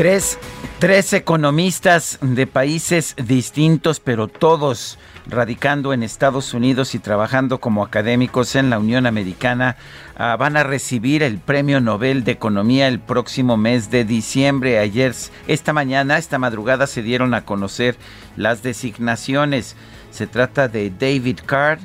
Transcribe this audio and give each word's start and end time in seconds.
Tres, 0.00 0.38
tres 0.78 1.12
economistas 1.12 2.18
de 2.22 2.46
países 2.46 3.14
distintos, 3.22 4.00
pero 4.00 4.28
todos 4.28 4.98
radicando 5.26 5.92
en 5.92 6.02
Estados 6.02 6.54
Unidos 6.54 6.94
y 6.94 6.98
trabajando 7.00 7.60
como 7.60 7.84
académicos 7.84 8.56
en 8.56 8.70
la 8.70 8.78
Unión 8.78 9.04
Americana, 9.04 9.76
ah, 10.16 10.36
van 10.38 10.56
a 10.56 10.62
recibir 10.62 11.22
el 11.22 11.36
Premio 11.36 11.82
Nobel 11.82 12.24
de 12.24 12.32
Economía 12.32 12.88
el 12.88 12.98
próximo 12.98 13.58
mes 13.58 13.90
de 13.90 14.06
diciembre. 14.06 14.78
Ayer, 14.78 15.14
esta 15.46 15.74
mañana, 15.74 16.16
esta 16.16 16.38
madrugada, 16.38 16.86
se 16.86 17.02
dieron 17.02 17.34
a 17.34 17.44
conocer 17.44 17.96
las 18.38 18.62
designaciones. 18.62 19.76
Se 20.12 20.26
trata 20.26 20.68
de 20.68 20.88
David 20.88 21.40
Card, 21.44 21.80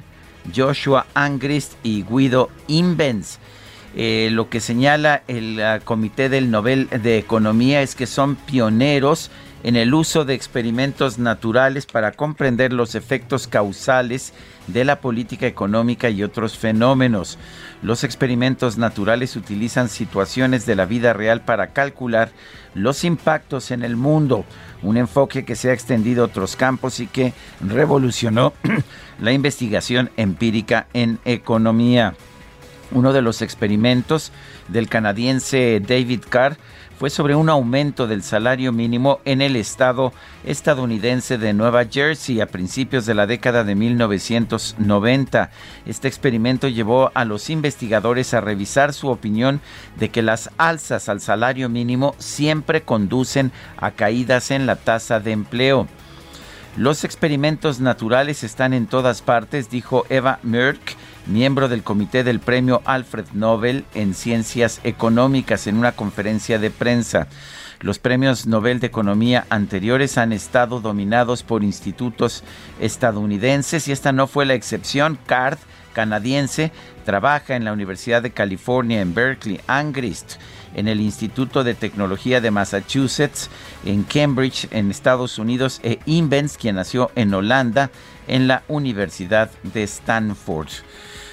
Joshua 0.55 1.05
Angrist 1.16 1.73
y 1.83 2.03
Guido 2.03 2.50
Imbens. 2.67 3.39
Eh, 3.95 4.29
lo 4.31 4.49
que 4.49 4.59
señala 4.59 5.23
el 5.27 5.61
Comité 5.85 6.27
del 6.27 6.51
Nobel 6.51 6.89
de 6.89 7.17
Economía 7.17 7.81
es 7.81 7.95
que 7.95 8.07
son 8.07 8.35
pioneros 8.35 9.31
en 9.65 9.75
el 9.75 9.95
uso 9.95 10.25
de 10.25 10.35
experimentos 10.35 11.17
naturales 11.17 11.88
para 11.88 12.11
comprender 12.11 12.71
los 12.71 12.93
efectos 12.93 13.47
causales 13.47 14.31
de 14.67 14.85
la 14.85 14.99
política 14.99 15.47
económica 15.47 16.09
y 16.11 16.21
otros 16.21 16.55
fenómenos. 16.55 17.39
Los 17.81 18.03
experimentos 18.03 18.77
naturales 18.77 19.35
utilizan 19.35 19.89
situaciones 19.89 20.67
de 20.67 20.75
la 20.75 20.85
vida 20.85 21.13
real 21.13 21.41
para 21.41 21.67
calcular 21.67 22.29
los 22.75 23.03
impactos 23.03 23.71
en 23.71 23.83
el 23.83 23.95
mundo, 23.95 24.45
un 24.83 24.97
enfoque 24.97 25.45
que 25.45 25.55
se 25.55 25.71
ha 25.71 25.73
extendido 25.73 26.23
a 26.23 26.27
otros 26.27 26.55
campos 26.55 26.99
y 26.99 27.07
que 27.07 27.33
revolucionó 27.59 28.53
la 29.19 29.31
investigación 29.31 30.11
empírica 30.16 30.85
en 30.93 31.17
economía. 31.25 32.13
Uno 32.91 33.14
de 33.14 33.22
los 33.22 33.41
experimentos 33.41 34.31
del 34.67 34.88
canadiense 34.88 35.81
David 35.85 36.22
Carr 36.29 36.57
fue 36.97 37.09
sobre 37.09 37.35
un 37.35 37.50
aumento 37.50 38.07
del 38.07 38.23
salario 38.23 38.72
mínimo 38.72 39.19
en 39.25 39.41
el 39.41 39.57
estado 39.57 40.13
estadounidense 40.46 41.38
de 41.38 41.53
Nueva 41.53 41.85
Jersey 41.85 42.40
a 42.40 42.46
principios 42.46 43.06
de 43.06 43.13
la 43.13 43.28
década 43.28 43.66
de 43.66 43.75
1990. 43.75 45.50
Este 45.85 46.07
experimento 46.07 46.69
llevó 46.69 47.12
a 47.13 47.25
los 47.25 47.50
investigadores 47.50 48.34
a 48.34 48.40
revisar 48.40 48.94
su 48.94 49.09
opinión 49.09 49.59
de 49.97 50.09
que 50.09 50.22
las 50.22 50.52
alzas 50.57 51.09
al 51.09 51.19
salario 51.19 51.67
mínimo 51.67 52.16
siempre 52.17 52.84
conducen 52.84 53.52
a 53.78 53.91
caídas 53.91 54.52
en 54.52 54.66
la 54.66 54.78
tasa 54.78 55.19
de 55.19 55.31
empleo. 55.31 55.88
Los 56.78 57.03
experimentos 57.03 57.79
naturales 57.79 58.44
están 58.44 58.73
en 58.73 58.88
todas 58.88 59.22
partes, 59.22 59.69
dijo 59.69 60.06
Eva 60.09 60.40
Merck, 60.44 60.96
miembro 61.28 61.68
del 61.68 61.84
comité 61.84 62.24
del 62.24 62.40
premio 62.40 62.81
Alfred 62.86 63.25
Nobel 63.34 63.86
en 63.94 64.13
Ciencias 64.13 64.80
Económicas, 64.84 65.68
en 65.68 65.78
una 65.78 65.94
conferencia 65.94 66.59
de 66.59 66.72
prensa. 66.72 67.28
Los 67.81 68.00
premios 68.00 68.47
Nobel 68.47 68.80
de 68.80 68.88
Economía 68.88 69.46
anteriores 69.50 70.18
han 70.18 70.34
estado 70.34 70.80
dominados 70.80 71.44
por 71.44 71.64
institutos 71.64 72.44
estadounidenses 72.80 73.88
y 73.88 73.91
esta 73.91 74.12
no 74.12 74.28
fue 74.28 74.46
la 74.46 74.53
excepción. 74.53 75.19
CARD, 75.25 75.58
canadiense, 75.94 76.72
trabaja 77.06 77.56
en 77.56 77.66
la 77.66 77.74
Universidad 77.74 78.22
de 78.22 78.31
California 78.31 79.02
en 79.02 79.14
Berkeley, 79.14 79.59
Angrist 79.68 80.38
en 80.75 80.88
el 80.88 81.02
Instituto 81.02 81.64
de 81.64 81.74
Tecnología 81.74 82.41
de 82.41 82.52
Massachusetts, 82.52 83.50
en 83.85 84.03
Cambridge, 84.03 84.68
en 84.72 84.91
Estados 84.91 85.40
Unidos, 85.40 85.80
e 85.84 86.00
Invens, 86.06 86.58
quien 86.58 86.75
nació 86.75 87.12
en 87.16 87.34
Holanda, 87.34 87.90
en 88.28 88.47
la 88.47 88.64
Universidad 88.68 89.50
de 89.64 89.84
Stanford. 89.84 90.68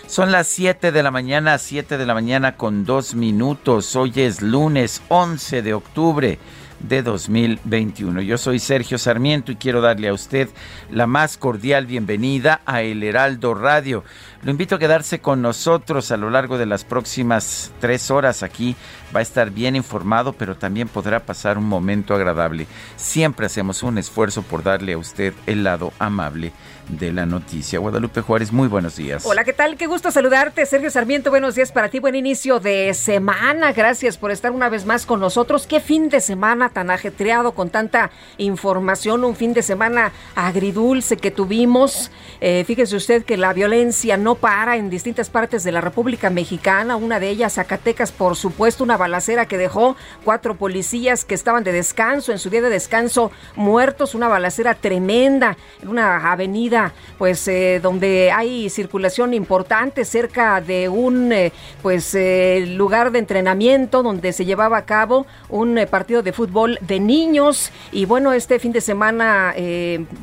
Son 0.06 0.30
las 0.30 0.46
7 0.48 0.92
de 0.92 1.02
la 1.02 1.10
mañana, 1.10 1.56
7 1.56 1.96
de 1.96 2.06
la 2.06 2.14
mañana 2.14 2.56
con 2.56 2.84
2 2.84 3.14
minutos. 3.14 3.96
Hoy 3.96 4.12
es 4.16 4.42
lunes 4.42 5.00
11 5.08 5.62
de 5.62 5.74
octubre 5.74 6.38
de 6.80 7.02
2021. 7.02 8.20
Yo 8.20 8.36
soy 8.36 8.58
Sergio 8.58 8.98
Sarmiento 8.98 9.52
y 9.52 9.56
quiero 9.56 9.80
darle 9.80 10.08
a 10.08 10.12
usted 10.12 10.48
la 10.90 11.06
más 11.06 11.38
cordial 11.38 11.86
bienvenida 11.86 12.60
a 12.66 12.82
El 12.82 13.02
Heraldo 13.02 13.54
Radio. 13.54 14.04
Lo 14.44 14.50
invito 14.50 14.74
a 14.74 14.78
quedarse 14.80 15.20
con 15.20 15.40
nosotros 15.40 16.10
a 16.10 16.16
lo 16.16 16.28
largo 16.28 16.58
de 16.58 16.66
las 16.66 16.82
próximas 16.82 17.70
tres 17.78 18.10
horas 18.10 18.42
aquí. 18.42 18.74
Va 19.14 19.20
a 19.20 19.22
estar 19.22 19.52
bien 19.52 19.76
informado, 19.76 20.32
pero 20.32 20.56
también 20.56 20.88
podrá 20.88 21.20
pasar 21.20 21.58
un 21.58 21.68
momento 21.68 22.12
agradable. 22.12 22.66
Siempre 22.96 23.46
hacemos 23.46 23.84
un 23.84 23.98
esfuerzo 23.98 24.42
por 24.42 24.64
darle 24.64 24.94
a 24.94 24.98
usted 24.98 25.32
el 25.46 25.62
lado 25.62 25.92
amable 26.00 26.52
de 26.88 27.12
la 27.12 27.26
noticia. 27.26 27.78
Guadalupe 27.78 28.20
Juárez, 28.20 28.52
muy 28.52 28.68
buenos 28.68 28.96
días. 28.96 29.24
Hola, 29.24 29.44
¿qué 29.44 29.52
tal? 29.52 29.76
Qué 29.76 29.86
gusto 29.86 30.10
saludarte, 30.10 30.66
Sergio 30.66 30.90
Sarmiento. 30.90 31.30
Buenos 31.30 31.54
días 31.54 31.70
para 31.70 31.88
ti, 31.88 32.00
buen 32.00 32.14
inicio 32.14 32.58
de 32.58 32.92
semana. 32.94 33.72
Gracias 33.72 34.18
por 34.18 34.30
estar 34.30 34.50
una 34.50 34.68
vez 34.68 34.84
más 34.84 35.06
con 35.06 35.20
nosotros. 35.20 35.66
Qué 35.66 35.80
fin 35.80 36.08
de 36.08 36.20
semana 36.20 36.68
tan 36.68 36.90
ajetreado 36.90 37.52
con 37.52 37.70
tanta 37.70 38.10
información, 38.38 39.24
un 39.24 39.36
fin 39.36 39.54
de 39.54 39.62
semana 39.62 40.12
agridulce 40.34 41.16
que 41.16 41.30
tuvimos. 41.30 42.10
Eh, 42.40 42.64
fíjese 42.66 42.96
usted 42.96 43.24
que 43.24 43.36
la 43.36 43.52
violencia 43.52 44.16
no 44.16 44.31
para 44.34 44.76
en 44.76 44.90
distintas 44.90 45.30
partes 45.30 45.64
de 45.64 45.72
la 45.72 45.80
República 45.80 46.30
Mexicana, 46.30 46.96
una 46.96 47.20
de 47.20 47.28
ellas 47.28 47.54
Zacatecas, 47.54 48.12
por 48.12 48.36
supuesto, 48.36 48.84
una 48.84 48.96
balacera 48.96 49.46
que 49.46 49.58
dejó 49.58 49.96
cuatro 50.24 50.56
policías 50.56 51.24
que 51.24 51.34
estaban 51.34 51.64
de 51.64 51.72
descanso, 51.72 52.32
en 52.32 52.38
su 52.38 52.50
día 52.50 52.62
de 52.62 52.70
descanso, 52.70 53.30
muertos, 53.56 54.14
una 54.14 54.28
balacera 54.28 54.74
tremenda 54.74 55.56
en 55.82 55.88
una 55.88 56.30
avenida 56.30 56.92
pues 57.18 57.46
eh, 57.48 57.80
donde 57.82 58.30
hay 58.32 58.68
circulación 58.70 59.34
importante 59.34 60.04
cerca 60.04 60.60
de 60.60 60.88
un 60.88 61.32
eh, 61.32 61.52
pues 61.82 62.14
eh, 62.14 62.64
lugar 62.76 63.12
de 63.12 63.18
entrenamiento 63.18 64.02
donde 64.02 64.32
se 64.32 64.44
llevaba 64.44 64.78
a 64.78 64.84
cabo 64.84 65.26
un 65.48 65.78
partido 65.90 66.22
de 66.22 66.32
fútbol 66.32 66.78
de 66.80 67.00
niños. 67.00 67.70
Y 67.92 68.04
bueno 68.04 68.32
este 68.32 68.58
fin 68.58 68.72
de 68.72 68.80
semana 68.80 69.54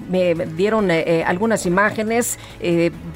me 0.09 0.33
dieron 0.55 0.89
algunas 1.25 1.65
imágenes 1.65 2.37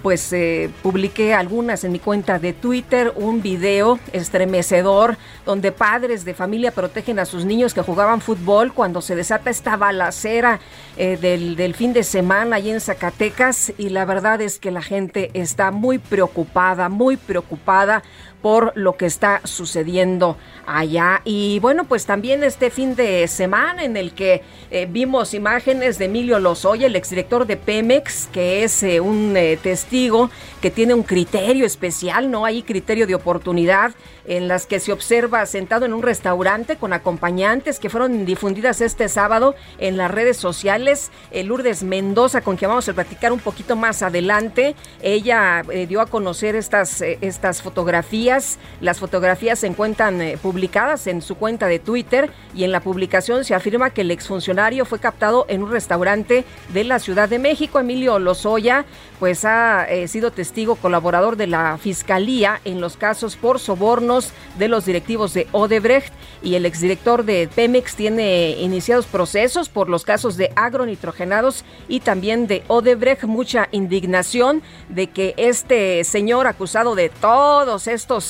pues 0.01 0.33
publiqué 0.83 1.33
algunas 1.33 1.85
en 1.85 1.93
mi 1.93 1.99
cuenta 1.99 2.37
de 2.37 2.51
Twitter 2.51 3.13
un 3.15 3.41
video 3.41 3.97
estremecedor 4.11 5.17
donde 5.45 5.71
padres 5.71 6.25
de 6.25 6.33
familia 6.33 6.71
protegen 6.71 7.19
a 7.19 7.25
sus 7.25 7.45
niños 7.45 7.73
que 7.73 7.81
jugaban 7.81 8.19
fútbol 8.19 8.73
cuando 8.73 9.01
se 9.01 9.15
desata 9.15 9.49
esta 9.49 9.77
balacera 9.77 10.59
del, 10.97 11.55
del 11.55 11.73
fin 11.73 11.93
de 11.93 12.03
semana 12.03 12.57
ahí 12.57 12.69
en 12.69 12.81
Zacatecas. 12.81 13.73
Y 13.77 13.89
la 13.89 14.03
verdad 14.03 14.41
es 14.41 14.59
que 14.59 14.71
la 14.71 14.81
gente 14.81 15.31
está 15.33 15.71
muy 15.71 15.99
preocupada, 15.99 16.89
muy 16.89 17.15
preocupada 17.17 18.03
por 18.43 18.73
lo 18.75 18.97
que 18.97 19.05
está 19.05 19.39
sucediendo 19.45 20.37
allá. 20.67 21.21
Y 21.23 21.59
bueno, 21.59 21.85
pues 21.85 22.05
también 22.05 22.43
este 22.43 22.69
fin 22.69 22.93
de 22.93 23.27
semana 23.29 23.85
en 23.85 23.95
el 23.95 24.13
que 24.13 24.43
eh, 24.69 24.85
vimos 24.89 25.33
imágenes 25.33 25.97
de 25.97 26.05
Emilio 26.05 26.39
Lozoya, 26.39 26.87
el 26.87 26.95
exdirector 26.97 27.47
de 27.47 27.55
Pemex, 27.55 28.27
que 28.33 28.65
es 28.65 28.83
eh, 28.83 28.99
un 28.99 29.37
eh, 29.37 29.57
testigo 29.61 30.29
que 30.61 30.71
tiene 30.71 30.93
un 30.93 31.03
criterio 31.03 31.65
especial, 31.65 32.29
no 32.29 32.43
hay 32.43 32.63
criterio 32.63 33.07
de 33.07 33.15
oportunidad 33.15 33.93
en 34.25 34.47
las 34.47 34.65
que 34.65 34.79
se 34.79 34.93
observa 34.93 35.45
sentado 35.45 35.85
en 35.85 35.93
un 35.93 36.01
restaurante 36.01 36.77
con 36.77 36.93
acompañantes 36.93 37.79
que 37.79 37.89
fueron 37.89 38.25
difundidas 38.25 38.79
este 38.79 39.09
sábado 39.09 39.55
en 39.79 39.97
las 39.97 40.11
redes 40.11 40.37
sociales. 40.37 41.11
Lourdes 41.33 41.83
Mendoza, 41.83 42.39
con 42.39 42.55
quien 42.55 42.69
vamos 42.69 42.87
a 42.87 42.93
platicar 42.93 43.33
un 43.33 43.39
poquito 43.39 43.75
más 43.75 44.01
adelante, 44.01 44.75
ella 45.01 45.63
dio 45.89 45.99
a 45.99 46.05
conocer 46.05 46.55
estas, 46.55 47.01
estas 47.01 47.61
fotografías. 47.61 48.32
Las 48.81 48.99
fotografías 48.99 49.59
se 49.59 49.67
encuentran 49.67 50.19
publicadas 50.41 51.07
en 51.07 51.21
su 51.21 51.35
cuenta 51.35 51.67
de 51.67 51.79
Twitter 51.79 52.31
y 52.55 52.63
en 52.63 52.71
la 52.71 52.79
publicación 52.79 53.43
se 53.43 53.53
afirma 53.53 53.91
que 53.91 54.01
el 54.01 54.11
exfuncionario 54.11 54.85
fue 54.85 54.99
captado 54.99 55.45
en 55.49 55.63
un 55.63 55.71
restaurante 55.71 56.45
de 56.73 56.83
la 56.83 56.99
Ciudad 56.99 57.29
de 57.29 57.39
México. 57.39 57.79
Emilio 57.79 58.19
Lozoya 58.19 58.85
pues 59.19 59.45
ha 59.45 59.85
eh, 59.85 60.07
sido 60.07 60.31
testigo 60.31 60.75
colaborador 60.75 61.37
de 61.37 61.47
la 61.47 61.77
Fiscalía 61.77 62.59
en 62.65 62.81
los 62.81 62.97
casos 62.97 63.35
por 63.35 63.59
sobornos 63.59 64.31
de 64.57 64.67
los 64.67 64.85
directivos 64.85 65.33
de 65.33 65.47
Odebrecht 65.51 66.11
y 66.41 66.55
el 66.55 66.65
exdirector 66.65 67.23
de 67.23 67.49
Pemex 67.53 67.95
tiene 67.95 68.51
iniciados 68.59 69.05
procesos 69.05 69.69
por 69.69 69.89
los 69.89 70.03
casos 70.03 70.35
de 70.37 70.51
agronitrogenados 70.55 71.63
y 71.87 72.01
también 72.01 72.47
de 72.47 72.63
Odebrecht. 72.67 73.23
Mucha 73.23 73.69
indignación 73.71 74.61
de 74.89 75.07
que 75.07 75.33
este 75.37 76.03
señor 76.03 76.47
acusado 76.47 76.95
de 76.95 77.09
todos 77.09 77.87
estos 77.87 78.22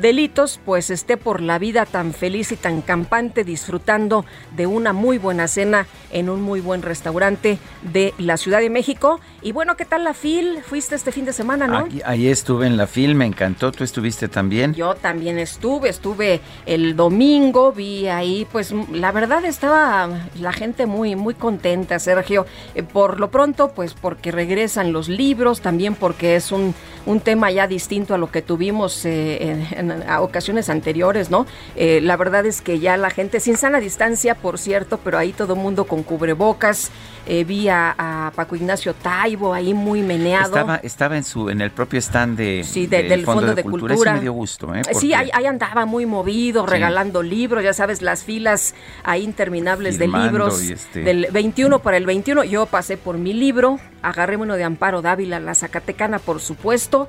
delitos 0.00 0.60
pues 0.64 0.90
esté 0.90 1.16
por 1.16 1.40
la 1.40 1.58
vida 1.58 1.86
tan 1.86 2.12
feliz 2.12 2.52
y 2.52 2.56
tan 2.56 2.80
campante 2.82 3.44
disfrutando 3.44 4.24
de 4.56 4.66
una 4.66 4.92
muy 4.92 5.18
buena 5.18 5.48
cena 5.48 5.86
en 6.12 6.28
un 6.28 6.42
muy 6.42 6.60
buen 6.60 6.82
restaurante 6.82 7.58
de 7.92 8.14
la 8.18 8.36
Ciudad 8.36 8.60
de 8.60 8.70
México. 8.70 9.20
Y 9.42 9.52
bueno, 9.52 9.76
¿qué 9.76 9.84
tal 9.84 10.04
la 10.04 10.14
FIL? 10.14 10.60
Fuiste 10.62 10.94
este 10.94 11.12
fin 11.12 11.24
de 11.24 11.32
semana, 11.32 11.66
¿no? 11.66 11.88
ahí 12.04 12.28
estuve 12.28 12.66
en 12.66 12.76
la 12.76 12.86
FIL, 12.86 13.14
me 13.14 13.26
encantó. 13.26 13.72
¿Tú 13.72 13.84
estuviste 13.84 14.28
también? 14.28 14.74
Yo 14.74 14.94
también 14.94 15.38
estuve, 15.38 15.88
estuve 15.88 16.40
el 16.66 16.96
domingo, 16.96 17.72
vi 17.72 18.08
ahí, 18.08 18.46
pues 18.50 18.72
la 18.92 19.12
verdad 19.12 19.44
estaba 19.44 20.08
la 20.40 20.52
gente 20.52 20.86
muy, 20.86 21.16
muy 21.16 21.34
contenta, 21.34 21.98
Sergio. 21.98 22.46
Eh, 22.74 22.82
por 22.82 23.20
lo 23.20 23.30
pronto, 23.30 23.72
pues 23.74 23.94
porque 23.94 24.32
regresan 24.32 24.92
los 24.92 25.08
libros, 25.08 25.60
también 25.60 25.94
porque 25.94 26.36
es 26.36 26.52
un, 26.52 26.74
un 27.06 27.20
tema 27.20 27.50
ya 27.50 27.66
distinto 27.66 28.14
a 28.14 28.18
lo 28.18 28.30
que 28.30 28.42
tuvimos 28.42 29.04
eh, 29.04 29.39
en, 29.40 30.04
ocasiones 30.18 30.68
anteriores, 30.68 31.30
¿no? 31.30 31.46
Eh, 31.76 32.00
la 32.02 32.16
verdad 32.16 32.46
es 32.46 32.60
que 32.60 32.78
ya 32.78 32.96
la 32.96 33.10
gente, 33.10 33.40
sin 33.40 33.56
sana 33.56 33.80
distancia, 33.80 34.34
por 34.34 34.58
cierto, 34.58 34.98
pero 35.02 35.18
ahí 35.18 35.32
todo 35.32 35.56
mundo 35.56 35.84
con 35.84 36.02
cubrebocas. 36.02 36.90
Eh, 37.26 37.44
vi 37.44 37.68
a, 37.68 38.32
Paco 38.34 38.56
Ignacio 38.56 38.94
Taibo 38.94 39.52
ahí 39.52 39.74
muy 39.74 40.02
meneado. 40.02 40.56
Estaba, 40.56 40.76
estaba 40.76 41.16
en 41.16 41.24
su 41.24 41.50
en 41.50 41.60
el 41.60 41.70
propio 41.70 42.00
stand 42.00 42.36
de, 42.36 42.66
del, 42.88 43.24
Fondo, 43.24 43.54
de, 43.54 43.62
Cultura. 43.62 44.14
me 44.14 44.20
dio 44.20 44.32
gusto. 44.32 44.74
¿eh? 44.74 44.82
Sí, 44.94 45.12
ahí, 45.12 45.30
andaba 45.46 45.84
muy 45.84 46.06
movido, 46.06 46.66
regalando 46.66 47.22
libros, 47.22 47.62
ya 47.62 47.72
sabes, 47.72 48.02
las 48.02 48.24
filas 48.24 48.74
ahí 49.04 49.22
interminables 49.22 49.98
de 49.98 50.08
libros. 50.08 50.60
Este 50.62 51.00
del 51.00 51.28
21 51.30 51.80
para 51.80 51.96
el 51.96 52.06
21. 52.06 52.44
Yo 52.44 52.66
pasé 52.66 52.96
por 52.96 53.18
mi 53.18 53.32
libro, 53.32 53.78
agarré 54.02 54.36
uno 54.36 54.56
de 54.56 54.64
Amparo 54.64 55.02
Dávila, 55.02 55.40
la 55.40 55.54
Zacatecana, 55.54 56.18
por 56.18 56.40
supuesto. 56.40 57.08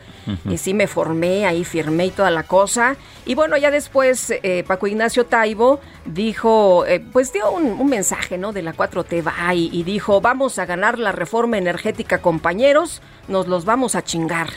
Y 0.50 0.58
sí 0.58 0.74
me 0.74 0.88
formé, 0.88 1.46
ahí 1.46 1.64
firmé 1.64 2.08
y 2.08 2.12
toda 2.22 2.30
la 2.30 2.44
cosa. 2.44 2.98
Y 3.26 3.34
bueno, 3.34 3.58
ya 3.58 3.72
después 3.72 4.32
eh, 4.44 4.64
Paco 4.68 4.86
Ignacio 4.86 5.26
Taibo 5.26 5.80
dijo, 6.06 6.86
eh, 6.86 7.00
pues 7.00 7.34
dio 7.34 7.52
un, 7.52 7.90
mensaje, 7.90 8.38
¿no? 8.38 8.54
De 8.54 8.62
la 8.62 8.76
4T 8.76 9.26
va 9.26 9.56
y, 9.56 9.82
dijo, 9.82 10.22
vamos 10.22 10.60
a 10.60 10.68
ganar 10.68 11.00
la 11.00 11.12
reforma 11.12 11.58
energética, 11.58 12.20
compañeros, 12.20 13.02
nos 13.28 13.48
los 13.48 13.66
vamos 13.66 13.96
a 13.96 14.04
chingar. 14.04 14.50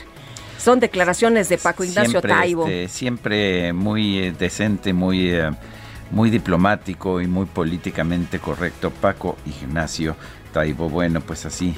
Son 0.58 0.78
declaraciones 0.78 1.49
de 1.49 1.56
Paco 1.56 1.84
Ignacio 1.84 2.20
Taibo. 2.20 2.66
Este, 2.66 2.88
siempre 2.88 3.72
muy 3.72 4.19
eh, 4.19 4.34
decente, 4.38 4.93
muy, 4.93 5.32
muy 6.11 6.28
diplomático 6.28 7.22
y 7.22 7.26
muy 7.26 7.46
políticamente 7.46 8.40
correcto. 8.40 8.90
Paco 8.90 9.38
Ignacio 9.46 10.16
Taibo, 10.52 10.90
bueno, 10.90 11.22
pues 11.22 11.46
así 11.46 11.75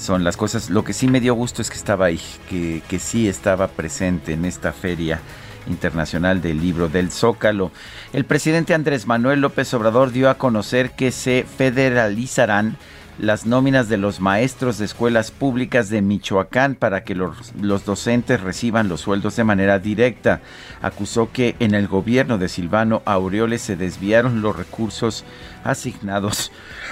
son 0.00 0.24
las 0.24 0.36
cosas. 0.36 0.70
Lo 0.70 0.82
que 0.82 0.92
sí 0.92 1.06
me 1.06 1.20
dio 1.20 1.34
gusto 1.34 1.62
es 1.62 1.70
que 1.70 1.76
estaba 1.76 2.06
ahí, 2.06 2.20
que, 2.48 2.82
que 2.88 2.98
sí 2.98 3.28
estaba 3.28 3.68
presente 3.68 4.32
en 4.32 4.44
esta 4.44 4.72
feria 4.72 5.20
Internacional 5.66 6.40
del 6.40 6.58
Libro 6.60 6.88
del 6.88 7.10
Zócalo. 7.10 7.70
El 8.12 8.24
presidente 8.24 8.74
Andrés 8.74 9.06
Manuel 9.06 9.42
López 9.42 9.72
Obrador 9.74 10.10
dio 10.10 10.30
a 10.30 10.38
conocer 10.38 10.92
que 10.92 11.12
se 11.12 11.44
federalizarán 11.44 12.76
las 13.18 13.44
nóminas 13.44 13.90
de 13.90 13.98
los 13.98 14.20
maestros 14.20 14.78
de 14.78 14.86
escuelas 14.86 15.30
públicas 15.30 15.90
de 15.90 16.00
Michoacán 16.00 16.74
para 16.74 17.04
que 17.04 17.14
los, 17.14 17.54
los, 17.60 17.84
docentes 17.84 18.40
reciban 18.40 18.88
los 18.88 19.02
sueldos 19.02 19.36
de 19.36 19.44
manera 19.44 19.78
directa. 19.78 20.40
Acusó 20.80 21.30
que 21.30 21.54
en 21.58 21.74
el 21.74 21.86
gobierno 21.86 22.38
de 22.38 22.48
Silvano 22.48 23.02
Aureoles 23.04 23.60
se 23.60 23.76
desviaron 23.76 24.40
los 24.40 24.56
recursos 24.56 25.24
asignados 25.62 26.50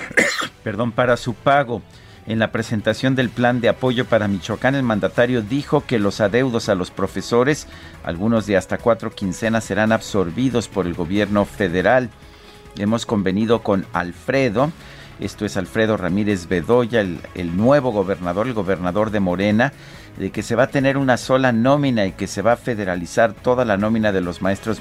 perdón, 0.62 0.92
para 0.92 1.16
su 1.16 1.32
pago. 1.32 1.80
En 2.28 2.38
la 2.38 2.52
presentación 2.52 3.14
del 3.14 3.30
plan 3.30 3.62
de 3.62 3.70
apoyo 3.70 4.04
para 4.04 4.28
Michoacán, 4.28 4.74
el 4.74 4.82
mandatario 4.82 5.40
dijo 5.40 5.86
que 5.86 5.98
los 5.98 6.20
adeudos 6.20 6.68
a 6.68 6.74
los 6.74 6.90
profesores, 6.90 7.66
algunos 8.04 8.44
de 8.44 8.58
hasta 8.58 8.76
cuatro 8.76 9.10
quincenas, 9.10 9.64
serán 9.64 9.92
absorbidos 9.92 10.68
por 10.68 10.86
el 10.86 10.92
gobierno 10.92 11.46
federal. 11.46 12.10
Hemos 12.76 13.06
convenido 13.06 13.62
con 13.62 13.86
Alfredo, 13.94 14.70
esto 15.20 15.46
es 15.46 15.56
Alfredo 15.56 15.96
Ramírez 15.96 16.48
Bedoya, 16.48 17.00
el, 17.00 17.56
nuevo 17.56 17.92
gobernador, 17.92 18.46
el 18.46 18.52
gobernador 18.52 19.10
de 19.10 19.20
Morena, 19.20 19.72
de 20.18 20.30
que 20.30 20.42
se 20.42 20.54
va 20.54 20.64
a 20.64 20.70
tener 20.70 20.98
una 20.98 21.16
sola 21.16 21.52
nómina 21.52 22.04
y 22.04 22.12
que 22.12 22.26
se 22.26 22.42
va 22.42 22.52
a 22.52 22.56
federalizar 22.56 23.32
toda 23.32 23.64
la 23.64 23.78
nómina 23.78 24.12
de 24.12 24.20
los 24.20 24.42
maestros 24.42 24.80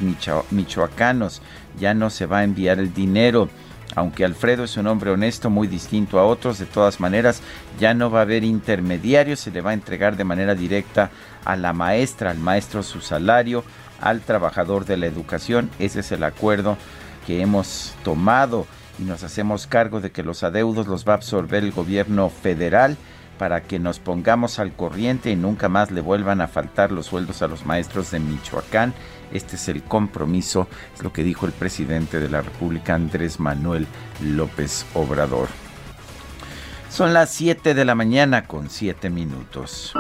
michoacanos. 0.52 1.42
Ya 1.80 1.94
no 1.94 2.10
se 2.10 2.26
va 2.26 2.40
a 2.40 2.44
enviar 2.44 2.80
el 2.80 2.94
dinero. 2.94 3.48
Aunque 3.96 4.26
Alfredo 4.26 4.64
es 4.64 4.78
un 4.78 4.88
hombre 4.88 5.12
honesto, 5.12 5.50
muy 5.50 5.68
distinto 5.68 6.20
a 6.20 6.26
otros, 6.26 6.60
de 6.60 6.66
todas 6.66 7.00
maneras 7.00 7.42
ya 7.80 7.94
no 7.94 8.12
va 8.12 8.20
a 8.20 8.24
haber 8.24 8.44
intermediarios, 8.44 9.40
se 9.40 9.52
le 9.52 9.62
va 9.62 9.72
a 9.72 9.74
entregar 9.74 10.18
de 10.18 10.24
manera 10.24 10.56
directa 10.56 11.10
a 11.46 11.56
la 11.56 11.74
maestra, 11.74 12.32
al 12.32 12.38
maestro 12.38 12.84
su 12.84 13.02
salario, 13.02 13.64
al 14.02 14.22
trabajador 14.22 14.86
de 14.86 14.98
la 14.98 15.08
educación. 15.08 15.70
Ese 15.80 16.02
es 16.02 16.12
el 16.12 16.24
acuerdo 16.24 16.78
que 17.26 17.42
hemos 17.42 17.96
tomado 18.04 18.68
y 19.00 19.04
nos 19.04 19.24
hacemos 19.24 19.68
cargo 19.68 20.02
de 20.02 20.12
que 20.12 20.24
los 20.24 20.44
adeudos 20.44 20.88
los 20.88 21.08
va 21.08 21.14
a 21.14 21.16
absorber 21.16 21.64
el 21.64 21.72
gobierno 21.72 22.30
federal 22.30 22.98
para 23.38 23.62
que 23.62 23.80
nos 23.80 24.00
pongamos 24.00 24.60
al 24.60 24.74
corriente 24.74 25.32
y 25.32 25.36
nunca 25.36 25.70
más 25.70 25.92
le 25.92 26.02
vuelvan 26.02 26.42
a 26.42 26.48
faltar 26.48 26.92
los 26.92 27.06
sueldos 27.06 27.42
a 27.42 27.48
los 27.48 27.66
maestros 27.66 28.12
de 28.12 28.20
Michoacán 28.20 28.94
este 29.32 29.56
es 29.56 29.68
el 29.70 29.84
compromiso, 29.84 30.68
es 30.96 31.04
lo 31.04 31.14
que 31.14 31.24
dijo 31.24 31.46
el 31.46 31.52
presidente 31.52 32.20
de 32.20 32.30
la 32.30 32.42
República, 32.42 32.96
Andrés 32.96 33.40
Manuel 33.40 33.88
López 34.22 34.86
Obrador. 34.94 35.48
Son 36.90 37.14
las 37.14 37.32
7 37.32 37.74
de 37.74 37.86
la 37.86 37.96
mañana 37.96 38.46
con 38.46 38.70
7 38.70 39.10
minutos. 39.10 39.94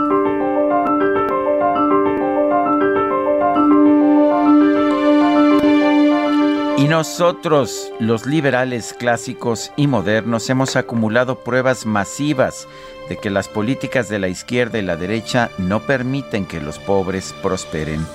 Y 6.77 6.87
nosotros, 6.87 7.91
los 7.99 8.25
liberales 8.25 8.93
clásicos 8.93 9.71
y 9.75 9.87
modernos, 9.87 10.49
hemos 10.49 10.75
acumulado 10.75 11.39
pruebas 11.43 11.85
masivas 11.85 12.67
de 13.09 13.17
que 13.17 13.29
las 13.29 13.47
políticas 13.47 14.09
de 14.09 14.19
la 14.19 14.27
izquierda 14.27 14.77
y 14.77 14.83
la 14.83 14.95
derecha 14.95 15.49
no 15.57 15.81
permiten 15.81 16.45
que 16.45 16.61
los 16.61 16.77
pobres 16.77 17.33
prosperen. 17.41 18.05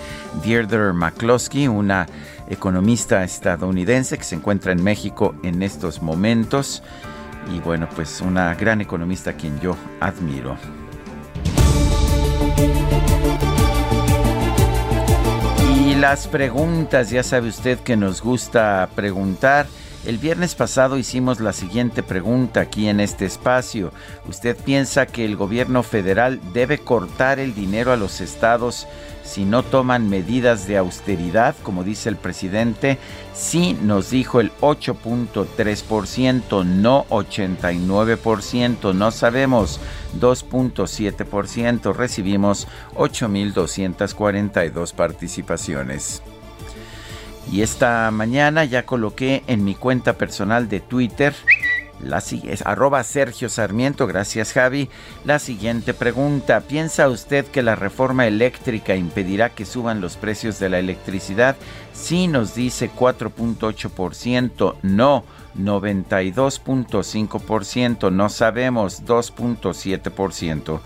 Deirdre 0.45 0.93
McCloskey, 0.93 1.69
una 1.69 2.07
economista 2.49 3.25
estadounidense 3.25 4.19
que 4.19 4.25
se 4.25 4.37
encuentra 4.37 4.73
en 4.73 4.83
México 4.83 5.35
en 5.43 5.63
estos 5.63 6.03
momentos 6.03 6.83
y 7.55 7.61
bueno, 7.61 7.89
pues 7.95 8.21
una 8.21 8.55
gran 8.55 8.81
economista 8.81 9.31
a 9.31 9.35
quien 9.35 9.59
yo 9.61 9.77
admiro. 10.01 10.57
las 16.03 16.27
preguntas, 16.27 17.11
ya 17.11 17.23
sabe 17.23 17.49
usted 17.49 17.79
que 17.79 17.97
nos 17.97 18.23
gusta 18.23 18.89
preguntar. 18.97 19.69
El 20.05 20.19
viernes 20.19 20.57
pasado 20.57 20.99
hicimos 20.99 21.39
la 21.39 21.53
siguiente 21.53 22.03
pregunta 22.03 22.59
aquí 22.59 22.89
en 22.89 22.99
este 22.99 23.25
espacio. 23.25 23.93
¿Usted 24.29 24.57
piensa 24.57 25.07
que 25.07 25.25
el 25.25 25.37
gobierno 25.37 25.85
federal 25.85 26.41
debe 26.53 26.79
cortar 26.79 27.39
el 27.39 27.55
dinero 27.55 27.93
a 27.93 27.97
los 27.97 28.21
estados 28.21 28.89
si 29.25 29.45
no 29.45 29.63
toman 29.63 30.09
medidas 30.09 30.67
de 30.67 30.77
austeridad, 30.77 31.55
como 31.63 31.85
dice 31.85 32.09
el 32.09 32.17
presidente? 32.17 32.99
Sí, 33.35 33.79
nos 33.83 34.11
dijo 34.11 34.41
el 34.41 34.53
8.3%, 34.61 36.65
no 36.65 37.07
89%, 37.09 38.95
no 38.95 39.11
sabemos 39.11 39.81
2.7%. 40.21 41.95
Recibimos 41.95 42.69
8.242 42.95 44.93
participaciones. 44.93 46.23
Y 47.51 47.63
esta 47.63 48.11
mañana 48.11 48.65
ya 48.65 48.87
coloqué 48.87 49.43
en 49.47 49.65
mi 49.65 49.75
cuenta 49.75 50.15
personal 50.15 50.69
de 50.69 50.81
Twitter, 50.81 51.35
arroba 52.65 53.03
Sergio 53.05 53.49
Sarmiento, 53.49 54.07
gracias 54.07 54.53
Javi, 54.53 54.91
la 55.25 55.39
siguiente 55.39 55.95
pregunta. 55.95 56.61
¿Piensa 56.61 57.09
usted 57.09 57.47
que 57.47 57.63
la 57.63 57.75
reforma 57.75 58.27
eléctrica 58.27 58.95
impedirá 58.97 59.49
que 59.51 59.65
suban 59.65 60.01
los 60.01 60.17
precios 60.17 60.59
de 60.59 60.69
la 60.69 60.79
electricidad? 60.79 61.57
Sí 61.93 62.29
nos 62.29 62.55
dice 62.55 62.91
4.8%, 62.91 64.77
no 64.83 65.25
92.5%, 65.59 68.13
no 68.13 68.29
sabemos 68.29 69.05
2.7%. 69.05 70.81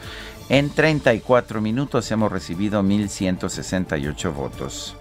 En 0.49 0.71
34 0.71 1.61
minutos 1.61 2.09
hemos 2.13 2.31
recibido 2.31 2.81
1.168 2.83 4.33
votos. 4.33 4.97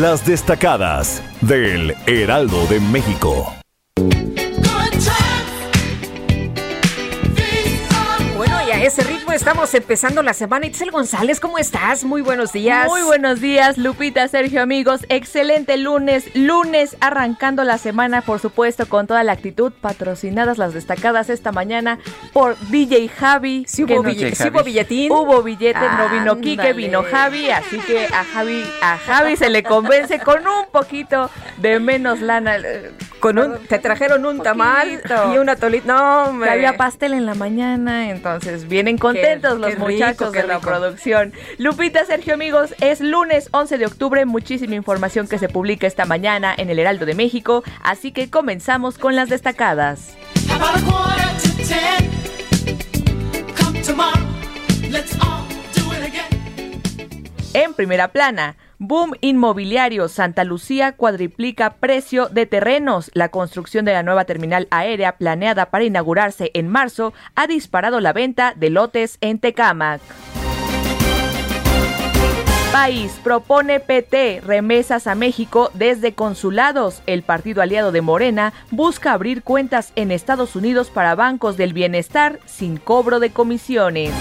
Las 0.00 0.24
destacadas 0.24 1.24
del 1.40 1.92
Heraldo 2.06 2.68
de 2.68 2.78
México. 2.78 3.52
ese 8.88 9.02
ritmo 9.02 9.17
estamos 9.38 9.72
empezando 9.74 10.20
la 10.24 10.34
semana. 10.34 10.66
Itzel 10.66 10.90
González, 10.90 11.38
¿cómo 11.38 11.58
estás? 11.58 12.02
Muy 12.02 12.22
buenos 12.22 12.52
días. 12.52 12.88
Muy 12.88 13.02
buenos 13.02 13.40
días, 13.40 13.78
Lupita, 13.78 14.26
Sergio, 14.26 14.60
amigos. 14.60 15.06
Excelente 15.08 15.76
lunes. 15.76 16.24
Lunes 16.34 16.96
arrancando 17.00 17.62
la 17.62 17.78
semana, 17.78 18.22
por 18.22 18.40
supuesto, 18.40 18.88
con 18.88 19.06
toda 19.06 19.22
la 19.22 19.30
actitud. 19.30 19.72
Patrocinadas 19.80 20.58
las 20.58 20.74
destacadas 20.74 21.30
esta 21.30 21.52
mañana 21.52 22.00
por 22.32 22.58
DJ 22.68 23.08
Javi. 23.08 23.64
Sí 23.68 23.84
hubo, 23.84 24.02
billetín. 24.02 25.12
Hubo 25.12 25.40
billete, 25.44 25.78
no 25.96 26.08
vino 26.08 26.40
Quique, 26.40 26.72
vino 26.72 27.04
Javi. 27.04 27.50
Así 27.50 27.78
que 27.78 28.06
a 28.06 28.24
Javi, 28.24 28.64
a 28.82 28.98
Javi 28.98 29.36
se 29.36 29.50
le 29.50 29.62
convence 29.62 30.18
con 30.18 30.40
un 30.40 30.66
poquito 30.72 31.30
de 31.58 31.78
menos 31.78 32.20
lana. 32.20 32.56
Con 33.20 33.38
un, 33.38 33.58
te 33.68 33.78
trajeron 33.78 34.26
un, 34.26 34.42
tamal 34.42 35.00
y 35.32 35.38
una 35.38 35.54
tolita. 35.54 35.86
No, 35.86 36.32
me... 36.32 36.48
había 36.48 36.76
pastel 36.76 37.12
en 37.12 37.24
la 37.24 37.34
mañana, 37.34 38.10
entonces 38.10 38.66
vienen 38.66 38.98
contentos 38.98 39.27
los 39.36 39.78
muchachos 39.78 40.32
de 40.32 40.46
la 40.46 40.60
producción. 40.60 41.32
Lupita, 41.58 42.04
Sergio, 42.04 42.34
amigos, 42.34 42.74
es 42.80 43.00
lunes 43.00 43.48
11 43.52 43.78
de 43.78 43.86
octubre, 43.86 44.24
muchísima 44.24 44.74
información 44.74 45.28
que 45.28 45.38
se 45.38 45.48
publica 45.48 45.86
esta 45.86 46.04
mañana 46.04 46.54
en 46.56 46.70
el 46.70 46.78
Heraldo 46.78 47.06
de 47.06 47.14
México, 47.14 47.62
así 47.82 48.12
que 48.12 48.30
comenzamos 48.30 48.98
con 48.98 49.16
las 49.16 49.28
destacadas. 49.28 50.16
En 57.54 57.74
primera 57.74 58.08
plana, 58.08 58.56
Boom 58.80 59.14
inmobiliario. 59.20 60.08
Santa 60.08 60.44
Lucía 60.44 60.92
cuadriplica 60.92 61.74
precio 61.74 62.28
de 62.28 62.46
terrenos. 62.46 63.10
La 63.12 63.28
construcción 63.28 63.84
de 63.84 63.92
la 63.92 64.04
nueva 64.04 64.24
terminal 64.24 64.68
aérea 64.70 65.16
planeada 65.16 65.66
para 65.70 65.84
inaugurarse 65.84 66.52
en 66.54 66.68
marzo 66.68 67.12
ha 67.34 67.48
disparado 67.48 68.00
la 68.00 68.12
venta 68.12 68.54
de 68.56 68.70
lotes 68.70 69.18
en 69.20 69.40
Tecámac. 69.40 70.00
País 72.70 73.18
propone 73.24 73.80
PT 73.80 74.42
remesas 74.46 75.08
a 75.08 75.16
México 75.16 75.72
desde 75.74 76.12
consulados. 76.12 77.02
El 77.06 77.22
partido 77.22 77.62
aliado 77.62 77.90
de 77.90 78.02
Morena 78.02 78.52
busca 78.70 79.12
abrir 79.12 79.42
cuentas 79.42 79.92
en 79.96 80.12
Estados 80.12 80.54
Unidos 80.54 80.90
para 80.90 81.16
bancos 81.16 81.56
del 81.56 81.72
bienestar 81.72 82.38
sin 82.46 82.76
cobro 82.76 83.18
de 83.18 83.30
comisiones. 83.30 84.12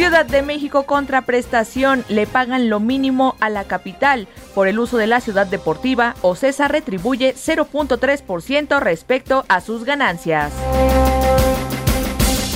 Ciudad 0.00 0.24
de 0.24 0.40
México 0.40 0.84
contra 0.84 1.20
prestación 1.20 2.06
le 2.08 2.26
pagan 2.26 2.70
lo 2.70 2.80
mínimo 2.80 3.36
a 3.38 3.50
la 3.50 3.64
capital 3.64 4.28
por 4.54 4.66
el 4.66 4.78
uso 4.78 4.96
de 4.96 5.06
la 5.06 5.20
ciudad 5.20 5.46
deportiva. 5.46 6.14
o 6.22 6.34
César 6.34 6.72
retribuye 6.72 7.34
0.3% 7.34 8.80
respecto 8.80 9.44
a 9.48 9.60
sus 9.60 9.84
ganancias. 9.84 10.54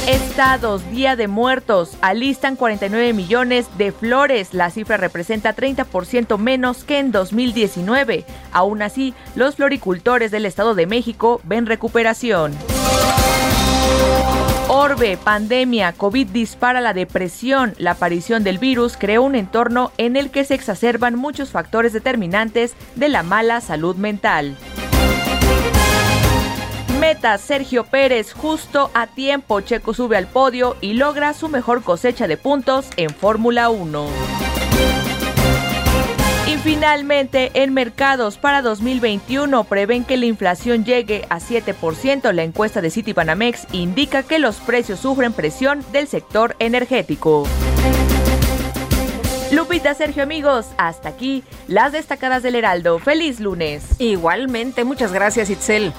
Estados, 0.08 0.90
Día 0.90 1.16
de 1.16 1.28
Muertos, 1.28 1.98
alistan 2.00 2.56
49 2.56 3.12
millones 3.12 3.66
de 3.76 3.92
flores. 3.92 4.54
La 4.54 4.70
cifra 4.70 4.96
representa 4.96 5.54
30% 5.54 6.38
menos 6.38 6.82
que 6.84 6.98
en 6.98 7.12
2019. 7.12 8.24
Aún 8.52 8.80
así, 8.80 9.12
los 9.34 9.56
floricultores 9.56 10.30
del 10.30 10.46
Estado 10.46 10.74
de 10.74 10.86
México 10.86 11.42
ven 11.44 11.66
recuperación. 11.66 12.54
Orbe, 14.68 15.18
pandemia, 15.18 15.92
COVID 15.92 16.28
dispara 16.28 16.80
la 16.80 16.94
depresión. 16.94 17.74
La 17.76 17.92
aparición 17.92 18.44
del 18.44 18.58
virus 18.58 18.96
creó 18.96 19.22
un 19.22 19.34
entorno 19.34 19.92
en 19.98 20.16
el 20.16 20.30
que 20.30 20.44
se 20.44 20.54
exacerban 20.54 21.16
muchos 21.16 21.50
factores 21.50 21.92
determinantes 21.92 22.74
de 22.94 23.10
la 23.10 23.22
mala 23.22 23.60
salud 23.60 23.96
mental. 23.96 24.56
Meta 26.98 27.36
Sergio 27.36 27.84
Pérez 27.84 28.32
justo 28.32 28.90
a 28.94 29.06
tiempo. 29.06 29.60
Checo 29.60 29.92
sube 29.92 30.16
al 30.16 30.26
podio 30.26 30.76
y 30.80 30.94
logra 30.94 31.34
su 31.34 31.50
mejor 31.50 31.82
cosecha 31.82 32.26
de 32.26 32.38
puntos 32.38 32.88
en 32.96 33.10
Fórmula 33.10 33.68
1. 33.68 34.08
Y 36.54 36.58
finalmente, 36.58 37.50
en 37.54 37.74
mercados 37.74 38.38
para 38.38 38.62
2021 38.62 39.64
prevén 39.64 40.04
que 40.04 40.16
la 40.16 40.26
inflación 40.26 40.84
llegue 40.84 41.26
a 41.28 41.40
7%. 41.40 42.30
La 42.32 42.44
encuesta 42.44 42.80
de 42.80 42.92
Citibanamex 42.92 43.66
indica 43.72 44.22
que 44.22 44.38
los 44.38 44.56
precios 44.56 45.00
sufren 45.00 45.32
presión 45.32 45.84
del 45.90 46.06
sector 46.06 46.54
energético. 46.60 47.48
Lupita, 49.50 49.94
Sergio, 49.94 50.22
amigos, 50.22 50.66
hasta 50.78 51.08
aquí 51.08 51.42
las 51.66 51.90
destacadas 51.90 52.44
del 52.44 52.54
Heraldo. 52.54 53.00
Feliz 53.00 53.40
lunes. 53.40 53.82
Igualmente, 53.98 54.84
muchas 54.84 55.12
gracias, 55.12 55.50
Itzel. 55.50 55.92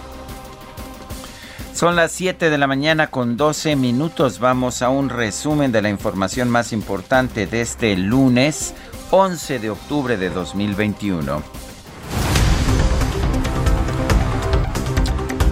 Son 1.73 1.97
las 1.97 2.13
7 2.13 2.49
de 2.49 2.57
la 2.57 2.67
mañana 2.67 3.07
con 3.07 3.35
12 3.35 3.75
minutos. 3.75 4.39
Vamos 4.39 4.81
a 4.81 4.87
un 4.87 5.09
resumen 5.09 5.73
de 5.73 5.81
la 5.81 5.89
información 5.89 6.49
más 6.49 6.71
importante 6.71 7.45
de 7.45 7.59
este 7.59 7.97
lunes 7.97 8.73
11 9.11 9.59
de 9.59 9.69
octubre 9.69 10.17
de 10.17 10.29
2021. 10.29 11.41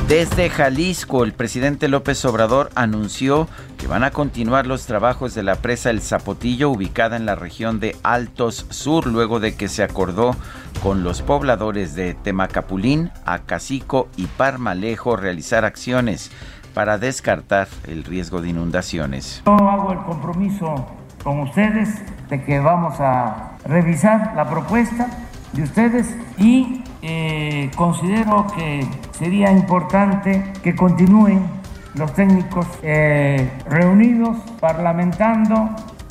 Desde 0.08 0.50
Jalisco, 0.50 1.24
el 1.24 1.34
presidente 1.34 1.88
López 1.88 2.26
Obrador 2.26 2.72
anunció 2.76 3.48
que 3.78 3.88
van 3.88 4.04
a 4.04 4.12
continuar 4.12 4.66
los 4.66 4.86
trabajos 4.86 5.34
de 5.34 5.44
la 5.44 5.56
presa 5.56 5.92
El 5.92 6.02
Zapotillo 6.02 6.70
ubicada 6.70 7.16
en 7.16 7.26
la 7.26 7.36
región 7.36 7.80
de 7.80 7.96
Altos 8.04 8.66
Sur 8.70 9.08
luego 9.08 9.40
de 9.40 9.56
que 9.56 9.68
se 9.70 9.84
acordó 9.84 10.36
con 10.82 11.04
los 11.04 11.22
pobladores 11.22 11.96
de 11.96 12.16
Temacapulín, 12.16 13.12
Acacico 13.26 14.10
y 14.18 14.26
Parmalejo 14.26 15.16
realizar 15.16 15.64
acciones 15.64 16.32
para 16.74 16.98
descartar 16.98 17.68
el 17.88 18.04
riesgo 18.04 18.42
de 18.42 18.50
inundaciones. 18.50 19.44
Yo 19.46 19.54
hago 19.54 19.94
el 19.94 20.00
compromiso 20.00 21.03
con 21.24 21.40
ustedes 21.40 22.02
de 22.30 22.44
que 22.44 22.60
vamos 22.60 23.00
a 23.00 23.54
revisar 23.66 24.34
la 24.36 24.50
propuesta 24.50 25.08
de 25.54 25.64
ustedes 25.64 26.16
y 26.38 26.84
eh, 27.02 27.70
considero 27.76 28.48
que 28.56 28.86
sería 29.12 29.52
importante 29.52 30.44
que 30.64 30.76
continúen 30.76 31.48
los 31.96 32.14
técnicos 32.14 32.66
eh, 32.82 33.52
reunidos, 33.70 34.38
parlamentando, 34.60 35.70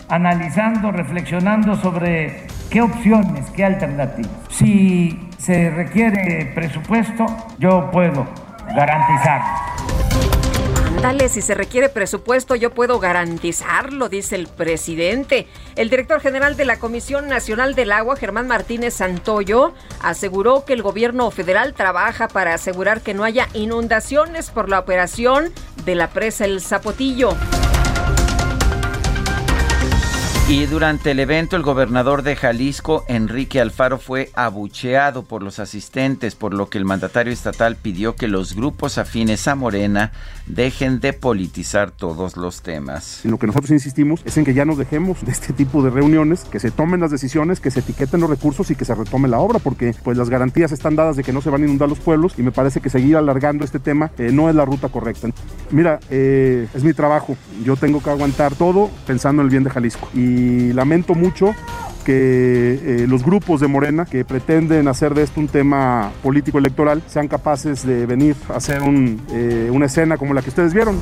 analizando, 0.09 0.93
reflexionando 0.93 1.77
sobre 1.77 2.47
qué 2.71 2.83
opciones, 2.83 3.51
qué 3.51 3.65
alternativas. 3.65 4.31
Si 4.49 5.29
se 5.39 5.71
requiere 5.71 6.53
presupuesto, 6.55 7.27
yo 7.59 7.91
puedo 7.91 8.27
garantizar 8.77 9.43
Dale, 11.03 11.29
si 11.29 11.43
se 11.43 11.55
requiere 11.55 11.89
presupuesto, 11.89 12.55
yo 12.55 12.71
puedo 12.71 13.01
garantizarlo, 13.01 14.09
dice 14.09 14.37
el 14.37 14.47
presidente. 14.47 15.49
El 15.75 15.91
director 15.91 16.21
general 16.21 16.57
de 16.57 16.65
la 16.65 16.79
Comisión 16.79 17.27
Nacional 17.27 17.75
del 17.75 17.91
Agua, 17.91 18.15
Germán 18.15 18.47
Martínez 18.47 18.95
Santoyo, 18.95 19.75
aseguró 20.01 20.65
que 20.65 20.75
el 20.75 20.83
gobierno 20.83 21.29
federal 21.33 21.75
trabaja 21.75 22.29
para 22.29 22.55
asegurar 22.55 23.01
que 23.01 23.15
no 23.15 23.25
haya 23.25 23.49
inundaciones 23.53 24.53
por 24.53 24.69
la 24.69 24.79
operación 24.79 25.53
de 25.85 25.97
la 25.97 26.09
presa 26.11 26.45
El 26.45 26.61
Zapotillo. 26.61 27.31
Y 30.49 30.67
durante 30.67 31.13
el 31.13 31.21
evento, 31.21 31.57
el 31.57 31.63
gobernador 31.63 32.23
de 32.23 32.35
Jalisco, 32.37 33.05
Enrique 33.07 33.61
Alfaro, 33.61 33.99
fue 33.99 34.31
abucheado 34.35 35.23
por 35.23 35.43
los 35.43 35.61
asistentes, 35.61 36.35
por 36.35 36.53
lo 36.53 36.69
que 36.69 36.79
el 36.79 36.85
mandatario 36.85 37.33
estatal 37.33 37.77
pidió 37.77 38.17
que 38.17 38.27
los 38.27 38.55
grupos 38.55 38.99
afines 38.99 39.47
a 39.47 39.55
Morena 39.55 40.13
dejen 40.47 41.01
de 41.01 41.13
politizar 41.13 41.93
todos 41.93 42.37
los 42.37 42.61
temas. 42.61 43.21
Lo 43.25 43.39
que 43.39 43.47
nosotros 43.47 43.71
insistimos 43.71 44.21
es 44.25 44.37
en 44.37 44.45
que 44.45 44.53
ya 44.53 44.65
nos 44.65 44.77
dejemos 44.77 45.25
de 45.25 45.31
este 45.31 45.53
tipo 45.53 45.83
de 45.83 45.91
reuniones, 45.91 46.45
que 46.45 46.61
se 46.61 46.73
tomen 46.73 47.01
las 47.01 47.13
decisiones, 47.13 47.61
que 47.61 47.71
se 47.71 47.81
etiqueten 47.81 48.21
los 48.21 48.29
recursos 48.29 48.71
y 48.71 48.75
que 48.75 48.85
se 48.85 48.95
retome 48.95 49.29
la 49.29 49.39
obra, 49.39 49.61
porque 49.61 49.95
pues 50.03 50.19
las 50.19 50.29
garantías 50.29 50.73
están 50.73 50.97
dadas 50.97 51.17
de 51.17 51.23
que 51.23 51.33
no 51.33 51.41
se 51.41 51.51
van 51.51 51.63
a 51.63 51.67
inundar 51.67 51.89
los 51.89 52.01
pueblos 52.01 52.35
y 52.37 52.43
me 52.43 52.53
parece 52.53 52.81
que 52.81 52.91
seguir 52.91 53.17
alargando 53.17 53.65
este 53.65 53.79
tema 53.79 54.11
eh, 54.19 54.31
no 54.33 54.51
es 54.51 54.57
la 54.57 54.65
ruta 54.65 54.89
correcta. 54.89 55.29
Mira, 55.71 56.01
eh, 56.11 56.67
es 56.75 56.83
mi 56.83 56.93
trabajo, 56.93 57.37
yo 57.65 57.77
tengo 57.77 58.03
que 58.03 58.11
aguantar 58.11 58.55
todo 58.57 58.91
pensando 59.07 59.41
en 59.41 59.47
el 59.47 59.51
bien 59.51 59.65
de 59.65 59.71
Jalisco. 59.71 60.09
Y 60.13 60.32
y 60.33 60.73
lamento 60.73 61.15
mucho 61.15 61.55
que 62.05 63.03
eh, 63.03 63.07
los 63.09 63.25
grupos 63.25 63.61
de 63.61 63.69
Morena 63.69 64.07
que 64.07 64.25
pretenden 64.25 64.89
hacer 64.89 65.15
de 65.15 65.23
esto 65.23 65.39
un 65.39 65.49
tema 65.49 66.11
político 66.23 66.59
electoral 66.59 67.03
sean 67.07 67.29
capaces 67.29 67.87
de 67.87 68.07
venir 68.07 68.35
a 68.49 68.57
hacer 68.57 68.83
eh, 69.33 69.69
una 69.71 69.87
escena 69.87 70.17
como 70.17 70.35
la 70.35 70.43
que 70.43 70.49
ustedes 70.49 70.75
vieron. 70.75 71.01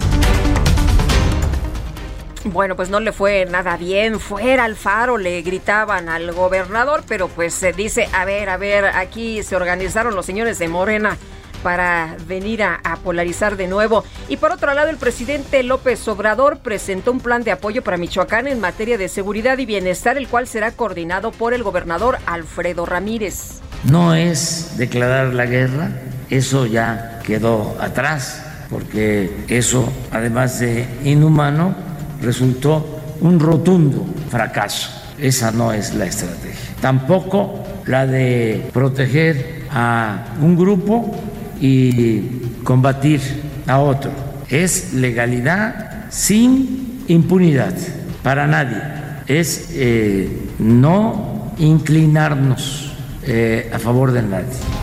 Bueno, 2.44 2.74
pues 2.74 2.88
no 2.88 3.00
le 3.00 3.12
fue 3.12 3.46
nada 3.46 3.76
bien. 3.76 4.18
Fuera 4.18 4.64
al 4.64 4.74
faro, 4.76 5.18
le 5.18 5.42
gritaban 5.42 6.08
al 6.08 6.32
gobernador, 6.32 7.02
pero 7.06 7.28
pues 7.28 7.52
se 7.54 7.72
dice, 7.72 8.08
a 8.12 8.24
ver, 8.24 8.48
a 8.48 8.56
ver, 8.56 8.86
aquí 8.86 9.42
se 9.42 9.56
organizaron 9.56 10.14
los 10.14 10.24
señores 10.26 10.58
de 10.58 10.68
Morena 10.68 11.18
para 11.62 12.16
venir 12.26 12.62
a, 12.62 12.80
polarizar 13.04 13.56
de 13.56 13.66
nuevo. 13.66 14.04
Y 14.28 14.36
por 14.36 14.52
otro 14.52 14.74
lado, 14.74 14.90
el 14.90 14.96
presidente 14.96 15.62
López 15.62 16.06
Obrador 16.08 16.58
presentó 16.58 17.12
un 17.12 17.20
plan 17.20 17.42
de 17.42 17.52
apoyo 17.52 17.82
para 17.82 17.96
Michoacán 17.96 18.46
en 18.46 18.60
materia 18.60 18.98
de 18.98 19.08
seguridad 19.08 19.58
y 19.58 19.66
bienestar, 19.66 20.18
el 20.18 20.28
cual 20.28 20.46
será 20.46 20.72
coordinado 20.72 21.32
por 21.32 21.54
el 21.54 21.62
gobernador 21.62 22.18
Alfredo 22.26 22.86
Ramírez. 22.86 23.60
No 23.84 24.14
es 24.14 24.76
declarar 24.76 25.34
la 25.34 25.46
guerra, 25.46 25.90
eso 26.28 26.66
ya 26.66 27.20
quedó 27.24 27.76
atrás, 27.80 28.44
porque 28.68 29.44
eso, 29.48 29.90
además 30.10 30.60
de 30.60 30.86
inhumano, 31.04 31.74
resultó 32.20 33.00
un 33.20 33.40
rotundo 33.40 34.06
fracaso. 34.30 34.90
Esa 35.18 35.50
no 35.50 35.72
es 35.72 35.94
la 35.94 36.06
estrategia. 36.06 36.74
Tampoco 36.80 37.64
la 37.86 38.06
de 38.06 38.68
proteger 38.72 39.64
a 39.70 40.26
un 40.40 40.56
grupo 40.56 41.14
y 41.60 42.22
combatir 42.64 43.20
a 43.66 43.78
otro. 43.78 44.10
Es 44.48 44.94
legalidad 44.94 46.06
sin 46.10 47.04
impunidad 47.08 47.74
para 48.22 48.46
nadie. 48.46 48.82
Es 49.26 49.68
eh, 49.72 50.48
no 50.58 51.54
inclinarnos 51.58 52.92
eh, 53.22 53.70
a 53.72 53.78
favor 53.78 54.12
de 54.12 54.22
nadie. 54.22 54.80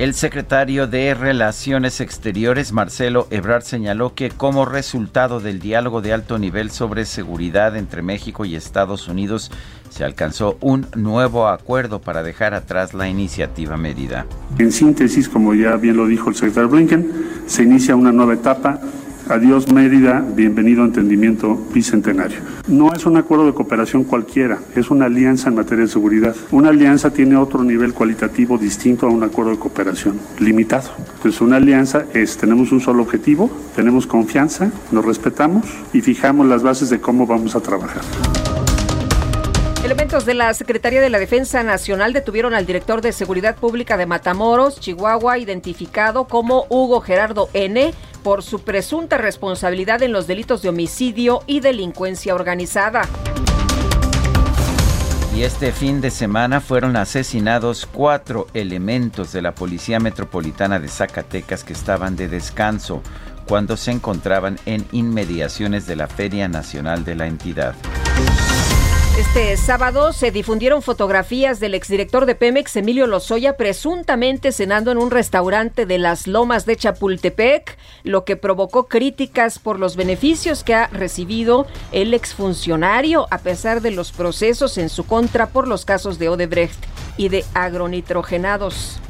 El 0.00 0.14
secretario 0.14 0.86
de 0.86 1.12
Relaciones 1.12 2.00
Exteriores, 2.00 2.72
Marcelo 2.72 3.26
Ebrard, 3.28 3.64
señaló 3.64 4.14
que 4.14 4.30
como 4.30 4.64
resultado 4.64 5.40
del 5.40 5.60
diálogo 5.60 6.00
de 6.00 6.14
alto 6.14 6.38
nivel 6.38 6.70
sobre 6.70 7.04
seguridad 7.04 7.76
entre 7.76 8.00
México 8.00 8.46
y 8.46 8.56
Estados 8.56 9.08
Unidos, 9.08 9.50
se 9.90 10.04
alcanzó 10.04 10.56
un 10.60 10.86
nuevo 10.96 11.46
acuerdo 11.48 12.00
para 12.00 12.22
dejar 12.22 12.54
atrás 12.54 12.94
la 12.94 13.08
iniciativa 13.08 13.76
Mérida. 13.76 14.26
En 14.58 14.72
síntesis, 14.72 15.28
como 15.28 15.54
ya 15.54 15.76
bien 15.76 15.96
lo 15.96 16.06
dijo 16.06 16.30
el 16.30 16.34
secretario 16.34 16.70
Blinken, 16.70 17.12
se 17.46 17.64
inicia 17.64 17.94
una 17.96 18.12
nueva 18.12 18.34
etapa 18.34 18.80
Adiós 19.30 19.70
Mérida, 19.70 20.24
bienvenido 20.34 20.82
a 20.82 20.86
Entendimiento 20.86 21.56
Bicentenario. 21.72 22.38
No 22.66 22.92
es 22.92 23.06
un 23.06 23.16
acuerdo 23.16 23.46
de 23.46 23.54
cooperación 23.54 24.02
cualquiera, 24.02 24.58
es 24.74 24.90
una 24.90 25.04
alianza 25.04 25.48
en 25.48 25.54
materia 25.54 25.84
de 25.84 25.90
seguridad. 25.90 26.34
Una 26.50 26.70
alianza 26.70 27.10
tiene 27.10 27.36
otro 27.36 27.62
nivel 27.62 27.94
cualitativo 27.94 28.58
distinto 28.58 29.06
a 29.06 29.10
un 29.10 29.22
acuerdo 29.22 29.52
de 29.52 29.58
cooperación, 29.60 30.18
limitado. 30.40 30.90
Entonces 31.14 31.40
una 31.40 31.58
alianza 31.58 32.06
es, 32.12 32.38
tenemos 32.38 32.72
un 32.72 32.80
solo 32.80 33.04
objetivo, 33.04 33.48
tenemos 33.76 34.04
confianza, 34.04 34.72
nos 34.90 35.04
respetamos 35.04 35.64
y 35.92 36.00
fijamos 36.00 36.48
las 36.48 36.64
bases 36.64 36.90
de 36.90 37.00
cómo 37.00 37.24
vamos 37.24 37.54
a 37.54 37.60
trabajar. 37.60 38.02
Elementos 39.82 40.26
de 40.26 40.34
la 40.34 40.52
Secretaría 40.52 41.00
de 41.00 41.08
la 41.08 41.18
Defensa 41.18 41.62
Nacional 41.62 42.12
detuvieron 42.12 42.52
al 42.52 42.66
director 42.66 43.00
de 43.00 43.12
Seguridad 43.12 43.56
Pública 43.56 43.96
de 43.96 44.04
Matamoros, 44.04 44.78
Chihuahua, 44.78 45.38
identificado 45.38 46.26
como 46.26 46.66
Hugo 46.68 47.00
Gerardo 47.00 47.48
N., 47.54 47.92
por 48.22 48.42
su 48.42 48.60
presunta 48.60 49.16
responsabilidad 49.16 50.02
en 50.02 50.12
los 50.12 50.26
delitos 50.26 50.60
de 50.60 50.68
homicidio 50.68 51.42
y 51.46 51.60
delincuencia 51.60 52.34
organizada. 52.34 53.08
Y 55.34 55.44
este 55.44 55.72
fin 55.72 56.02
de 56.02 56.10
semana 56.10 56.60
fueron 56.60 56.96
asesinados 56.96 57.88
cuatro 57.90 58.48
elementos 58.52 59.32
de 59.32 59.40
la 59.40 59.54
Policía 59.54 59.98
Metropolitana 59.98 60.78
de 60.78 60.88
Zacatecas 60.88 61.64
que 61.64 61.72
estaban 61.72 62.16
de 62.16 62.28
descanso 62.28 63.00
cuando 63.48 63.78
se 63.78 63.92
encontraban 63.92 64.58
en 64.66 64.84
inmediaciones 64.92 65.86
de 65.86 65.96
la 65.96 66.08
Feria 66.08 66.48
Nacional 66.48 67.04
de 67.04 67.14
la 67.14 67.26
entidad. 67.26 67.74
Este 69.20 69.54
sábado 69.58 70.14
se 70.14 70.30
difundieron 70.30 70.80
fotografías 70.80 71.60
del 71.60 71.74
exdirector 71.74 72.24
de 72.24 72.34
Pemex, 72.34 72.74
Emilio 72.76 73.06
Lozoya, 73.06 73.58
presuntamente 73.58 74.50
cenando 74.50 74.90
en 74.90 74.96
un 74.96 75.10
restaurante 75.10 75.84
de 75.84 75.98
las 75.98 76.26
Lomas 76.26 76.64
de 76.64 76.78
Chapultepec, 76.78 77.76
lo 78.02 78.24
que 78.24 78.36
provocó 78.36 78.88
críticas 78.88 79.58
por 79.58 79.78
los 79.78 79.96
beneficios 79.96 80.64
que 80.64 80.72
ha 80.72 80.86
recibido 80.86 81.66
el 81.92 82.14
exfuncionario, 82.14 83.26
a 83.30 83.36
pesar 83.36 83.82
de 83.82 83.90
los 83.90 84.10
procesos 84.10 84.78
en 84.78 84.88
su 84.88 85.04
contra 85.04 85.48
por 85.48 85.68
los 85.68 85.84
casos 85.84 86.18
de 86.18 86.30
Odebrecht 86.30 86.82
y 87.18 87.28
de 87.28 87.44
agronitrogenados. 87.52 89.00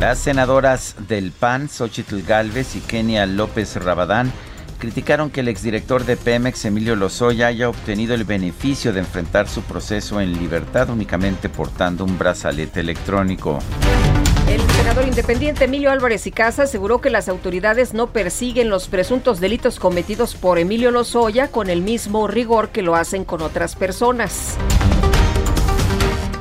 Las 0.00 0.18
senadoras 0.18 0.96
del 1.06 1.30
PAN, 1.30 1.68
Xochitl 1.68 2.22
Galvez 2.22 2.74
y 2.74 2.80
Kenia 2.80 3.24
López 3.26 3.76
Rabadán, 3.76 4.32
criticaron 4.78 5.30
que 5.30 5.40
el 5.40 5.48
exdirector 5.48 6.04
de 6.04 6.16
Pemex, 6.16 6.64
Emilio 6.64 6.96
Lozoya, 6.96 7.48
haya 7.48 7.68
obtenido 7.68 8.14
el 8.14 8.24
beneficio 8.24 8.92
de 8.92 9.00
enfrentar 9.00 9.48
su 9.48 9.62
proceso 9.62 10.20
en 10.20 10.32
libertad 10.32 10.90
únicamente 10.90 11.48
portando 11.48 12.04
un 12.04 12.18
brazalete 12.18 12.80
electrónico. 12.80 13.58
El 14.48 14.62
senador 14.70 15.06
independiente 15.06 15.64
Emilio 15.64 15.90
Álvarez 15.90 16.26
y 16.26 16.30
Casa 16.30 16.62
aseguró 16.62 17.02
que 17.02 17.10
las 17.10 17.28
autoridades 17.28 17.92
no 17.92 18.06
persiguen 18.12 18.70
los 18.70 18.88
presuntos 18.88 19.40
delitos 19.40 19.78
cometidos 19.78 20.34
por 20.34 20.58
Emilio 20.58 20.90
Lozoya 20.90 21.48
con 21.48 21.68
el 21.68 21.82
mismo 21.82 22.26
rigor 22.28 22.70
que 22.70 22.80
lo 22.80 22.96
hacen 22.96 23.24
con 23.24 23.42
otras 23.42 23.76
personas. 23.76 24.56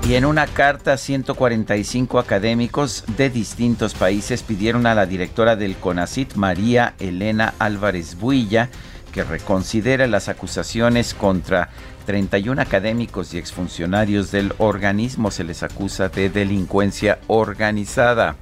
Y 0.08 0.16
en 0.16 0.24
una 0.24 0.48
carta, 0.48 0.96
145 0.96 2.18
académicos 2.18 3.04
de 3.18 3.30
distintos 3.30 3.94
países 3.94 4.42
pidieron 4.42 4.86
a 4.86 4.96
la 4.96 5.06
directora 5.06 5.58
del 5.58 5.76
CONACIT, 5.76 6.36
María 6.36 6.94
Elena 6.98 7.56
Álvarez 7.60 8.18
Builla, 8.18 8.70
que 9.12 9.26
reconsidere 9.26 10.08
las 10.08 10.30
acusaciones 10.30 11.14
contra 11.14 11.72
31 12.06 12.62
académicos 12.62 13.34
y 13.34 13.38
exfuncionarios 13.38 14.32
del 14.32 14.54
organismo. 14.60 15.30
Se 15.30 15.44
les 15.44 15.62
acusa 15.62 16.08
de 16.08 16.30
delincuencia 16.30 17.20
organizada. 17.28 18.38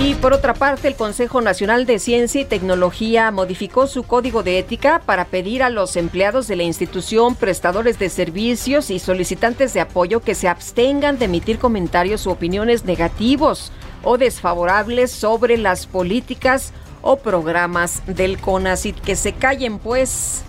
Y 0.00 0.14
por 0.14 0.32
otra 0.32 0.54
parte, 0.54 0.86
el 0.86 0.94
Consejo 0.94 1.40
Nacional 1.40 1.84
de 1.84 1.98
Ciencia 1.98 2.40
y 2.40 2.44
Tecnología 2.44 3.32
modificó 3.32 3.88
su 3.88 4.04
código 4.04 4.44
de 4.44 4.60
ética 4.60 5.02
para 5.04 5.24
pedir 5.24 5.60
a 5.64 5.70
los 5.70 5.96
empleados 5.96 6.46
de 6.46 6.54
la 6.54 6.62
institución, 6.62 7.34
prestadores 7.34 7.98
de 7.98 8.08
servicios 8.08 8.90
y 8.90 9.00
solicitantes 9.00 9.74
de 9.74 9.80
apoyo 9.80 10.20
que 10.20 10.36
se 10.36 10.46
abstengan 10.46 11.18
de 11.18 11.24
emitir 11.24 11.58
comentarios 11.58 12.26
u 12.26 12.30
opiniones 12.30 12.84
negativos 12.84 13.72
o 14.04 14.18
desfavorables 14.18 15.10
sobre 15.10 15.56
las 15.58 15.86
políticas 15.86 16.72
o 17.02 17.16
programas 17.16 18.02
del 18.06 18.38
CONACIT. 18.38 19.00
Que 19.00 19.16
se 19.16 19.32
callen, 19.32 19.80
pues. 19.80 20.44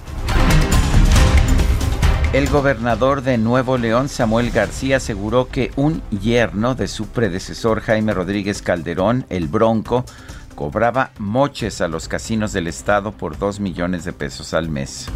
El 2.31 2.47
gobernador 2.47 3.23
de 3.23 3.39
Nuevo 3.39 3.79
León, 3.79 4.07
Samuel 4.07 4.51
García, 4.51 4.97
aseguró 4.97 5.47
que 5.47 5.71
un 5.75 6.03
yerno 6.11 6.75
de 6.75 6.87
su 6.87 7.07
predecesor, 7.07 7.81
Jaime 7.81 8.13
Rodríguez 8.13 8.61
Calderón, 8.61 9.25
el 9.29 9.47
Bronco, 9.47 10.05
cobraba 10.53 11.09
moches 11.17 11.81
a 11.81 11.87
los 11.87 12.07
casinos 12.07 12.53
del 12.53 12.67
estado 12.67 13.13
por 13.13 13.39
dos 13.39 13.59
millones 13.59 14.05
de 14.05 14.13
pesos 14.13 14.53
al 14.53 14.69
mes. 14.69 15.07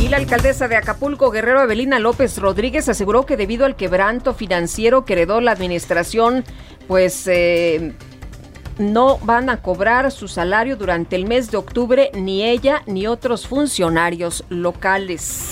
Y 0.00 0.08
la 0.08 0.16
alcaldesa 0.16 0.66
de 0.66 0.74
Acapulco, 0.74 1.30
Guerrero 1.30 1.62
Evelina 1.62 2.00
López 2.00 2.36
Rodríguez, 2.38 2.88
aseguró 2.88 3.24
que 3.24 3.36
debido 3.36 3.64
al 3.64 3.76
quebranto 3.76 4.34
financiero 4.34 5.04
que 5.04 5.12
heredó 5.12 5.40
la 5.40 5.52
administración, 5.52 6.44
pues 6.88 7.28
eh, 7.28 7.94
no 8.78 9.18
van 9.18 9.50
a 9.50 9.62
cobrar 9.62 10.10
su 10.10 10.26
salario 10.26 10.76
durante 10.76 11.14
el 11.14 11.26
mes 11.26 11.52
de 11.52 11.58
octubre 11.58 12.10
ni 12.12 12.42
ella 12.42 12.82
ni 12.86 13.06
otros 13.06 13.46
funcionarios 13.46 14.44
locales. 14.48 15.50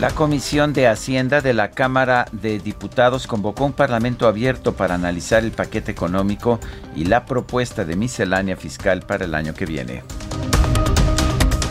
La 0.00 0.10
Comisión 0.10 0.74
de 0.74 0.88
Hacienda 0.88 1.40
de 1.40 1.54
la 1.54 1.70
Cámara 1.70 2.26
de 2.30 2.58
Diputados 2.58 3.26
convocó 3.26 3.64
un 3.64 3.72
parlamento 3.72 4.28
abierto 4.28 4.74
para 4.74 4.94
analizar 4.94 5.42
el 5.42 5.52
paquete 5.52 5.90
económico 5.90 6.60
y 6.94 7.06
la 7.06 7.24
propuesta 7.24 7.86
de 7.86 7.96
miscelánea 7.96 8.58
fiscal 8.58 9.00
para 9.00 9.24
el 9.24 9.34
año 9.34 9.54
que 9.54 9.64
viene. 9.64 10.02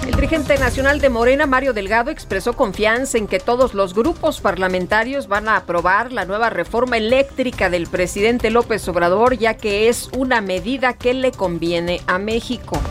El 0.07 0.15
dirigente 0.15 0.57
nacional 0.57 1.01
de 1.01 1.09
Morena, 1.09 1.45
Mario 1.45 1.73
Delgado, 1.73 2.09
expresó 2.09 2.53
confianza 2.53 3.19
en 3.19 3.27
que 3.27 3.39
todos 3.39 3.75
los 3.75 3.93
grupos 3.93 4.41
parlamentarios 4.41 5.27
van 5.27 5.47
a 5.47 5.57
aprobar 5.57 6.11
la 6.11 6.25
nueva 6.25 6.49
reforma 6.49 6.97
eléctrica 6.97 7.69
del 7.69 7.85
presidente 7.85 8.49
López 8.49 8.88
Obrador, 8.88 9.38
ya 9.38 9.53
que 9.53 9.88
es 9.88 10.09
una 10.17 10.41
medida 10.41 10.93
que 10.93 11.13
le 11.13 11.31
conviene 11.31 12.01
a 12.07 12.17
México 12.17 12.81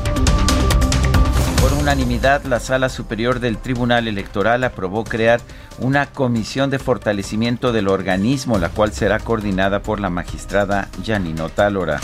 unanimidad, 1.72 2.44
la 2.44 2.60
Sala 2.60 2.88
Superior 2.88 3.40
del 3.40 3.58
Tribunal 3.58 4.06
Electoral 4.06 4.64
aprobó 4.64 5.04
crear 5.04 5.40
una 5.78 6.06
comisión 6.06 6.68
de 6.70 6.78
fortalecimiento 6.78 7.72
del 7.72 7.88
organismo, 7.88 8.58
la 8.58 8.68
cual 8.68 8.92
será 8.92 9.18
coordinada 9.18 9.80
por 9.80 10.00
la 10.00 10.10
magistrada 10.10 10.88
Janino 11.04 11.48
Tálora 11.48 12.00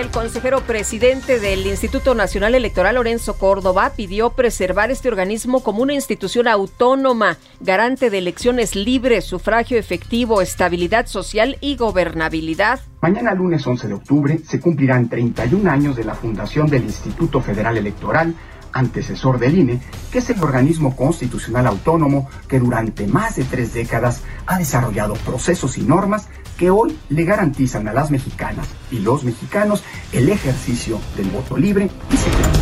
el 0.00 0.10
consejero 0.10 0.60
presidente 0.60 1.40
del 1.40 1.66
Instituto 1.66 2.14
Nacional 2.14 2.54
Electoral, 2.54 2.94
Lorenzo 2.94 3.36
Córdoba, 3.36 3.92
pidió 3.96 4.30
preservar 4.30 4.92
este 4.92 5.08
organismo 5.08 5.64
como 5.64 5.82
una 5.82 5.94
institución 5.94 6.46
autónoma, 6.46 7.36
garante 7.58 8.08
de 8.08 8.18
elecciones 8.18 8.76
libres, 8.76 9.24
sufragio 9.24 9.76
efectivo, 9.76 10.40
estabilidad 10.40 11.06
social 11.06 11.58
y 11.60 11.76
gobernabilidad. 11.76 12.80
Mañana 13.00 13.34
lunes 13.34 13.66
11 13.66 13.88
de 13.88 13.94
octubre 13.94 14.38
se 14.38 14.60
cumplirán 14.60 15.08
31 15.08 15.68
años 15.68 15.96
de 15.96 16.04
la 16.04 16.14
fundación 16.14 16.68
del 16.68 16.84
Instituto 16.84 17.40
Federal 17.40 17.76
Electoral 17.76 18.34
antecesor 18.72 19.38
del 19.38 19.58
INE, 19.58 19.80
que 20.10 20.18
es 20.18 20.30
el 20.30 20.42
organismo 20.42 20.96
constitucional 20.96 21.66
autónomo 21.66 22.28
que 22.48 22.58
durante 22.58 23.06
más 23.06 23.36
de 23.36 23.44
tres 23.44 23.74
décadas 23.74 24.22
ha 24.46 24.58
desarrollado 24.58 25.14
procesos 25.14 25.78
y 25.78 25.82
normas 25.82 26.28
que 26.56 26.70
hoy 26.70 26.98
le 27.08 27.24
garantizan 27.24 27.88
a 27.88 27.92
las 27.92 28.10
mexicanas 28.10 28.66
y 28.90 28.98
los 28.98 29.24
mexicanos 29.24 29.82
el 30.12 30.28
ejercicio 30.28 31.00
del 31.16 31.28
voto 31.30 31.56
libre 31.56 31.90
y 32.12 32.16
secreto. 32.16 32.58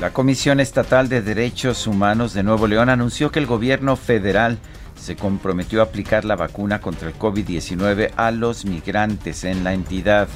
La 0.00 0.12
Comisión 0.12 0.58
Estatal 0.58 1.08
de 1.08 1.22
Derechos 1.22 1.86
Humanos 1.86 2.34
de 2.34 2.42
Nuevo 2.42 2.66
León 2.66 2.88
anunció 2.88 3.30
que 3.30 3.38
el 3.38 3.46
gobierno 3.46 3.96
federal 3.96 4.58
se 4.96 5.16
comprometió 5.16 5.80
a 5.80 5.84
aplicar 5.84 6.24
la 6.24 6.36
vacuna 6.36 6.80
contra 6.80 7.08
el 7.08 7.18
COVID-19 7.18 8.12
a 8.16 8.30
los 8.30 8.64
migrantes 8.64 9.44
en 9.44 9.64
la 9.64 9.74
entidad. 9.74 10.28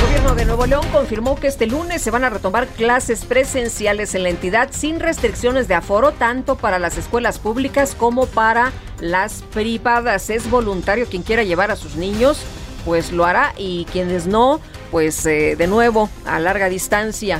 El 0.00 0.06
gobierno 0.06 0.34
de 0.34 0.44
Nuevo 0.46 0.66
León 0.66 0.86
confirmó 0.92 1.36
que 1.36 1.46
este 1.46 1.66
lunes 1.66 2.00
se 2.00 2.10
van 2.10 2.24
a 2.24 2.30
retomar 2.30 2.66
clases 2.68 3.26
presenciales 3.26 4.14
en 4.14 4.22
la 4.22 4.30
entidad 4.30 4.70
sin 4.72 4.98
restricciones 4.98 5.68
de 5.68 5.74
aforo, 5.74 6.12
tanto 6.12 6.56
para 6.56 6.78
las 6.78 6.96
escuelas 6.96 7.38
públicas 7.38 7.94
como 7.94 8.24
para 8.24 8.72
las 9.00 9.42
privadas. 9.52 10.30
Es 10.30 10.50
voluntario 10.50 11.06
quien 11.06 11.22
quiera 11.22 11.42
llevar 11.42 11.70
a 11.70 11.76
sus 11.76 11.96
niños, 11.96 12.42
pues 12.86 13.12
lo 13.12 13.26
hará 13.26 13.52
y 13.58 13.84
quienes 13.92 14.26
no, 14.26 14.60
pues 14.90 15.26
eh, 15.26 15.54
de 15.56 15.66
nuevo 15.66 16.08
a 16.24 16.40
larga 16.40 16.70
distancia. 16.70 17.38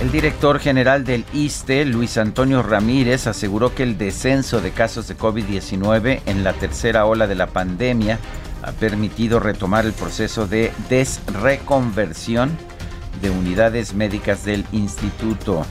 El 0.00 0.12
director 0.12 0.60
general 0.60 1.04
del 1.04 1.24
ISTE, 1.32 1.84
Luis 1.84 2.16
Antonio 2.16 2.62
Ramírez, 2.62 3.26
aseguró 3.26 3.74
que 3.74 3.82
el 3.82 3.98
descenso 3.98 4.60
de 4.60 4.70
casos 4.70 5.08
de 5.08 5.16
COVID-19 5.16 6.22
en 6.26 6.44
la 6.44 6.52
tercera 6.52 7.06
ola 7.06 7.26
de 7.26 7.34
la 7.34 7.48
pandemia 7.48 8.20
ha 8.62 8.72
permitido 8.72 9.40
retomar 9.40 9.84
el 9.84 9.92
proceso 9.92 10.46
de 10.46 10.72
desreconversión 10.88 12.56
de 13.20 13.30
unidades 13.30 13.94
médicas 13.94 14.44
del 14.44 14.64
instituto. 14.72 15.66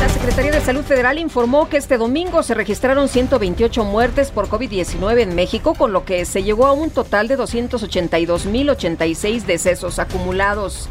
La 0.00 0.08
Secretaría 0.08 0.52
de 0.52 0.60
Salud 0.60 0.84
Federal 0.84 1.18
informó 1.18 1.68
que 1.68 1.78
este 1.78 1.98
domingo 1.98 2.42
se 2.42 2.54
registraron 2.54 3.08
128 3.08 3.84
muertes 3.84 4.30
por 4.30 4.48
COVID-19 4.48 5.20
en 5.20 5.34
México, 5.34 5.74
con 5.74 5.92
lo 5.92 6.04
que 6.04 6.24
se 6.26 6.42
llegó 6.42 6.66
a 6.66 6.72
un 6.72 6.90
total 6.90 7.28
de 7.28 7.38
282.086 7.38 9.44
decesos 9.44 9.98
acumulados. 9.98 10.88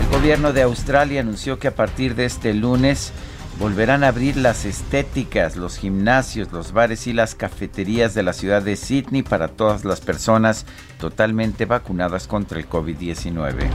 El 0.00 0.08
gobierno 0.18 0.52
de 0.52 0.62
Australia 0.62 1.20
anunció 1.20 1.58
que 1.58 1.68
a 1.68 1.74
partir 1.74 2.16
de 2.16 2.24
este 2.24 2.54
lunes 2.54 3.12
volverán 3.58 4.04
a 4.04 4.08
abrir 4.08 4.36
las 4.36 4.64
estéticas, 4.64 5.56
los 5.56 5.76
gimnasios, 5.76 6.52
los 6.52 6.72
bares 6.72 7.06
y 7.06 7.12
las 7.12 7.34
cafeterías 7.34 8.14
de 8.14 8.22
la 8.22 8.32
ciudad 8.32 8.62
de 8.62 8.76
Sydney 8.76 9.22
para 9.22 9.48
todas 9.48 9.84
las 9.84 10.00
personas 10.00 10.64
totalmente 10.98 11.64
vacunadas 11.64 12.28
contra 12.28 12.58
el 12.58 12.68
COVID-19. 12.68 13.68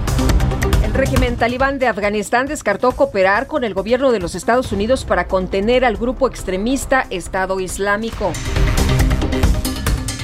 El 0.84 0.94
régimen 0.94 1.36
talibán 1.36 1.80
de 1.80 1.88
Afganistán 1.88 2.48
descartó 2.48 2.92
cooperar 2.92 3.48
con 3.48 3.64
el 3.64 3.74
gobierno 3.74 4.12
de 4.12 4.20
los 4.20 4.36
Estados 4.36 4.72
Unidos 4.72 5.04
para 5.06 5.28
contener 5.28 5.84
al 5.84 5.98
grupo 5.98 6.28
extremista 6.28 7.06
Estado 7.10 7.60
Islámico. 7.60 8.32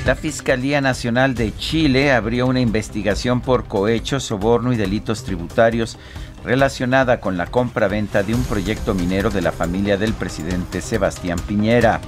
La 0.06 0.16
Fiscalía 0.16 0.82
Nacional 0.82 1.36
de 1.36 1.56
Chile 1.56 2.12
abrió 2.12 2.48
una 2.48 2.62
investigación 2.62 3.42
por 3.42 3.66
cohecho, 3.66 4.20
soborno 4.20 4.74
y 4.74 4.78
delitos 4.78 5.24
tributarios 5.24 6.00
relacionada 6.44 7.20
con 7.20 7.38
la 7.38 7.48
compra-venta 7.48 8.24
de 8.24 8.34
un 8.34 8.44
proyecto 8.44 8.94
minero 8.94 9.30
de 9.30 9.42
la 9.42 9.52
familia 9.52 9.98
del 9.98 10.14
presidente 10.14 10.82
Sebastián 10.82 11.40
Piñera. 11.40 12.02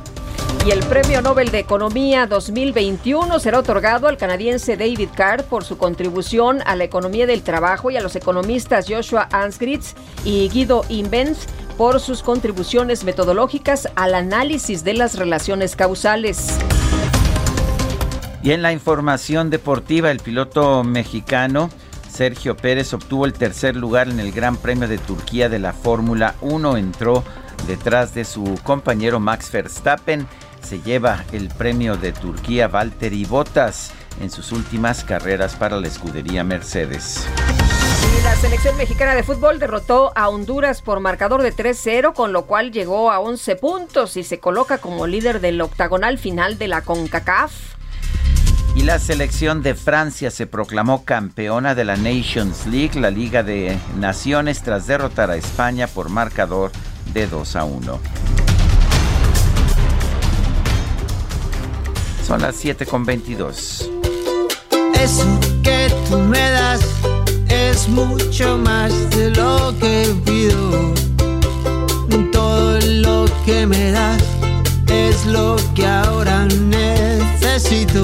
Y 0.65 0.69
el 0.69 0.81
Premio 0.81 1.23
Nobel 1.23 1.49
de 1.49 1.57
Economía 1.57 2.27
2021 2.27 3.39
será 3.39 3.57
otorgado 3.57 4.07
al 4.07 4.17
canadiense 4.17 4.77
David 4.77 5.09
Card 5.15 5.45
por 5.45 5.63
su 5.63 5.77
contribución 5.77 6.59
a 6.65 6.75
la 6.75 6.83
economía 6.83 7.25
del 7.25 7.41
trabajo 7.41 7.89
y 7.89 7.97
a 7.97 8.01
los 8.01 8.15
economistas 8.15 8.85
Joshua 8.87 9.27
Ansgritz 9.31 9.95
y 10.23 10.49
Guido 10.49 10.85
Invens 10.89 11.47
por 11.77 11.99
sus 11.99 12.21
contribuciones 12.21 13.03
metodológicas 13.03 13.89
al 13.95 14.13
análisis 14.13 14.83
de 14.83 14.93
las 14.93 15.17
relaciones 15.17 15.75
causales. 15.75 16.59
Y 18.43 18.51
en 18.51 18.61
la 18.61 18.71
información 18.71 19.49
deportiva, 19.49 20.11
el 20.11 20.19
piloto 20.19 20.83
mexicano 20.83 21.71
Sergio 22.21 22.55
Pérez 22.55 22.93
obtuvo 22.93 23.25
el 23.25 23.33
tercer 23.33 23.75
lugar 23.75 24.07
en 24.07 24.19
el 24.19 24.31
Gran 24.31 24.55
Premio 24.55 24.87
de 24.87 24.99
Turquía 24.99 25.49
de 25.49 25.57
la 25.57 25.73
Fórmula 25.73 26.35
1. 26.41 26.77
Entró 26.77 27.23
detrás 27.65 28.13
de 28.13 28.25
su 28.25 28.59
compañero 28.61 29.19
Max 29.19 29.51
Verstappen. 29.51 30.27
Se 30.61 30.79
lleva 30.81 31.25
el 31.31 31.47
premio 31.49 31.97
de 31.97 32.11
Turquía 32.11 32.67
Valtteri 32.67 33.25
Bottas 33.25 33.91
en 34.21 34.29
sus 34.29 34.51
últimas 34.51 35.03
carreras 35.03 35.55
para 35.55 35.79
la 35.79 35.87
escudería 35.87 36.43
Mercedes. 36.43 37.25
la 38.23 38.35
selección 38.35 38.77
mexicana 38.77 39.15
de 39.15 39.23
fútbol 39.23 39.57
derrotó 39.57 40.11
a 40.15 40.29
Honduras 40.29 40.83
por 40.83 40.99
marcador 40.99 41.41
de 41.41 41.51
3-0, 41.51 42.13
con 42.13 42.33
lo 42.33 42.45
cual 42.45 42.71
llegó 42.71 43.09
a 43.09 43.19
11 43.19 43.55
puntos 43.55 44.15
y 44.15 44.23
se 44.23 44.39
coloca 44.39 44.77
como 44.77 45.07
líder 45.07 45.41
del 45.41 45.59
octagonal 45.59 46.19
final 46.19 46.59
de 46.59 46.67
la 46.67 46.83
CONCACAF. 46.83 47.80
Y 48.75 48.83
la 48.83 48.99
selección 48.99 49.61
de 49.61 49.75
Francia 49.75 50.31
se 50.31 50.47
proclamó 50.47 51.03
campeona 51.03 51.75
de 51.75 51.83
la 51.83 51.97
Nations 51.97 52.65
League, 52.67 52.99
la 52.99 53.11
Liga 53.11 53.43
de 53.43 53.77
Naciones, 53.99 54.61
tras 54.63 54.87
derrotar 54.87 55.29
a 55.29 55.35
España 55.35 55.87
por 55.87 56.09
marcador 56.09 56.71
de 57.13 57.27
2 57.27 57.55
a 57.57 57.65
1. 57.65 57.99
Son 62.25 62.41
las 62.41 62.55
7 62.55 62.85
con 62.85 63.05
22. 63.05 63.89
Eso 64.99 65.39
que 65.63 65.93
tú 66.09 66.17
me 66.17 66.49
das 66.51 66.81
es 67.49 67.89
mucho 67.89 68.57
más 68.57 69.09
de 69.09 69.31
lo 69.31 69.75
que 69.79 70.15
pido. 70.25 70.93
Todo 72.31 72.79
lo 72.79 73.25
que 73.45 73.67
me 73.67 73.91
das 73.91 74.23
es 74.91 75.25
lo 75.25 75.55
que 75.75 75.85
ahora 75.85 76.45
necesito. 76.45 78.03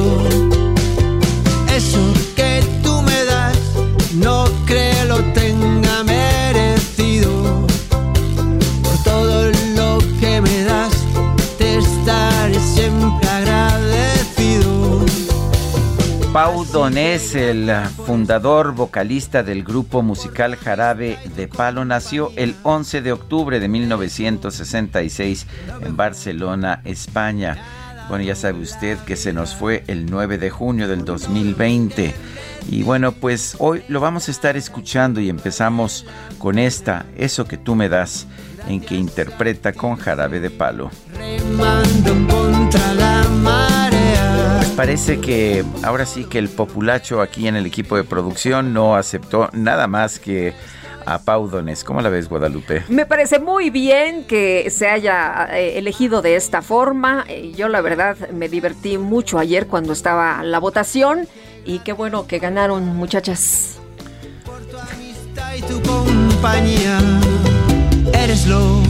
Eso 1.75 1.99
que 2.35 2.63
tú 2.83 3.01
me 3.01 3.25
das, 3.25 3.57
no 4.13 4.45
creo 4.65 5.17
tenga 5.33 6.03
merecido. 6.03 7.29
Por 8.83 8.97
todo 9.03 9.51
lo 9.51 9.56
Pau 16.33 16.65
Donés, 16.65 17.35
el 17.35 17.71
fundador 18.05 18.73
vocalista 18.73 19.43
del 19.43 19.63
grupo 19.63 20.01
musical 20.01 20.55
Jarabe 20.55 21.17
de 21.35 21.47
Palo, 21.47 21.85
nació 21.85 22.31
el 22.35 22.55
11 22.63 23.01
de 23.01 23.11
octubre 23.11 23.59
de 23.59 23.67
1966 23.67 25.47
en 25.81 25.97
Barcelona, 25.97 26.81
España. 26.83 27.57
Bueno, 28.09 28.23
ya 28.23 28.35
sabe 28.35 28.61
usted 28.61 28.97
que 28.99 29.15
se 29.15 29.33
nos 29.33 29.55
fue 29.55 29.83
el 29.87 30.05
9 30.05 30.37
de 30.37 30.49
junio 30.49 30.87
del 30.87 31.05
2020. 31.05 32.13
Y 32.69 32.83
bueno, 32.83 33.13
pues 33.13 33.55
hoy 33.59 33.83
lo 33.87 33.99
vamos 33.99 34.27
a 34.27 34.31
estar 34.31 34.57
escuchando 34.57 35.19
y 35.19 35.29
empezamos 35.29 36.05
con 36.37 36.59
esta, 36.59 37.05
eso 37.17 37.45
que 37.45 37.57
tú 37.57 37.75
me 37.75 37.89
das, 37.89 38.27
en 38.67 38.81
que 38.81 38.95
interpreta 38.95 39.73
con 39.73 39.95
jarabe 39.95 40.39
de 40.39 40.49
palo. 40.49 40.91
Pues 41.57 42.03
parece 44.77 45.19
que 45.19 45.65
ahora 45.81 46.05
sí 46.05 46.25
que 46.25 46.37
el 46.37 46.49
populacho 46.49 47.19
aquí 47.19 47.47
en 47.47 47.55
el 47.55 47.65
equipo 47.65 47.97
de 47.97 48.03
producción 48.03 48.75
no 48.75 48.95
aceptó 48.95 49.49
nada 49.51 49.87
más 49.87 50.19
que 50.19 50.53
a 51.03 51.17
Pau 51.17 51.47
Donés. 51.47 51.83
¿Cómo 51.83 51.99
la 52.01 52.09
ves, 52.09 52.29
Guadalupe? 52.29 52.83
Me 52.87 53.07
parece 53.07 53.39
muy 53.39 53.71
bien 53.71 54.25
que 54.25 54.69
se 54.69 54.87
haya 54.87 55.47
eh, 55.51 55.79
elegido 55.79 56.21
de 56.21 56.35
esta 56.35 56.61
forma. 56.61 57.25
Eh, 57.27 57.53
yo 57.55 57.69
la 57.69 57.81
verdad 57.81 58.29
me 58.29 58.49
divertí 58.49 58.99
mucho 58.99 59.39
ayer 59.39 59.65
cuando 59.65 59.93
estaba 59.93 60.43
la 60.43 60.59
votación 60.59 61.27
y 61.65 61.79
qué 61.79 61.93
bueno 61.93 62.27
que 62.27 62.37
ganaron 62.37 62.85
muchachas. 62.85 63.79
Por 64.45 64.59
tu 64.65 64.77
amistad 64.77 65.55
y 65.55 65.61
tu 65.63 65.81
compañía, 65.81 66.99
eres 68.13 68.45
lo, 68.45 68.83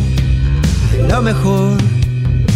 lo 1.07 1.21
mejor 1.21 1.77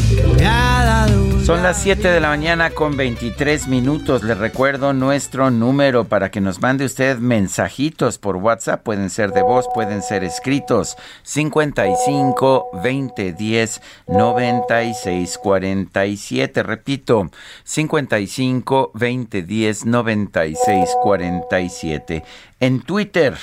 que 0.09 0.23
me 0.37 0.45
ha 0.45 0.83
dado. 0.83 1.30
Son 1.51 1.63
las 1.63 1.81
7 1.81 2.07
de 2.07 2.21
la 2.21 2.29
mañana 2.29 2.69
con 2.69 2.95
23 2.95 3.67
minutos. 3.67 4.23
Les 4.23 4.37
recuerdo 4.37 4.93
nuestro 4.93 5.51
número 5.51 6.05
para 6.05 6.31
que 6.31 6.39
nos 6.39 6.61
mande 6.61 6.85
usted 6.85 7.17
mensajitos 7.17 8.17
por 8.17 8.37
WhatsApp. 8.37 8.81
Pueden 8.83 9.09
ser 9.09 9.33
de 9.33 9.41
voz, 9.41 9.67
pueden 9.73 10.01
ser 10.01 10.23
escritos. 10.23 10.95
55 11.23 12.69
20 12.81 13.33
10 13.33 13.81
96 14.07 15.37
47. 15.43 16.63
Repito, 16.63 17.29
55 17.65 18.91
20 18.93 19.41
10 19.41 19.85
96 19.87 20.89
47. 21.03 22.23
En 22.61 22.79
Twitter 22.79 23.35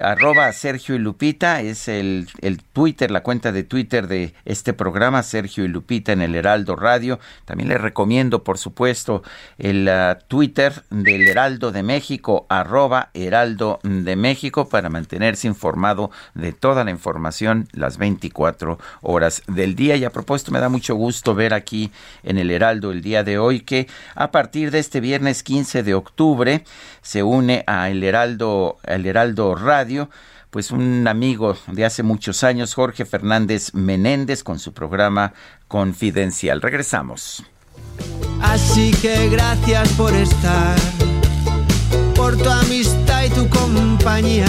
arroba 0.00 0.52
Sergio 0.52 0.94
y 0.94 0.98
Lupita, 0.98 1.60
es 1.60 1.88
el, 1.88 2.28
el, 2.40 2.62
Twitter, 2.62 3.10
la 3.10 3.22
cuenta 3.22 3.52
de 3.52 3.62
Twitter 3.62 4.06
de 4.08 4.34
este 4.44 4.72
programa, 4.72 5.22
Sergio 5.22 5.64
y 5.64 5.68
Lupita 5.68 6.12
en 6.12 6.22
el 6.22 6.34
Heraldo 6.34 6.76
Radio. 6.76 7.18
También 7.44 7.68
les 7.68 7.80
recomiendo, 7.80 8.44
por 8.44 8.58
supuesto, 8.58 9.22
el 9.58 9.88
uh, 9.88 10.22
Twitter 10.28 10.84
del 10.90 11.28
Heraldo 11.28 11.72
de 11.72 11.82
México, 11.82 12.46
arroba 12.48 13.10
Heraldo 13.14 13.80
de 13.82 14.16
México, 14.16 14.68
para 14.68 14.90
mantenerse 14.90 15.46
informado 15.46 16.10
de 16.34 16.52
toda 16.52 16.84
la 16.84 16.90
información 16.90 17.68
las 17.72 17.98
24 17.98 18.78
horas 19.02 19.42
del 19.46 19.74
día. 19.74 19.96
Y 19.96 20.04
a 20.04 20.10
propósito, 20.10 20.52
me 20.52 20.60
da 20.60 20.68
mucho 20.68 20.94
gusto 20.94 21.34
ver 21.34 21.54
aquí 21.54 21.90
en 22.22 22.38
el 22.38 22.50
Heraldo 22.50 22.90
el 22.90 23.02
día 23.02 23.24
de 23.24 23.38
hoy 23.38 23.60
que 23.60 23.88
a 24.14 24.30
partir 24.30 24.70
de 24.70 24.78
este 24.78 25.00
viernes 25.00 25.42
15 25.42 25.82
de 25.82 25.94
octubre 25.94 26.64
se 27.02 27.22
une 27.22 27.64
a 27.66 27.90
el 27.90 28.02
Heraldo, 28.02 28.78
el 28.84 29.06
Heraldo 29.06 29.54
Radio 29.54 29.83
pues 30.50 30.70
un 30.70 31.06
amigo 31.08 31.56
de 31.66 31.84
hace 31.84 32.02
muchos 32.02 32.44
años, 32.44 32.74
Jorge 32.74 33.04
Fernández 33.04 33.74
Menéndez, 33.74 34.42
con 34.42 34.58
su 34.58 34.72
programa 34.72 35.32
Confidencial. 35.68 36.60
Regresamos. 36.62 37.44
Así 38.40 38.92
que 39.02 39.28
gracias 39.30 39.88
por 39.94 40.14
estar, 40.14 40.76
por 42.14 42.36
tu 42.36 42.48
amistad 42.48 43.24
y 43.24 43.30
tu 43.30 43.48
compañía. 43.48 44.46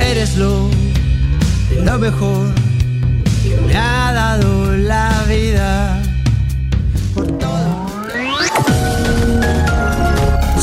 Eres 0.00 0.36
lo, 0.36 0.70
lo 1.82 1.98
mejor 1.98 2.54
que 3.42 3.56
me 3.66 3.76
ha 3.76 4.12
dado 4.12 4.76
la 4.76 5.24
vida. 5.28 6.01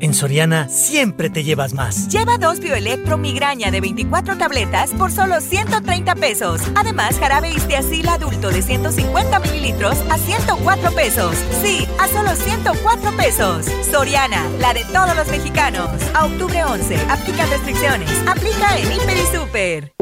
En 0.00 0.14
Soriana 0.14 0.68
siempre 0.68 1.28
te 1.28 1.42
llevas 1.42 1.74
más. 1.74 2.08
Lleva 2.08 2.38
dos 2.38 2.60
Bioelectro 2.60 3.18
migraña 3.18 3.72
de 3.72 3.80
24 3.80 4.38
tabletas 4.38 4.90
por 4.92 5.10
solo 5.10 5.40
130 5.40 6.14
pesos. 6.14 6.60
Además, 6.76 7.18
jarabe 7.18 7.50
Istiazil 7.50 8.08
adulto 8.08 8.50
de 8.50 8.62
150 8.62 9.40
mililitros 9.40 9.98
a 10.08 10.18
104 10.18 10.92
pesos. 10.92 11.34
Sí, 11.62 11.86
a 11.98 12.06
solo 12.08 12.36
104 12.36 13.16
pesos. 13.16 13.66
Soriana, 13.90 14.46
la 14.60 14.72
de 14.72 14.84
todos 14.92 15.16
los 15.16 15.28
mexicanos. 15.28 15.88
A 16.14 16.26
octubre 16.26 16.62
11, 16.64 16.96
aplica 17.08 17.46
restricciones. 17.46 18.10
Aplica 18.28 18.78
en 18.78 18.92
Hiper 18.92 19.16
y 19.16 19.36
Super. 19.36 19.92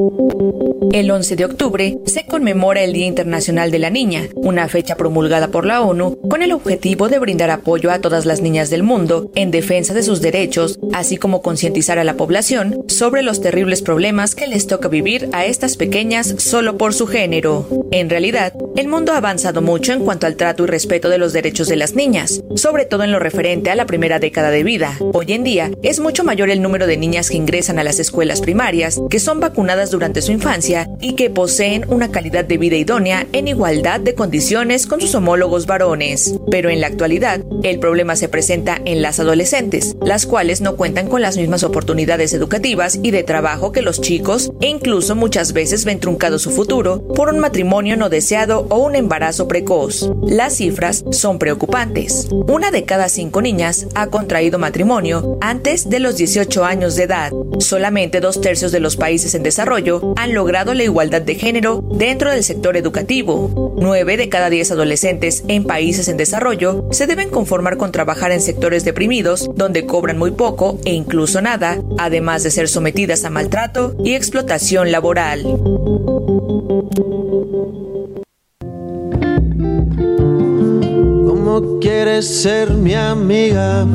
El 0.92 1.10
11 1.10 1.36
de 1.36 1.44
octubre 1.44 1.98
se 2.06 2.26
conmemora 2.26 2.82
el 2.82 2.92
Día 2.92 3.06
Internacional 3.06 3.70
de 3.70 3.78
la 3.78 3.90
Niña, 3.90 4.28
una 4.34 4.68
fecha 4.68 4.96
promulgada 4.96 5.48
por 5.48 5.66
la 5.66 5.82
ONU 5.82 6.18
con 6.28 6.42
el 6.42 6.52
objetivo 6.52 7.08
de 7.08 7.18
brindar 7.18 7.50
apoyo 7.50 7.90
a 7.90 7.98
todas 8.00 8.24
las 8.24 8.40
niñas 8.40 8.70
del 8.70 8.82
mundo 8.82 9.30
en 9.34 9.50
defensa 9.50 9.85
de 9.94 10.02
sus 10.02 10.20
derechos, 10.20 10.78
así 10.92 11.16
como 11.16 11.42
concientizar 11.42 11.98
a 11.98 12.04
la 12.04 12.16
población 12.16 12.84
sobre 12.88 13.22
los 13.22 13.40
terribles 13.40 13.82
problemas 13.82 14.34
que 14.34 14.46
les 14.46 14.66
toca 14.66 14.88
vivir 14.88 15.28
a 15.32 15.46
estas 15.46 15.76
pequeñas 15.76 16.34
solo 16.38 16.78
por 16.78 16.94
su 16.94 17.06
género. 17.06 17.68
En 17.90 18.10
realidad, 18.10 18.52
el 18.76 18.88
mundo 18.88 19.12
ha 19.12 19.18
avanzado 19.18 19.62
mucho 19.62 19.92
en 19.92 20.04
cuanto 20.04 20.26
al 20.26 20.36
trato 20.36 20.64
y 20.64 20.66
respeto 20.66 21.08
de 21.08 21.18
los 21.18 21.32
derechos 21.32 21.68
de 21.68 21.76
las 21.76 21.94
niñas, 21.94 22.42
sobre 22.54 22.84
todo 22.84 23.04
en 23.04 23.12
lo 23.12 23.18
referente 23.18 23.70
a 23.70 23.76
la 23.76 23.86
primera 23.86 24.18
década 24.18 24.50
de 24.50 24.64
vida. 24.64 24.96
Hoy 25.12 25.32
en 25.32 25.44
día, 25.44 25.70
es 25.82 26.00
mucho 26.00 26.24
mayor 26.24 26.50
el 26.50 26.62
número 26.62 26.86
de 26.86 26.96
niñas 26.96 27.30
que 27.30 27.36
ingresan 27.36 27.78
a 27.78 27.84
las 27.84 27.98
escuelas 27.98 28.40
primarias, 28.40 29.00
que 29.10 29.20
son 29.20 29.40
vacunadas 29.40 29.90
durante 29.90 30.22
su 30.22 30.32
infancia 30.32 30.88
y 31.00 31.14
que 31.14 31.30
poseen 31.30 31.84
una 31.88 32.10
calidad 32.10 32.44
de 32.44 32.58
vida 32.58 32.76
idónea 32.76 33.26
en 33.32 33.48
igualdad 33.48 34.00
de 34.00 34.14
condiciones 34.14 34.86
con 34.86 35.00
sus 35.00 35.14
homólogos 35.14 35.66
varones. 35.66 36.34
Pero 36.50 36.70
en 36.70 36.80
la 36.80 36.86
actualidad, 36.86 37.40
el 37.62 37.78
problema 37.78 38.16
se 38.16 38.28
presenta 38.28 38.80
en 38.84 39.02
las 39.02 39.20
adolescentes, 39.20 39.75
las 40.00 40.26
cuales 40.26 40.60
no 40.60 40.76
cuentan 40.76 41.08
con 41.08 41.22
las 41.22 41.36
mismas 41.36 41.62
oportunidades 41.62 42.32
educativas 42.32 42.98
y 43.02 43.10
de 43.10 43.22
trabajo 43.22 43.72
que 43.72 43.82
los 43.82 44.00
chicos 44.00 44.52
e 44.60 44.68
incluso 44.68 45.14
muchas 45.14 45.52
veces 45.52 45.84
ven 45.84 46.00
truncado 46.00 46.38
su 46.38 46.50
futuro 46.50 47.06
por 47.08 47.28
un 47.28 47.38
matrimonio 47.38 47.96
no 47.96 48.08
deseado 48.08 48.66
o 48.70 48.78
un 48.78 48.96
embarazo 48.96 49.48
precoz. 49.48 50.10
Las 50.22 50.56
cifras 50.56 51.04
son 51.10 51.38
preocupantes. 51.38 52.28
Una 52.30 52.70
de 52.70 52.84
cada 52.84 53.08
cinco 53.08 53.42
niñas 53.42 53.86
ha 53.94 54.08
contraído 54.08 54.58
matrimonio 54.58 55.38
antes 55.40 55.88
de 55.88 56.00
los 56.00 56.16
18 56.16 56.64
años 56.64 56.96
de 56.96 57.04
edad. 57.04 57.32
Solamente 57.58 58.20
dos 58.20 58.40
tercios 58.40 58.72
de 58.72 58.80
los 58.80 58.96
países 58.96 59.34
en 59.34 59.42
desarrollo 59.42 60.14
han 60.16 60.34
logrado 60.34 60.74
la 60.74 60.84
igualdad 60.84 61.22
de 61.22 61.34
género 61.34 61.84
dentro 61.92 62.30
del 62.30 62.44
sector 62.44 62.76
educativo. 62.76 63.74
Nueve 63.78 64.16
de 64.16 64.28
cada 64.28 64.50
diez 64.50 64.70
adolescentes 64.70 65.44
en 65.48 65.64
países 65.64 66.08
en 66.08 66.16
desarrollo 66.16 66.86
se 66.90 67.06
deben 67.06 67.30
conformar 67.30 67.76
con 67.76 67.92
trabajar 67.92 68.32
en 68.32 68.40
sectores 68.40 68.84
deprimidos 68.84 69.50
donde 69.54 69.65
cobran 69.86 70.18
muy 70.18 70.30
poco 70.30 70.78
e 70.84 70.92
incluso 70.92 71.40
nada, 71.40 71.82
además 71.98 72.42
de 72.42 72.50
ser 72.50 72.68
sometidas 72.68 73.24
a 73.24 73.30
maltrato 73.30 73.96
y 74.04 74.14
explotación 74.14 74.92
laboral. 74.92 75.42
¿Cómo 81.26 81.78
quieres 81.80 82.26
ser 82.26 82.70
mi 82.70 82.94
amiga? 82.94 83.86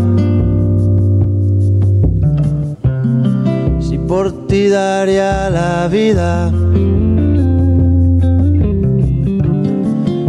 Si 3.80 3.98
por 3.98 4.48
ti 4.48 4.68
daría 4.68 5.50
la 5.50 5.88
vida. 5.88 6.52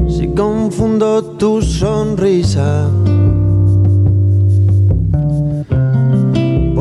Si 0.09 0.29
confundo 0.35 1.23
tu 1.39 1.61
sonrisa. 1.61 2.91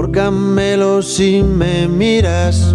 Por 0.02 0.12
camelo 0.12 1.04
si 1.04 1.44
me 1.44 1.88
miras. 1.88 2.74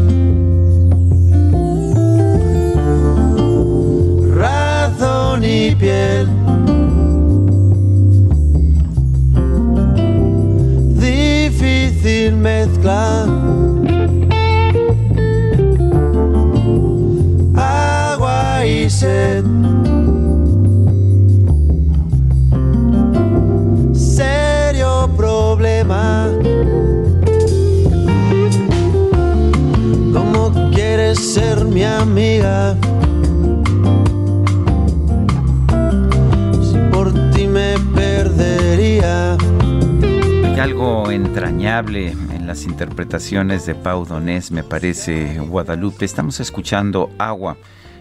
Entrañable 41.78 42.34
en 42.34 42.46
las 42.46 42.64
interpretaciones 42.64 43.66
de 43.66 43.74
Pau 43.74 44.06
Donés, 44.06 44.50
me 44.50 44.62
parece, 44.62 45.38
Guadalupe. 45.38 46.06
Estamos 46.06 46.40
escuchando 46.40 47.10
Agua 47.18 47.58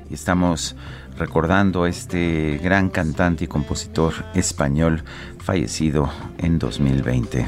y 0.10 0.14
estamos 0.14 0.78
recordando 1.18 1.84
a 1.84 1.90
este 1.90 2.58
gran 2.64 2.90
cantante 2.90 3.44
y 3.44 3.48
compositor 3.48 4.14
español 4.34 5.04
fallecido 5.40 6.10
en 6.38 6.58
2020. 6.58 7.48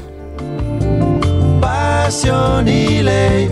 Pasión 1.62 2.68
y 2.68 3.02
ley. 3.02 3.48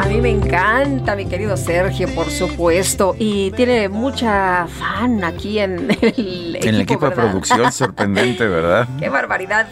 A 0.00 0.06
mí 0.06 0.20
me 0.20 0.30
encanta, 0.30 1.16
mi 1.16 1.26
querido 1.26 1.56
Sergio, 1.56 2.08
por 2.14 2.30
supuesto. 2.30 3.16
Y 3.18 3.50
tiene 3.52 3.88
mucha 3.88 4.68
fan 4.68 5.24
aquí 5.24 5.58
en 5.58 5.90
el 5.90 6.54
equipo. 6.54 6.68
En 6.68 6.74
el 6.76 6.80
equipo 6.82 7.06
de 7.06 7.16
producción, 7.16 7.72
sorprendente, 7.72 8.46
¿verdad? 8.46 8.88
Qué 9.00 9.08
barbaridad. 9.08 9.66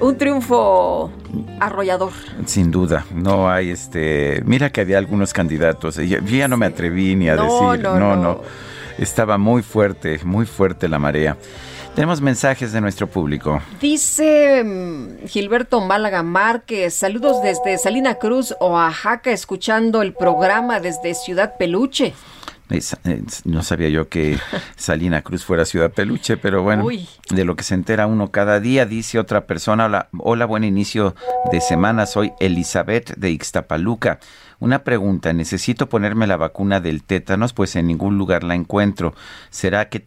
Un 0.00 0.18
triunfo 0.18 1.10
arrollador. 1.60 2.12
Sin 2.46 2.70
duda, 2.70 3.04
no 3.14 3.50
hay 3.50 3.70
este. 3.70 4.42
Mira 4.44 4.70
que 4.70 4.80
había 4.80 4.98
algunos 4.98 5.32
candidatos. 5.32 5.96
Yo, 5.96 6.18
ya 6.18 6.48
no 6.48 6.56
me 6.56 6.66
atreví 6.66 7.16
ni 7.16 7.28
a 7.28 7.36
decir. 7.36 7.82
no, 7.82 7.98
no, 7.98 8.16
no. 8.16 8.40
Estaba 8.98 9.38
muy 9.38 9.62
fuerte, 9.62 10.20
muy 10.24 10.46
fuerte 10.46 10.88
la 10.88 10.98
marea. 10.98 11.36
Tenemos 11.94 12.20
mensajes 12.20 12.72
de 12.72 12.80
nuestro 12.80 13.06
público. 13.06 13.62
Dice 13.80 14.64
mm, 14.64 15.26
Gilberto 15.28 15.80
Málaga 15.80 16.24
Márquez, 16.24 16.94
saludos 16.94 17.40
desde 17.40 17.78
Salina 17.78 18.16
Cruz, 18.16 18.52
Oaxaca, 18.60 19.30
escuchando 19.30 20.02
el 20.02 20.12
programa 20.12 20.80
desde 20.80 21.14
Ciudad 21.14 21.54
Peluche. 21.56 22.12
No 23.44 23.62
sabía 23.62 23.88
yo 23.88 24.08
que 24.08 24.38
Salina 24.76 25.22
Cruz 25.22 25.44
fuera 25.44 25.64
Ciudad 25.64 25.92
Peluche, 25.92 26.36
pero 26.36 26.62
bueno, 26.62 26.86
de 27.30 27.44
lo 27.44 27.56
que 27.56 27.62
se 27.62 27.74
entera 27.74 28.06
uno 28.06 28.30
cada 28.30 28.58
día, 28.60 28.86
dice 28.86 29.18
otra 29.18 29.46
persona, 29.46 29.86
hola, 29.86 30.08
hola, 30.18 30.46
buen 30.46 30.64
inicio 30.64 31.14
de 31.52 31.60
semana, 31.60 32.06
soy 32.06 32.32
Elizabeth 32.40 33.14
de 33.16 33.30
Ixtapaluca. 33.30 34.18
Una 34.64 34.82
pregunta, 34.82 35.34
necesito 35.34 35.90
ponerme 35.90 36.26
la 36.26 36.38
vacuna 36.38 36.80
del 36.80 37.02
tétanos, 37.02 37.52
pues 37.52 37.76
en 37.76 37.86
ningún 37.86 38.16
lugar 38.16 38.44
la 38.44 38.54
encuentro. 38.54 39.14
¿Será 39.50 39.90
que, 39.90 40.02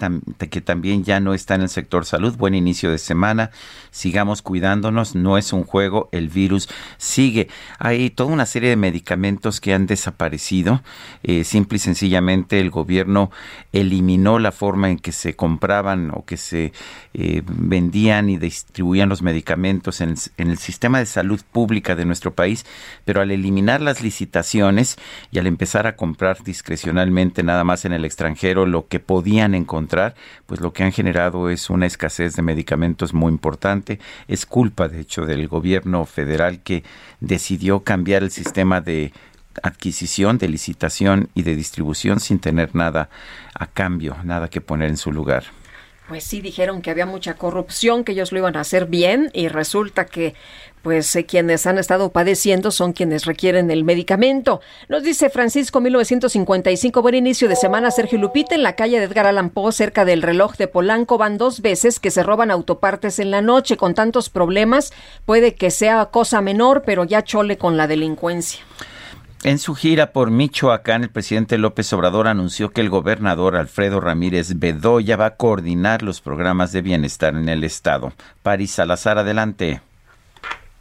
que 0.50 0.62
también 0.62 1.04
ya 1.04 1.20
no 1.20 1.36
está 1.36 1.54
en 1.54 1.62
el 1.62 1.70
sector 1.70 2.06
salud? 2.06 2.36
Buen 2.36 2.56
inicio 2.56 2.90
de 2.90 2.98
semana, 2.98 3.52
sigamos 3.92 4.42
cuidándonos, 4.42 5.14
no 5.14 5.38
es 5.38 5.54
un 5.54 5.64
juego, 5.64 6.10
el 6.12 6.30
virus 6.30 6.70
sigue. 6.98 7.50
Hay 7.78 8.10
toda 8.10 8.34
una 8.34 8.48
serie 8.48 8.72
de 8.72 8.78
medicamentos 8.78 9.62
que 9.62 9.76
han 9.76 9.86
desaparecido, 9.86 10.82
eh, 11.22 11.44
simple 11.44 11.76
y 11.76 11.80
sencillamente 11.80 12.60
el 12.60 12.72
gobierno 12.72 13.30
eliminó 13.74 14.40
la 14.40 14.52
forma 14.52 14.90
en 14.90 14.98
que 14.98 15.12
se 15.12 15.36
compraban 15.36 16.10
o 16.12 16.26
que 16.26 16.38
se 16.38 16.74
eh, 17.14 17.44
vendían 17.46 18.32
y 18.32 18.38
distribuían 18.38 19.08
los 19.08 19.22
medicamentos 19.22 20.02
en 20.02 20.16
en 20.38 20.50
el 20.50 20.58
sistema 20.58 20.98
de 20.98 21.06
salud 21.06 21.40
pública 21.52 21.96
de 21.96 22.06
nuestro 22.06 22.34
país, 22.34 22.66
pero 23.06 23.22
al 23.22 23.30
eliminar 23.30 23.82
las 23.82 24.02
licitaciones, 24.02 24.47
y 24.56 25.40
al 25.40 25.48
empezar 25.48 25.88
a 25.88 25.96
comprar 25.96 26.44
discrecionalmente 26.44 27.44
nada 27.44 27.64
más 27.64 27.86
en 27.86 27.94
el 27.94 28.06
extranjero 28.06 28.66
lo 28.66 28.88
que 28.88 29.00
podían 29.00 29.56
encontrar, 29.56 30.16
pues 30.46 30.62
lo 30.62 30.74
que 30.74 30.84
han 30.84 30.92
generado 30.92 31.50
es 31.50 31.70
una 31.70 31.86
escasez 31.86 32.36
de 32.36 32.42
medicamentos 32.42 33.14
muy 33.14 33.32
importante. 33.32 34.00
Es 34.28 34.46
culpa, 34.46 34.88
de 34.88 35.02
hecho, 35.02 35.26
del 35.26 35.48
gobierno 35.48 36.06
federal 36.06 36.62
que 36.62 36.84
decidió 37.20 37.84
cambiar 37.84 38.24
el 38.24 38.32
sistema 38.32 38.82
de 38.82 39.12
adquisición, 39.64 40.38
de 40.38 40.50
licitación 40.50 41.30
y 41.34 41.42
de 41.42 41.56
distribución 41.56 42.20
sin 42.20 42.40
tener 42.40 42.76
nada 42.76 43.10
a 43.54 43.66
cambio, 43.66 44.16
nada 44.24 44.50
que 44.50 44.62
poner 44.62 44.90
en 44.90 44.98
su 44.98 45.12
lugar. 45.12 45.46
Pues 46.08 46.24
sí, 46.24 46.40
dijeron 46.40 46.82
que 46.82 46.90
había 46.90 47.06
mucha 47.06 47.34
corrupción, 47.34 48.06
que 48.06 48.14
ellos 48.14 48.32
lo 48.32 48.38
iban 48.38 48.56
a 48.56 48.62
hacer 48.62 48.86
bien 48.86 49.30
y 49.34 49.50
resulta 49.50 50.06
que 50.06 50.36
pues 50.82 51.14
eh, 51.18 51.26
quienes 51.26 51.68
han 51.68 51.78
estado 51.78 52.14
padeciendo 52.14 52.72
son 52.72 52.94
quienes 52.94 53.26
requieren 53.26 53.70
el 53.72 53.84
medicamento. 53.84 54.62
Nos 54.88 55.04
dice 55.04 55.30
Francisco 55.30 55.82
1955, 55.82 57.02
buen 57.02 57.16
inicio 57.16 57.50
de 57.50 57.58
semana, 57.58 57.92
Sergio 57.92 58.20
Lupita, 58.20 58.56
en 58.56 58.64
la 58.64 58.78
calle 58.78 59.00
de 59.00 59.06
Edgar 59.06 59.28
Allan 59.28 59.50
Poe, 59.50 59.74
cerca 59.74 60.06
del 60.06 60.22
reloj 60.22 60.56
de 60.56 60.70
Polanco, 60.70 61.18
van 61.18 61.38
dos 61.38 61.62
veces 61.62 62.00
que 62.00 62.10
se 62.10 62.24
roban 62.24 62.52
autopartes 62.52 63.20
en 63.20 63.30
la 63.30 63.42
noche. 63.42 63.76
Con 63.76 63.94
tantos 63.94 64.30
problemas, 64.30 64.94
puede 65.26 65.56
que 65.56 65.72
sea 65.72 66.06
cosa 66.06 66.40
menor, 66.40 66.84
pero 66.86 67.04
ya 67.04 67.22
chole 67.22 67.58
con 67.58 67.76
la 67.76 67.88
delincuencia. 67.88 68.62
En 69.44 69.60
su 69.60 69.76
gira 69.76 70.14
por 70.14 70.32
Michoacán, 70.32 71.04
el 71.04 71.10
presidente 71.10 71.60
López 71.60 71.94
Obrador 71.94 72.28
anunció 72.28 72.70
que 72.70 72.82
el 72.82 72.90
gobernador 72.90 73.56
Alfredo 73.56 74.02
Ramírez 74.02 74.60
Bedoya 74.60 75.16
va 75.16 75.28
a 75.28 75.36
coordinar 75.36 76.02
los 76.02 76.22
programas 76.22 76.74
de 76.74 76.82
bienestar 76.82 77.36
en 77.36 77.48
el 77.48 77.64
estado. 77.64 78.14
París 78.42 78.72
Salazar, 78.72 79.20
adelante. 79.20 79.80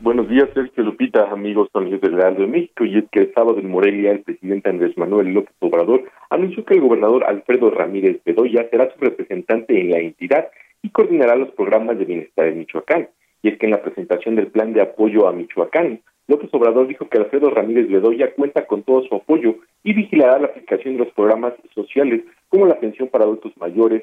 Buenos 0.01 0.29
días, 0.31 0.49
Sergio 0.55 0.85
Lupita, 0.85 1.31
amigos 1.31 1.69
del 1.75 2.15
Heraldo 2.15 2.43
de 2.43 2.49
México. 2.49 2.87
Y 2.87 2.97
es 2.97 3.05
que 3.13 3.21
el 3.21 3.35
sábado 3.35 3.59
en 3.59 3.71
Morelia, 3.71 4.13
el 4.13 4.21
presidente 4.21 4.71
Andrés 4.71 4.97
Manuel 4.97 5.35
López 5.35 5.55
Obrador 5.61 6.05
anunció 6.31 6.65
que 6.65 6.75
el 6.75 6.81
gobernador 6.81 7.25
Alfredo 7.25 7.71
Ramírez 7.71 8.23
Bedoya 8.25 8.67
será 8.71 8.91
su 8.91 8.99
representante 8.99 9.79
en 9.79 9.91
la 9.91 9.99
entidad 9.99 10.49
y 10.83 10.89
coordinará 10.91 11.37
los 11.37 11.51
programas 11.51 11.99
de 11.99 12.07
bienestar 12.07 12.47
en 12.47 12.59
Michoacán. 12.61 13.11
Y 13.43 13.49
es 13.49 13.59
que 13.59 13.67
en 13.67 13.73
la 13.73 13.83
presentación 13.83 14.35
del 14.35 14.49
plan 14.49 14.73
de 14.73 14.81
apoyo 14.81 15.29
a 15.29 15.33
Michoacán, 15.33 16.01
López 16.29 16.51
Obrador 16.53 16.89
dijo 16.89 17.09
que 17.09 17.19
Alfredo 17.19 17.51
Ramírez 17.51 17.89
Bedoya 17.89 18.35
cuenta 18.35 18.67
con 18.67 18.83
todo 18.83 19.03
su 19.05 19.15
apoyo 19.15 19.57
y 19.85 19.93
vigilará 19.93 20.39
la 20.39 20.49
aplicación 20.49 20.95
de 20.95 21.05
los 21.05 21.13
programas 21.15 21.55
sociales 21.73 22.25
como 22.49 22.67
la 22.67 22.81
pensión 22.81 23.09
para 23.09 23.25
adultos 23.25 23.53
mayores, 23.59 24.03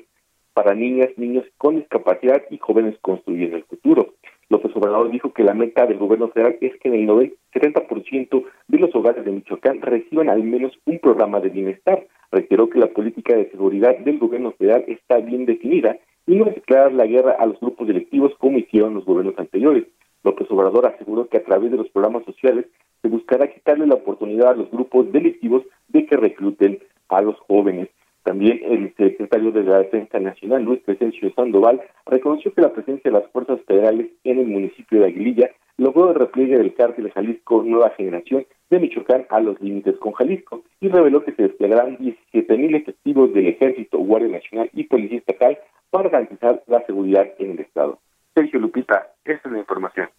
para 0.54 0.74
niñas, 0.74 1.10
niños 1.18 1.44
con 1.58 1.76
discapacidad 1.76 2.44
y 2.50 2.58
jóvenes 2.60 2.96
construyendo 3.02 3.58
el 3.58 3.64
futuro. 3.64 4.14
López 4.50 4.72
Obrador 4.76 5.10
dijo 5.12 5.34
que 5.34 5.44
la 5.44 5.54
meta 5.54 5.86
del 5.86 5.98
gobierno 5.98 6.30
federal 6.30 6.58
es 6.62 6.74
que 6.80 6.88
en 6.88 6.94
el 6.96 7.06
90, 7.08 7.36
70% 7.54 8.44
de 8.68 8.78
los 8.78 8.94
hogares 8.96 9.26
de 9.26 9.32
Michoacán 9.32 9.82
reciban 9.82 10.30
al 10.30 10.44
menos 10.44 10.72
un 10.86 11.00
programa 11.00 11.40
de 11.40 11.50
bienestar. 11.50 12.06
Reiteró 12.32 12.70
que 12.70 12.80
la 12.80 12.88
política 12.88 13.36
de 13.36 13.50
seguridad 13.50 13.98
del 13.98 14.20
gobierno 14.20 14.52
federal 14.52 14.86
está 14.88 15.18
bien 15.18 15.46
definida 15.46 15.98
y 16.28 16.36
no 16.36 16.48
es 16.48 16.56
declarar 16.56 16.94
la 16.94 17.06
guerra 17.06 17.36
a 17.40 17.46
los 17.46 17.60
grupos 17.60 17.88
delictivos 17.88 18.34
como 18.38 18.60
hicieron 18.60 18.94
los 18.94 19.06
gobiernos 19.06 19.38
anteriores. 19.38 19.86
López 20.24 20.50
Obrador 20.50 20.86
aseguró 20.86 21.28
que 21.28 21.38
a 21.38 21.44
través 21.44 21.72
de 21.72 21.78
los 21.78 21.90
programas 21.90 22.24
sociales 22.26 22.66
se 23.02 23.10
buscará 23.10 23.48
quitarle 23.48 23.86
la 23.86 23.96
oportunidad 23.96 24.52
a 24.52 24.56
los 24.56 24.72
grupos 24.72 25.12
delictivos 25.12 25.64
de 25.90 26.06
que 26.06 26.16
recluten 26.16 26.80
a 27.10 27.22
los 27.22 27.38
jóvenes. 27.42 27.90
También 28.24 28.62
el 28.64 28.94
secretario 28.96 29.52
de 29.52 29.64
la 29.64 29.80
Defensa 29.80 30.18
Nacional, 30.20 30.64
Luis 30.64 30.82
Crescencio 30.86 31.34
Sandoval, 31.34 31.82
reconoció 32.06 32.54
que 32.54 32.62
la 32.62 32.72
presencia 32.72 33.12
de 33.12 33.20
las 33.20 33.30
fuerzas 33.32 33.60
federales 33.68 34.12
en 34.24 34.40
el 34.40 34.48
municipio 34.48 35.02
de 35.02 35.08
Aguililla 35.08 35.50
logró 35.78 36.10
el 36.10 36.16
repliegue 36.16 36.58
del 36.58 36.74
cártel 36.74 37.12
Jalisco 37.12 37.64
Nueva 37.64 37.90
Generación 37.92 38.46
de 38.70 38.80
Michoacán 38.80 39.26
a 39.30 39.42
los 39.42 39.60
límites 39.60 39.98
con 39.98 40.14
Jalisco 40.14 40.64
y 40.80 40.88
reveló 40.88 41.24
que 41.24 41.34
se 41.34 41.44
desplegarán 41.44 41.98
17.000 41.98 42.76
efectivos 42.76 43.34
del 43.34 43.48
Ejército, 43.48 43.98
Guardia 43.98 44.30
Nacional 44.30 44.70
y 44.74 44.86
Policía 44.86 45.18
Estatal 45.18 45.60
para 45.90 46.10
garantizar 46.10 46.64
la 46.68 46.86
seguridad 46.86 47.28
en 47.40 47.52
el 47.52 47.60
Estado. 47.60 48.00
Sergio 48.34 48.60
Lupita, 48.60 49.14
esta 49.24 49.50
es 49.50 49.54
la 49.54 49.60
información. 49.60 50.10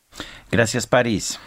Gracias, 0.50 0.86
París. 0.86 1.40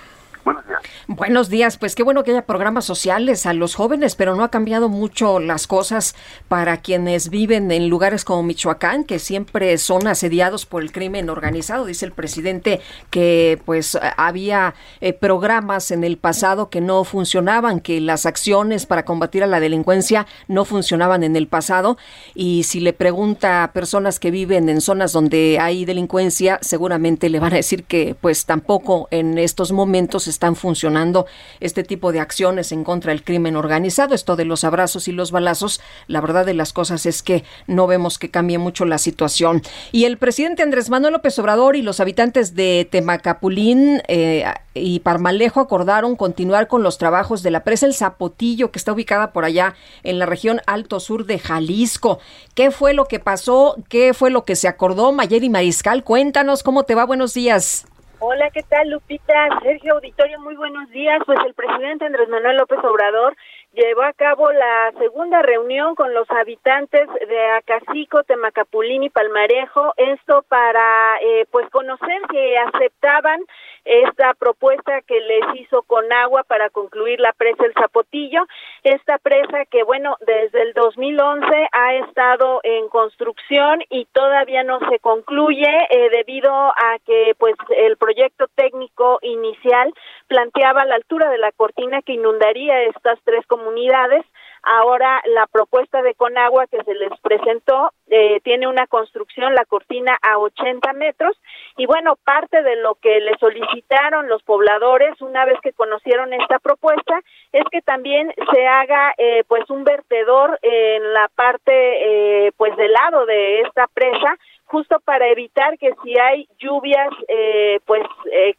Buenos 0.43 0.65
días. 0.65 0.81
Buenos 1.07 1.49
días, 1.49 1.77
pues 1.77 1.95
qué 1.95 2.03
bueno 2.03 2.23
que 2.23 2.31
haya 2.31 2.45
programas 2.45 2.85
sociales 2.85 3.45
a 3.45 3.53
los 3.53 3.75
jóvenes, 3.75 4.15
pero 4.15 4.35
no 4.35 4.43
ha 4.43 4.51
cambiado 4.51 4.89
mucho 4.89 5.39
las 5.39 5.65
cosas 5.65 6.15
para 6.47 6.81
quienes 6.81 7.29
viven 7.29 7.71
en 7.71 7.87
lugares 7.87 8.25
como 8.25 8.43
Michoacán, 8.43 9.03
que 9.05 9.19
siempre 9.19 9.77
son 9.77 10.07
asediados 10.07 10.65
por 10.65 10.81
el 10.81 10.91
crimen 10.91 11.29
organizado. 11.29 11.85
Dice 11.85 12.05
el 12.05 12.11
presidente 12.11 12.81
que 13.09 13.59
pues 13.65 13.97
había 14.17 14.75
eh, 14.99 15.13
programas 15.13 15.91
en 15.91 16.03
el 16.03 16.17
pasado 16.17 16.69
que 16.69 16.81
no 16.81 17.03
funcionaban, 17.03 17.79
que 17.79 18.01
las 18.01 18.25
acciones 18.25 18.85
para 18.85 19.05
combatir 19.05 19.43
a 19.43 19.47
la 19.47 19.59
delincuencia 19.59 20.27
no 20.47 20.65
funcionaban 20.65 21.23
en 21.23 21.35
el 21.35 21.47
pasado. 21.47 21.97
Y 22.35 22.63
si 22.63 22.79
le 22.79 22.93
pregunta 22.93 23.63
a 23.63 23.71
personas 23.71 24.19
que 24.19 24.31
viven 24.31 24.69
en 24.69 24.81
zonas 24.81 25.13
donde 25.13 25.57
hay 25.59 25.85
delincuencia, 25.85 26.59
seguramente 26.61 27.29
le 27.29 27.39
van 27.39 27.53
a 27.53 27.57
decir 27.57 27.85
que 27.85 28.15
pues 28.19 28.45
tampoco 28.45 29.07
en 29.11 29.37
estos 29.37 29.71
momentos 29.71 30.27
están 30.37 30.55
funcionando 30.55 31.25
este 31.59 31.83
tipo 31.83 32.11
de 32.11 32.19
acciones 32.19 32.71
en 32.71 32.83
contra 32.83 33.11
del 33.11 33.23
crimen 33.23 33.55
organizado. 33.55 34.13
Esto 34.13 34.35
de 34.35 34.45
los 34.45 34.63
abrazos 34.63 35.07
y 35.07 35.11
los 35.11 35.31
balazos, 35.31 35.81
la 36.07 36.21
verdad 36.21 36.45
de 36.45 36.53
las 36.53 36.73
cosas 36.73 37.07
es 37.07 37.23
que 37.23 37.43
no 37.65 37.87
vemos 37.87 38.19
que 38.19 38.29
cambie 38.29 38.59
mucho 38.59 38.85
la 38.85 38.99
situación. 38.99 39.63
Y 39.91 40.05
el 40.05 40.17
presidente 40.17 40.61
Andrés 40.61 40.89
Manuel 40.89 41.13
López 41.13 41.37
Obrador 41.39 41.75
y 41.75 41.81
los 41.81 41.99
habitantes 41.99 42.53
de 42.53 42.87
Temacapulín 42.89 44.03
eh, 44.07 44.45
y 44.75 44.99
Parmalejo 44.99 45.59
acordaron 45.59 46.15
continuar 46.15 46.67
con 46.67 46.83
los 46.83 46.99
trabajos 46.99 47.41
de 47.41 47.49
la 47.49 47.63
presa 47.63 47.87
El 47.87 47.95
Zapotillo, 47.95 48.71
que 48.71 48.77
está 48.77 48.93
ubicada 48.93 49.33
por 49.33 49.43
allá 49.43 49.73
en 50.03 50.19
la 50.19 50.27
región 50.27 50.61
Alto 50.67 50.99
Sur 50.99 51.25
de 51.25 51.39
Jalisco. 51.39 52.19
¿Qué 52.53 52.69
fue 52.69 52.93
lo 52.93 53.05
que 53.05 53.19
pasó? 53.19 53.75
¿Qué 53.89 54.13
fue 54.13 54.29
lo 54.29 54.45
que 54.45 54.55
se 54.55 54.67
acordó? 54.67 55.11
Mayer 55.11 55.43
y 55.43 55.49
Mariscal, 55.49 56.03
cuéntanos 56.03 56.61
cómo 56.61 56.83
te 56.83 56.93
va. 56.93 57.05
Buenos 57.05 57.33
días. 57.33 57.87
Hola, 58.19 58.49
¿qué 58.49 58.63
tal, 58.63 58.89
Lupita? 58.89 59.47
Sergio 59.61 59.93
Auditorio, 59.93 60.39
muy 60.39 60.55
buenos 60.55 60.89
días. 60.89 61.21
Pues 61.27 61.37
el 61.45 61.53
presidente 61.53 62.05
Andrés 62.05 62.27
Manuel 62.27 62.57
López 62.57 62.79
Obrador 62.83 63.37
llevó 63.73 64.01
a 64.01 64.13
cabo 64.13 64.51
la 64.51 64.91
segunda 64.97 65.43
reunión 65.43 65.93
con 65.93 66.11
los 66.15 66.27
habitantes 66.31 67.07
de 67.27 67.45
Acacico, 67.51 68.23
Temacapulín 68.23 69.03
y 69.03 69.11
Palmarejo, 69.11 69.93
esto 69.97 70.43
para 70.49 71.17
eh, 71.21 71.45
pues 71.51 71.69
conocer 71.69 72.19
que 72.31 72.57
aceptaban 72.57 73.39
esta 73.87 74.33
propuesta 74.33 75.01
que 75.01 75.19
les 75.21 75.61
hizo 75.61 75.81
con 75.83 76.11
agua 76.11 76.43
para 76.43 76.69
concluir 76.69 77.19
la 77.19 77.33
presa 77.33 77.65
El 77.65 77.73
Zapotillo, 77.73 78.45
esta 78.83 79.17
presa 79.17 79.65
que 79.65 79.83
bueno, 79.83 80.17
desde 80.25 80.61
el 80.61 80.73
2011 80.73 81.69
ha 81.71 81.95
estado 81.95 82.59
en 82.63 82.89
construcción 82.89 83.83
y 83.89 84.05
todavía 84.05 84.63
no 84.63 84.79
se 84.89 84.99
concluye 84.99 85.69
eh, 85.89 86.09
debido 86.11 86.51
a 86.51 86.97
que 87.05 87.33
pues 87.37 87.55
el 87.77 87.97
proyecto 87.97 88.47
técnico 88.55 89.19
inicial 89.21 89.93
planteaba 90.27 90.85
la 90.85 90.95
altura 90.95 91.29
de 91.29 91.37
la 91.37 91.51
cortina 91.51 92.01
que 92.01 92.13
inundaría 92.13 92.83
estas 92.83 93.19
tres 93.23 93.45
comunidades 93.47 94.25
Ahora 94.69 95.21
la 95.27 95.47
propuesta 95.47 96.01
de 96.01 96.13
Conagua 96.13 96.67
que 96.67 96.83
se 96.83 96.93
les 96.93 97.17
presentó 97.21 97.93
eh, 98.09 98.41
tiene 98.43 98.67
una 98.67 98.85
construcción, 98.87 99.55
la 99.55 99.63
cortina 99.63 100.17
a 100.21 100.37
80 100.39 100.91
metros. 100.93 101.39
Y 101.77 101.85
bueno, 101.85 102.17
parte 102.17 102.61
de 102.63 102.75
lo 102.75 102.95
que 102.95 103.21
le 103.21 103.37
solicitaron 103.37 104.27
los 104.27 104.43
pobladores 104.43 105.21
una 105.21 105.45
vez 105.45 105.57
que 105.61 105.71
conocieron 105.71 106.33
esta 106.33 106.59
propuesta 106.59 107.21
es 107.53 107.63
que 107.71 107.81
también 107.81 108.33
se 108.51 108.67
haga 108.67 109.13
eh, 109.17 109.43
pues 109.47 109.69
un 109.69 109.85
vertedor 109.85 110.59
en 110.61 111.13
la 111.13 111.29
parte 111.29 111.71
eh, 111.71 112.51
pues 112.57 112.75
del 112.75 112.91
lado 112.91 113.25
de 113.25 113.61
esta 113.61 113.87
presa 113.87 114.37
justo 114.65 114.99
para 114.99 115.27
evitar 115.29 115.77
que 115.77 115.93
si 116.03 116.19
hay 116.19 116.47
lluvias 116.59 117.09
eh, 117.29 117.79
pues 117.85 118.03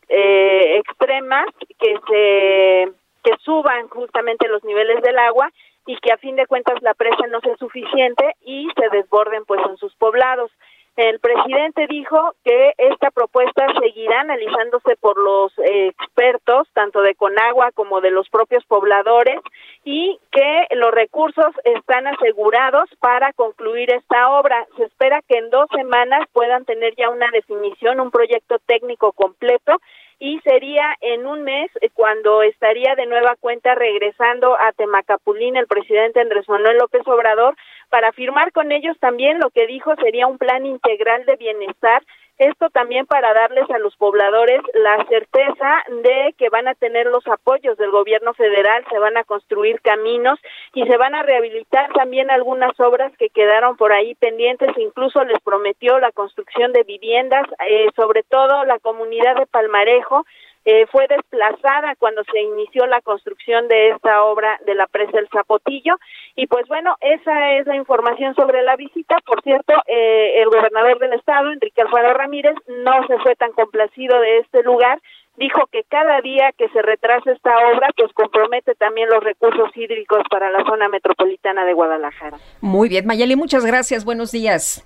extremas 0.08 1.46
que 1.78 1.94
se 2.08 2.92
que 3.22 3.36
suban 3.44 3.88
justamente 3.88 4.48
los 4.48 4.64
niveles 4.64 5.02
del 5.02 5.18
agua 5.18 5.50
y 5.88 5.96
que 5.96 6.12
a 6.12 6.18
fin 6.18 6.36
de 6.36 6.46
cuentas 6.46 6.80
la 6.82 6.92
presa 6.92 7.26
no 7.28 7.40
sea 7.40 7.56
suficiente 7.56 8.36
y 8.42 8.68
se 8.76 8.90
desborden 8.94 9.44
pues 9.46 9.60
en 9.66 9.78
sus 9.78 9.94
poblados. 9.96 10.50
El 10.96 11.18
presidente 11.20 11.86
dijo 11.86 12.34
que 12.44 12.74
esta 12.76 13.10
propuesta 13.10 13.64
seguirá 13.80 14.20
analizándose 14.20 14.96
por 14.96 15.16
los 15.16 15.52
expertos, 15.56 16.68
tanto 16.74 17.00
de 17.00 17.14
Conagua 17.14 17.70
como 17.72 18.00
de 18.02 18.10
los 18.10 18.28
propios 18.28 18.64
pobladores, 18.66 19.40
y 19.84 20.18
que 20.30 20.66
los 20.72 20.90
recursos 20.90 21.54
están 21.64 22.08
asegurados 22.08 22.90
para 23.00 23.32
concluir 23.32 23.90
esta 23.94 24.28
obra. 24.30 24.66
Se 24.76 24.84
espera 24.84 25.22
que 25.22 25.38
en 25.38 25.50
dos 25.50 25.68
semanas 25.74 26.26
puedan 26.32 26.64
tener 26.64 26.94
ya 26.96 27.08
una 27.10 27.30
definición, 27.30 28.00
un 28.00 28.10
proyecto 28.10 28.58
técnico 28.66 29.12
completo 29.12 29.80
y 30.18 30.40
sería 30.40 30.96
en 31.00 31.26
un 31.26 31.42
mes 31.42 31.70
eh, 31.80 31.90
cuando 31.94 32.42
estaría 32.42 32.94
de 32.96 33.06
nueva 33.06 33.36
cuenta 33.36 33.74
regresando 33.74 34.56
a 34.58 34.72
Temacapulín 34.72 35.56
el 35.56 35.66
presidente 35.66 36.20
Andrés 36.20 36.48
Manuel 36.48 36.78
López 36.78 37.02
Obrador 37.06 37.56
para 37.88 38.12
firmar 38.12 38.52
con 38.52 38.72
ellos 38.72 38.98
también. 38.98 39.38
Lo 39.38 39.50
que 39.50 39.66
dijo 39.66 39.94
sería 39.96 40.26
un 40.26 40.38
plan 40.38 40.66
integral 40.66 41.24
de 41.24 41.36
bienestar 41.36 42.02
esto 42.38 42.70
también 42.70 43.06
para 43.06 43.34
darles 43.34 43.68
a 43.70 43.78
los 43.78 43.96
pobladores 43.96 44.60
la 44.74 45.04
certeza 45.08 45.82
de 46.02 46.34
que 46.38 46.48
van 46.48 46.68
a 46.68 46.74
tener 46.74 47.06
los 47.06 47.26
apoyos 47.26 47.76
del 47.76 47.90
gobierno 47.90 48.32
federal, 48.34 48.84
se 48.90 48.98
van 48.98 49.16
a 49.16 49.24
construir 49.24 49.80
caminos 49.80 50.38
y 50.72 50.86
se 50.86 50.96
van 50.96 51.14
a 51.14 51.22
rehabilitar 51.22 51.92
también 51.92 52.30
algunas 52.30 52.78
obras 52.78 53.12
que 53.18 53.30
quedaron 53.30 53.76
por 53.76 53.92
ahí 53.92 54.14
pendientes. 54.14 54.70
Incluso 54.76 55.24
les 55.24 55.40
prometió 55.40 55.98
la 55.98 56.12
construcción 56.12 56.72
de 56.72 56.84
viviendas, 56.84 57.46
eh, 57.68 57.88
sobre 57.96 58.22
todo 58.22 58.64
la 58.64 58.78
comunidad 58.78 59.36
de 59.36 59.46
Palmarejo 59.46 60.24
eh, 60.70 60.86
fue 60.92 61.06
desplazada 61.08 61.96
cuando 61.98 62.22
se 62.30 62.40
inició 62.42 62.86
la 62.86 63.00
construcción 63.00 63.68
de 63.68 63.88
esta 63.88 64.22
obra 64.22 64.60
de 64.66 64.74
la 64.74 64.86
presa 64.86 65.12
del 65.12 65.26
Zapotillo. 65.32 65.94
Y 66.36 66.46
pues 66.46 66.68
bueno, 66.68 66.94
esa 67.00 67.52
es 67.54 67.66
la 67.66 67.74
información 67.74 68.34
sobre 68.34 68.62
la 68.62 68.76
visita. 68.76 69.16
Por 69.24 69.42
cierto, 69.42 69.72
eh, 69.86 70.42
el 70.42 70.50
gobernador 70.50 70.98
del 70.98 71.14
estado, 71.14 71.50
Enrique 71.50 71.80
Alfaro 71.80 72.12
Ramírez, 72.12 72.54
no 72.66 73.06
se 73.06 73.16
fue 73.20 73.34
tan 73.34 73.52
complacido 73.52 74.20
de 74.20 74.40
este 74.40 74.62
lugar. 74.62 75.00
Dijo 75.38 75.66
que 75.72 75.84
cada 75.84 76.20
día 76.20 76.52
que 76.58 76.68
se 76.68 76.82
retrasa 76.82 77.32
esta 77.32 77.56
obra, 77.72 77.88
pues 77.96 78.12
compromete 78.12 78.74
también 78.74 79.08
los 79.08 79.24
recursos 79.24 79.74
hídricos 79.74 80.18
para 80.30 80.50
la 80.50 80.64
zona 80.66 80.90
metropolitana 80.90 81.64
de 81.64 81.72
Guadalajara. 81.72 82.36
Muy 82.60 82.90
bien, 82.90 83.06
Mayeli, 83.06 83.36
muchas 83.36 83.64
gracias. 83.64 84.04
Buenos 84.04 84.32
días. 84.32 84.84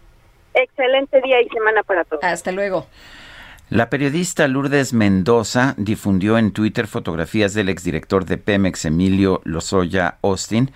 Excelente 0.54 1.20
día 1.22 1.40
y 1.40 1.48
semana 1.48 1.82
para 1.82 2.04
todos. 2.04 2.22
Hasta 2.22 2.52
luego. 2.52 2.86
La 3.72 3.88
periodista 3.88 4.46
Lourdes 4.48 4.92
Mendoza 4.92 5.74
difundió 5.78 6.36
en 6.36 6.52
Twitter 6.52 6.86
fotografías 6.86 7.54
del 7.54 7.70
exdirector 7.70 8.26
de 8.26 8.36
Pemex, 8.36 8.84
Emilio 8.84 9.40
Lozoya 9.44 10.18
Austin, 10.20 10.70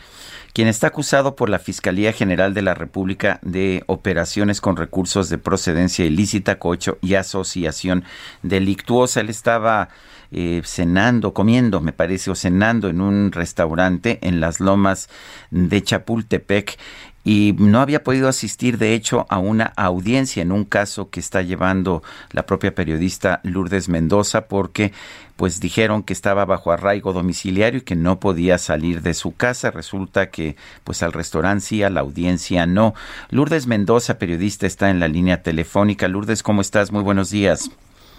quien 0.55 0.67
está 0.67 0.87
acusado 0.87 1.37
por 1.37 1.51
la 1.51 1.59
Fiscalía 1.59 2.15
General 2.15 2.55
de 2.55 2.63
la 2.63 2.73
República 2.73 3.39
de 3.43 3.85
operaciones 3.87 4.63
con 4.63 4.79
recursos 4.79 5.29
de 5.29 5.37
procedencia 5.37 6.07
ilícita, 6.07 6.59
cohecho 6.59 6.97
y 7.03 7.17
asociación 7.17 8.05
delictuosa. 8.43 9.21
Él 9.21 9.29
estaba 9.29 9.91
eh, 10.33 10.63
cenando, 10.65 11.35
comiendo, 11.35 11.83
me 11.83 11.93
parece, 11.93 12.31
o 12.31 12.35
cenando 12.35 12.89
en 12.89 13.03
un 13.03 13.31
restaurante 13.31 14.21
en 14.23 14.41
las 14.41 14.59
lomas 14.59 15.11
de 15.51 15.83
Chapultepec 15.83 16.79
y 17.27 17.57
no 17.59 17.81
había 17.81 18.05
podido 18.05 18.29
asistir, 18.29 18.79
de 18.79 18.95
hecho, 18.95 19.27
a 19.29 19.41
una 19.41 19.73
audiencia 19.75 20.43
en 20.45 20.53
un 20.53 20.65
caso 20.65 21.11
que 21.11 21.19
está 21.19 21.43
llevando 21.43 22.05
la 22.31 22.47
propia 22.47 22.73
periodista 22.73 23.41
Lourdes 23.43 23.89
Mendoza 23.89 24.47
porque 24.47 24.93
pues 25.35 25.59
dijeron 25.59 26.05
que 26.05 26.13
estaba 26.13 26.45
bajo 26.45 26.71
arraigo 26.71 27.13
domiciliario 27.13 27.81
y 27.81 27.83
que 27.83 27.97
no 27.97 28.21
podía 28.21 28.59
salir 28.59 29.03
de 29.03 29.13
su 29.13 29.35
casa. 29.35 29.73
Resulta 29.73 30.31
que 30.31 30.55
pues 30.85 31.03
al 31.03 31.13
restaurante 31.13 31.65
sí, 31.65 31.83
a 31.83 31.91
la 31.91 32.03
audiencia 32.03 32.65
no. 32.65 32.95
Lourdes 33.31 33.67
Mendoza, 33.67 34.19
periodista, 34.19 34.69
está 34.69 34.91
en 34.91 35.01
la 35.01 35.09
línea 35.09 35.43
telefónica. 35.43 36.07
Lourdes, 36.07 36.45
¿cómo 36.45 36.61
estás? 36.61 36.93
Muy 36.93 37.03
buenos 37.03 37.31
días. 37.31 37.73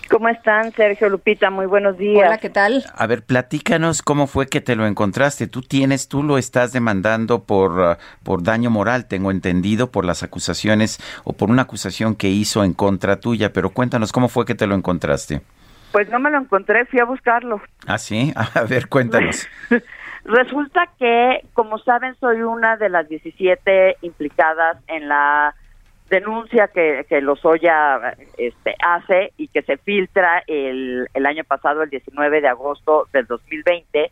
¿Cómo 0.10 0.30
están, 0.30 0.72
Sergio 0.72 1.10
Lupita? 1.10 1.50
Muy 1.50 1.66
buenos 1.66 1.98
días. 1.98 2.28
Hola, 2.28 2.38
¿qué 2.38 2.50
tal? 2.50 2.86
A 2.96 3.08
ver, 3.08 3.24
platícanos 3.24 4.02
cómo 4.02 4.28
fue 4.28 4.48
que 4.48 4.62
te 4.62 4.76
lo 4.76 4.86
encontraste. 4.86 5.48
Tú 5.48 5.62
tienes, 5.62 6.08
tú 6.08 6.24
lo 6.24 6.38
estás 6.38 6.72
demandando 6.72 7.44
por, 7.44 7.80
uh, 7.80 7.96
por 8.24 8.44
daño 8.44 8.70
moral, 8.70 9.08
tengo 9.08 9.32
entendido, 9.32 9.92
por 9.92 10.06
las 10.06 10.24
acusaciones 10.24 11.00
o 11.26 11.34
por 11.34 11.50
una 11.50 11.64
acusación 11.64 12.16
que 12.16 12.30
hizo 12.30 12.64
en 12.64 12.74
contra 12.74 13.20
tuya, 13.20 13.52
pero 13.52 13.72
cuéntanos 13.72 14.12
cómo 14.12 14.30
fue 14.30 14.46
que 14.46 14.56
te 14.56 14.66
lo 14.66 14.76
encontraste. 14.76 15.42
Pues 15.92 16.10
no 16.10 16.20
me 16.20 16.32
lo 16.32 16.40
encontré, 16.40 16.86
fui 16.86 17.00
a 17.00 17.06
buscarlo. 17.06 17.62
Ah, 17.86 17.98
sí, 17.98 18.34
a 18.54 18.64
ver, 18.64 18.88
cuéntanos. 18.88 19.48
Resulta 20.24 20.90
que, 21.00 21.46
como 21.54 21.80
saben, 21.80 22.16
soy 22.20 22.42
una 22.42 22.76
de 22.78 22.90
las 22.90 23.08
17 23.08 23.98
implicadas 24.02 24.78
en 24.88 25.08
la 25.08 25.56
denuncia 26.10 26.68
que, 26.70 27.06
que 27.08 27.22
Lozoya 27.22 28.16
este, 28.38 28.76
hace 28.80 29.34
y 29.38 29.48
que 29.50 29.62
se 29.62 29.78
filtra 29.78 30.44
el, 30.48 31.08
el 31.14 31.26
año 31.26 31.44
pasado, 31.44 31.84
el 31.84 31.90
19 31.90 32.42
de 32.42 32.48
agosto 32.48 33.08
del 33.12 33.26
2020, 33.26 34.12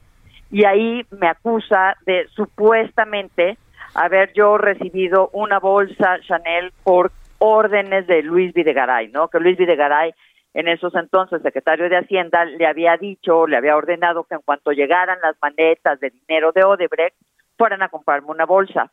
y 0.52 0.66
ahí 0.66 1.06
me 1.12 1.28
acusa 1.28 1.98
de 2.06 2.28
supuestamente 2.30 3.58
haber 3.94 4.34
yo 4.34 4.58
recibido 4.58 5.30
una 5.34 5.60
bolsa 5.60 6.20
Chanel 6.22 6.72
por 6.84 7.12
órdenes 7.40 8.08
de 8.08 8.22
Luis 8.24 8.54
Videgaray, 8.54 9.10
¿no? 9.10 9.30
Que 9.30 9.40
Luis 9.40 9.58
Videgaray 9.58 10.14
en 10.54 10.68
esos 10.70 10.96
entonces 10.96 11.42
secretario 11.42 11.90
de 11.90 11.98
Hacienda 11.98 12.46
le 12.46 12.66
había 12.66 12.96
dicho, 12.98 13.48
le 13.48 13.58
había 13.58 13.76
ordenado 13.76 14.24
que 14.24 14.36
en 14.36 14.42
cuanto 14.42 14.72
llegaran 14.72 15.20
las 15.22 15.36
manetas 15.42 16.00
de 16.00 16.12
dinero 16.12 16.52
de 16.54 16.64
Odebrecht 16.64 17.16
fueran 17.58 17.84
a 17.84 17.90
comprarme 17.90 18.30
una 18.30 18.46
bolsa 18.46 18.92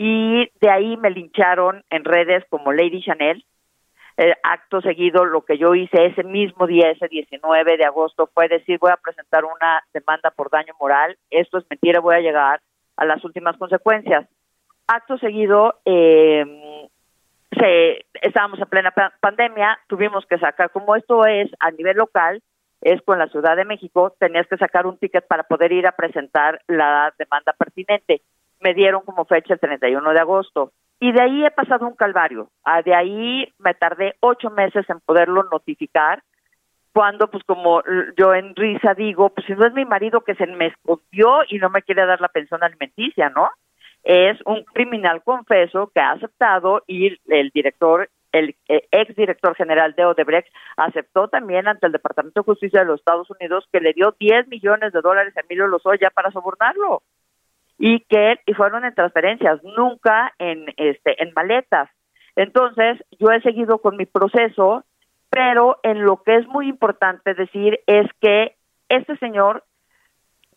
y 0.00 0.48
de 0.60 0.70
ahí 0.70 0.96
me 0.96 1.10
lincharon 1.10 1.82
en 1.90 2.04
redes 2.04 2.44
como 2.48 2.72
Lady 2.72 3.02
Chanel. 3.02 3.44
Eh, 4.16 4.32
acto 4.44 4.80
seguido, 4.80 5.24
lo 5.24 5.44
que 5.44 5.58
yo 5.58 5.74
hice 5.74 6.06
ese 6.06 6.22
mismo 6.22 6.68
día, 6.68 6.90
ese 6.90 7.08
19 7.08 7.76
de 7.76 7.84
agosto, 7.84 8.30
fue 8.32 8.48
decir, 8.48 8.78
voy 8.78 8.92
a 8.92 8.96
presentar 8.96 9.44
una 9.44 9.82
demanda 9.92 10.30
por 10.30 10.50
daño 10.50 10.72
moral, 10.80 11.16
esto 11.30 11.58
es 11.58 11.64
mentira, 11.68 12.00
voy 12.00 12.14
a 12.14 12.20
llegar 12.20 12.60
a 12.96 13.04
las 13.04 13.24
últimas 13.24 13.56
consecuencias. 13.56 14.28
Acto 14.86 15.18
seguido, 15.18 15.80
eh, 15.84 16.88
se, 17.58 18.04
estábamos 18.22 18.60
en 18.60 18.68
plena 18.68 18.94
pandemia, 19.20 19.80
tuvimos 19.88 20.24
que 20.26 20.38
sacar, 20.38 20.70
como 20.70 20.94
esto 20.94 21.26
es 21.26 21.50
a 21.58 21.72
nivel 21.72 21.96
local, 21.96 22.40
es 22.82 23.02
con 23.02 23.18
la 23.18 23.26
Ciudad 23.28 23.56
de 23.56 23.64
México, 23.64 24.14
tenías 24.18 24.46
que 24.46 24.58
sacar 24.58 24.86
un 24.86 24.98
ticket 24.98 25.26
para 25.26 25.42
poder 25.42 25.72
ir 25.72 25.88
a 25.88 25.92
presentar 25.92 26.60
la 26.68 27.12
demanda 27.18 27.52
pertinente 27.52 28.22
me 28.60 28.74
dieron 28.74 29.02
como 29.02 29.24
fecha 29.24 29.54
el 29.54 29.60
31 29.60 30.12
de 30.12 30.20
agosto. 30.20 30.72
Y 31.00 31.12
de 31.12 31.22
ahí 31.22 31.44
he 31.44 31.50
pasado 31.50 31.86
un 31.86 31.94
calvario. 31.94 32.50
Ah, 32.64 32.82
de 32.82 32.94
ahí 32.94 33.52
me 33.58 33.74
tardé 33.74 34.16
ocho 34.20 34.50
meses 34.50 34.88
en 34.90 35.00
poderlo 35.00 35.44
notificar, 35.44 36.22
cuando, 36.92 37.30
pues 37.30 37.44
como 37.44 37.82
yo 38.16 38.34
en 38.34 38.56
risa 38.56 38.94
digo, 38.94 39.28
pues 39.30 39.46
si 39.46 39.52
no 39.52 39.66
es 39.66 39.72
mi 39.72 39.84
marido 39.84 40.22
que 40.22 40.34
se 40.34 40.46
me 40.46 40.66
escondió 40.66 41.42
y 41.48 41.58
no 41.58 41.70
me 41.70 41.82
quiere 41.82 42.04
dar 42.04 42.20
la 42.20 42.28
pensión 42.28 42.64
alimenticia, 42.64 43.30
¿no? 43.30 43.50
Es 44.02 44.38
un 44.46 44.64
criminal 44.64 45.22
confeso 45.22 45.92
que 45.94 46.00
ha 46.00 46.12
aceptado 46.12 46.82
y 46.86 47.16
el 47.28 47.50
director 47.50 48.08
el 48.32 48.56
eh, 48.68 48.86
ex 48.90 49.16
director 49.16 49.54
general 49.54 49.94
de 49.94 50.04
Odebrecht, 50.04 50.52
aceptó 50.76 51.28
también 51.28 51.66
ante 51.66 51.86
el 51.86 51.92
Departamento 51.92 52.40
de 52.40 52.44
Justicia 52.44 52.80
de 52.80 52.86
los 52.86 53.00
Estados 53.00 53.30
Unidos 53.30 53.66
que 53.72 53.80
le 53.80 53.92
dio 53.92 54.14
10 54.18 54.48
millones 54.48 54.92
de 54.92 55.00
dólares 55.00 55.36
a 55.36 55.40
Emilio 55.40 55.66
Lozoya 55.66 56.10
para 56.10 56.30
sobornarlo 56.30 57.02
y 57.78 58.00
que 58.00 58.40
y 58.46 58.54
fueron 58.54 58.84
en 58.84 58.94
transferencias, 58.94 59.62
nunca 59.62 60.34
en 60.38 60.66
este 60.76 61.22
en 61.22 61.32
maletas. 61.34 61.88
Entonces, 62.36 62.98
yo 63.18 63.30
he 63.30 63.40
seguido 63.40 63.78
con 63.78 63.96
mi 63.96 64.06
proceso, 64.06 64.84
pero 65.30 65.78
en 65.82 66.02
lo 66.02 66.22
que 66.22 66.36
es 66.36 66.46
muy 66.48 66.68
importante 66.68 67.34
decir 67.34 67.80
es 67.86 68.06
que 68.20 68.56
este 68.88 69.16
señor 69.18 69.64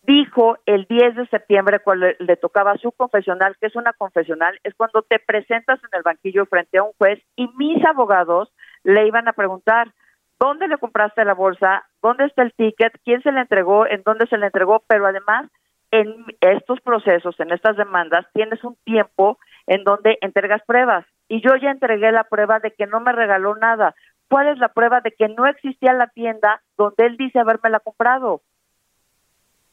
dijo 0.04 0.58
el 0.66 0.86
10 0.86 1.16
de 1.16 1.28
septiembre 1.28 1.80
cuando 1.80 2.08
le, 2.18 2.36
tocaba 2.38 2.76
su 2.78 2.92
confesional, 2.92 3.56
que 3.60 3.68
es 3.68 3.76
una 3.76 3.94
confesional, 3.94 4.60
es 4.64 4.74
cuando 4.76 5.04
te 5.04 5.20
presentas 5.20 5.80
en 5.84 5.90
el 5.94 6.04
banquillo 6.04 6.46
frente 6.46 6.80
a 6.80 6.84
un 6.84 6.94
juez 6.98 7.22
y 7.36 7.48
mis 7.58 7.84
abogados 7.86 8.52
le 8.84 9.06
iban 9.06 9.28
a 9.28 9.34
preguntar, 9.34 9.92
¿dónde 10.40 10.68
le 10.68 10.78
compraste 10.78 11.24
la 11.24 11.36
bolsa? 11.36 11.86
¿Dónde 12.02 12.26
está 12.26 12.42
el 12.42 12.54
ticket? 12.54 12.94
¿Quién 13.04 13.22
se 13.22 13.32
le 13.32 13.42
entregó? 13.42 13.86
¿En 13.86 14.02
dónde 14.04 14.26
se 14.28 14.38
le 14.38 14.48
entregó? 14.48 14.84
Pero 14.88 15.06
además, 15.06 15.52
en 15.92 16.26
estos 16.40 16.80
procesos, 16.82 17.40
en 17.40 17.52
estas 17.52 17.78
demandas, 17.78 18.26
tienes 18.34 18.64
un 18.64 18.76
tiempo 18.84 19.38
en 19.68 19.84
donde 19.84 20.18
entregas 20.22 20.62
pruebas. 20.66 21.06
Y 21.28 21.42
yo 21.42 21.56
ya 21.62 21.70
entregué 21.70 22.12
la 22.12 22.24
prueba 22.24 22.60
de 22.60 22.72
que 22.72 22.88
no 22.88 23.00
me 23.02 23.12
regaló 23.12 23.56
nada. 23.56 23.96
¿Cuál 24.30 24.48
es 24.48 24.58
la 24.58 24.70
prueba 24.70 25.02
de 25.02 25.12
que 25.12 25.28
no 25.28 25.46
existía 25.46 25.94
la 25.94 26.08
tienda 26.08 26.62
donde 26.78 27.06
él 27.06 27.18
dice 27.18 27.40
haberme 27.40 27.70
la 27.70 27.80
comprado? 27.80 28.42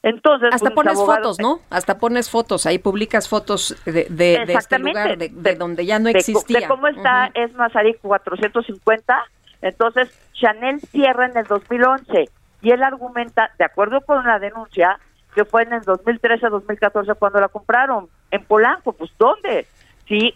Entonces, 0.01 0.49
hasta 0.53 0.69
pues, 0.69 0.87
pones 0.87 0.97
fotos, 0.97 1.39
¿no? 1.39 1.59
Hasta 1.69 1.97
pones 1.97 2.29
fotos, 2.29 2.65
ahí 2.65 2.79
publicas 2.79 3.27
fotos 3.27 3.75
de, 3.85 4.05
de, 4.09 4.43
este 4.53 4.79
lugar, 4.79 5.17
de, 5.17 5.55
donde 5.55 5.85
ya 5.85 5.99
no 5.99 6.07
existía. 6.07 6.61
De, 6.61 6.67
cómo 6.67 6.87
está 6.87 7.31
es 7.33 7.53
Mazarik 7.53 7.99
450. 8.01 9.21
Entonces, 9.61 10.09
Chanel 10.33 10.79
cierra 10.79 11.25
en 11.25 11.35
el 11.35 11.45
2011 11.45 12.29
y 12.61 12.71
él 12.71 12.83
argumenta, 12.83 13.51
de 13.57 13.65
acuerdo 13.65 13.99
con 14.01 14.25
la 14.25 14.39
denuncia, 14.39 14.99
que 15.33 15.45
fue 15.45 15.63
en 15.63 15.73
el 15.73 15.81
2013-2014 15.81 17.15
cuando 17.17 17.39
la 17.39 17.49
compraron 17.49 18.07
en 18.31 18.43
Polanco. 18.45 18.93
Pues, 18.93 19.11
¿dónde? 19.17 19.67
Sí, 20.07 20.33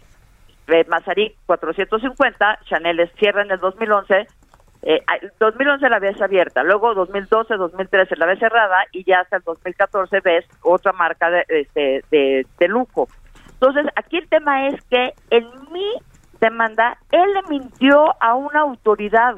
eh, 0.67 0.85
Mazarik 0.87 1.35
450, 1.45 2.59
Chanel 2.65 3.11
cierra 3.17 3.41
en 3.41 3.51
el 3.51 3.59
2011 3.59 4.27
eh, 4.85 5.01
2011 5.39 5.89
la 5.89 5.99
ves 5.99 6.21
abierta, 6.21 6.61
luego 6.61 6.93
2012, 6.93 7.55
2013 7.55 8.17
la 8.17 8.25
ves 8.25 8.39
cerrada 8.39 8.75
y 8.91 9.05
ya 9.05 9.21
hasta 9.21 9.37
el 9.37 9.43
2014 9.43 10.19
ves 10.19 10.45
otra 10.61 10.91
marca 10.91 11.29
de, 11.29 11.45
este, 11.47 12.03
de, 12.11 12.45
de 12.59 12.67
lujo. 12.67 13.07
Entonces, 13.53 13.85
aquí 13.95 14.17
el 14.17 14.27
tema 14.27 14.67
es 14.67 14.75
que 14.89 15.13
en 15.29 15.47
mi 15.71 15.89
demanda, 16.41 16.97
él 17.11 17.33
le 17.33 17.43
mintió 17.49 18.13
a 18.21 18.35
una 18.35 18.59
autoridad. 18.59 19.35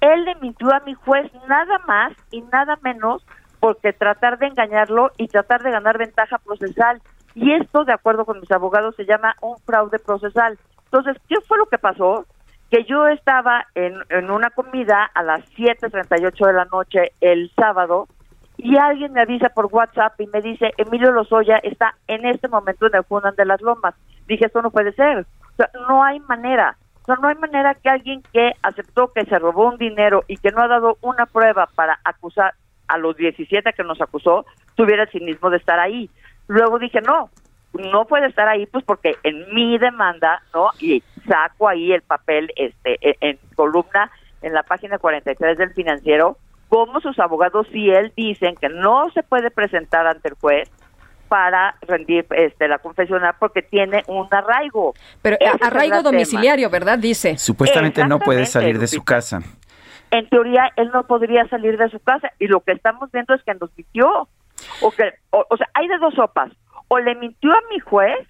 Él 0.00 0.24
le 0.24 0.34
mintió 0.36 0.72
a 0.72 0.80
mi 0.80 0.94
juez 0.94 1.30
nada 1.46 1.78
más 1.86 2.14
y 2.30 2.40
nada 2.40 2.78
menos 2.82 3.26
porque 3.66 3.92
tratar 3.92 4.38
de 4.38 4.46
engañarlo 4.46 5.10
y 5.16 5.26
tratar 5.26 5.64
de 5.64 5.72
ganar 5.72 5.98
ventaja 5.98 6.38
procesal. 6.38 7.02
Y 7.34 7.52
esto, 7.52 7.84
de 7.84 7.92
acuerdo 7.92 8.24
con 8.24 8.38
mis 8.38 8.50
abogados, 8.52 8.94
se 8.94 9.06
llama 9.06 9.34
un 9.40 9.58
fraude 9.58 9.98
procesal. 9.98 10.56
Entonces, 10.84 11.16
¿qué 11.28 11.34
fue 11.48 11.58
lo 11.58 11.66
que 11.66 11.78
pasó? 11.78 12.24
que 12.70 12.84
yo 12.84 13.06
estaba 13.08 13.64
en, 13.74 13.94
en 14.08 14.30
una 14.30 14.50
comida 14.50 15.08
a 15.14 15.22
las 15.22 15.44
7.38 15.56 16.46
de 16.46 16.52
la 16.52 16.64
noche 16.66 17.12
el 17.20 17.50
sábado 17.54 18.08
y 18.56 18.76
alguien 18.76 19.12
me 19.12 19.20
avisa 19.22 19.48
por 19.50 19.66
WhatsApp 19.66 20.20
y 20.20 20.26
me 20.28 20.40
dice, 20.40 20.72
Emilio 20.76 21.12
Lozoya 21.12 21.58
está 21.58 21.94
en 22.08 22.24
este 22.24 22.48
momento 22.48 22.86
en 22.86 22.96
el 22.96 23.04
Funan 23.04 23.36
de 23.36 23.44
las 23.46 23.60
Lomas. 23.62 23.94
Dije, 24.26 24.46
esto 24.46 24.62
no 24.62 24.70
puede 24.70 24.92
ser. 24.92 25.18
O 25.20 25.56
sea, 25.56 25.70
no 25.88 26.02
hay 26.02 26.18
manera. 26.20 26.76
O 27.02 27.04
sea, 27.06 27.16
no 27.16 27.28
hay 27.28 27.36
manera 27.36 27.74
que 27.74 27.88
alguien 27.88 28.22
que 28.32 28.52
aceptó 28.62 29.12
que 29.12 29.24
se 29.26 29.38
robó 29.38 29.68
un 29.68 29.78
dinero 29.78 30.24
y 30.26 30.36
que 30.36 30.50
no 30.50 30.62
ha 30.62 30.68
dado 30.68 30.98
una 31.02 31.26
prueba 31.26 31.68
para 31.76 32.00
acusar 32.04 32.54
a 32.88 32.98
los 32.98 33.16
17 33.16 33.72
que 33.72 33.84
nos 33.84 34.00
acusó, 34.00 34.46
tuviera 34.74 35.04
el 35.04 35.10
cinismo 35.10 35.50
de 35.50 35.58
estar 35.58 35.78
ahí. 35.78 36.10
Luego 36.48 36.78
dije, 36.78 37.00
no, 37.00 37.30
no 37.72 38.06
puede 38.06 38.26
estar 38.26 38.48
ahí 38.48 38.66
pues 38.66 38.84
porque 38.84 39.16
en 39.22 39.54
mi 39.54 39.78
demanda, 39.78 40.42
¿no? 40.54 40.70
Y 40.80 41.02
saco 41.26 41.68
ahí 41.68 41.92
el 41.92 42.02
papel 42.02 42.52
este 42.56 42.98
e, 43.00 43.16
en, 43.20 43.38
columna 43.54 44.10
en 44.42 44.52
la 44.52 44.62
página 44.62 44.98
43 44.98 45.58
del 45.58 45.72
financiero 45.72 46.38
como 46.68 47.00
sus 47.00 47.18
abogados 47.18 47.66
y 47.72 47.90
él 47.90 48.12
dicen 48.16 48.56
que 48.56 48.68
no 48.68 49.10
se 49.10 49.22
puede 49.22 49.50
presentar 49.50 50.06
ante 50.06 50.28
el 50.28 50.34
juez 50.34 50.68
para 51.28 51.76
rendir 51.82 52.26
este 52.30 52.68
la 52.68 52.78
confesional 52.78 53.34
porque 53.38 53.62
tiene 53.62 54.02
un 54.06 54.28
arraigo. 54.30 54.94
Pero 55.22 55.36
arraigo 55.60 56.02
domiciliario, 56.02 56.70
¿verdad? 56.70 56.98
Dice. 56.98 57.36
Supuestamente 57.38 58.06
no 58.06 58.18
puede 58.18 58.46
salir 58.46 58.78
de 58.78 58.86
su 58.86 59.04
casa. 59.04 59.42
En 60.10 60.28
teoría 60.28 60.70
él 60.76 60.90
no 60.92 61.06
podría 61.06 61.48
salir 61.48 61.76
de 61.78 61.90
su 61.90 62.00
casa 62.00 62.32
y 62.38 62.46
lo 62.46 62.60
que 62.60 62.72
estamos 62.72 63.10
viendo 63.12 63.34
es 63.34 63.42
que 63.42 63.54
nos 63.54 63.70
mintió. 63.76 64.28
O 64.80 64.90
que 64.90 65.12
o 65.30 65.56
sea, 65.56 65.68
hay 65.74 65.86
de 65.88 65.98
dos 65.98 66.14
sopas 66.14 66.50
o 66.88 66.98
le 66.98 67.14
mintió 67.14 67.52
a 67.52 67.60
mi 67.70 67.78
juez 67.80 68.26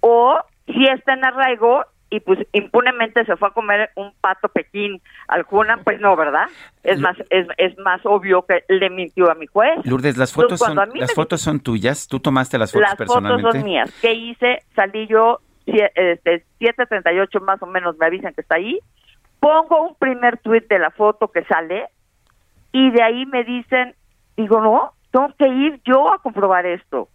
o 0.00 0.38
si 0.66 0.84
está 0.84 1.14
en 1.14 1.24
arraigo 1.24 1.84
y 2.10 2.20
pues 2.20 2.38
impunemente 2.52 3.24
se 3.24 3.36
fue 3.36 3.48
a 3.48 3.52
comer 3.52 3.90
un 3.96 4.12
pato 4.20 4.48
pequín 4.48 5.00
al 5.28 5.46
pues 5.82 5.98
no, 5.98 6.14
¿verdad? 6.14 6.46
Es 6.82 7.00
más 7.00 7.16
es, 7.30 7.46
es 7.56 7.78
más 7.78 8.02
obvio 8.04 8.44
que 8.44 8.64
le 8.68 8.90
mintió 8.90 9.30
a 9.30 9.34
mi 9.34 9.46
juez. 9.46 9.80
Lourdes, 9.84 10.18
las 10.18 10.30
fotos 10.30 10.60
son 10.60 10.76
las 10.94 11.14
fotos 11.14 11.40
son 11.40 11.60
tuyas, 11.60 12.06
tú 12.08 12.20
tomaste 12.20 12.58
las 12.58 12.70
fotos 12.70 12.94
personalmente. 12.96 13.42
Las 13.42 13.52
fotos 13.52 13.60
son 13.60 13.64
mías. 13.64 13.98
¿Qué 14.02 14.12
hice? 14.12 14.62
Salí 14.76 15.06
yo 15.06 15.40
este 15.64 16.44
7:38 16.60 17.40
más 17.40 17.62
o 17.62 17.66
menos 17.66 17.96
me 17.96 18.06
avisan 18.06 18.34
que 18.34 18.42
está 18.42 18.56
ahí. 18.56 18.78
Pongo 19.42 19.82
un 19.82 19.94
primer 19.96 20.38
tuit 20.38 20.68
de 20.68 20.78
la 20.78 20.90
foto 20.90 21.32
que 21.34 21.42
sale 21.44 21.88
y 22.70 22.92
de 22.92 23.02
ahí 23.02 23.26
me 23.26 23.42
dicen, 23.42 23.96
digo, 24.36 24.60
"No, 24.60 24.92
tengo 25.10 25.34
que 25.36 25.48
ir 25.48 25.80
yo 25.84 26.12
a 26.12 26.18
comprobar 26.20 26.64
esto." 26.64 27.08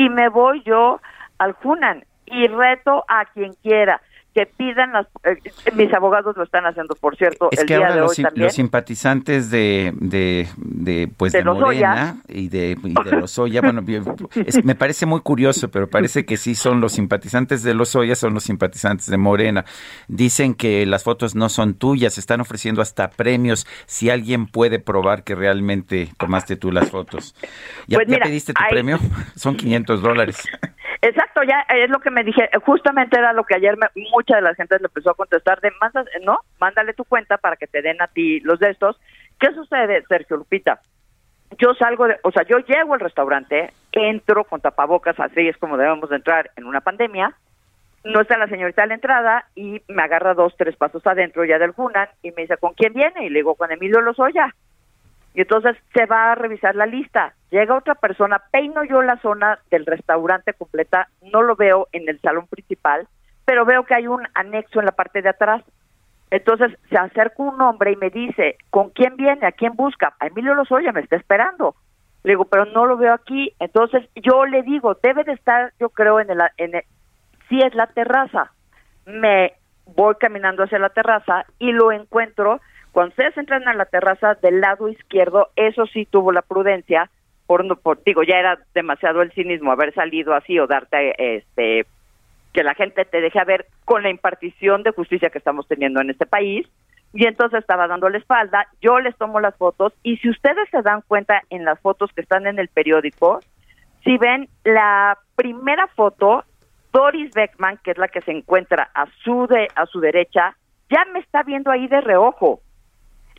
y 0.00 0.08
me 0.08 0.28
voy 0.28 0.62
yo 0.64 1.00
al 1.38 1.52
Junan 1.52 2.04
y 2.26 2.46
reto 2.46 3.04
a 3.08 3.24
quien 3.26 3.54
quiera 3.62 4.00
que 4.34 4.46
pidan 4.46 4.92
las 4.92 5.06
eh, 5.24 5.36
mis 5.74 5.92
abogados 5.92 6.36
lo 6.36 6.44
están 6.44 6.64
haciendo 6.66 6.94
por 6.94 7.16
cierto 7.16 7.48
el 7.50 7.66
día 7.66 7.92
de 7.92 8.00
hoy 8.00 8.16
también. 8.16 8.44
los 8.46 8.54
simpatizantes 8.54 9.50
de 9.50 9.92
de, 9.96 10.48
de 10.56 11.10
pues 11.16 11.32
de, 11.32 11.44
Morena 11.44 12.22
y 12.28 12.48
de, 12.48 12.76
y 12.82 12.94
de 13.04 13.10
Lozoya 13.12 13.60
bueno 13.60 13.82
me 14.64 14.74
parece 14.74 15.06
muy 15.06 15.20
curioso 15.20 15.70
pero 15.70 15.88
parece 15.88 16.24
que 16.24 16.36
sí 16.36 16.54
son 16.54 16.80
los 16.80 16.92
simpatizantes 16.92 17.62
de 17.62 17.74
Lozoya 17.74 18.14
son 18.14 18.34
los 18.34 18.44
simpatizantes 18.44 19.06
de 19.06 19.16
Morena. 19.16 19.64
Dicen 20.08 20.54
que 20.54 20.86
las 20.86 21.04
fotos 21.04 21.34
no 21.34 21.48
son 21.48 21.74
tuyas 21.74 22.18
están 22.18 22.40
ofreciendo 22.40 22.82
hasta 22.82 23.10
premios 23.10 23.66
si 23.86 24.10
alguien 24.10 24.46
puede 24.46 24.78
probar 24.78 25.24
que 25.24 25.34
realmente 25.34 26.12
tomaste 26.18 26.56
tú 26.56 26.70
las 26.72 26.90
fotos. 26.90 27.34
Ya, 27.86 27.98
pues 27.98 28.18
pediste 28.22 28.52
tu 28.52 28.62
premio 28.68 28.98
son 29.36 29.56
500 29.56 30.02
dólares 30.02 30.42
Exacto, 31.02 31.42
ya 31.42 31.64
es 31.74 31.88
lo 31.88 32.00
que 32.00 32.10
me 32.10 32.24
dije, 32.24 32.50
justamente 32.64 33.18
era 33.18 33.32
lo 33.32 33.44
que 33.44 33.54
ayer 33.54 33.76
me, 33.76 33.86
mucha 34.10 34.36
de 34.36 34.42
la 34.42 34.54
gente 34.54 34.78
le 34.78 34.86
empezó 34.86 35.10
a 35.10 35.14
contestar 35.14 35.58
de, 35.60 35.72
¿no? 36.22 36.40
Mándale 36.58 36.92
tu 36.92 37.04
cuenta 37.04 37.38
para 37.38 37.56
que 37.56 37.66
te 37.66 37.80
den 37.80 38.02
a 38.02 38.06
ti 38.06 38.40
los 38.40 38.58
de 38.58 38.70
estos. 38.70 39.00
¿Qué 39.38 39.50
sucede, 39.54 40.04
Sergio 40.08 40.36
Lupita? 40.36 40.80
Yo 41.58 41.74
salgo, 41.74 42.06
de, 42.06 42.18
o 42.22 42.30
sea, 42.30 42.42
yo 42.42 42.58
llego 42.58 42.94
al 42.94 43.00
restaurante, 43.00 43.72
entro 43.92 44.44
con 44.44 44.60
tapabocas, 44.60 45.18
así 45.18 45.48
es 45.48 45.56
como 45.56 45.78
debemos 45.78 46.10
de 46.10 46.16
entrar 46.16 46.50
en 46.56 46.66
una 46.66 46.82
pandemia, 46.82 47.34
no 48.04 48.20
está 48.20 48.38
la 48.38 48.48
señorita 48.48 48.82
a 48.82 48.86
la 48.86 48.94
entrada 48.94 49.44
y 49.54 49.82
me 49.88 50.02
agarra 50.02 50.34
dos, 50.34 50.54
tres 50.56 50.76
pasos 50.76 51.06
adentro 51.06 51.44
ya 51.44 51.58
del 51.58 51.72
Hunan 51.76 52.08
y 52.22 52.30
me 52.32 52.42
dice, 52.42 52.56
¿con 52.56 52.74
quién 52.74 52.92
viene? 52.92 53.24
Y 53.24 53.30
le 53.30 53.40
digo, 53.40 53.54
con 53.54 53.70
Emilio 53.72 54.00
Lozoya. 54.00 54.54
Y 55.34 55.42
entonces 55.42 55.76
se 55.94 56.06
va 56.06 56.32
a 56.32 56.34
revisar 56.34 56.74
la 56.74 56.86
lista. 56.86 57.34
Llega 57.50 57.76
otra 57.76 57.96
persona, 57.96 58.40
peino 58.50 58.84
yo 58.84 59.02
la 59.02 59.16
zona 59.18 59.58
del 59.70 59.86
restaurante 59.86 60.52
completa, 60.54 61.08
no 61.32 61.42
lo 61.42 61.56
veo 61.56 61.88
en 61.92 62.08
el 62.08 62.20
salón 62.20 62.46
principal, 62.46 63.08
pero 63.44 63.64
veo 63.64 63.84
que 63.84 63.94
hay 63.94 64.06
un 64.06 64.26
anexo 64.34 64.78
en 64.78 64.86
la 64.86 64.92
parte 64.92 65.20
de 65.22 65.30
atrás. 65.30 65.64
Entonces 66.30 66.78
se 66.88 66.96
acerca 66.96 67.42
un 67.42 67.60
hombre 67.60 67.92
y 67.92 67.96
me 67.96 68.10
dice, 68.10 68.56
¿con 68.70 68.90
quién 68.90 69.16
viene? 69.16 69.46
¿A 69.46 69.52
quién 69.52 69.74
busca? 69.74 70.14
A 70.20 70.28
Emilio 70.28 70.54
Lozoya 70.54 70.92
me 70.92 71.00
está 71.00 71.16
esperando. 71.16 71.74
Le 72.22 72.32
digo, 72.32 72.44
pero 72.44 72.66
no 72.66 72.86
lo 72.86 72.96
veo 72.96 73.12
aquí. 73.12 73.52
Entonces 73.58 74.08
yo 74.14 74.46
le 74.46 74.62
digo, 74.62 74.96
debe 75.02 75.24
de 75.24 75.32
estar, 75.32 75.72
yo 75.80 75.88
creo, 75.88 76.20
en 76.20 76.30
el, 76.30 76.40
en 76.56 76.76
el, 76.76 76.84
si 77.48 77.60
es 77.60 77.74
la 77.74 77.88
terraza. 77.88 78.52
Me 79.06 79.54
voy 79.86 80.14
caminando 80.20 80.62
hacia 80.62 80.78
la 80.78 80.90
terraza 80.90 81.46
y 81.58 81.72
lo 81.72 81.90
encuentro 81.90 82.60
cuando 82.92 83.10
ustedes 83.10 83.36
entran 83.36 83.68
a 83.68 83.74
la 83.74 83.84
terraza 83.84 84.34
del 84.34 84.60
lado 84.60 84.88
izquierdo, 84.88 85.50
eso 85.54 85.86
sí 85.86 86.06
tuvo 86.06 86.32
la 86.32 86.42
prudencia, 86.42 87.10
por, 87.50 87.80
por 87.80 88.00
digo, 88.04 88.22
ya 88.22 88.36
era 88.38 88.60
demasiado 88.74 89.22
el 89.22 89.32
cinismo 89.32 89.72
haber 89.72 89.92
salido 89.92 90.34
así 90.34 90.56
o 90.60 90.68
darte 90.68 91.36
este 91.36 91.84
que 92.52 92.62
la 92.62 92.74
gente 92.74 93.04
te 93.04 93.20
deje 93.20 93.42
ver 93.44 93.66
con 93.84 94.04
la 94.04 94.10
impartición 94.10 94.84
de 94.84 94.92
justicia 94.92 95.30
que 95.30 95.38
estamos 95.38 95.66
teniendo 95.66 96.00
en 96.00 96.10
este 96.10 96.26
país. 96.26 96.68
Y 97.12 97.26
entonces 97.26 97.58
estaba 97.58 97.88
dando 97.88 98.08
la 98.08 98.18
espalda, 98.18 98.68
yo 98.80 99.00
les 99.00 99.16
tomo 99.16 99.40
las 99.40 99.56
fotos 99.56 99.92
y 100.04 100.18
si 100.18 100.30
ustedes 100.30 100.68
se 100.70 100.80
dan 100.82 101.02
cuenta 101.08 101.42
en 101.50 101.64
las 101.64 101.80
fotos 101.80 102.12
que 102.14 102.20
están 102.20 102.46
en 102.46 102.60
el 102.60 102.68
periódico, 102.68 103.40
si 104.04 104.16
ven 104.16 104.48
la 104.62 105.18
primera 105.34 105.88
foto 105.88 106.44
Doris 106.92 107.32
Beckman, 107.34 107.80
que 107.82 107.90
es 107.90 107.98
la 107.98 108.06
que 108.06 108.20
se 108.20 108.30
encuentra 108.30 108.92
a 108.94 109.06
su, 109.24 109.48
de, 109.48 109.66
a 109.74 109.86
su 109.86 109.98
derecha, 109.98 110.54
ya 110.88 111.04
me 111.12 111.18
está 111.18 111.42
viendo 111.42 111.72
ahí 111.72 111.88
de 111.88 112.00
reojo. 112.00 112.60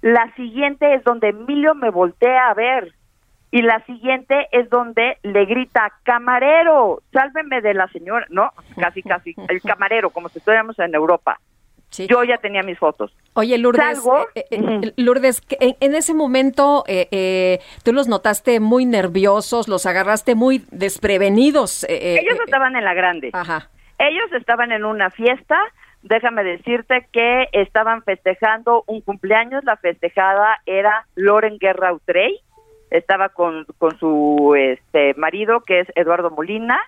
La 0.02 0.36
siguiente 0.36 0.96
es 0.96 1.04
donde 1.06 1.30
Emilio 1.30 1.76
me 1.76 1.92
voltea 1.92 2.50
a 2.50 2.54
ver. 2.54 2.94
Y 3.52 3.62
la 3.62 3.84
siguiente 3.86 4.48
es 4.52 4.70
donde 4.70 5.18
le 5.24 5.46
grita, 5.46 5.92
camarero, 6.04 7.02
sálveme 7.12 7.62
de 7.62 7.74
la 7.74 7.88
señora, 7.90 8.26
¿no? 8.30 8.52
Casi, 8.80 9.04
casi, 9.04 9.36
el 9.50 9.62
camarero, 9.64 10.10
como 10.10 10.30
si 10.30 10.40
estuviéramos 10.40 10.80
en 10.80 10.96
Europa. 10.96 11.40
Yo 12.08 12.24
ya 12.24 12.38
tenía 12.38 12.64
mis 12.64 12.80
fotos. 12.80 13.14
Oye, 13.34 13.58
Lourdes, 13.58 14.00
eh, 14.36 14.46
eh, 14.50 14.80
eh, 14.84 14.94
Lourdes 14.96 15.42
en, 15.60 15.94
ese 15.94 16.14
momento 16.14 16.86
tú 17.84 17.94
los 17.94 18.08
notaste 18.08 18.62
muy 18.62 18.86
nerviosos, 18.86 19.68
los 19.68 19.86
agarraste 19.86 20.36
muy 20.36 20.66
desprevenidos. 20.72 21.86
Ellos 21.90 22.40
estaban 22.46 22.78
en 22.78 22.86
la 22.86 22.94
grande. 22.94 23.32
Ajá. 23.34 23.70
Ellos 24.00 24.32
estaban 24.34 24.72
en 24.72 24.86
una 24.86 25.12
fiesta, 25.12 25.60
déjame 26.02 26.44
decirte 26.44 27.08
que 27.12 27.50
estaban 27.52 28.04
festejando 28.04 28.84
un 28.88 29.02
cumpleaños, 29.02 29.64
la 29.66 29.76
festejada 29.78 30.62
era 30.66 31.06
Loren 31.16 31.58
Guerra 31.60 31.94
Utrey, 31.94 32.40
estaba 32.92 33.30
con, 33.30 33.66
con 33.78 33.98
su 33.98 34.54
este 34.56 35.14
marido 35.16 35.62
que 35.62 35.80
es 35.80 35.88
Eduardo 35.96 36.30
Molina 36.30 36.80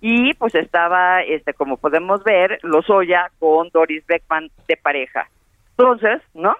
y 0.00 0.34
pues 0.34 0.54
estaba 0.56 1.22
este 1.22 1.54
como 1.54 1.76
podemos 1.76 2.22
ver 2.24 2.58
Lozoya 2.62 3.30
con 3.38 3.68
Doris 3.70 4.04
Beckman 4.06 4.50
de 4.66 4.76
pareja. 4.76 5.28
Entonces, 5.78 6.20
¿no? 6.34 6.54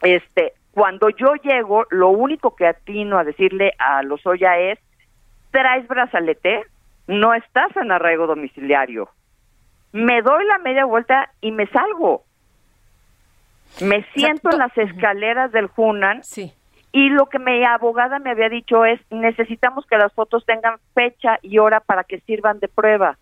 Este, 0.00 0.52
cuando 0.70 1.10
yo 1.10 1.34
llego, 1.42 1.84
lo 1.90 2.08
único 2.10 2.54
que 2.54 2.66
atino 2.66 3.18
a 3.18 3.24
decirle 3.24 3.72
a 3.78 4.02
Lozoya 4.02 4.58
es 4.58 4.78
traes 5.50 5.86
brazalete, 5.88 6.64
no 7.08 7.34
estás 7.34 7.76
en 7.76 7.90
arraigo 7.90 8.26
domiciliario. 8.26 9.08
Me 9.92 10.22
doy 10.22 10.46
la 10.46 10.58
media 10.58 10.84
vuelta 10.84 11.30
y 11.40 11.50
me 11.50 11.66
salgo. 11.66 12.24
Me 13.80 14.04
siento 14.14 14.50
en 14.50 14.58
las 14.58 14.76
escaleras 14.78 15.50
del 15.50 15.68
Hunan 15.76 16.22
sí. 16.22 16.52
Y 16.92 17.08
lo 17.08 17.26
que 17.26 17.38
mi 17.38 17.64
abogada 17.64 18.18
me 18.18 18.30
había 18.30 18.50
dicho 18.50 18.84
es, 18.84 19.00
necesitamos 19.10 19.86
que 19.86 19.96
las 19.96 20.12
fotos 20.12 20.44
tengan 20.44 20.76
fecha 20.94 21.38
y 21.40 21.58
hora 21.58 21.80
para 21.80 22.04
que 22.04 22.20
sirvan 22.20 22.60
de 22.60 22.68
prueba. 22.68 23.16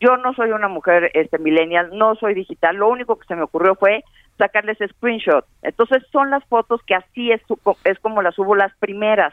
Yo 0.00 0.16
no 0.16 0.34
soy 0.34 0.50
una 0.50 0.66
mujer 0.66 1.12
este 1.14 1.38
millennial, 1.38 1.90
no 1.92 2.16
soy 2.16 2.34
digital, 2.34 2.76
lo 2.76 2.88
único 2.88 3.16
que 3.16 3.26
se 3.28 3.36
me 3.36 3.42
ocurrió 3.42 3.76
fue 3.76 4.02
sacarles 4.36 4.78
screenshot. 4.78 5.46
Entonces 5.62 6.02
son 6.10 6.30
las 6.30 6.44
fotos 6.46 6.82
que 6.84 6.96
así 6.96 7.30
es, 7.30 7.40
es 7.84 7.98
como 8.00 8.22
las 8.22 8.34
subo 8.34 8.56
las 8.56 8.76
primeras. 8.78 9.32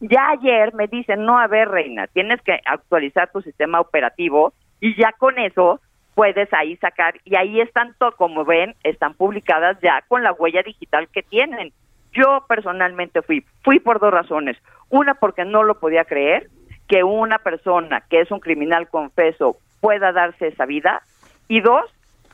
Ya 0.00 0.30
ayer 0.30 0.74
me 0.74 0.86
dicen, 0.88 1.24
no, 1.24 1.38
a 1.38 1.46
ver, 1.46 1.68
reina, 1.68 2.06
tienes 2.08 2.42
que 2.42 2.60
actualizar 2.66 3.30
tu 3.32 3.40
sistema 3.40 3.80
operativo 3.80 4.52
y 4.80 4.94
ya 5.00 5.12
con 5.12 5.38
eso 5.38 5.80
puedes 6.14 6.52
ahí 6.52 6.76
sacar, 6.76 7.14
y 7.24 7.36
ahí 7.36 7.60
están, 7.62 7.94
como 8.18 8.44
ven, 8.44 8.74
están 8.82 9.14
publicadas 9.14 9.78
ya 9.80 10.02
con 10.08 10.22
la 10.22 10.32
huella 10.32 10.62
digital 10.62 11.08
que 11.08 11.22
tienen. 11.22 11.72
Yo 12.12 12.44
personalmente 12.48 13.22
fui, 13.22 13.44
fui 13.62 13.80
por 13.80 14.00
dos 14.00 14.12
razones. 14.12 14.56
Una, 14.88 15.14
porque 15.14 15.44
no 15.44 15.62
lo 15.62 15.78
podía 15.78 16.04
creer 16.04 16.48
que 16.88 17.04
una 17.04 17.38
persona 17.38 18.02
que 18.08 18.20
es 18.20 18.30
un 18.30 18.40
criminal 18.40 18.88
confeso 18.88 19.56
pueda 19.80 20.12
darse 20.12 20.48
esa 20.48 20.66
vida. 20.66 21.02
Y 21.48 21.60
dos, 21.60 21.84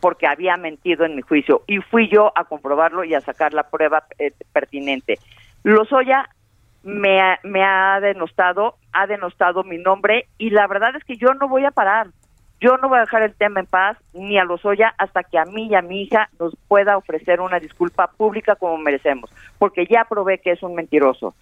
porque 0.00 0.26
había 0.26 0.56
mentido 0.56 1.04
en 1.04 1.16
mi 1.16 1.22
juicio. 1.22 1.62
Y 1.66 1.78
fui 1.78 2.08
yo 2.08 2.32
a 2.34 2.44
comprobarlo 2.44 3.04
y 3.04 3.14
a 3.14 3.20
sacar 3.20 3.54
la 3.54 3.64
prueba 3.64 4.04
eh, 4.18 4.32
pertinente. 4.52 5.18
Lozoya 5.62 6.28
me, 6.82 7.38
me 7.42 7.64
ha 7.64 7.98
denostado, 8.00 8.76
ha 8.92 9.06
denostado 9.06 9.64
mi 9.64 9.78
nombre 9.78 10.28
y 10.38 10.50
la 10.50 10.66
verdad 10.68 10.94
es 10.96 11.04
que 11.04 11.16
yo 11.16 11.34
no 11.34 11.48
voy 11.48 11.64
a 11.64 11.72
parar. 11.72 12.08
Yo 12.60 12.78
no 12.78 12.88
voy 12.88 12.98
a 12.98 13.02
dejar 13.02 13.22
el 13.22 13.34
tema 13.34 13.60
en 13.60 13.66
paz 13.66 13.98
ni 14.14 14.38
a 14.38 14.44
Lozoya 14.44 14.94
hasta 14.96 15.22
que 15.22 15.38
a 15.38 15.44
mí 15.44 15.68
y 15.68 15.74
a 15.74 15.82
mi 15.82 16.02
hija 16.02 16.30
nos 16.40 16.56
pueda 16.68 16.96
ofrecer 16.96 17.40
una 17.40 17.60
disculpa 17.60 18.06
pública 18.08 18.56
como 18.56 18.78
merecemos, 18.78 19.30
porque 19.58 19.86
ya 19.86 20.04
probé 20.04 20.38
que 20.38 20.52
es 20.52 20.62
un 20.62 20.74
mentiroso. 20.74 21.34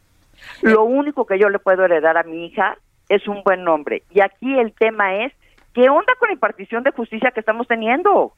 Lo 0.62 0.82
único 0.84 1.24
que 1.26 1.38
yo 1.38 1.48
le 1.48 1.60
puedo 1.60 1.84
heredar 1.84 2.16
a 2.16 2.24
mi 2.24 2.46
hija 2.46 2.76
es 3.08 3.28
un 3.28 3.42
buen 3.44 3.64
nombre. 3.64 4.02
Y 4.10 4.20
aquí 4.20 4.58
el 4.58 4.72
tema 4.72 5.24
es, 5.24 5.32
¿qué 5.72 5.88
onda 5.88 6.14
con 6.18 6.28
la 6.28 6.34
impartición 6.34 6.82
de 6.82 6.90
justicia 6.90 7.30
que 7.30 7.40
estamos 7.40 7.68
teniendo? 7.68 8.32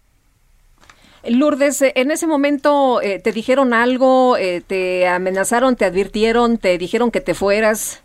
Lourdes, 1.28 1.82
en 1.82 2.10
ese 2.10 2.26
momento 2.26 3.00
eh, 3.00 3.18
te 3.18 3.32
dijeron 3.32 3.74
algo, 3.74 4.36
eh, 4.36 4.60
te 4.60 5.08
amenazaron, 5.08 5.76
te 5.76 5.84
advirtieron, 5.84 6.58
te 6.58 6.78
dijeron 6.78 7.10
que 7.10 7.20
te 7.20 7.34
fueras. 7.34 8.02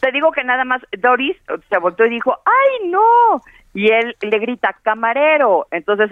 Te 0.00 0.12
digo 0.12 0.30
que 0.32 0.44
nada 0.44 0.64
más 0.64 0.82
Doris 0.98 1.36
se 1.70 1.78
volvió 1.78 2.06
y 2.06 2.10
dijo, 2.10 2.36
ay 2.44 2.90
no, 2.90 3.40
y 3.74 3.90
él 3.90 4.16
le 4.20 4.38
grita, 4.38 4.76
camarero. 4.82 5.66
Entonces, 5.72 6.10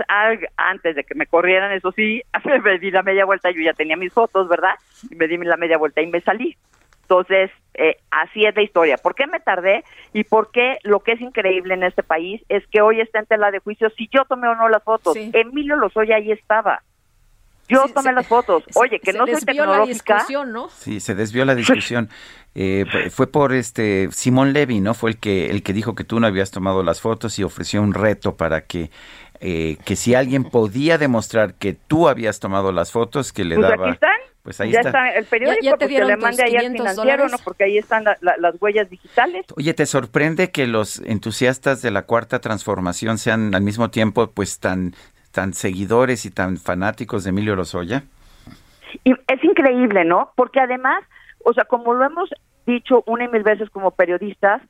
antes 0.57 0.97
de 0.97 1.05
que 1.05 1.15
me 1.15 1.27
corrieran, 1.27 1.73
eso 1.73 1.93
sí, 1.93 2.21
me 2.65 2.79
di 2.79 2.91
la 2.91 3.03
media 3.03 3.25
vuelta, 3.25 3.51
yo 3.51 3.63
ya 3.63 3.73
tenía 3.73 3.97
mis 3.97 4.13
fotos, 4.13 4.49
¿verdad? 4.49 4.75
Y 5.09 5.15
me 5.15 5.29
di 5.29 5.39
la 5.39 5.57
media 5.57 5.79
vuelta 5.79 6.03
y 6.03 6.09
me 6.09 6.21
salí. 6.21 6.57
Entonces, 7.03 7.51
eh, 7.75 7.99
así 8.11 8.45
es 8.45 8.55
la 8.57 8.63
historia. 8.63 8.97
¿Por 8.97 9.15
qué 9.15 9.27
me 9.27 9.39
tardé? 9.39 9.85
Y 10.13 10.25
por 10.25 10.51
qué 10.51 10.79
lo 10.83 11.01
que 11.01 11.13
es 11.13 11.21
increíble 11.21 11.75
en 11.75 11.85
este 11.85 12.03
país 12.03 12.43
es 12.49 12.67
que 12.69 12.81
hoy 12.81 13.01
está 13.01 13.21
en 13.21 13.27
tela 13.27 13.51
de 13.51 13.61
juicio 13.61 13.91
si 13.91 14.09
yo 14.13 14.25
tomé 14.25 14.49
o 14.49 14.55
no 14.55 14.69
las 14.69 14.83
fotos. 14.83 15.15
Emilio 15.17 15.77
Lozoya 15.77 16.17
ahí 16.17 16.33
estaba. 16.33 16.83
Yo 17.69 17.87
tomé 17.95 18.13
las 18.13 18.27
fotos. 18.27 18.65
Oye, 18.75 18.99
que 18.99 19.13
no 19.13 19.27
soy 19.27 19.41
tecnológica. 19.41 20.27
¿no? 20.47 20.69
Sí, 20.69 21.01
se 21.01 21.15
desvió 21.15 21.45
la 21.45 21.55
discusión. 21.55 22.09
Eh, 22.55 22.85
fue 23.11 23.27
por 23.27 23.53
este 23.53 24.09
Simón 24.13 24.53
Levy, 24.53 24.81
¿no? 24.81 24.95
Fue 24.95 25.11
el 25.11 25.17
que 25.17 25.47
el 25.47 25.63
que 25.63 25.73
dijo 25.73 25.95
que 25.95 26.05
tú 26.05 26.21
no 26.21 26.27
habías 26.27 26.51
tomado 26.51 26.83
las 26.83 27.01
fotos 27.01 27.39
y 27.39 27.45
ofreció 27.45 27.81
un 27.81 27.95
reto 27.95 28.37
para 28.37 28.63
que 28.63 28.91
eh, 29.41 29.79
que 29.85 29.97
si 29.97 30.15
alguien 30.15 30.45
podía 30.45 30.99
demostrar 30.99 31.55
que 31.55 31.73
tú 31.73 32.09
habías 32.09 32.41
tomado 32.41 32.71
las 32.71 32.93
fotos, 32.93 33.33
que 33.33 33.45
le 33.45 33.57
pues 33.57 33.69
daba. 33.69 33.85
Aquí 33.87 33.95
están. 33.95 34.11
Pues 34.43 34.61
ahí 34.61 34.73
ya 34.73 34.81
está. 34.81 35.11
el 35.11 35.25
periódico 35.25 35.63
ya, 35.63 35.77
te 35.77 35.89
pues, 35.89 36.07
le 36.07 36.17
mande 36.17 36.43
ahí 36.43 36.57
al 36.57 36.73
financiero, 36.73 37.29
¿no? 37.29 37.39
Porque 37.45 37.65
ahí 37.65 37.79
están 37.79 38.05
las 38.05 38.55
huellas 38.61 38.91
digitales. 38.91 39.47
Oye, 39.57 39.73
¿te 39.73 39.87
sorprende 39.87 40.51
que 40.51 40.67
los 40.67 40.99
entusiastas 41.01 41.81
de 41.81 41.93
la 41.93 42.03
cuarta 42.03 42.41
transformación 42.41 43.19
sean 43.19 43.55
al 43.55 43.63
mismo 43.63 43.91
tiempo 43.91 44.29
pues 44.31 44.59
tan 44.59 44.95
tan 45.31 45.55
seguidores 45.55 46.27
y 46.27 46.31
tan 46.31 46.57
fanáticos 46.57 47.25
de 47.25 47.31
Emilio 47.31 47.57
Lozoya? 47.57 48.05
Y 49.05 49.13
es 49.13 49.43
increíble, 49.43 50.05
¿no? 50.05 50.33
Porque 50.37 50.61
además, 50.61 51.03
o 51.45 51.53
sea, 51.53 51.65
como 51.65 51.95
lo 51.95 52.05
hemos 52.05 52.31
dicho 52.67 53.03
una 53.07 53.25
y 53.25 53.29
mil 53.29 53.43
veces 53.43 53.71
como 53.71 53.91
periodistas, 53.91 54.63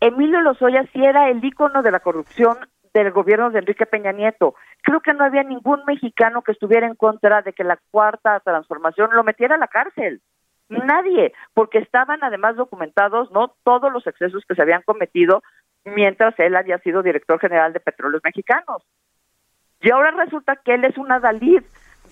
Emilio 0.00 0.40
Lozoya 0.40 0.84
sí 0.92 1.04
era 1.04 1.28
el 1.30 1.44
ícono 1.44 1.82
de 1.82 1.90
la 1.90 2.00
corrupción 2.00 2.58
del 2.92 3.10
gobierno 3.12 3.50
de 3.50 3.60
Enrique 3.60 3.86
Peña 3.86 4.12
Nieto. 4.12 4.54
Creo 4.82 5.00
que 5.00 5.14
no 5.14 5.24
había 5.24 5.42
ningún 5.42 5.84
mexicano 5.86 6.42
que 6.42 6.52
estuviera 6.52 6.86
en 6.86 6.94
contra 6.94 7.42
de 7.42 7.52
que 7.52 7.64
la 7.64 7.78
cuarta 7.90 8.40
transformación 8.40 9.10
lo 9.12 9.24
metiera 9.24 9.54
a 9.54 9.58
la 9.58 9.68
cárcel. 9.68 10.20
Nadie, 10.68 11.34
porque 11.54 11.78
estaban 11.78 12.24
además 12.24 12.56
documentados, 12.56 13.30
¿no? 13.30 13.54
Todos 13.62 13.92
los 13.92 14.06
excesos 14.06 14.44
que 14.48 14.54
se 14.54 14.62
habían 14.62 14.82
cometido 14.82 15.42
mientras 15.84 16.38
él 16.38 16.56
había 16.56 16.78
sido 16.78 17.02
director 17.02 17.38
general 17.38 17.72
de 17.72 17.80
Petróleos 17.80 18.22
Mexicanos. 18.24 18.82
Y 19.80 19.90
ahora 19.90 20.12
resulta 20.12 20.56
que 20.56 20.74
él 20.74 20.84
es 20.84 20.96
una 20.96 21.20
Dalí 21.20 21.58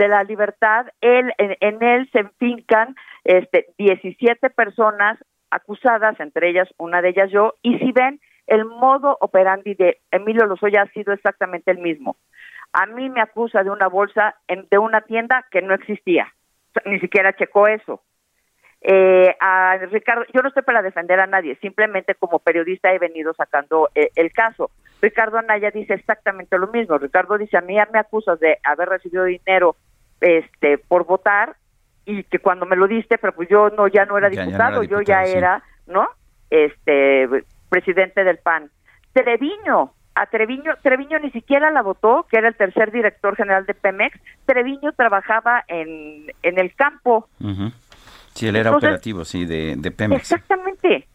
de 0.01 0.09
la 0.09 0.24
libertad, 0.24 0.86
él, 1.03 1.30
en, 1.36 1.82
él 1.82 2.09
se 2.11 2.24
fincan 2.38 2.96
este, 3.22 3.66
17 3.76 4.48
personas 4.48 5.18
acusadas, 5.51 6.18
entre 6.20 6.48
ellas 6.48 6.68
una 6.78 7.03
de 7.03 7.11
ellas 7.11 7.30
yo, 7.30 7.53
y 7.61 7.78
si 7.78 7.92
ven, 7.92 8.18
el 8.46 8.64
modo 8.64 9.18
operandi 9.20 9.74
de 9.74 9.98
Emilio 10.11 10.46
Lozoya 10.46 10.82
ha 10.82 10.92
sido 10.92 11.12
exactamente 11.12 11.70
el 11.70 11.78
mismo. 11.78 12.16
A 12.72 12.86
mí 12.86 13.11
me 13.11 13.20
acusa 13.20 13.62
de 13.62 13.68
una 13.68 13.88
bolsa 13.88 14.36
en, 14.48 14.66
de 14.70 14.78
una 14.78 15.03
tienda 15.03 15.44
que 15.51 15.61
no 15.61 15.74
existía, 15.74 16.32
ni 16.86 16.98
siquiera 16.98 17.36
checó 17.36 17.68
eso. 17.68 18.01
Eh, 18.80 19.36
a 19.38 19.76
Ricardo, 19.90 20.24
yo 20.32 20.40
no 20.40 20.48
estoy 20.48 20.62
para 20.62 20.80
defender 20.80 21.20
a 21.20 21.26
nadie, 21.26 21.57
simplemente 21.57 22.14
como 22.14 22.38
periodista 22.38 22.90
he 22.90 22.98
venido 22.98 23.34
sacando 23.34 23.90
eh, 23.94 24.09
el 24.14 24.32
caso. 24.32 24.70
Ricardo 25.03 25.36
Anaya 25.36 25.70
dice 25.70 25.92
exactamente 25.92 26.57
lo 26.59 26.68
mismo. 26.68 26.96
Ricardo 26.96 27.36
dice, 27.36 27.59
a 27.59 27.61
mí 27.61 27.76
me 27.92 27.98
acusas 27.98 28.40
de 28.40 28.59
haber 28.64 28.88
recibido 28.88 29.24
dinero 29.24 29.76
este 30.20 30.78
por 30.78 31.06
votar 31.06 31.56
y 32.04 32.24
que 32.24 32.38
cuando 32.38 32.66
me 32.66 32.76
lo 32.76 32.86
diste, 32.86 33.18
pero 33.18 33.34
pues 33.34 33.48
yo 33.48 33.70
no 33.70 33.88
ya 33.88 34.04
no 34.04 34.18
era 34.18 34.28
diputado, 34.28 34.82
yo 34.82 35.00
ya 35.00 35.24
era, 35.24 35.62
¿no? 35.86 36.08
Este 36.50 37.28
presidente 37.68 38.24
del 38.24 38.38
PAN. 38.38 38.70
Treviño, 39.12 39.92
a 40.14 40.26
Treviño, 40.26 40.72
Treviño 40.82 41.18
ni 41.20 41.30
siquiera 41.30 41.70
la 41.70 41.82
votó, 41.82 42.26
que 42.30 42.38
era 42.38 42.48
el 42.48 42.56
tercer 42.56 42.90
director 42.90 43.36
general 43.36 43.66
de 43.66 43.74
Pemex. 43.74 44.18
Treviño 44.46 44.92
trabajaba 44.92 45.64
en, 45.68 46.32
en 46.42 46.58
el 46.58 46.74
campo. 46.74 47.28
Sí, 48.34 48.48
él 48.48 48.56
era 48.56 48.74
operativo, 48.76 49.24
sí, 49.24 49.44
de, 49.44 49.74
de 49.76 49.90
Pemex. 49.90 50.20
Exactamente. 50.20 51.06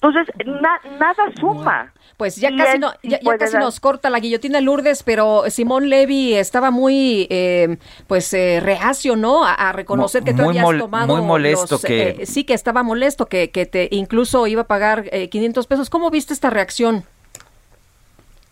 Entonces, 0.00 0.34
nada 0.44 1.14
suma. 1.40 1.92
Pues 2.16 2.36
ya 2.36 2.54
casi, 2.56 2.78
no, 2.78 2.92
ya, 3.02 3.18
casi 3.38 3.56
nos 3.58 3.80
corta 3.80 4.08
la 4.08 4.20
guillotina 4.20 4.60
Lourdes, 4.60 5.02
pero 5.02 5.44
Simón 5.48 5.90
Levy 5.90 6.34
estaba 6.34 6.70
muy, 6.70 7.26
eh, 7.28 7.76
pues, 8.06 8.32
eh, 8.32 8.60
reacio, 8.62 9.16
¿no? 9.16 9.44
A, 9.44 9.72
reconocer 9.72 10.22
que 10.22 10.32
tú 10.32 10.48
habías 10.48 10.64
tomado. 10.78 11.14
Muy 11.14 11.26
molesto 11.26 11.78
que. 11.78 12.08
Eh, 12.08 12.26
sí, 12.26 12.44
que 12.44 12.54
estaba 12.54 12.82
molesto, 12.82 13.26
que, 13.26 13.50
que 13.50 13.66
te 13.66 13.88
incluso 13.90 14.46
iba 14.46 14.62
a 14.62 14.66
pagar 14.66 15.10
500 15.10 15.66
pesos. 15.66 15.90
¿Cómo 15.90 16.10
viste 16.10 16.32
esta 16.32 16.50
reacción? 16.50 17.04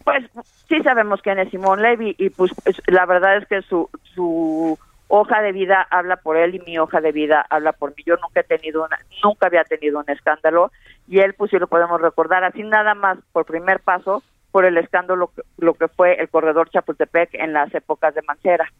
Pues 0.05 0.25
sí 0.69 0.83
sabemos 0.83 1.23
quién 1.23 1.39
es 1.39 1.51
Simón 1.51 1.81
Levy 1.81 2.15
y 2.19 2.29
pues 2.31 2.53
la 2.87 3.07
verdad 3.07 3.39
es 3.39 3.47
que 3.47 3.63
su, 3.63 3.89
su 4.15 4.79
hoja 5.17 5.41
de 5.43 5.53
vida 5.53 5.87
habla 5.91 6.17
por 6.17 6.37
él 6.37 6.57
y 6.57 6.61
mi 6.61 6.79
hoja 6.79 7.01
de 7.01 7.13
vida 7.13 7.47
habla 7.49 7.73
por 7.73 7.91
mí. 7.91 8.03
Yo 8.05 8.17
nunca 8.17 8.41
he 8.41 8.45
tenido 8.45 8.85
una, 8.85 8.99
nunca 9.23 9.47
había 9.47 9.63
tenido 9.63 10.01
un 10.01 10.11
escándalo 10.11 10.73
y 11.07 11.21
él 11.21 11.35
pues 11.35 11.51
sí 11.51 11.59
lo 11.59 11.69
podemos 11.69 12.01
recordar 12.01 12.43
así 12.43 12.63
nada 12.65 12.95
más 12.95 13.19
por 13.33 13.45
primer 13.47 13.81
paso 13.81 14.23
por 14.51 14.65
el 14.65 14.77
escándalo 14.77 15.31
lo 15.59 15.75
que 15.75 15.89
fue 15.89 16.15
el 16.15 16.29
corredor 16.29 16.69
Chapultepec 16.71 17.31
en 17.35 17.53
las 17.53 17.73
épocas 17.75 18.15
de 18.15 18.23
Mancera. 18.23 18.71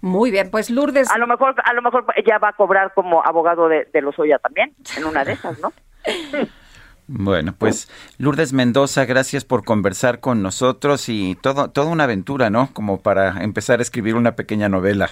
Muy 0.00 0.30
bien, 0.30 0.50
pues 0.50 0.70
Lourdes. 0.70 1.10
A 1.10 1.18
lo 1.18 1.26
mejor, 1.26 1.54
a 1.64 1.72
lo 1.72 1.82
mejor 1.82 2.04
ella 2.16 2.38
va 2.38 2.50
a 2.50 2.52
cobrar 2.52 2.92
como 2.94 3.24
abogado 3.24 3.68
de, 3.68 3.88
de 3.92 4.00
Lozoya 4.00 4.38
también, 4.38 4.74
en 4.96 5.04
una 5.04 5.24
de 5.24 5.32
esas, 5.32 5.58
¿no? 5.60 5.72
Bueno, 7.10 7.54
pues 7.56 7.88
Lourdes 8.18 8.52
Mendoza, 8.52 9.06
gracias 9.06 9.46
por 9.46 9.64
conversar 9.64 10.20
con 10.20 10.42
nosotros 10.42 11.08
y 11.08 11.38
todo, 11.40 11.70
toda 11.70 11.86
una 11.86 12.04
aventura, 12.04 12.50
¿no? 12.50 12.68
Como 12.74 13.00
para 13.00 13.42
empezar 13.42 13.78
a 13.78 13.82
escribir 13.82 14.14
una 14.14 14.36
pequeña 14.36 14.68
novela. 14.68 15.08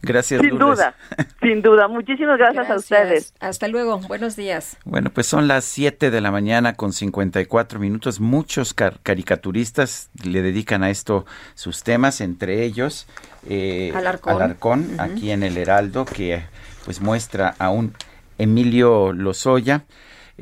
Gracias, 0.00 0.42
sin 0.42 0.50
Lourdes. 0.50 0.78
duda, 0.78 0.94
sin 1.42 1.60
duda. 1.60 1.88
Muchísimas 1.88 2.38
gracias, 2.38 2.70
a 2.70 2.76
ustedes. 2.76 3.34
Hasta 3.40 3.66
luego, 3.66 3.98
buenos 3.98 4.36
días. 4.36 4.76
Bueno, 4.84 5.10
pues 5.10 5.26
son 5.26 5.48
las 5.48 5.64
7 5.64 6.12
de 6.12 6.20
la 6.20 6.30
mañana 6.30 6.74
con 6.74 6.92
54 6.92 7.80
minutos. 7.80 8.20
Muchos 8.20 8.72
caricaturistas 8.72 10.10
le 10.22 10.42
dedican 10.42 10.84
a 10.84 10.90
esto 10.90 11.26
sus 11.54 11.82
temas, 11.82 12.20
entre 12.20 12.62
ellos 12.62 13.08
eh, 13.48 13.92
Alarcón, 13.96 14.34
Alarcón 14.36 15.00
aquí 15.00 15.32
en 15.32 15.42
el 15.42 15.56
Heraldo, 15.56 16.04
que 16.04 16.44
pues 16.84 17.00
muestra 17.00 17.56
a 17.58 17.70
un 17.70 17.92
Emilio 18.38 19.12
Lozoya 19.12 19.84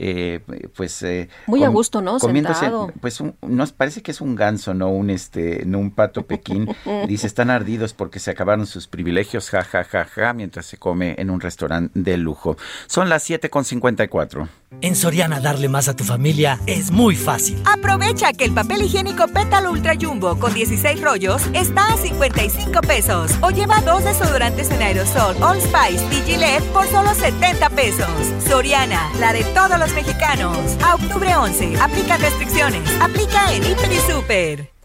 eh, 0.01 0.41
pues 0.77 1.03
eh, 1.03 1.29
muy 1.47 1.65
a 1.65 1.69
gusto 1.69 2.01
no 2.01 2.21
Sentado. 2.21 2.93
pues 3.01 3.21
nos 3.43 3.73
parece 3.73 4.01
que 4.01 4.13
es 4.13 4.21
un 4.21 4.37
ganso 4.37 4.73
no 4.73 4.89
un 4.91 5.11
este 5.11 5.65
no 5.67 5.79
un 5.79 5.91
pato 5.91 6.23
pequín. 6.23 6.69
Dice 7.09 7.27
están 7.27 7.51
ardidos 7.51 7.95
porque 7.95 8.21
se 8.21 8.31
acabaron 8.31 8.67
sus 8.67 8.87
privilegios 8.87 9.51
ja 9.51 9.65
ja 9.65 9.83
ja 9.83 10.05
ja 10.05 10.33
mientras 10.33 10.67
se 10.67 10.77
come 10.77 11.17
en 11.19 11.31
un 11.31 11.41
restaurante 11.41 11.99
de 11.99 12.17
lujo. 12.17 12.57
Son 12.87 13.09
las 13.09 13.29
7.54 13.29 14.49
en 14.81 14.95
Soriana 14.95 15.41
darle 15.41 15.69
más 15.69 15.89
a 15.89 15.97
tu 15.97 16.05
familia 16.05 16.61
es 16.67 16.91
muy 16.91 17.17
fácil. 17.17 17.61
Aprovecha 17.65 18.33
que 18.33 18.45
el 18.45 18.53
papel 18.53 18.83
higiénico 18.83 19.27
pétalo 19.27 19.73
ultra 19.73 19.95
jumbo 20.01 20.39
con 20.39 20.53
16 20.55 21.01
rollos 21.03 21.43
está 21.53 21.95
a 21.95 21.97
55 21.97 22.81
pesos. 22.83 23.33
O 23.41 23.51
lleva 23.51 23.81
dos 23.81 24.05
desodorantes 24.05 24.71
en 24.71 24.83
aerosol 24.83 25.43
All 25.43 25.61
Spice 25.61 26.05
y 26.13 26.23
Gillette 26.23 26.63
por 26.73 26.87
solo 26.87 27.15
70 27.15 27.71
pesos. 27.71 28.09
Soriana 28.47 29.11
la 29.19 29.33
de 29.33 29.43
todos 29.45 29.79
los 29.79 29.88
mexicanos. 29.95 30.77
A 30.83 30.95
octubre 30.95 31.35
11, 31.35 31.77
aplica 31.81 32.17
restricciones. 32.17 32.83
Aplica 33.01 33.53
en 33.53 33.65
Hiper 33.65 33.93
y 33.93 34.13
Super. 34.13 34.79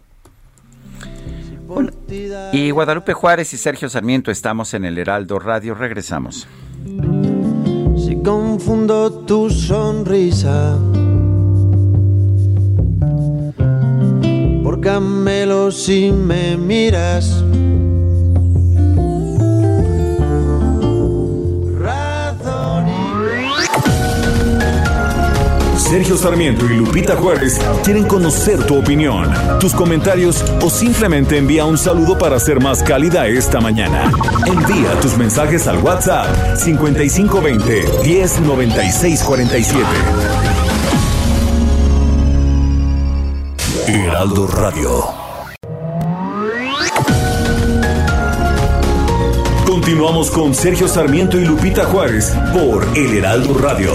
Y 2.52 2.70
Guadalupe 2.70 3.12
Juárez 3.14 3.52
y 3.54 3.56
Sergio 3.56 3.88
Sarmiento 3.88 4.30
estamos 4.30 4.74
en 4.74 4.84
el 4.84 4.98
Heraldo 4.98 5.38
Radio. 5.38 5.74
Regresamos. 5.74 6.46
Si 7.96 8.16
confundo 8.22 9.10
tu 9.24 9.50
sonrisa 9.50 10.78
por 14.62 14.80
Camelo 14.80 15.70
si 15.70 16.12
me 16.12 16.56
miras 16.56 17.42
Sergio 25.94 26.16
Sarmiento 26.16 26.66
y 26.66 26.70
Lupita 26.70 27.14
Juárez 27.14 27.56
quieren 27.84 28.02
conocer 28.08 28.60
tu 28.66 28.76
opinión, 28.76 29.32
tus 29.60 29.72
comentarios 29.72 30.44
o 30.60 30.68
simplemente 30.68 31.38
envía 31.38 31.66
un 31.66 31.78
saludo 31.78 32.18
para 32.18 32.40
ser 32.40 32.60
más 32.60 32.82
cálida 32.82 33.28
esta 33.28 33.60
mañana. 33.60 34.10
Envía 34.44 34.98
tus 35.00 35.16
mensajes 35.16 35.68
al 35.68 35.78
WhatsApp 35.78 36.56
5520 36.56 37.84
109647. 38.02 39.86
Heraldo 43.86 44.48
Radio. 44.48 45.04
Continuamos 49.64 50.32
con 50.32 50.56
Sergio 50.56 50.88
Sarmiento 50.88 51.38
y 51.38 51.44
Lupita 51.44 51.84
Juárez 51.84 52.34
por 52.52 52.84
El 52.96 53.18
Heraldo 53.18 53.56
Radio. 53.58 53.94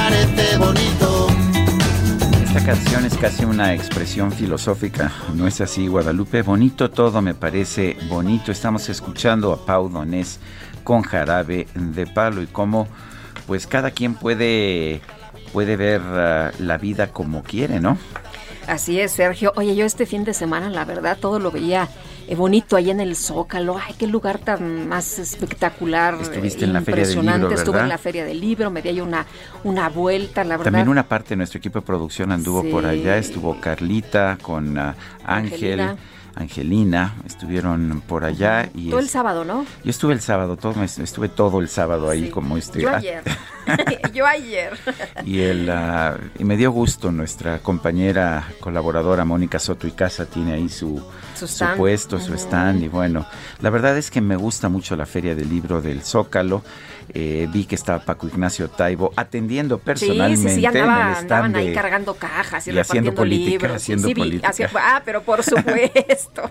es 2.71 3.17
casi 3.17 3.43
una 3.43 3.73
expresión 3.73 4.31
filosófica, 4.31 5.11
¿no 5.35 5.45
es 5.45 5.59
así, 5.59 5.87
Guadalupe? 5.87 6.41
Bonito 6.41 6.89
todo 6.89 7.21
me 7.21 7.33
parece 7.33 7.97
bonito. 8.07 8.49
Estamos 8.49 8.87
escuchando 8.87 9.51
a 9.51 9.65
Pau 9.65 9.89
Donés 9.89 10.39
con 10.85 11.01
jarabe 11.01 11.67
de 11.75 12.07
palo 12.07 12.41
y 12.41 12.47
cómo 12.47 12.87
pues 13.45 13.67
cada 13.67 13.91
quien 13.91 14.13
puede, 14.13 15.01
puede 15.51 15.75
ver 15.75 15.99
uh, 15.99 16.63
la 16.63 16.77
vida 16.77 17.07
como 17.07 17.43
quiere, 17.43 17.81
¿no? 17.81 17.97
Así 18.67 19.01
es, 19.01 19.11
Sergio. 19.11 19.51
Oye, 19.57 19.75
yo 19.75 19.85
este 19.85 20.05
fin 20.05 20.23
de 20.23 20.33
semana, 20.33 20.69
la 20.69 20.85
verdad, 20.85 21.17
todo 21.19 21.39
lo 21.39 21.51
veía 21.51 21.89
bonito 22.35 22.75
ahí 22.75 22.89
en 22.89 22.99
el 22.99 23.15
Zócalo. 23.15 23.77
Ay, 23.77 23.93
qué 23.97 24.07
lugar 24.07 24.39
tan 24.39 24.87
más 24.87 25.19
espectacular. 25.19 26.17
Estuviste 26.21 26.65
en 26.65 26.73
la 26.73 26.81
Feria 26.81 27.05
del 27.05 27.15
Libro, 27.15 27.31
¿verdad? 27.31 27.51
Estuve 27.51 27.79
en 27.79 27.89
la 27.89 27.97
Feria 27.97 28.25
del 28.25 28.39
Libro, 28.39 28.71
me 28.71 28.81
di 28.81 28.89
ahí 28.89 29.01
una, 29.01 29.25
una 29.63 29.89
vuelta, 29.89 30.43
la 30.43 30.57
verdad. 30.57 30.71
También 30.71 30.89
una 30.89 31.07
parte 31.07 31.29
de 31.29 31.37
nuestro 31.37 31.57
equipo 31.59 31.79
de 31.79 31.85
producción 31.85 32.31
anduvo 32.31 32.63
por 32.69 32.85
allá. 32.85 33.17
Estuvo 33.17 33.59
Carlita 33.59 34.37
con 34.41 34.77
uh, 34.77 34.93
Ángel. 35.25 35.79
Angelina. 35.81 35.97
Angelina, 36.35 37.15
estuvieron 37.25 38.01
por 38.07 38.23
allá. 38.23 38.69
y 38.73 38.89
Todo 38.89 38.99
es, 38.99 39.05
el 39.05 39.09
sábado, 39.09 39.43
¿no? 39.43 39.65
Yo 39.83 39.89
estuve 39.89 40.13
el 40.13 40.21
sábado, 40.21 40.57
todo, 40.57 40.81
estuve 40.83 41.29
todo 41.29 41.59
el 41.59 41.67
sábado 41.67 42.09
ahí 42.09 42.25
sí. 42.25 42.29
como 42.29 42.57
este. 42.57 42.81
Yo 42.81 42.93
ayer. 42.93 43.23
yo 44.13 44.25
ayer. 44.25 44.77
y, 45.25 45.39
el, 45.39 45.69
uh, 45.69 46.17
y 46.39 46.43
me 46.43 46.57
dio 46.57 46.71
gusto 46.71 47.11
nuestra 47.11 47.59
compañera 47.59 48.47
colaboradora 48.59 49.25
Mónica 49.25 49.59
Soto 49.59 49.87
y 49.87 49.91
Casa 49.91 50.25
tiene 50.25 50.53
ahí 50.53 50.69
su, 50.69 51.01
su, 51.35 51.47
su 51.47 51.65
puesto, 51.77 52.19
su 52.19 52.33
stand. 52.33 52.83
Y 52.83 52.87
bueno, 52.87 53.25
la 53.59 53.69
verdad 53.69 53.97
es 53.97 54.09
que 54.09 54.21
me 54.21 54.35
gusta 54.35 54.69
mucho 54.69 54.95
la 54.95 55.05
Feria 55.05 55.35
del 55.35 55.49
Libro 55.49 55.81
del 55.81 56.01
Zócalo. 56.01 56.63
Eh, 57.13 57.47
vi 57.51 57.65
que 57.65 57.75
estaba 57.75 57.99
Paco 57.99 58.27
Ignacio 58.27 58.69
Taibo 58.69 59.11
atendiendo 59.17 59.79
personalmente 59.79 60.37
sí, 60.37 60.55
sí, 60.55 60.55
sí, 60.61 60.65
andaba, 60.65 61.01
en 61.01 61.07
el 61.07 61.13
stand 61.13 61.31
andaban 61.31 61.55
ahí 61.55 61.73
cargando 61.73 62.13
cajas 62.13 62.67
y, 62.67 62.71
y 62.71 62.79
haciendo 62.79 63.13
política, 63.13 63.51
libros. 63.51 63.75
haciendo 63.75 64.07
sí, 64.07 64.15
política. 64.15 64.49
Hacia, 64.49 64.69
ah, 64.75 65.01
pero 65.03 65.21
por 65.23 65.43
supuesto. 65.43 66.49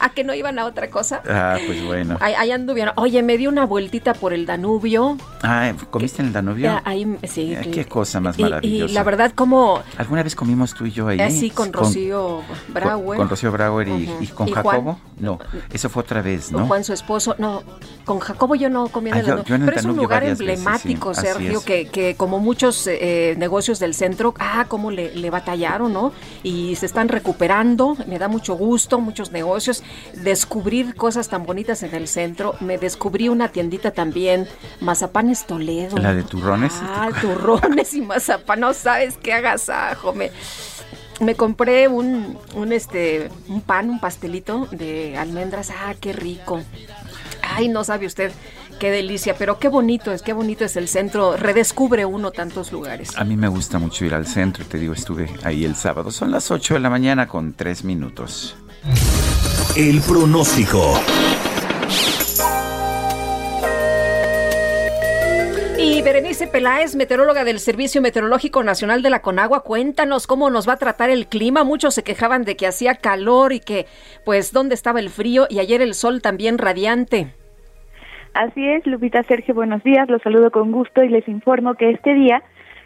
¿A 0.00 0.10
que 0.10 0.24
no 0.24 0.34
iban 0.34 0.58
a 0.58 0.66
otra 0.66 0.90
cosa? 0.90 1.22
Ah, 1.26 1.56
pues 1.64 1.82
bueno. 1.84 2.18
Ahí, 2.20 2.34
ahí, 2.34 2.50
anduvieron. 2.50 2.92
Oye, 2.96 3.22
me 3.22 3.38
di 3.38 3.46
una 3.46 3.64
vueltita 3.64 4.12
por 4.12 4.34
el 4.34 4.44
Danubio. 4.44 5.16
Ah, 5.42 5.72
¿comiste 5.90 6.20
en 6.20 6.28
el 6.28 6.32
Danubio? 6.34 6.70
Ah, 6.70 6.82
ahí, 6.84 7.16
sí. 7.22 7.54
Eh, 7.54 7.70
qué 7.72 7.86
cosa 7.86 8.20
más 8.20 8.38
y, 8.38 8.42
maravillosa. 8.42 8.90
Y 8.90 8.94
la 8.94 9.04
verdad, 9.04 9.32
como... 9.34 9.82
¿Alguna 9.96 10.22
vez 10.22 10.36
comimos 10.36 10.74
tú 10.74 10.84
y 10.84 10.90
yo 10.90 11.08
ahí? 11.08 11.20
Eh, 11.20 11.30
sí, 11.30 11.50
con 11.50 11.72
Rocío 11.72 12.42
con, 12.46 12.74
Brauer. 12.74 13.06
Con, 13.06 13.16
con 13.16 13.28
Rocío 13.30 13.52
Brauer 13.52 13.88
y, 13.88 13.90
uh 13.90 13.96
-huh. 13.96 14.16
y 14.20 14.26
con 14.26 14.48
¿Y 14.48 14.52
Jacobo. 14.52 14.98
No, 15.18 15.38
eso 15.72 15.88
fue 15.88 16.02
otra 16.02 16.22
vez, 16.22 16.50
¿no? 16.52 16.66
Juan, 16.66 16.84
su 16.84 16.92
esposo. 16.92 17.36
No, 17.38 17.62
con 18.04 18.18
Jacobo 18.18 18.54
yo 18.54 18.68
no 18.68 18.88
comí 18.88 19.10
en 19.10 19.16
ah, 19.16 19.20
el 19.20 19.26
yo, 19.26 19.30
Danubio. 19.30 19.48
yo 19.48 19.54
en 19.54 19.62
el 19.62 19.66
Pero 19.66 19.80
es 19.80 19.86
un 19.94 20.02
lugar 20.02 20.24
emblemático, 20.24 21.10
veces, 21.10 21.24
sí. 21.24 21.32
Sergio, 21.32 21.64
que, 21.64 21.86
que, 21.88 22.14
como 22.16 22.38
muchos 22.38 22.86
eh, 22.86 23.34
negocios 23.38 23.78
del 23.78 23.94
centro, 23.94 24.34
ah, 24.38 24.66
cómo 24.68 24.90
le, 24.90 25.14
le, 25.14 25.30
batallaron, 25.30 25.92
¿no? 25.92 26.12
Y 26.42 26.76
se 26.76 26.86
están 26.86 27.08
recuperando, 27.08 27.96
me 28.06 28.18
da 28.18 28.28
mucho 28.28 28.54
gusto, 28.54 29.00
muchos 29.00 29.32
negocios, 29.32 29.82
descubrir 30.14 30.94
cosas 30.94 31.28
tan 31.28 31.44
bonitas 31.44 31.82
en 31.82 31.94
el 31.94 32.08
centro. 32.08 32.54
Me 32.60 32.78
descubrí 32.78 33.28
una 33.28 33.48
tiendita 33.48 33.90
también, 33.90 34.46
Mazapanes 34.80 35.46
Toledo. 35.46 35.96
¿La 35.98 36.14
de 36.14 36.22
turrones? 36.22 36.74
Ah, 36.80 37.10
turrones 37.20 37.94
y 37.94 38.00
mazapán. 38.00 38.60
No 38.60 38.74
sabes 38.74 39.16
qué 39.16 39.32
agasajo. 39.32 40.12
Me, 40.12 40.30
me 41.20 41.34
compré 41.34 41.88
un, 41.88 42.38
un, 42.54 42.72
este, 42.72 43.30
un 43.48 43.60
pan, 43.60 43.90
un 43.90 44.00
pastelito 44.00 44.68
de 44.70 45.16
almendras. 45.16 45.70
Ah, 45.70 45.94
qué 46.00 46.12
rico. 46.12 46.60
Ay, 47.42 47.68
no 47.68 47.84
sabe 47.84 48.06
usted 48.06 48.32
qué 48.84 48.90
delicia, 48.90 49.34
pero 49.38 49.58
qué 49.58 49.68
bonito 49.68 50.12
es, 50.12 50.20
qué 50.20 50.34
bonito 50.34 50.62
es 50.66 50.76
el 50.76 50.88
centro. 50.88 51.38
Redescubre 51.38 52.04
uno 52.04 52.32
tantos 52.32 52.70
lugares. 52.70 53.16
A 53.16 53.24
mí 53.24 53.34
me 53.34 53.48
gusta 53.48 53.78
mucho 53.78 54.04
ir 54.04 54.12
al 54.12 54.26
centro, 54.26 54.62
te 54.66 54.76
digo, 54.76 54.92
estuve 54.92 55.30
ahí 55.42 55.64
el 55.64 55.74
sábado. 55.74 56.10
Son 56.10 56.30
las 56.30 56.50
8 56.50 56.74
de 56.74 56.80
la 56.80 56.90
mañana 56.90 57.26
con 57.26 57.54
3 57.54 57.82
minutos. 57.84 58.58
El 59.74 60.02
pronóstico. 60.02 61.00
Y 65.78 66.02
Berenice 66.02 66.46
Peláez, 66.46 66.94
meteoróloga 66.94 67.44
del 67.44 67.60
Servicio 67.60 68.02
Meteorológico 68.02 68.62
Nacional 68.62 69.00
de 69.00 69.08
la 69.08 69.22
Conagua, 69.22 69.62
cuéntanos 69.62 70.26
cómo 70.26 70.50
nos 70.50 70.68
va 70.68 70.74
a 70.74 70.76
tratar 70.76 71.08
el 71.08 71.26
clima. 71.26 71.64
Muchos 71.64 71.94
se 71.94 72.02
quejaban 72.02 72.44
de 72.44 72.58
que 72.58 72.66
hacía 72.66 72.96
calor 72.96 73.54
y 73.54 73.60
que, 73.60 73.86
pues, 74.26 74.52
dónde 74.52 74.74
estaba 74.74 75.00
el 75.00 75.08
frío 75.08 75.46
y 75.48 75.60
ayer 75.60 75.80
el 75.80 75.94
sol 75.94 76.20
también 76.20 76.58
radiante. 76.58 77.32
Así 78.34 78.68
es, 78.68 78.84
Lupita 78.84 79.22
Sergio, 79.22 79.54
buenos 79.54 79.84
días. 79.84 80.10
Los 80.10 80.20
saludo 80.20 80.50
con 80.50 80.72
gusto 80.72 81.04
y 81.04 81.08
les 81.08 81.28
informo 81.28 81.74
que 81.74 81.90
este 81.90 82.14
día 82.14 82.42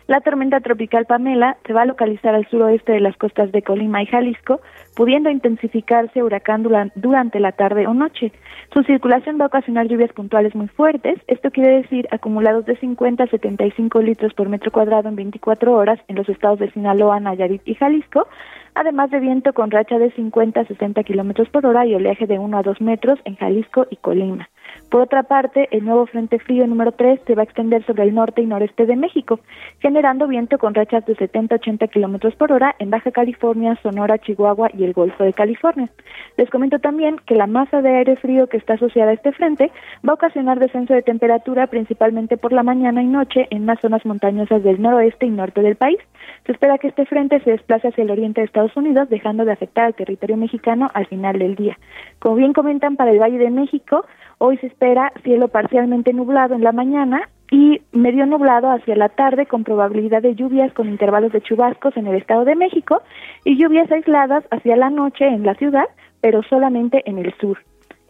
la 0.06 0.20
tormenta 0.20 0.60
tropical 0.60 1.06
Pamela 1.06 1.56
se 1.66 1.72
va 1.72 1.82
a 1.82 1.86
localizar 1.86 2.34
al 2.34 2.46
suroeste 2.48 2.92
de 2.92 3.00
las 3.00 3.16
costas 3.16 3.50
de 3.50 3.62
Colima 3.62 4.02
y 4.02 4.06
Jalisco, 4.06 4.60
pudiendo 4.94 5.30
intensificarse 5.30 6.22
huracán 6.22 6.66
durante 6.96 7.40
la 7.40 7.52
tarde 7.52 7.86
o 7.86 7.94
noche. 7.94 8.30
Su 8.74 8.82
circulación 8.82 9.38
va 9.40 9.44
a 9.44 9.46
ocasionar 9.46 9.86
lluvias 9.86 10.12
puntuales 10.12 10.54
muy 10.54 10.68
fuertes, 10.68 11.18
esto 11.28 11.50
quiere 11.50 11.80
decir 11.80 12.06
acumulados 12.10 12.66
de 12.66 12.76
50 12.76 13.24
a 13.24 13.28
75 13.28 14.02
litros 14.02 14.34
por 14.34 14.50
metro 14.50 14.70
cuadrado 14.70 15.08
en 15.08 15.16
24 15.16 15.72
horas 15.72 15.98
en 16.08 16.16
los 16.16 16.28
estados 16.28 16.58
de 16.58 16.70
Sinaloa, 16.72 17.20
Nayarit 17.20 17.62
y 17.64 17.74
Jalisco, 17.74 18.28
además 18.74 19.10
de 19.10 19.20
viento 19.20 19.54
con 19.54 19.70
racha 19.70 19.98
de 19.98 20.10
50 20.10 20.60
a 20.60 20.66
60 20.66 21.02
kilómetros 21.04 21.48
por 21.48 21.64
hora 21.64 21.86
y 21.86 21.94
oleaje 21.94 22.26
de 22.26 22.38
1 22.38 22.58
a 22.58 22.62
2 22.62 22.82
metros 22.82 23.18
en 23.24 23.36
Jalisco 23.36 23.86
y 23.90 23.96
Colima. 23.96 24.48
Por 24.90 25.02
otra 25.02 25.22
parte, 25.22 25.68
el 25.70 25.84
nuevo 25.84 26.06
Frente 26.06 26.38
Frío 26.38 26.66
número 26.66 26.92
3 26.92 27.20
se 27.26 27.34
va 27.34 27.42
a 27.42 27.44
extender 27.44 27.84
sobre 27.84 28.04
el 28.04 28.14
norte 28.14 28.40
y 28.40 28.46
noreste 28.46 28.86
de 28.86 28.96
México, 28.96 29.38
generando 29.80 30.26
viento 30.26 30.56
con 30.56 30.74
rachas 30.74 31.04
de 31.04 31.14
70 31.14 31.54
a 31.54 31.58
80 31.58 31.88
kilómetros 31.88 32.34
por 32.36 32.52
hora 32.52 32.74
en 32.78 32.88
Baja 32.88 33.10
California, 33.10 33.78
Sonora, 33.82 34.16
Chihuahua 34.16 34.70
y 34.72 34.84
el 34.84 34.94
Golfo 34.94 35.24
de 35.24 35.34
California. 35.34 35.90
Les 36.38 36.48
comento 36.48 36.78
también 36.78 37.16
que 37.26 37.34
la 37.34 37.46
masa 37.46 37.82
de 37.82 37.96
aire 37.96 38.16
frío 38.16 38.46
que 38.46 38.56
está 38.56 38.74
asociada 38.74 39.10
a 39.10 39.14
este 39.14 39.32
frente 39.32 39.70
va 40.06 40.12
a 40.12 40.14
ocasionar 40.14 40.58
descenso 40.58 40.94
de 40.94 41.02
temperatura 41.02 41.66
principalmente 41.66 42.38
por 42.38 42.54
la 42.54 42.62
mañana 42.62 43.02
y 43.02 43.06
noche 43.06 43.46
en 43.50 43.66
las 43.66 43.80
zonas 43.80 44.06
montañosas 44.06 44.62
del 44.62 44.80
noroeste 44.80 45.26
y 45.26 45.30
norte 45.30 45.60
del 45.60 45.76
país. 45.76 45.98
Se 46.46 46.52
espera 46.52 46.78
que 46.78 46.88
este 46.88 47.04
frente 47.04 47.40
se 47.40 47.50
desplace 47.50 47.88
hacia 47.88 48.04
el 48.04 48.10
oriente 48.10 48.40
de 48.40 48.46
Estados 48.46 48.74
Unidos, 48.74 49.10
dejando 49.10 49.44
de 49.44 49.52
afectar 49.52 49.84
al 49.84 49.94
territorio 49.94 50.38
mexicano 50.38 50.88
al 50.94 51.06
final 51.06 51.38
del 51.38 51.56
día. 51.56 51.78
Como 52.20 52.36
bien 52.36 52.54
comentan 52.54 52.96
para 52.96 53.10
el 53.10 53.18
Valle 53.18 53.38
de 53.38 53.50
México, 53.50 54.06
Hoy 54.38 54.56
se 54.58 54.68
espera 54.68 55.12
cielo 55.24 55.48
parcialmente 55.48 56.12
nublado 56.12 56.54
en 56.54 56.62
la 56.62 56.72
mañana 56.72 57.28
y 57.50 57.80
medio 57.92 58.24
nublado 58.26 58.70
hacia 58.70 58.94
la 58.94 59.08
tarde 59.08 59.46
con 59.46 59.64
probabilidad 59.64 60.22
de 60.22 60.34
lluvias 60.34 60.72
con 60.74 60.88
intervalos 60.88 61.32
de 61.32 61.40
chubascos 61.40 61.96
en 61.96 62.06
el 62.06 62.16
Estado 62.16 62.44
de 62.44 62.54
México 62.54 63.02
y 63.44 63.56
lluvias 63.56 63.90
aisladas 63.90 64.44
hacia 64.50 64.76
la 64.76 64.90
noche 64.90 65.26
en 65.26 65.44
la 65.44 65.54
ciudad, 65.54 65.86
pero 66.20 66.42
solamente 66.44 67.02
en 67.06 67.18
el 67.18 67.34
sur. 67.40 67.58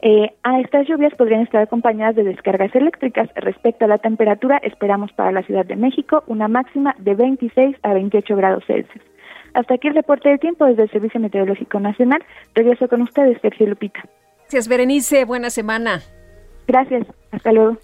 Eh, 0.01 0.33
a 0.45 0.61
estas 0.61 0.87
lluvias 0.87 1.14
podrían 1.14 1.41
estar 1.41 1.62
acompañadas 1.62 2.14
de 2.14 2.24
descargas 2.24 2.74
eléctricas. 2.74 3.29
Respecto 3.35 3.87
a 3.87 3.89
la 3.89 3.99
temperatura, 3.99 4.59
esperamos 4.59 5.12
para 5.12 5.33
la 5.33 5.43
Ciudad 5.43 5.64
de 5.64 5.76
México 5.76 6.22
una 6.26 6.47
máxima 6.47 6.95
de 6.99 7.14
26 7.14 7.76
a 7.83 7.95
28 7.95 8.37
grados 8.37 8.64
Celsius. 8.66 9.03
Hasta 9.55 9.74
aquí 9.74 9.89
el 9.89 9.95
reporte 9.95 10.29
de 10.29 10.39
tiempo 10.39 10.66
desde 10.66 10.83
el 10.83 10.91
Servicio 10.91 11.18
Meteorológico 11.20 11.81
Nacional. 11.81 12.22
Regreso 12.55 12.87
con 12.87 13.03
ustedes, 13.03 13.41
Sergio 13.41 13.66
Lupita. 13.66 14.05
Gracias, 14.43 14.68
Berenice. 14.68 15.24
Buena 15.24 15.51
semana. 15.51 16.01
Gracias, 16.68 17.06
hasta 17.32 17.50
luego. 17.50 17.78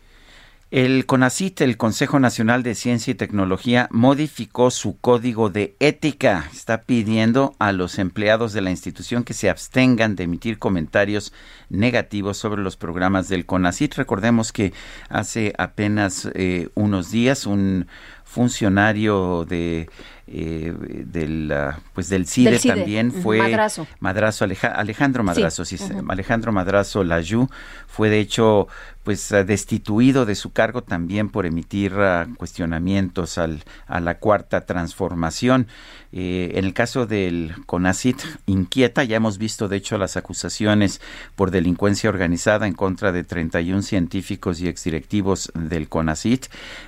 El 0.71 1.07
CONACIT, 1.07 1.61
el 1.61 1.77
Consejo 1.77 2.19
Nacional 2.19 2.65
de 2.65 2.75
Ciencia 2.75 3.13
y 3.13 3.15
Tecnología, 3.15 3.89
modificó 3.93 4.73
su 4.73 4.99
código 4.99 5.49
de 5.49 5.77
ética. 5.79 6.49
Está 6.53 6.83
pidiendo 6.83 7.55
a 7.61 7.71
los 7.71 8.01
empleados 8.01 8.53
de 8.53 8.61
la 8.61 8.71
institución 8.71 9.23
que 9.23 9.35
se 9.35 9.49
abstengan 9.49 10.17
de 10.17 10.25
emitir 10.25 10.59
comentarios 10.59 11.33
negativos 11.71 12.39
sobre 12.39 12.61
los 12.61 12.77
programas 12.77 13.29
del 13.29 13.47
CONACIT. 13.47 13.95
Recordemos 13.95 14.53
que 14.53 14.73
hace 15.09 15.55
apenas 15.59 16.29
eh, 16.35 16.69
unos 16.75 17.13
días 17.13 17.47
un 17.47 17.87
funcionario 18.35 19.45
de 19.49 19.89
eh, 20.27 20.75
del 21.07 21.53
pues 21.93 22.09
del 22.09 22.27
CIDE, 22.27 22.59
también 22.59 23.13
fue 23.13 23.39
Madrazo, 23.39 23.87
Madrazo 24.01 24.45
Alejandro 24.45 25.23
Madrazo 25.23 25.65
sí, 25.65 25.77
Alejandro 26.09 26.51
Madrazo 26.51 27.05
Layú 27.05 27.49
fue 27.87 28.09
de 28.09 28.21
hecho 28.21 28.67
pues 29.05 29.29
destituido 29.47 30.25
de 30.25 30.35
su 30.35 30.51
cargo 30.51 30.83
también 30.83 31.29
por 31.29 31.47
emitir 31.47 31.93
ah, 31.99 32.27
cuestionamientos 32.39 33.39
al, 33.39 33.63
a 33.87 34.01
la 34.01 34.19
cuarta 34.19 34.63
transformación 34.63 35.69
eh, 36.17 36.53
en 36.55 36.65
el 36.65 36.75
caso 36.75 37.07
del 37.07 37.57
CONACIT 37.67 38.23
inquieta 38.47 39.03
ya 39.03 39.17
hemos 39.17 39.37
visto 39.37 39.67
de 39.67 39.79
hecho 39.79 39.99
las 39.99 40.17
acusaciones 40.17 41.01
por 41.35 41.51
delincuencia 41.51 42.09
organizada 42.09 42.69
en 42.69 42.75
contra 42.75 43.11
de 43.11 43.25
31 43.25 43.83
científicos 43.83 44.61
y 44.61 44.69
exdirectivos 44.69 45.51
del 45.57 45.89
CONACIT 45.89 46.47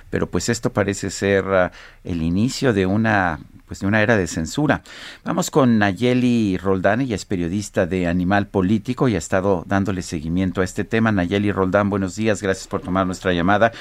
pero 0.09 0.29
pues 0.29 0.47
esto 0.47 0.71
parece 0.71 1.09
ser 1.09 1.43
ah, 1.47 1.73
el 2.05 2.21
inicio 2.21 2.71
de 2.71 2.85
una 2.85 3.39
pues 3.67 3.81
de 3.81 3.87
una 3.87 4.01
era 4.01 4.15
de 4.15 4.27
censura. 4.27 4.81
Vamos 5.25 5.51
con 5.51 5.77
Nayeli 5.77 6.57
Roldán, 6.57 7.01
ella 7.01 7.15
es 7.15 7.25
periodista 7.25 7.85
de 7.85 8.07
Animal 8.07 8.47
Político 8.47 9.09
y 9.09 9.15
ha 9.15 9.17
estado 9.17 9.63
dándole 9.67 10.01
seguimiento 10.03 10.61
a 10.61 10.63
este 10.63 10.85
tema. 10.85 11.11
Nayeli 11.11 11.51
Roldán, 11.51 11.89
buenos 11.89 12.15
días, 12.15 12.41
gracias 12.41 12.67
por 12.67 12.81
tomar 12.81 13.05
nuestra 13.05 13.33
llamada. 13.33 13.73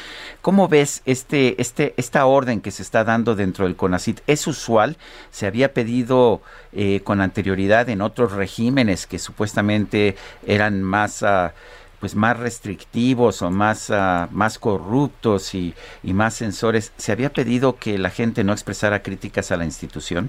¿Cómo 0.42 0.66
ves 0.66 1.02
este, 1.06 1.60
este, 1.62 1.94
esta 1.96 2.26
orden 2.26 2.60
que 2.60 2.72
se 2.72 2.82
está 2.82 3.04
dando 3.04 3.36
dentro 3.36 3.64
del 3.64 3.76
CONACIT? 3.76 4.20
¿Es 4.26 4.48
usual? 4.48 4.96
¿Se 5.36 5.46
había 5.46 5.74
pedido 5.74 6.40
eh, 6.72 7.00
con 7.04 7.20
anterioridad 7.20 7.90
en 7.90 8.00
otros 8.00 8.32
regímenes 8.32 9.06
que 9.06 9.18
supuestamente 9.18 10.16
eran 10.46 10.82
más... 10.82 11.20
Uh, 11.20 11.50
pues 12.00 12.14
más 12.14 12.38
restrictivos 12.38 13.40
o 13.40 13.50
más, 13.50 13.88
uh, 13.88 14.28
más 14.30 14.58
corruptos 14.58 15.54
y, 15.54 15.74
y, 16.02 16.12
más 16.12 16.34
censores, 16.34 16.92
¿se 16.98 17.10
había 17.10 17.30
pedido 17.30 17.76
que 17.76 17.96
la 17.96 18.10
gente 18.10 18.44
no 18.44 18.52
expresara 18.52 19.02
críticas 19.02 19.50
a 19.50 19.56
la 19.56 19.64
institución? 19.64 20.28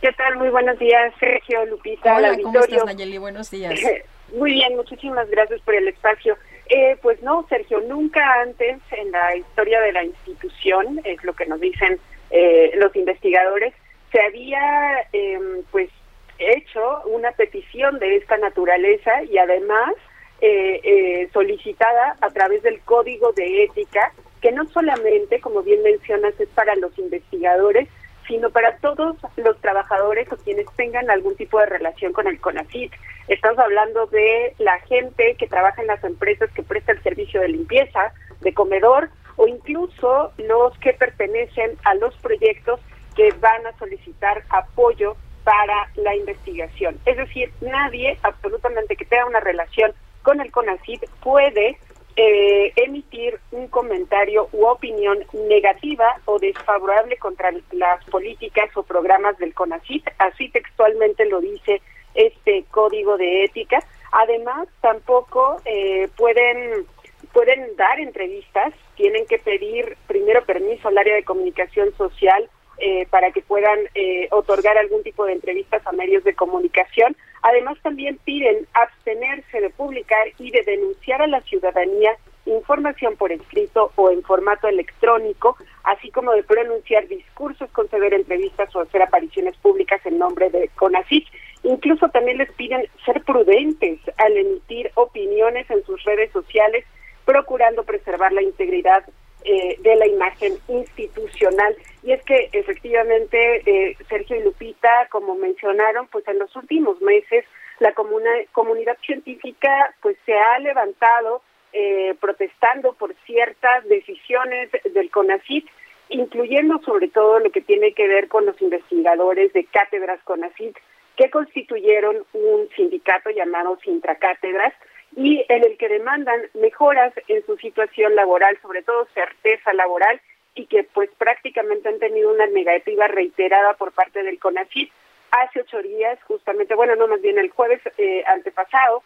¿Qué 0.00 0.12
tal? 0.12 0.36
Muy 0.36 0.48
buenos 0.48 0.76
días, 0.78 1.14
Sergio, 1.20 1.64
Lupita, 1.66 2.16
Hola, 2.16 2.30
auditorio. 2.30 2.60
¿cómo 2.60 2.64
estás, 2.64 2.84
Nayeli? 2.84 3.18
Buenos 3.18 3.50
días. 3.50 3.78
Muy 4.36 4.52
bien, 4.52 4.76
muchísimas 4.76 5.28
gracias 5.30 5.60
por 5.62 5.74
el 5.74 5.88
espacio. 5.88 6.36
Eh, 6.66 6.96
pues 7.02 7.20
no, 7.22 7.46
Sergio, 7.48 7.80
nunca 7.80 8.20
antes 8.42 8.78
en 8.92 9.10
la 9.10 9.36
historia 9.36 9.80
de 9.80 9.92
la 9.92 10.04
institución, 10.04 11.00
es 11.04 11.22
lo 11.24 11.32
que 11.32 11.46
nos 11.46 11.60
dicen 11.60 11.98
eh, 12.30 12.70
los 12.76 12.94
investigadores, 12.94 13.74
se 14.10 14.20
había 14.20 15.06
eh, 15.12 15.62
pues 15.70 15.90
hecho 16.38 17.02
una 17.06 17.32
petición 17.32 17.98
de 17.98 18.16
esta 18.16 18.36
naturaleza 18.38 19.22
y 19.24 19.38
además 19.38 19.92
eh, 20.40 20.80
eh, 20.82 21.28
solicitada 21.32 22.16
a 22.20 22.30
través 22.30 22.62
del 22.62 22.80
código 22.80 23.32
de 23.32 23.64
ética, 23.64 24.12
que 24.40 24.52
no 24.52 24.66
solamente, 24.68 25.40
como 25.40 25.62
bien 25.62 25.82
mencionas, 25.82 26.38
es 26.40 26.48
para 26.48 26.74
los 26.76 26.98
investigadores, 26.98 27.88
sino 28.26 28.48
para 28.50 28.76
todos 28.78 29.16
los 29.36 29.60
trabajadores 29.60 30.32
o 30.32 30.36
quienes 30.36 30.66
tengan 30.76 31.10
algún 31.10 31.36
tipo 31.36 31.58
de 31.58 31.66
relación 31.66 32.12
con 32.12 32.26
el 32.26 32.40
CONACIT. 32.40 32.92
Estamos 33.28 33.58
hablando 33.58 34.06
de 34.06 34.54
la 34.58 34.78
gente 34.80 35.34
que 35.34 35.46
trabaja 35.46 35.82
en 35.82 35.88
las 35.88 36.02
empresas 36.04 36.50
que 36.52 36.62
presta 36.62 36.92
el 36.92 37.02
servicio 37.02 37.40
de 37.40 37.48
limpieza, 37.48 38.12
de 38.40 38.54
comedor, 38.54 39.10
o 39.36 39.46
incluso 39.46 40.32
los 40.38 40.76
que 40.78 40.92
pertenecen 40.94 41.76
a 41.84 41.94
los 41.94 42.16
proyectos 42.18 42.80
que 43.14 43.30
van 43.40 43.66
a 43.66 43.76
solicitar 43.78 44.44
apoyo 44.50 45.16
para 45.44 45.90
la 45.96 46.14
investigación. 46.14 46.98
Es 47.06 47.16
decir, 47.16 47.52
nadie 47.60 48.18
absolutamente 48.22 48.96
que 48.96 49.04
tenga 49.04 49.26
una 49.26 49.40
relación 49.40 49.92
con 50.22 50.40
el 50.40 50.50
CONACID 50.50 51.02
puede 51.22 51.78
eh, 52.16 52.72
emitir 52.76 53.40
un 53.50 53.68
comentario 53.68 54.48
u 54.52 54.66
opinión 54.66 55.18
negativa 55.48 56.16
o 56.26 56.38
desfavorable 56.38 57.16
contra 57.16 57.50
las 57.72 58.04
políticas 58.06 58.68
o 58.76 58.82
programas 58.82 59.38
del 59.38 59.54
CONACID, 59.54 60.02
así 60.18 60.48
textualmente 60.50 61.24
lo 61.26 61.40
dice 61.40 61.80
este 62.14 62.64
código 62.70 63.16
de 63.16 63.44
ética. 63.44 63.78
Además, 64.12 64.68
tampoco 64.80 65.60
eh, 65.64 66.08
pueden 66.16 66.84
pueden 67.32 67.76
dar 67.76 68.00
entrevistas, 68.00 68.74
tienen 68.96 69.24
que 69.26 69.38
pedir 69.38 69.96
primero 70.08 70.44
permiso 70.44 70.88
al 70.88 70.98
área 70.98 71.14
de 71.14 71.22
comunicación 71.22 71.94
social 71.96 72.50
eh, 72.80 73.06
para 73.10 73.30
que 73.30 73.42
puedan 73.42 73.78
eh, 73.94 74.28
otorgar 74.30 74.78
algún 74.78 75.02
tipo 75.02 75.24
de 75.24 75.32
entrevistas 75.32 75.86
a 75.86 75.92
medios 75.92 76.24
de 76.24 76.34
comunicación. 76.34 77.16
Además, 77.42 77.78
también 77.82 78.18
piden 78.24 78.66
abstenerse 78.74 79.60
de 79.60 79.70
publicar 79.70 80.28
y 80.38 80.50
de 80.50 80.62
denunciar 80.62 81.22
a 81.22 81.26
la 81.26 81.40
ciudadanía 81.42 82.16
información 82.46 83.16
por 83.16 83.32
escrito 83.32 83.92
o 83.96 84.10
en 84.10 84.22
formato 84.22 84.68
electrónico, 84.68 85.56
así 85.84 86.10
como 86.10 86.32
de 86.32 86.42
pronunciar 86.42 87.06
discursos, 87.08 87.70
conceder 87.70 88.14
entrevistas 88.14 88.74
o 88.74 88.80
hacer 88.80 89.02
apariciones 89.02 89.56
públicas 89.58 90.00
en 90.04 90.18
nombre 90.18 90.50
de 90.50 90.68
CONACYT. 90.76 91.26
Incluso 91.62 92.08
también 92.08 92.38
les 92.38 92.50
piden 92.52 92.86
ser 93.04 93.22
prudentes 93.22 94.00
al 94.16 94.36
emitir 94.36 94.90
opiniones 94.94 95.70
en 95.70 95.84
sus 95.84 96.02
redes 96.04 96.32
sociales, 96.32 96.84
procurando 97.24 97.84
preservar 97.84 98.32
la 98.32 98.42
integridad 98.42 99.04
eh, 99.44 99.76
de 99.80 99.96
la 99.96 100.06
imagen 100.06 100.54
institucional. 100.68 101.76
Y 102.02 102.12
es 102.12 102.22
que 102.24 102.48
efectivamente, 102.52 103.62
eh, 103.66 103.96
Sergio 104.08 104.36
y 104.36 104.42
Lupita, 104.42 105.08
como 105.10 105.34
mencionaron, 105.34 106.08
pues 106.08 106.26
en 106.28 106.38
los 106.38 106.54
últimos 106.56 107.00
meses 107.00 107.44
la 107.78 107.94
comunidad 107.94 108.98
científica 109.04 109.94
pues 110.02 110.16
se 110.26 110.34
ha 110.34 110.58
levantado 110.58 111.42
eh, 111.72 112.14
protestando 112.20 112.92
por 112.92 113.14
ciertas 113.26 113.88
decisiones 113.88 114.70
del 114.92 115.10
CONACIT, 115.10 115.66
incluyendo 116.10 116.80
sobre 116.82 117.08
todo 117.08 117.38
lo 117.38 117.50
que 117.50 117.62
tiene 117.62 117.92
que 117.92 118.06
ver 118.06 118.28
con 118.28 118.44
los 118.44 118.60
investigadores 118.60 119.52
de 119.52 119.64
cátedras 119.64 120.20
CONACIT, 120.24 120.76
que 121.16 121.30
constituyeron 121.30 122.24
un 122.32 122.68
sindicato 122.76 123.30
llamado 123.30 123.78
Sintracátedras, 123.84 124.74
y 125.16 125.44
en 125.48 125.64
el 125.64 125.76
que 125.76 125.88
demandan 125.88 126.40
mejoras 126.54 127.12
en 127.28 127.44
su 127.46 127.56
situación 127.56 128.14
laboral, 128.14 128.58
sobre 128.62 128.82
todo 128.82 129.08
certeza 129.14 129.72
laboral, 129.72 130.20
y 130.54 130.66
que 130.66 130.84
pues 130.84 131.10
prácticamente 131.18 131.88
han 131.88 131.98
tenido 131.98 132.32
una 132.32 132.46
negativa 132.46 133.08
reiterada 133.08 133.74
por 133.74 133.92
parte 133.92 134.22
del 134.22 134.38
CONACYT. 134.38 134.90
Hace 135.30 135.60
ocho 135.60 135.80
días, 135.82 136.18
justamente, 136.24 136.74
bueno, 136.74 136.96
no 136.96 137.06
más 137.06 137.20
bien 137.22 137.38
el 137.38 137.50
jueves 137.50 137.80
eh, 137.98 138.24
antepasado, 138.26 139.02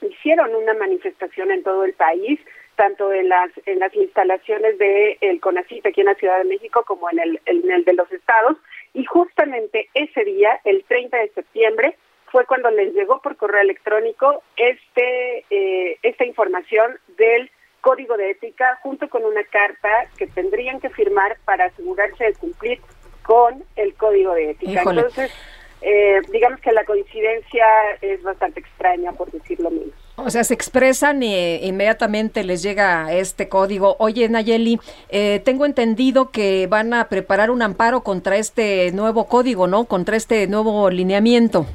hicieron 0.00 0.54
una 0.54 0.74
manifestación 0.74 1.50
en 1.50 1.62
todo 1.62 1.84
el 1.84 1.94
país, 1.94 2.38
tanto 2.76 3.12
en 3.12 3.28
las 3.28 3.50
en 3.66 3.80
las 3.80 3.92
instalaciones 3.94 4.78
de 4.78 5.18
el 5.20 5.40
CONACYT 5.40 5.86
aquí 5.86 6.00
en 6.00 6.06
la 6.06 6.14
Ciudad 6.14 6.38
de 6.38 6.44
México 6.44 6.84
como 6.86 7.10
en 7.10 7.18
el, 7.18 7.40
en 7.46 7.70
el 7.70 7.84
de 7.84 7.94
los 7.94 8.10
estados, 8.12 8.56
y 8.94 9.04
justamente 9.04 9.88
ese 9.94 10.24
día, 10.24 10.60
el 10.64 10.84
30 10.84 11.16
de 11.16 11.28
septiembre, 11.30 11.96
fue 12.30 12.46
cuando 12.46 12.70
les 12.70 12.94
llegó 12.94 13.20
por 13.20 13.36
correo 13.36 13.62
electrónico 13.62 14.42
este 14.56 15.44
eh, 15.50 15.98
esta 16.02 16.24
información 16.24 16.98
del 17.16 17.50
código 17.80 18.16
de 18.16 18.30
ética 18.30 18.78
junto 18.82 19.08
con 19.08 19.24
una 19.24 19.44
carta 19.44 19.88
que 20.16 20.26
tendrían 20.26 20.80
que 20.80 20.90
firmar 20.90 21.38
para 21.44 21.66
asegurarse 21.66 22.24
de 22.24 22.34
cumplir 22.34 22.80
con 23.22 23.62
el 23.76 23.94
código 23.94 24.34
de 24.34 24.50
ética. 24.50 24.82
Entonces, 24.82 25.32
eh, 25.80 26.20
digamos 26.32 26.60
que 26.60 26.72
la 26.72 26.84
coincidencia 26.84 27.64
es 28.00 28.22
bastante 28.22 28.60
extraña, 28.60 29.12
por 29.12 29.30
decirlo 29.30 29.70
menos. 29.70 29.94
O 30.16 30.30
sea, 30.30 30.42
se 30.42 30.52
expresan 30.52 31.22
y 31.22 31.64
inmediatamente 31.64 32.42
les 32.42 32.62
llega 32.62 33.12
este 33.12 33.48
código. 33.48 33.94
Oye, 34.00 34.28
Nayeli, 34.28 34.80
eh, 35.10 35.40
tengo 35.44 35.64
entendido 35.64 36.32
que 36.32 36.66
van 36.66 36.92
a 36.92 37.08
preparar 37.08 37.52
un 37.52 37.62
amparo 37.62 38.02
contra 38.02 38.36
este 38.36 38.90
nuevo 38.90 39.28
código, 39.28 39.68
¿no? 39.68 39.84
Contra 39.84 40.16
este 40.16 40.48
nuevo 40.48 40.90
lineamiento. 40.90 41.66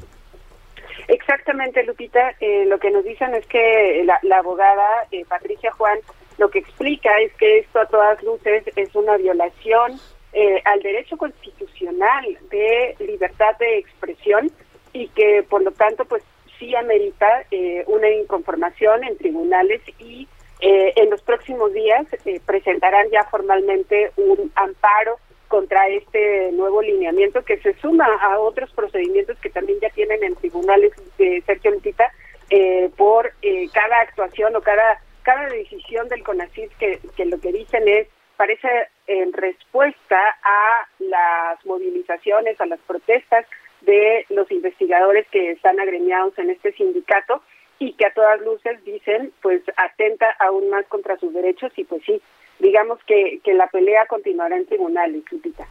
Exactamente, 1.08 1.84
Lupita. 1.84 2.34
Eh, 2.39 2.66
lo 2.66 2.80
que 2.80 2.91
nos 2.91 3.04
dicen 3.04 3.34
es 3.36 3.45
que 3.47 4.06
la, 4.06 4.38
abogada 4.38 5.08
eh, 5.12 5.26
Patricia 5.26 5.72
Juan 5.72 5.99
lo 6.38 6.49
que 6.49 6.60
explica 6.60 7.20
es 7.20 7.32
que 7.34 7.60
esto 7.60 7.80
a 7.80 7.86
todas 7.86 8.22
luces 8.24 8.64
es 8.76 8.95
una 8.95 9.18
violación 9.18 9.99
eh, 10.34 10.62
al 10.66 10.82
derecho 10.82 11.16
constitucional 11.16 12.26
de 12.49 12.95
libertad 12.99 13.56
de 13.60 13.78
expresión 13.78 14.51
y 14.93 15.10
que 15.10 15.43
por 15.47 15.62
lo 15.62 15.72
tanto 15.72 16.06
pues 16.06 16.24
sí 16.58 16.76
amerita 16.76 17.45
una 17.88 18.10
inconformación 18.10 19.04
en 19.04 19.18
tribunales 19.18 19.82
y 19.99 20.28
en 20.60 21.10
los 21.10 21.22
próximos 21.22 21.74
días 21.74 22.06
presentarán 22.45 23.10
ya 23.12 23.24
formalmente 23.26 24.12
un 24.18 24.51
amparo 24.56 25.20
contra 25.54 25.88
este 25.88 26.51
nuevo 26.54 26.82
lineamiento 26.82 27.45
que 27.45 27.60
se 27.60 27.76
suma 27.76 28.08
a 28.22 28.39
otros 28.39 28.72
procedimientos 28.72 29.38
que 29.38 29.51
también 29.51 29.80
ya 29.80 29.89
tienen 29.91 30.24
en 30.24 30.36
tribunales 30.36 30.91
de 31.20 31.43
Sergio 31.45 31.70
Lupita 31.70 32.12
eh, 32.49 32.89
por 32.97 33.32
eh, 33.43 33.68
cada 33.72 33.99
actuación 33.99 34.56
o 34.56 34.62
cada 34.62 34.99
cada 35.22 35.47
decisión 35.49 36.10
del 36.10 36.24
CONACYT 36.24 36.72
que, 36.80 36.99
que 37.16 37.26
lo 37.26 37.39
que 37.39 37.51
dicen 37.51 37.88
es 37.88 38.08
parece 38.36 38.68
en 39.06 39.32
respuesta 39.32 40.18
a 40.41 40.88
las 40.97 41.64
movilizaciones, 41.68 42.60
a 42.60 42.66
las 42.66 42.80
protestas 42.88 43.45
de 43.82 44.26
los 44.30 44.49
investigadores 44.49 45.28
que 45.30 45.51
están 45.51 45.80
agremiados 45.80 46.36
en 46.39 46.49
este 46.49 46.72
sindicato 46.72 47.43
y 47.78 47.93
que 47.93 48.08
a 48.08 48.14
todas 48.16 48.41
luces 48.41 48.84
dicen 48.86 49.32
pues 49.43 49.62
atenta 49.78 50.32
aún 50.39 50.72
más 50.72 50.88
contra 50.88 51.16
sus 51.18 51.32
derechos 51.32 51.72
y 51.76 51.84
pues 51.84 52.01
sí, 52.08 52.20
digamos 52.60 52.99
que, 53.06 53.39
que 53.43 53.54
la 53.54 53.68
pelea 53.68 54.06
continuará 54.08 54.56
en 54.56 54.66
tribunales, 54.66 55.24
Lupita. 55.32 55.68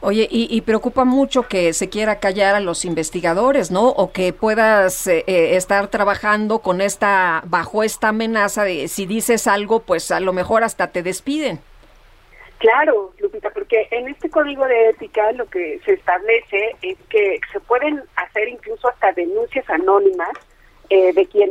Oye, 0.00 0.26
y, 0.30 0.60
preocupa 0.62 1.04
mucho 1.04 1.44
que 1.44 1.72
se 1.72 1.88
quiera 1.88 2.18
callar 2.18 2.56
a 2.56 2.60
los 2.60 2.84
investigadores, 2.84 3.70
¿no? 3.70 3.88
O 3.88 4.12
que 4.12 4.32
puedas 4.32 5.06
eh, 5.06 5.24
eh, 5.28 5.56
estar 5.56 5.88
trabajando 5.88 6.58
con 6.58 6.80
esta, 6.80 7.42
bajo 7.46 7.84
esta 7.84 8.08
amenaza 8.08 8.64
de 8.64 8.88
si 8.88 9.06
dices 9.06 9.46
algo, 9.46 9.80
pues 9.80 10.10
a 10.10 10.18
lo 10.18 10.32
mejor 10.32 10.64
hasta 10.64 10.88
te 10.88 11.02
despiden. 11.04 11.60
Claro, 12.58 13.12
Lupita, 13.18 13.50
porque 13.50 13.88
en 13.90 14.08
este 14.08 14.28
código 14.28 14.66
de 14.66 14.90
ética 14.90 15.30
lo 15.32 15.46
que 15.46 15.80
se 15.84 15.94
establece 15.94 16.76
es 16.82 16.98
que 17.08 17.40
se 17.52 17.60
pueden 17.60 18.02
hacer 18.16 18.48
incluso 18.48 18.88
hasta 18.88 19.12
denuncias 19.12 19.68
anónimas 19.70 20.32
eh, 20.90 21.12
de 21.12 21.26
quien 21.26 21.50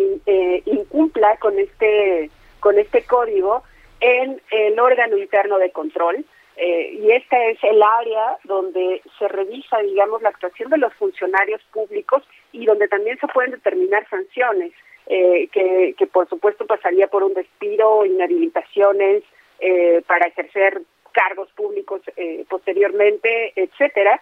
incumpla 0.66 1.38
con 1.38 1.58
este 1.58 2.30
con 2.60 2.78
este 2.78 3.04
código 3.04 3.64
en 4.02 4.42
el 4.52 4.80
órgano 4.80 5.18
interno 5.18 5.58
de 5.58 5.72
control. 5.72 6.26
Eh, 6.58 7.00
y 7.02 7.12
esta 7.12 7.44
es 7.46 7.58
el 7.64 7.82
área 7.82 8.38
donde 8.44 9.02
se 9.18 9.28
revisa, 9.28 9.80
digamos, 9.80 10.22
la 10.22 10.30
actuación 10.30 10.70
de 10.70 10.78
los 10.78 10.94
funcionarios 10.96 11.62
públicos 11.72 12.24
y 12.52 12.66
donde 12.66 12.88
también 12.88 13.18
se 13.20 13.28
pueden 13.28 13.52
determinar 13.52 14.08
sanciones, 14.10 14.74
eh, 15.08 15.48
que, 15.48 16.08
por 16.08 16.28
supuesto 16.28 16.66
pasaría 16.66 17.08
por 17.08 17.24
un 17.24 17.34
despido, 17.34 18.06
inhabilitaciones 18.06 19.24
eh, 19.60 20.04
para 20.06 20.28
ejercer 20.28 20.82
cargos 21.14 21.50
públicos 21.54 22.02
posteriormente, 22.48 23.52
etcétera. 23.56 24.22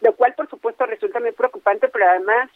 lo 0.00 0.16
cual, 0.16 0.34
por 0.34 0.48
supuesto, 0.48 0.86
resulta 0.86 1.20
muy 1.20 1.32
preocupante, 1.32 1.86
pero 1.88 2.06
además, 2.06 2.50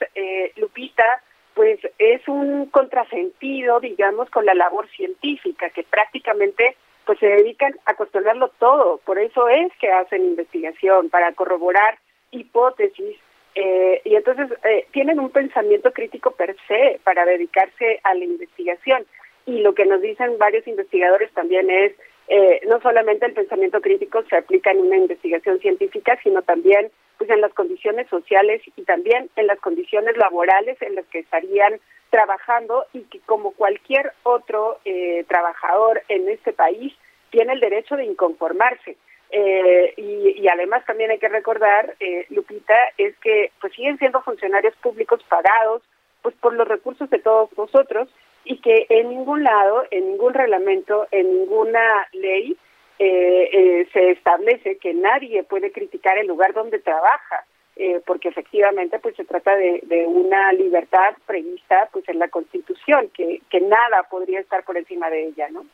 Lupita, 0.57 1.23
pues 1.59 1.81
es 1.99 2.21
un 2.29 2.67
contrasentido, 2.67 3.81
digamos, 3.81 4.31
con 4.31 4.47
la 4.47 4.55
labor 4.55 4.89
científica, 4.91 5.71
que 5.71 5.83
prácticamente 5.83 6.77
pues 7.05 7.19
se 7.19 7.27
dedican 7.27 7.75
a 7.85 7.95
cuestionarlo 7.95 8.53
todo. 8.61 8.99
Por 8.99 9.19
eso 9.19 9.49
es 9.49 9.73
que 9.81 9.91
hacen 9.91 10.25
investigación, 10.25 11.11
para 11.11 11.33
corroborar 11.33 11.99
hipótesis. 12.31 13.17
Eh, 13.57 14.01
y 14.05 14.15
entonces 14.15 14.57
eh, 14.63 14.87
tienen 14.93 15.19
un 15.19 15.31
pensamiento 15.31 15.93
crítico 15.93 16.31
per 16.31 16.55
se 16.69 17.01
para 17.03 17.25
dedicarse 17.25 17.99
a 18.05 18.15
la 18.15 18.25
investigación. 18.25 19.05
Y 19.45 19.63
lo 19.63 19.75
que 19.75 19.85
nos 19.85 20.01
dicen 20.01 20.39
varios 20.39 20.65
investigadores 20.69 21.33
también 21.33 21.69
es, 21.71 21.93
eh, 22.29 22.61
no 22.69 22.81
solamente 22.81 23.27
el 23.27 23.33
pensamiento 23.33 23.81
crítico 23.81 24.23
se 24.29 24.37
aplica 24.37 24.71
en 24.71 24.81
una 24.81 24.97
investigación 24.97 25.59
científica, 25.61 26.19
sino 26.23 26.43
también 26.43 26.91
pues 27.17 27.31
en 27.31 27.41
las 27.41 27.53
condiciones 27.55 28.07
sociales 28.09 28.63
y 28.77 28.83
también 28.83 29.31
en 29.37 29.47
las 29.47 29.59
condiciones 29.61 30.17
laborales 30.17 30.81
en 30.83 30.95
las 30.95 31.07
que 31.07 31.21
estarían 31.21 31.81
trabajando 32.11 32.87
y 32.93 33.03
que 33.05 33.21
como 33.21 33.53
cualquier 33.53 34.13
otro 34.23 34.79
eh, 34.85 35.25
trabajador 35.29 36.03
en 36.09 36.29
este 36.29 36.53
país 36.53 36.95
tiene 37.31 37.55
el 37.55 37.61
derecho 37.61 37.97
de 37.97 38.05
inconformarse. 38.05 38.97
Eh, 39.31 39.93
y, 39.97 40.43
y, 40.43 40.49
además 40.49 40.87
también 40.87 41.11
hay 41.11 41.19
que 41.19 41.29
recordar, 41.29 41.95
eh, 42.01 42.25
Lupita, 42.31 42.75
es 42.97 43.15
que 43.19 43.53
pues 43.61 43.75
siguen 43.75 43.99
siendo 43.99 44.23
funcionarios 44.23 44.75
públicos 44.77 45.23
pagados 45.29 45.83
pues 46.23 46.35
por 46.37 46.55
los 46.55 46.67
recursos 46.67 47.11
de 47.11 47.19
todos 47.19 47.51
nosotros 47.57 48.09
y 48.49 48.57
que 48.61 48.87
en 48.89 49.11
ningún 49.11 49.45
lado, 49.45 49.85
en 49.91 50.11
ningún 50.11 50.33
reglamento, 50.33 51.07
en 51.11 51.41
ninguna 51.41 52.09
ley 52.13 52.57
eh, 52.99 53.51
eh, 53.53 53.89
se 53.93 54.13
establece 54.13 54.79
que 54.79 54.95
nadie 54.95 55.43
puede 55.43 55.71
criticar 55.71 56.17
el 56.17 56.27
lugar 56.27 56.55
donde 56.55 56.79
trabaja, 56.79 57.45
eh, 57.77 58.01
porque 58.07 58.29
efectivamente 58.29 58.99
pues 59.01 59.15
se 59.17 59.25
trata 59.25 59.55
de, 59.55 60.07
una 60.09 60.53
libertad 60.55 61.15
prevista 61.27 61.91
pues 61.93 62.09
en 62.09 62.19
la 62.19 62.29
Constitución, 62.29 63.11
que, 63.13 63.43
que 63.51 63.61
nada 63.61 64.05
podría 64.11 64.41
estar 64.41 64.65
por 64.65 64.79
encima 64.79 65.11
de 65.11 65.27
ella, 65.27 65.49
¿no? 65.51 65.67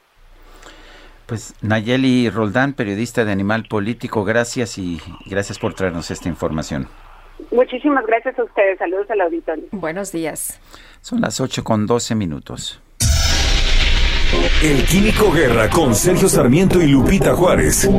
Pues 1.26 1.54
Nayeli 1.62 2.28
Roldán, 2.28 2.74
periodista 2.74 3.24
de 3.24 3.30
Animal 3.30 3.66
Político, 3.70 4.24
gracias 4.24 4.78
y 4.78 4.98
gracias 5.26 5.60
por 5.60 5.74
traernos 5.74 6.10
esta 6.10 6.28
información. 6.28 6.88
Muchísimas 7.50 8.06
gracias 8.06 8.38
a 8.38 8.44
ustedes. 8.44 8.78
Saludos 8.78 9.10
al 9.10 9.20
auditorio. 9.20 9.64
Buenos 9.72 10.12
días. 10.12 10.60
Son 11.04 11.20
las 11.20 11.38
8 11.38 11.62
con 11.64 11.86
12 11.86 12.14
minutos. 12.14 12.80
El 14.62 14.86
Químico 14.86 15.30
Guerra 15.30 15.68
con 15.68 15.94
Sergio 15.94 16.30
Sarmiento 16.30 16.80
y 16.80 16.86
Lupita 16.86 17.34
Juárez. 17.34 17.90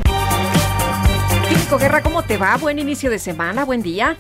Francisco 1.28 1.78
Guerra, 1.78 2.02
¿cómo 2.02 2.24
te 2.24 2.38
va? 2.38 2.58
Buen 2.58 2.80
inicio 2.80 3.12
de 3.12 3.20
semana, 3.20 3.64
buen 3.64 3.84
día. 3.84 4.18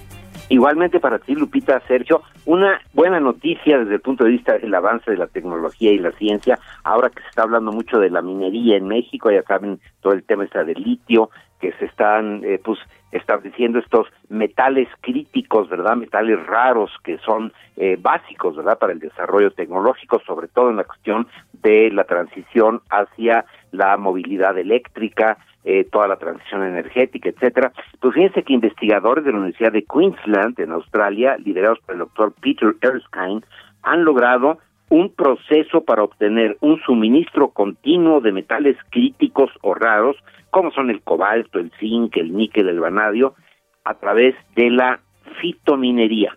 Igualmente 0.49 0.99
para 0.99 1.17
ti, 1.17 1.33
Lupita, 1.33 1.81
Sergio, 1.87 2.21
una 2.45 2.79
buena 2.93 3.19
noticia 3.19 3.79
desde 3.79 3.95
el 3.95 4.01
punto 4.01 4.23
de 4.23 4.29
vista 4.29 4.55
del 4.59 4.75
avance 4.75 5.09
de 5.09 5.17
la 5.17 5.25
tecnología 5.25 5.91
y 5.91 5.97
la 5.97 6.11
ciencia, 6.11 6.59
ahora 6.83 7.09
que 7.09 7.23
se 7.23 7.29
está 7.29 7.41
hablando 7.41 7.71
mucho 7.71 7.97
de 7.97 8.11
la 8.11 8.21
minería 8.21 8.77
en 8.77 8.87
México, 8.87 9.31
ya 9.31 9.41
saben 9.41 9.79
todo 10.01 10.13
el 10.13 10.23
tema 10.23 10.43
está 10.43 10.63
del 10.63 10.79
litio, 10.79 11.31
que 11.65 11.77
se 11.79 11.85
están 11.85 12.43
eh, 12.43 12.59
pues 12.63 12.77
estableciendo 13.11 13.79
estos 13.79 14.07
metales 14.29 14.87
críticos, 15.01 15.67
¿verdad? 15.67 15.95
Metales 15.95 16.45
raros 16.45 16.91
que 17.03 17.17
son 17.19 17.51
eh, 17.75 17.97
básicos, 17.99 18.55
¿verdad? 18.55 18.77
Para 18.77 18.93
el 18.93 18.99
desarrollo 18.99 19.49
tecnológico, 19.51 20.21
sobre 20.27 20.47
todo 20.47 20.69
en 20.69 20.75
la 20.75 20.83
cuestión 20.83 21.27
de 21.63 21.89
la 21.91 22.03
transición 22.03 22.81
hacia 22.91 23.45
la 23.71 23.97
movilidad 23.97 24.55
eléctrica, 24.59 25.39
eh, 25.63 25.85
toda 25.91 26.07
la 26.07 26.17
transición 26.17 26.63
energética, 26.63 27.29
etcétera. 27.29 27.71
Pues 27.99 28.13
fíjense 28.13 28.43
que 28.43 28.53
investigadores 28.53 29.25
de 29.25 29.31
la 29.31 29.39
Universidad 29.39 29.71
de 29.71 29.85
Queensland, 29.85 30.59
en 30.59 30.71
Australia, 30.71 31.35
liderados 31.43 31.79
por 31.79 31.93
el 31.93 31.99
doctor 31.99 32.31
Peter 32.41 32.75
Erskine, 32.81 33.41
han 33.81 34.05
logrado 34.05 34.59
un 34.89 35.13
proceso 35.13 35.83
para 35.83 36.03
obtener 36.03 36.57
un 36.61 36.79
suministro 36.81 37.49
continuo 37.49 38.21
de 38.21 38.31
metales 38.31 38.77
críticos 38.89 39.51
o 39.61 39.73
raros, 39.73 40.15
como 40.51 40.71
son 40.71 40.89
el 40.89 41.01
cobalto, 41.01 41.59
el 41.59 41.71
zinc, 41.79 42.15
el 42.17 42.35
níquel, 42.35 42.69
el 42.69 42.79
vanadio, 42.79 43.35
a 43.83 43.95
través 43.95 44.35
de 44.55 44.69
la 44.69 44.99
fitominería. 45.41 46.35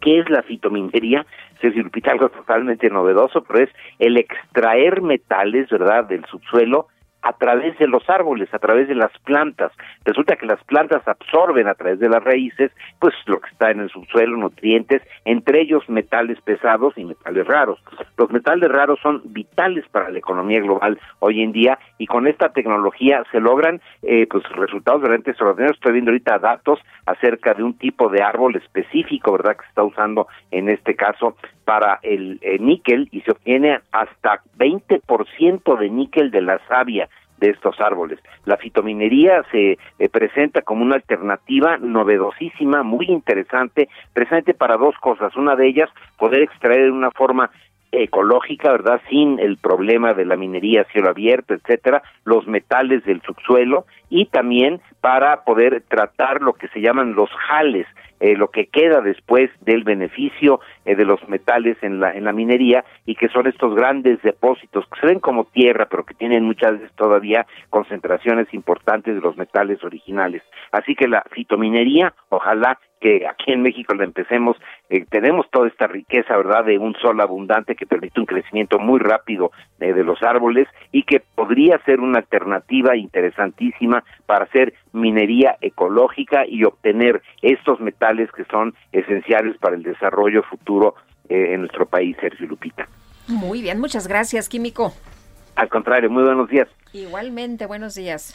¿Qué 0.00 0.20
es 0.20 0.30
la 0.30 0.42
fitominería? 0.42 1.26
Se 1.60 1.72
algo 2.10 2.28
totalmente 2.28 2.88
novedoso, 2.88 3.42
pero 3.42 3.64
es 3.64 3.70
el 3.98 4.16
extraer 4.16 5.02
metales, 5.02 5.68
¿verdad?, 5.68 6.04
del 6.04 6.24
subsuelo 6.26 6.86
a 7.22 7.32
través 7.32 7.76
de 7.78 7.88
los 7.88 8.08
árboles, 8.08 8.52
a 8.52 8.58
través 8.58 8.88
de 8.88 8.94
las 8.94 9.12
plantas. 9.24 9.72
Resulta 10.04 10.36
que 10.36 10.46
las 10.46 10.62
plantas 10.64 11.06
absorben 11.06 11.68
a 11.68 11.74
través 11.74 11.98
de 11.98 12.08
las 12.08 12.22
raíces, 12.22 12.70
pues 13.00 13.14
lo 13.26 13.40
que 13.40 13.50
está 13.50 13.70
en 13.70 13.80
el 13.80 13.90
subsuelo, 13.90 14.36
nutrientes, 14.36 15.02
entre 15.24 15.60
ellos 15.60 15.88
metales 15.88 16.40
pesados 16.42 16.94
y 16.96 17.04
metales 17.04 17.46
raros. 17.46 17.82
Los 18.16 18.30
metales 18.30 18.70
raros 18.70 18.98
son 19.02 19.22
vitales 19.24 19.84
para 19.90 20.10
la 20.10 20.18
economía 20.18 20.60
global 20.60 20.98
hoy 21.18 21.42
en 21.42 21.52
día 21.52 21.78
y 21.98 22.06
con 22.06 22.26
esta 22.26 22.50
tecnología 22.50 23.24
se 23.32 23.40
logran 23.40 23.80
eh, 24.02 24.26
pues 24.30 24.44
resultados 24.50 25.02
realmente 25.02 25.30
extraordinarios. 25.30 25.76
Estoy 25.76 25.92
viendo 25.92 26.10
ahorita 26.10 26.38
datos 26.38 26.78
acerca 27.06 27.54
de 27.54 27.62
un 27.62 27.76
tipo 27.76 28.08
de 28.08 28.22
árbol 28.22 28.56
específico, 28.56 29.32
¿verdad?, 29.32 29.56
que 29.56 29.62
se 29.62 29.68
está 29.68 29.82
usando 29.82 30.28
en 30.50 30.68
este 30.68 30.94
caso 30.94 31.36
para 31.68 31.98
el, 32.02 32.40
níquel 32.60 33.10
y 33.12 33.20
se 33.20 33.32
obtiene 33.32 33.80
hasta 33.92 34.40
20% 34.56 35.78
de 35.78 35.90
níquel 35.90 36.30
de 36.30 36.40
la 36.40 36.58
savia 36.66 37.10
de 37.36 37.50
estos 37.50 37.78
árboles. 37.78 38.18
La 38.46 38.56
fitominería 38.56 39.44
se 39.52 39.72
eh, 39.98 40.08
presenta 40.08 40.62
como 40.62 40.82
una 40.82 40.94
alternativa 40.94 41.76
novedosísima, 41.76 42.84
muy 42.84 43.04
interesante, 43.10 43.90
presente 44.14 44.54
para 44.54 44.78
dos 44.78 44.94
cosas. 44.96 45.36
Una 45.36 45.56
de 45.56 45.68
ellas, 45.68 45.90
poder 46.16 46.40
extraer 46.40 46.84
de 46.84 46.90
una 46.90 47.10
forma 47.10 47.50
ecológica, 47.92 48.72
¿verdad? 48.72 49.02
Sin 49.10 49.38
el 49.38 49.58
problema 49.58 50.14
de 50.14 50.24
la 50.24 50.36
minería 50.36 50.80
a 50.80 50.92
cielo 50.92 51.10
abierto, 51.10 51.52
etcétera, 51.52 52.02
los 52.24 52.46
metales 52.46 53.04
del 53.04 53.20
subsuelo 53.20 53.84
y 54.10 54.26
también 54.26 54.80
para 55.00 55.44
poder 55.44 55.82
tratar 55.88 56.40
lo 56.42 56.54
que 56.54 56.68
se 56.68 56.80
llaman 56.80 57.14
los 57.14 57.30
jales, 57.30 57.86
eh, 58.20 58.36
lo 58.36 58.50
que 58.50 58.66
queda 58.66 59.00
después 59.00 59.48
del 59.60 59.84
beneficio 59.84 60.60
eh, 60.84 60.96
de 60.96 61.04
los 61.04 61.26
metales 61.28 61.76
en 61.82 62.00
la 62.00 62.12
en 62.12 62.24
la 62.24 62.32
minería 62.32 62.84
y 63.06 63.14
que 63.14 63.28
son 63.28 63.46
estos 63.46 63.76
grandes 63.76 64.20
depósitos 64.22 64.86
que 64.88 65.00
se 65.00 65.06
ven 65.06 65.20
como 65.20 65.44
tierra 65.44 65.86
pero 65.88 66.04
que 66.04 66.14
tienen 66.14 66.42
muchas 66.42 66.72
veces 66.72 66.90
todavía 66.96 67.46
concentraciones 67.70 68.52
importantes 68.52 69.14
de 69.14 69.20
los 69.20 69.36
metales 69.36 69.84
originales 69.84 70.42
así 70.72 70.96
que 70.96 71.06
la 71.06 71.22
fitominería 71.30 72.12
ojalá 72.28 72.76
que 73.00 73.26
aquí 73.28 73.52
en 73.52 73.62
México 73.62 73.94
la 73.94 74.02
empecemos, 74.02 74.56
eh, 74.88 75.04
tenemos 75.08 75.48
toda 75.50 75.68
esta 75.68 75.86
riqueza, 75.86 76.36
¿verdad?, 76.36 76.64
de 76.64 76.78
un 76.78 76.94
sol 76.96 77.20
abundante 77.20 77.76
que 77.76 77.86
permite 77.86 78.18
un 78.18 78.26
crecimiento 78.26 78.80
muy 78.80 78.98
rápido 78.98 79.52
de 79.78 80.02
los 80.02 80.20
árboles 80.24 80.66
y 80.90 81.04
que 81.04 81.22
podría 81.36 81.78
ser 81.84 82.00
una 82.00 82.18
alternativa 82.18 82.96
interesantísima 82.96 83.97
para 84.26 84.44
hacer 84.44 84.74
minería 84.92 85.56
ecológica 85.60 86.46
y 86.46 86.64
obtener 86.64 87.22
estos 87.42 87.80
metales 87.80 88.30
que 88.32 88.44
son 88.44 88.74
esenciales 88.92 89.56
para 89.58 89.76
el 89.76 89.82
desarrollo 89.82 90.42
futuro 90.42 90.94
eh, 91.28 91.54
en 91.54 91.60
nuestro 91.60 91.86
país, 91.86 92.16
Sergio 92.20 92.46
Lupita. 92.46 92.88
Muy 93.26 93.62
bien, 93.62 93.78
muchas 93.80 94.08
gracias, 94.08 94.48
Químico. 94.48 94.92
Al 95.56 95.68
contrario, 95.68 96.10
muy 96.10 96.22
buenos 96.22 96.48
días. 96.48 96.68
Igualmente, 96.92 97.66
buenos 97.66 97.94
días. 97.94 98.34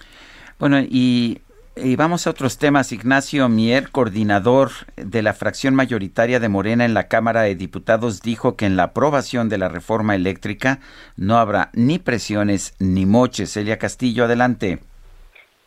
Bueno, 0.60 0.80
y 0.80 1.42
y 1.76 1.96
vamos 1.96 2.28
a 2.28 2.30
otros 2.30 2.60
temas. 2.60 2.92
Ignacio 2.92 3.50
Mier, 3.50 3.90
coordinador 3.90 4.70
de 4.96 5.24
la 5.24 5.34
fracción 5.34 5.74
mayoritaria 5.74 6.40
de 6.40 6.48
Morena 6.48 6.86
en 6.86 6.94
la 6.94 7.08
Cámara 7.08 7.42
de 7.42 7.56
Diputados, 7.56 8.22
dijo 8.22 8.56
que 8.56 8.68
en 8.68 8.76
la 8.76 8.84
aprobación 8.84 9.50
de 9.50 9.58
la 9.58 9.70
reforma 9.70 10.14
eléctrica 10.14 10.80
no 11.18 11.38
habrá 11.38 11.72
ni 11.74 11.98
presiones 11.98 12.76
ni 12.78 13.08
moches. 13.08 13.58
Elia 13.58 13.80
Castillo, 13.80 14.26
adelante. 14.26 14.80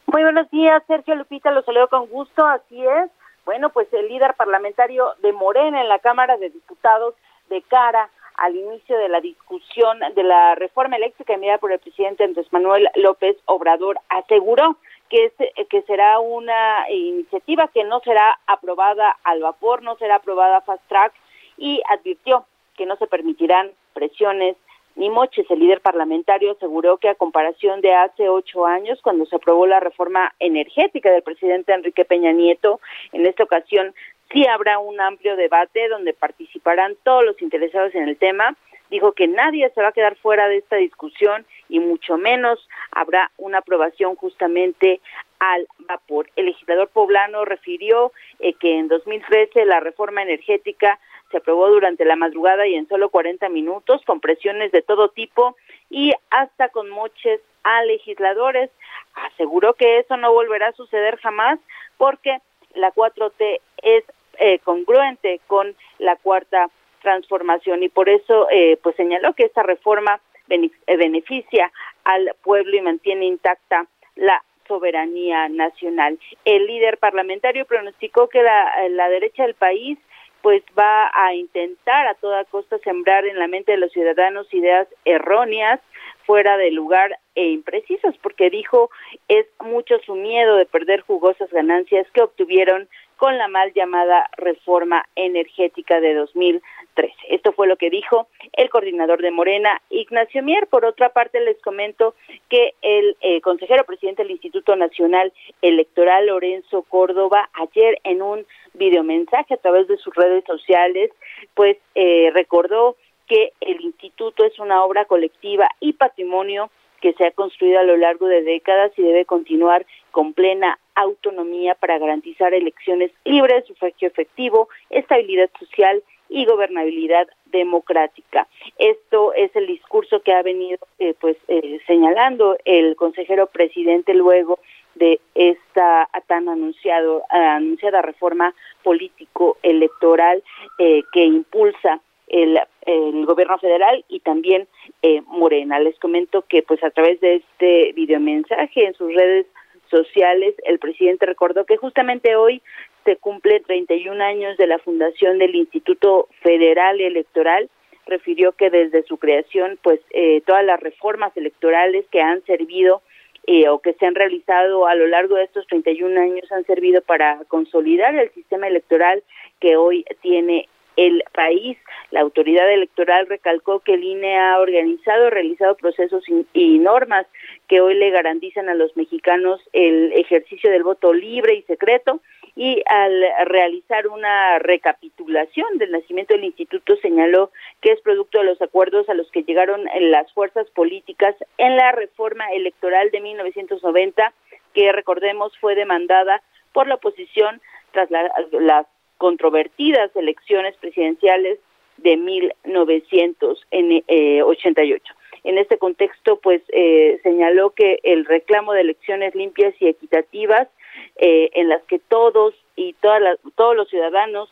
Muy 0.06 0.22
buenos 0.22 0.48
días, 0.50 0.84
Sergio 0.86 1.16
Lupita, 1.16 1.50
lo 1.50 1.62
saludo 1.62 1.88
con 1.88 2.06
gusto, 2.06 2.46
así 2.46 2.80
es. 2.86 3.10
Bueno, 3.44 3.70
pues 3.70 3.92
el 3.92 4.06
líder 4.06 4.34
parlamentario 4.34 5.14
de 5.20 5.32
Morena 5.32 5.80
en 5.80 5.88
la 5.88 5.98
Cámara 5.98 6.36
de 6.36 6.50
Diputados 6.50 7.14
de 7.50 7.60
cara 7.62 8.08
al 8.36 8.54
inicio 8.54 8.96
de 8.98 9.08
la 9.08 9.20
discusión 9.20 9.98
de 10.14 10.22
la 10.22 10.54
reforma 10.54 10.96
eléctrica 10.96 11.34
enviada 11.34 11.58
por 11.58 11.72
el 11.72 11.80
presidente 11.80 12.22
Andrés 12.22 12.46
Manuel 12.52 12.88
López 12.94 13.36
Obrador 13.46 13.98
aseguró 14.08 14.76
que, 15.08 15.24
es, 15.24 15.32
que 15.68 15.82
será 15.82 16.20
una 16.20 16.88
iniciativa 16.88 17.68
que 17.68 17.82
no 17.82 17.98
será 18.00 18.38
aprobada 18.46 19.16
al 19.24 19.40
vapor, 19.40 19.82
no 19.82 19.96
será 19.96 20.16
aprobada 20.16 20.60
fast 20.60 20.86
track 20.88 21.14
y 21.56 21.82
advirtió 21.90 22.46
que 22.76 22.86
no 22.86 22.94
se 22.96 23.08
permitirán 23.08 23.72
presiones 23.92 24.56
ni 24.96 25.10
moches. 25.10 25.46
El 25.50 25.60
líder 25.60 25.80
parlamentario 25.80 26.52
aseguró 26.52 26.96
que 26.96 27.08
a 27.08 27.14
comparación 27.14 27.80
de 27.80 27.94
hace 27.94 28.28
ocho 28.28 28.66
años, 28.66 29.00
cuando 29.02 29.26
se 29.26 29.36
aprobó 29.36 29.66
la 29.66 29.80
reforma 29.80 30.34
energética 30.40 31.10
del 31.10 31.22
presidente 31.22 31.72
Enrique 31.72 32.04
Peña 32.04 32.32
Nieto, 32.32 32.80
en 33.12 33.26
esta 33.26 33.44
ocasión 33.44 33.94
sí 34.32 34.46
habrá 34.46 34.78
un 34.78 35.00
amplio 35.00 35.36
debate 35.36 35.88
donde 35.88 36.14
participarán 36.14 36.96
todos 37.04 37.24
los 37.24 37.40
interesados 37.40 37.94
en 37.94 38.08
el 38.08 38.16
tema. 38.16 38.56
Dijo 38.90 39.12
que 39.12 39.26
nadie 39.26 39.68
se 39.70 39.82
va 39.82 39.88
a 39.88 39.92
quedar 39.92 40.16
fuera 40.16 40.48
de 40.48 40.58
esta 40.58 40.76
discusión 40.76 41.44
y 41.68 41.80
mucho 41.80 42.16
menos 42.16 42.68
habrá 42.92 43.30
una 43.36 43.58
aprobación 43.58 44.14
justamente 44.14 45.00
al 45.40 45.66
vapor. 45.80 46.30
El 46.36 46.46
legislador 46.46 46.88
poblano 46.88 47.44
refirió 47.44 48.12
eh, 48.38 48.54
que 48.54 48.78
en 48.78 48.88
2013 48.88 49.64
la 49.64 49.80
reforma 49.80 50.22
energética 50.22 50.98
se 51.30 51.38
aprobó 51.38 51.68
durante 51.68 52.04
la 52.04 52.16
madrugada 52.16 52.66
y 52.66 52.74
en 52.74 52.88
solo 52.88 53.08
40 53.08 53.48
minutos, 53.48 54.02
con 54.06 54.20
presiones 54.20 54.72
de 54.72 54.82
todo 54.82 55.08
tipo 55.08 55.56
y 55.90 56.12
hasta 56.30 56.68
con 56.68 56.88
moches 56.88 57.40
a 57.64 57.82
legisladores. 57.84 58.70
Aseguró 59.14 59.74
que 59.74 59.98
eso 59.98 60.16
no 60.16 60.32
volverá 60.32 60.68
a 60.68 60.72
suceder 60.72 61.16
jamás 61.18 61.58
porque 61.96 62.38
la 62.74 62.92
4T 62.92 63.60
es 63.82 64.04
eh, 64.38 64.58
congruente 64.60 65.40
con 65.46 65.74
la 65.98 66.16
cuarta 66.16 66.68
transformación 67.02 67.82
y 67.82 67.88
por 67.88 68.08
eso 68.08 68.48
eh, 68.50 68.78
pues 68.82 68.96
señaló 68.96 69.32
que 69.34 69.44
esta 69.44 69.62
reforma 69.62 70.20
eh, 70.48 70.96
beneficia 70.96 71.72
al 72.04 72.34
pueblo 72.42 72.76
y 72.76 72.80
mantiene 72.80 73.26
intacta 73.26 73.86
la 74.14 74.42
soberanía 74.68 75.48
nacional. 75.48 76.18
El 76.44 76.66
líder 76.66 76.98
parlamentario 76.98 77.64
pronosticó 77.64 78.28
que 78.28 78.42
la, 78.42 78.88
la 78.90 79.08
derecha 79.08 79.44
del 79.44 79.54
país 79.54 79.98
pues 80.46 80.62
va 80.78 81.10
a 81.12 81.34
intentar 81.34 82.06
a 82.06 82.14
toda 82.14 82.44
costa 82.44 82.78
sembrar 82.84 83.26
en 83.26 83.36
la 83.36 83.48
mente 83.48 83.72
de 83.72 83.78
los 83.78 83.90
ciudadanos 83.90 84.46
ideas 84.54 84.86
erróneas, 85.04 85.80
fuera 86.24 86.56
de 86.56 86.70
lugar 86.70 87.18
e 87.34 87.48
imprecisas, 87.48 88.16
porque 88.22 88.48
dijo 88.48 88.88
es 89.26 89.44
mucho 89.58 89.98
su 90.06 90.14
miedo 90.14 90.54
de 90.54 90.66
perder 90.66 91.00
jugosas 91.00 91.50
ganancias 91.50 92.06
que 92.12 92.22
obtuvieron 92.22 92.88
con 93.16 93.38
la 93.38 93.48
mal 93.48 93.72
llamada 93.74 94.28
reforma 94.36 95.04
energética 95.16 96.00
de 96.00 96.14
2013. 96.14 97.14
Esto 97.28 97.52
fue 97.52 97.66
lo 97.66 97.76
que 97.76 97.90
dijo 97.90 98.28
el 98.52 98.68
coordinador 98.70 99.22
de 99.22 99.30
Morena, 99.30 99.80
Ignacio 99.90 100.42
Mier. 100.42 100.66
Por 100.66 100.84
otra 100.84 101.10
parte, 101.10 101.40
les 101.40 101.60
comento 101.62 102.14
que 102.48 102.74
el 102.82 103.16
eh, 103.20 103.40
consejero 103.40 103.84
presidente 103.84 104.22
del 104.22 104.32
Instituto 104.32 104.76
Nacional 104.76 105.32
Electoral, 105.62 106.26
Lorenzo 106.26 106.82
Córdoba, 106.82 107.48
ayer 107.54 107.98
en 108.04 108.22
un 108.22 108.46
videomensaje 108.74 109.54
a 109.54 109.58
través 109.58 109.88
de 109.88 109.96
sus 109.96 110.14
redes 110.14 110.44
sociales, 110.44 111.10
pues 111.54 111.78
eh, 111.94 112.30
recordó 112.34 112.96
que 113.26 113.52
el 113.60 113.80
instituto 113.80 114.44
es 114.44 114.58
una 114.58 114.84
obra 114.84 115.04
colectiva 115.06 115.68
y 115.80 115.94
patrimonio 115.94 116.70
que 117.00 117.12
se 117.14 117.26
ha 117.26 117.30
construido 117.32 117.80
a 117.80 117.84
lo 117.84 117.96
largo 117.96 118.26
de 118.26 118.42
décadas 118.42 118.92
y 118.96 119.02
debe 119.02 119.24
continuar 119.24 119.86
con 120.10 120.32
plena 120.32 120.78
autonomía 120.96 121.74
para 121.74 121.98
garantizar 121.98 122.52
elecciones 122.52 123.12
libres, 123.24 123.64
sufragio 123.66 124.08
efectivo, 124.08 124.68
estabilidad 124.90 125.50
social 125.58 126.02
y 126.28 126.44
gobernabilidad 126.44 127.28
democrática. 127.46 128.48
Esto 128.78 129.32
es 129.34 129.54
el 129.54 129.68
discurso 129.68 130.20
que 130.22 130.32
ha 130.32 130.42
venido 130.42 130.78
eh, 130.98 131.14
pues 131.20 131.36
eh, 131.46 131.78
señalando 131.86 132.56
el 132.64 132.96
consejero 132.96 133.46
presidente 133.46 134.12
luego 134.14 134.58
de 134.96 135.20
esta 135.34 136.08
tan 136.26 136.48
anunciado, 136.48 137.22
anunciada 137.28 138.02
reforma 138.02 138.54
político-electoral 138.82 140.42
eh, 140.78 141.02
que 141.12 141.24
impulsa 141.24 142.00
el, 142.28 142.58
el, 142.86 143.24
gobierno 143.26 143.58
federal 143.58 144.04
y 144.08 144.20
también 144.20 144.66
eh, 145.02 145.22
Morena. 145.26 145.78
Les 145.78 145.98
comento 145.98 146.42
que 146.42 146.62
pues 146.62 146.82
a 146.82 146.90
través 146.90 147.20
de 147.20 147.36
este 147.36 147.92
videomensaje 147.92 148.86
en 148.86 148.94
sus 148.94 149.14
redes 149.14 149.46
sociales, 149.90 150.54
el 150.64 150.78
presidente 150.78 151.26
recordó 151.26 151.64
que 151.64 151.76
justamente 151.76 152.36
hoy 152.36 152.62
se 153.04 153.16
cumple 153.16 153.60
31 153.60 154.22
años 154.22 154.56
de 154.56 154.66
la 154.66 154.78
fundación 154.78 155.38
del 155.38 155.54
Instituto 155.54 156.28
Federal 156.42 157.00
Electoral. 157.00 157.70
Refirió 158.06 158.52
que 158.52 158.70
desde 158.70 159.02
su 159.04 159.18
creación, 159.18 159.78
pues 159.82 160.00
eh, 160.10 160.42
todas 160.46 160.64
las 160.64 160.80
reformas 160.80 161.36
electorales 161.36 162.04
que 162.10 162.20
han 162.20 162.44
servido 162.44 163.02
eh, 163.46 163.68
o 163.68 163.78
que 163.78 163.92
se 163.94 164.06
han 164.06 164.16
realizado 164.16 164.86
a 164.86 164.94
lo 164.96 165.06
largo 165.06 165.36
de 165.36 165.44
estos 165.44 165.66
31 165.68 166.20
años 166.20 166.50
han 166.50 166.64
servido 166.64 167.00
para 167.00 167.44
consolidar 167.46 168.14
el 168.16 168.30
sistema 168.32 168.66
electoral 168.66 169.22
que 169.60 169.76
hoy 169.76 170.04
tiene 170.20 170.68
el 170.96 171.22
país. 171.32 171.78
La 172.10 172.20
autoridad 172.20 172.70
electoral 172.72 173.26
recalcó 173.26 173.80
que 173.80 173.94
el 173.94 174.04
INE 174.04 174.38
ha 174.38 174.58
organizado, 174.58 175.30
realizado 175.30 175.76
procesos 175.76 176.24
y 176.52 176.78
normas 176.78 177.26
que 177.68 177.80
hoy 177.80 177.94
le 177.94 178.10
garantizan 178.10 178.68
a 178.68 178.74
los 178.74 178.96
mexicanos 178.96 179.60
el 179.72 180.12
ejercicio 180.12 180.70
del 180.70 180.82
voto 180.82 181.12
libre 181.12 181.54
y 181.54 181.62
secreto 181.62 182.20
y 182.54 182.82
al 182.86 183.22
realizar 183.44 184.08
una 184.08 184.58
recapitulación 184.58 185.76
del 185.76 185.92
nacimiento 185.92 186.32
del 186.32 186.44
instituto 186.44 186.96
señaló 186.96 187.50
que 187.82 187.92
es 187.92 188.00
producto 188.00 188.38
de 188.38 188.46
los 188.46 188.62
acuerdos 188.62 189.08
a 189.10 189.14
los 189.14 189.30
que 189.30 189.42
llegaron 189.42 189.84
las 190.00 190.32
fuerzas 190.32 190.68
políticas 190.70 191.36
en 191.58 191.76
la 191.76 191.92
reforma 191.92 192.46
electoral 192.52 193.10
de 193.10 193.20
1990 193.20 194.32
que 194.72 194.90
recordemos 194.92 195.56
fue 195.58 195.74
demandada 195.74 196.42
por 196.72 196.86
la 196.86 196.94
oposición 196.94 197.60
tras 197.92 198.10
las 198.10 198.86
controvertidas 199.18 200.14
elecciones 200.16 200.74
presidenciales 200.76 201.58
de 201.98 202.16
1988. 202.16 205.14
En 205.44 205.58
este 205.58 205.76
contexto, 205.78 206.40
pues 206.40 206.62
eh, 206.68 207.20
señaló 207.22 207.70
que 207.70 208.00
el 208.02 208.24
reclamo 208.24 208.72
de 208.72 208.80
elecciones 208.80 209.34
limpias 209.34 209.74
y 209.80 209.88
equitativas, 209.88 210.68
eh, 211.16 211.50
en 211.54 211.68
las 211.68 211.82
que 211.84 211.98
todos 211.98 212.54
y 212.74 212.94
todas 212.94 213.38
todos 213.54 213.76
los 213.76 213.88
ciudadanos 213.88 214.50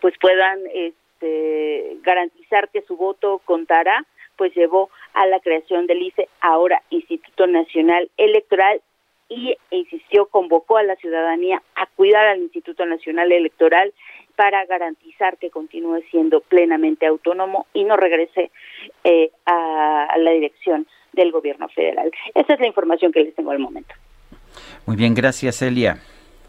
pues 0.00 0.14
puedan 0.20 0.58
este, 0.72 1.96
garantizar 2.02 2.68
que 2.70 2.82
su 2.82 2.96
voto 2.96 3.40
contará, 3.44 4.04
pues 4.36 4.54
llevó 4.54 4.90
a 5.12 5.26
la 5.26 5.40
creación 5.40 5.86
del 5.86 6.02
ICE, 6.02 6.28
ahora 6.40 6.82
Instituto 6.90 7.46
Nacional 7.46 8.10
Electoral, 8.16 8.80
y 9.30 9.56
insistió, 9.70 10.26
convocó 10.26 10.76
a 10.76 10.82
la 10.82 10.96
ciudadanía 10.96 11.62
a 11.76 11.86
cuidar 11.86 12.26
al 12.26 12.40
Instituto 12.40 12.84
Nacional 12.84 13.32
Electoral 13.32 13.94
para 14.36 14.66
garantizar 14.66 15.38
que 15.38 15.50
continúe 15.50 16.02
siendo 16.10 16.40
plenamente 16.40 17.06
autónomo 17.06 17.66
y 17.72 17.84
no 17.84 17.96
regrese 17.96 18.50
eh, 19.04 19.30
a, 19.46 20.08
la 20.18 20.30
dirección 20.32 20.86
del 21.12 21.30
gobierno 21.30 21.68
federal. 21.68 22.10
Esa 22.34 22.54
es 22.54 22.60
la 22.60 22.66
información 22.66 23.12
que 23.12 23.20
les 23.20 23.34
tengo 23.34 23.52
al 23.52 23.58
momento. 23.60 23.94
Muy 24.86 24.96
bien, 24.96 25.14
gracias, 25.14 25.62
Elia. 25.62 25.98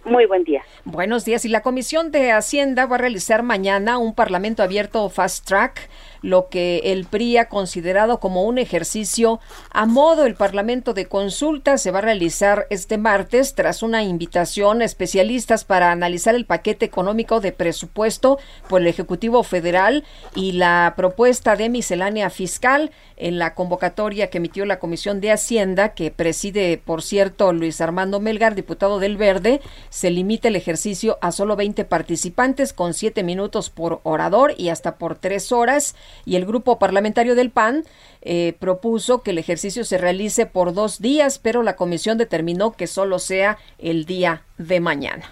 Muy 0.03 0.25
buen 0.25 0.43
día. 0.43 0.63
Buenos 0.83 1.25
días. 1.25 1.45
Y 1.45 1.49
la 1.49 1.61
Comisión 1.61 2.11
de 2.11 2.31
Hacienda 2.31 2.87
va 2.87 2.95
a 2.95 2.99
realizar 2.99 3.43
mañana 3.43 3.99
un 3.99 4.15
Parlamento 4.15 4.63
abierto 4.63 5.07
fast 5.09 5.47
track 5.47 5.89
lo 6.21 6.49
que 6.49 6.81
el 6.85 7.05
PRI 7.05 7.37
ha 7.37 7.49
considerado 7.49 8.19
como 8.19 8.43
un 8.43 8.57
ejercicio 8.57 9.39
a 9.71 9.85
modo. 9.85 10.25
El 10.25 10.35
Parlamento 10.35 10.93
de 10.93 11.07
Consulta 11.07 11.77
se 11.77 11.91
va 11.91 11.99
a 11.99 12.03
realizar 12.03 12.67
este 12.69 12.97
martes 12.97 13.55
tras 13.55 13.83
una 13.83 14.03
invitación 14.03 14.81
a 14.81 14.85
especialistas 14.85 15.65
para 15.65 15.91
analizar 15.91 16.35
el 16.35 16.45
paquete 16.45 16.85
económico 16.85 17.39
de 17.39 17.51
presupuesto 17.51 18.39
por 18.67 18.81
el 18.81 18.87
Ejecutivo 18.87 19.43
Federal 19.43 20.03
y 20.35 20.53
la 20.53 20.93
propuesta 20.95 21.55
de 21.55 21.69
miscelánea 21.69 22.29
fiscal 22.29 22.91
en 23.17 23.37
la 23.37 23.53
convocatoria 23.53 24.29
que 24.29 24.39
emitió 24.39 24.65
la 24.65 24.79
Comisión 24.79 25.21
de 25.21 25.31
Hacienda, 25.31 25.93
que 25.93 26.11
preside, 26.11 26.81
por 26.83 27.03
cierto, 27.03 27.53
Luis 27.53 27.79
Armando 27.79 28.19
Melgar, 28.19 28.55
diputado 28.55 28.99
del 28.99 29.17
Verde, 29.17 29.61
se 29.89 30.09
limita 30.09 30.47
el 30.47 30.55
ejercicio 30.55 31.17
a 31.21 31.31
solo 31.31 31.55
20 31.55 31.85
participantes 31.85 32.73
con 32.73 32.93
7 32.93 33.23
minutos 33.23 33.69
por 33.69 34.01
orador 34.03 34.53
y 34.57 34.69
hasta 34.69 34.97
por 34.97 35.15
3 35.15 35.51
horas 35.51 35.95
y 36.25 36.35
el 36.35 36.45
grupo 36.45 36.79
parlamentario 36.79 37.35
del 37.35 37.49
PAN 37.51 37.83
eh, 38.21 38.55
propuso 38.59 39.21
que 39.21 39.31
el 39.31 39.37
ejercicio 39.37 39.83
se 39.83 39.97
realice 39.97 40.45
por 40.45 40.73
dos 40.73 40.99
días, 40.99 41.39
pero 41.39 41.63
la 41.63 41.75
comisión 41.75 42.17
determinó 42.17 42.73
que 42.73 42.87
solo 42.87 43.19
sea 43.19 43.57
el 43.77 44.05
día 44.05 44.43
de 44.57 44.79
mañana. 44.79 45.25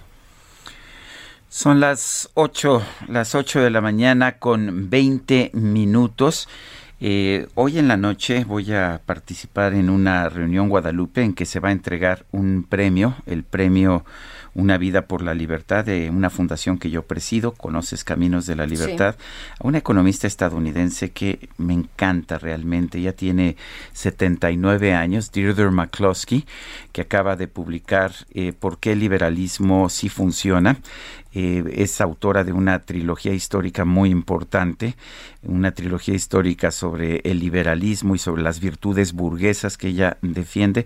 Son 1.49 1.79
las 1.79 2.29
8, 2.35 2.83
las 3.07 3.33
8 3.33 3.61
de 3.61 3.69
la 3.71 3.81
mañana 3.81 4.37
con 4.37 4.89
20 4.89 5.51
minutos. 5.53 6.47
Eh, 7.01 7.47
hoy 7.55 7.79
en 7.79 7.87
la 7.87 7.97
noche 7.97 8.43
voy 8.43 8.73
a 8.73 9.01
participar 9.05 9.73
en 9.73 9.89
una 9.89 10.27
reunión 10.29 10.69
Guadalupe 10.69 11.23
en 11.23 11.33
que 11.33 11.45
se 11.45 11.59
va 11.59 11.69
a 11.69 11.71
entregar 11.71 12.25
un 12.31 12.65
premio, 12.69 13.15
el 13.25 13.43
premio 13.43 14.03
una 14.53 14.77
vida 14.77 15.07
por 15.07 15.21
la 15.21 15.33
libertad 15.33 15.85
de 15.85 16.09
una 16.09 16.29
fundación 16.29 16.77
que 16.77 16.89
yo 16.89 17.03
presido, 17.03 17.53
Conoces 17.53 18.03
Caminos 18.03 18.45
de 18.45 18.55
la 18.55 18.65
Libertad, 18.65 19.15
a 19.59 19.67
una 19.67 19.77
economista 19.77 20.27
estadounidense 20.27 21.11
que 21.11 21.49
me 21.57 21.73
encanta 21.73 22.37
realmente. 22.37 23.01
Ya 23.01 23.13
tiene 23.13 23.57
79 23.93 24.93
años, 24.93 25.31
Deirdre 25.31 25.71
McCloskey, 25.71 26.45
que 26.91 27.01
acaba 27.01 27.35
de 27.35 27.47
publicar 27.47 28.13
eh, 28.33 28.53
¿Por 28.53 28.79
qué 28.79 28.93
el 28.93 28.99
liberalismo 28.99 29.89
sí 29.89 30.09
funciona? 30.09 30.77
Eh, 31.33 31.63
es 31.75 32.01
autora 32.01 32.43
de 32.43 32.53
una 32.53 32.79
trilogía 32.79 33.33
histórica 33.33 33.85
muy 33.85 34.09
importante, 34.09 34.95
una 35.43 35.71
trilogía 35.71 36.15
histórica 36.15 36.71
sobre 36.71 37.21
el 37.23 37.39
liberalismo 37.39 38.15
y 38.15 38.19
sobre 38.19 38.41
las 38.41 38.59
virtudes 38.59 39.13
burguesas 39.13 39.77
que 39.77 39.89
ella 39.89 40.17
defiende. 40.21 40.85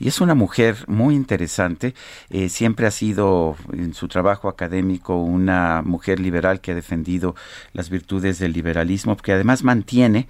Y 0.00 0.08
es 0.08 0.20
una 0.20 0.34
mujer 0.34 0.76
muy 0.88 1.14
interesante, 1.14 1.94
eh, 2.30 2.48
siempre 2.48 2.86
ha 2.86 2.90
sido 2.90 3.56
en 3.72 3.94
su 3.94 4.08
trabajo 4.08 4.48
académico 4.48 5.16
una 5.16 5.82
mujer 5.84 6.18
liberal 6.18 6.60
que 6.60 6.72
ha 6.72 6.74
defendido 6.74 7.36
las 7.72 7.88
virtudes 7.88 8.38
del 8.40 8.52
liberalismo, 8.52 9.16
que 9.16 9.32
además 9.32 9.62
mantiene 9.62 10.26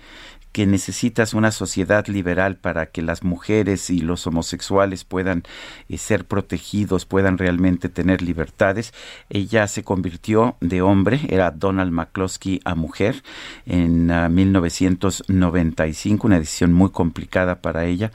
que 0.56 0.64
necesitas 0.64 1.34
una 1.34 1.50
sociedad 1.50 2.06
liberal 2.06 2.56
para 2.56 2.86
que 2.86 3.02
las 3.02 3.22
mujeres 3.22 3.90
y 3.90 3.98
los 4.00 4.26
homosexuales 4.26 5.04
puedan 5.04 5.42
eh, 5.90 5.98
ser 5.98 6.24
protegidos, 6.24 7.04
puedan 7.04 7.36
realmente 7.36 7.90
tener 7.90 8.22
libertades. 8.22 8.94
Ella 9.28 9.68
se 9.68 9.84
convirtió 9.84 10.56
de 10.62 10.80
hombre, 10.80 11.20
era 11.28 11.50
Donald 11.50 11.92
McCloskey 11.92 12.62
a 12.64 12.74
mujer 12.74 13.22
en 13.66 14.06
1995, 14.34 16.22
ah, 16.22 16.26
una 16.26 16.38
decisión 16.38 16.72
muy 16.72 16.88
complicada 16.88 17.60
para 17.60 17.84
ella. 17.84 18.10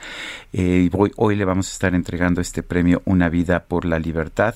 Eh, 0.52 0.90
hoy, 0.94 1.12
hoy 1.18 1.36
le 1.36 1.46
vamos 1.46 1.70
a 1.70 1.74
estar 1.74 1.94
entregando 1.94 2.42
este 2.42 2.64
premio 2.64 3.04
Una 3.06 3.30
vida 3.30 3.66
por 3.66 3.86
la 3.86 4.00
libertad, 4.00 4.56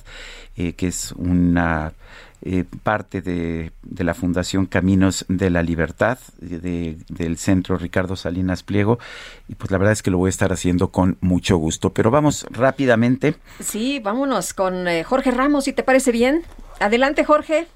eh, 0.55 0.73
que 0.73 0.87
es 0.87 1.11
una 1.11 1.93
eh, 2.41 2.63
parte 2.83 3.21
de, 3.21 3.71
la 3.97 4.13
Fundación 4.13 4.65
Caminos 4.65 5.25
de 5.27 5.49
la 5.49 5.63
Libertad 5.63 6.19
del 6.39 7.37
Centro 7.37 7.77
Ricardo 7.77 8.15
Salinas 8.15 8.61
Pliego 8.63 8.99
y 9.47 9.55
pues 9.55 9.71
la 9.71 9.77
verdad 9.77 9.93
es 9.93 10.03
que 10.03 10.11
lo 10.11 10.17
voy 10.17 10.27
a 10.27 10.29
estar 10.29 10.51
haciendo 10.53 10.89
con 10.89 11.17
mucho 11.21 11.57
gusto. 11.57 11.91
Pero 11.91 12.11
vamos 12.11 12.45
rápidamente. 12.51 13.35
Sí, 13.59 13.99
vámonos 13.99 14.53
con 14.53 14.87
eh, 14.87 15.03
Jorge 15.03 15.31
Ramos, 15.31 15.65
si 15.65 15.73
te 15.73 15.83
parece 15.83 16.11
bien. 16.11 16.43
Adelante, 16.79 17.23
Jorge. 17.23 17.67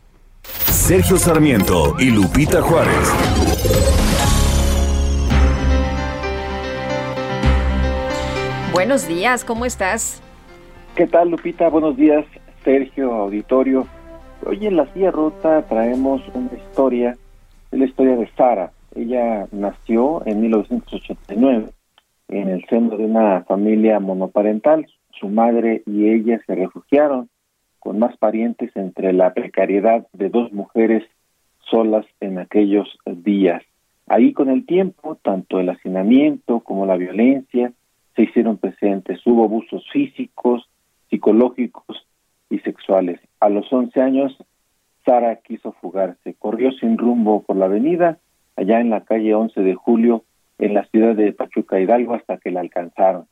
Sergio 0.44 1.18
Sarmiento 1.18 1.96
y 2.00 2.12
Lupita 2.12 2.62
Juárez. 2.62 3.10
Buenos 8.72 9.08
días, 9.08 9.44
¿cómo 9.44 9.66
estás? 9.66 10.22
¿Qué 10.96 11.06
tal, 11.06 11.30
Lupita? 11.30 11.70
Buenos 11.70 11.98
días, 11.98 12.26
Sergio, 12.64 13.14
auditorio. 13.14 13.88
Hoy 14.46 14.66
en 14.66 14.78
La 14.78 14.92
Silla 14.94 15.12
Rota 15.12 15.64
traemos 15.64 16.22
una 16.34 16.50
historia, 16.54 17.18
la 17.72 17.86
historia 17.86 18.16
de 18.16 18.30
Sara. 18.38 18.72
Ella 18.96 19.48
nació 19.52 20.26
en 20.26 20.42
1989 20.42 21.70
en 22.30 22.48
el 22.48 22.66
seno 22.68 22.96
de 22.96 23.04
una 23.04 23.44
familia 23.44 24.00
monoparental. 24.00 24.88
Su 25.12 25.28
madre 25.28 25.84
y 25.86 26.10
ella 26.10 26.40
se 26.48 26.56
refugiaron 26.56 27.30
con 27.80 28.00
más 28.00 28.16
parientes 28.18 28.72
entre 28.76 29.12
la 29.12 29.34
precariedad 29.34 30.08
de 30.14 30.30
dos 30.30 30.54
mujeres 30.54 31.04
solas 31.70 32.06
en 32.22 32.40
aquellos 32.40 32.88
días. 33.06 33.62
Ahí 34.08 34.32
con 34.32 34.50
el 34.50 34.66
tiempo, 34.66 35.18
tanto 35.22 35.60
el 35.60 35.70
hacinamiento 35.70 36.62
como 36.62 36.86
la 36.86 36.96
violencia 36.96 37.74
se 38.16 38.24
hicieron 38.24 38.58
presentes. 38.58 39.20
Hubo 39.26 39.44
abusos 39.44 39.86
físicos, 39.92 40.68
psicológicos 41.10 42.06
y 42.50 42.60
sexuales. 42.60 43.20
A 43.40 43.50
los 43.50 43.72
11 43.72 44.02
años, 44.02 44.38
Sara 45.06 45.38
quiso 45.38 45.74
fugarse. 45.74 46.36
Corrió 46.38 46.72
sin 46.74 46.98
rumbo 46.98 47.44
por 47.44 47.56
la 47.56 47.66
avenida, 47.66 48.20
allá 48.56 48.80
en 48.80 48.90
la 48.90 49.02
calle 49.02 49.34
11 49.34 49.62
de 49.62 49.76
julio, 49.76 50.24
en 50.58 50.74
la 50.74 50.86
ciudad 50.86 51.16
de 51.16 51.32
Pachuca 51.32 51.80
Hidalgo, 51.80 52.14
hasta 52.14 52.38
que 52.38 52.52
la 52.52 52.62
alcanzaron. 52.62 53.26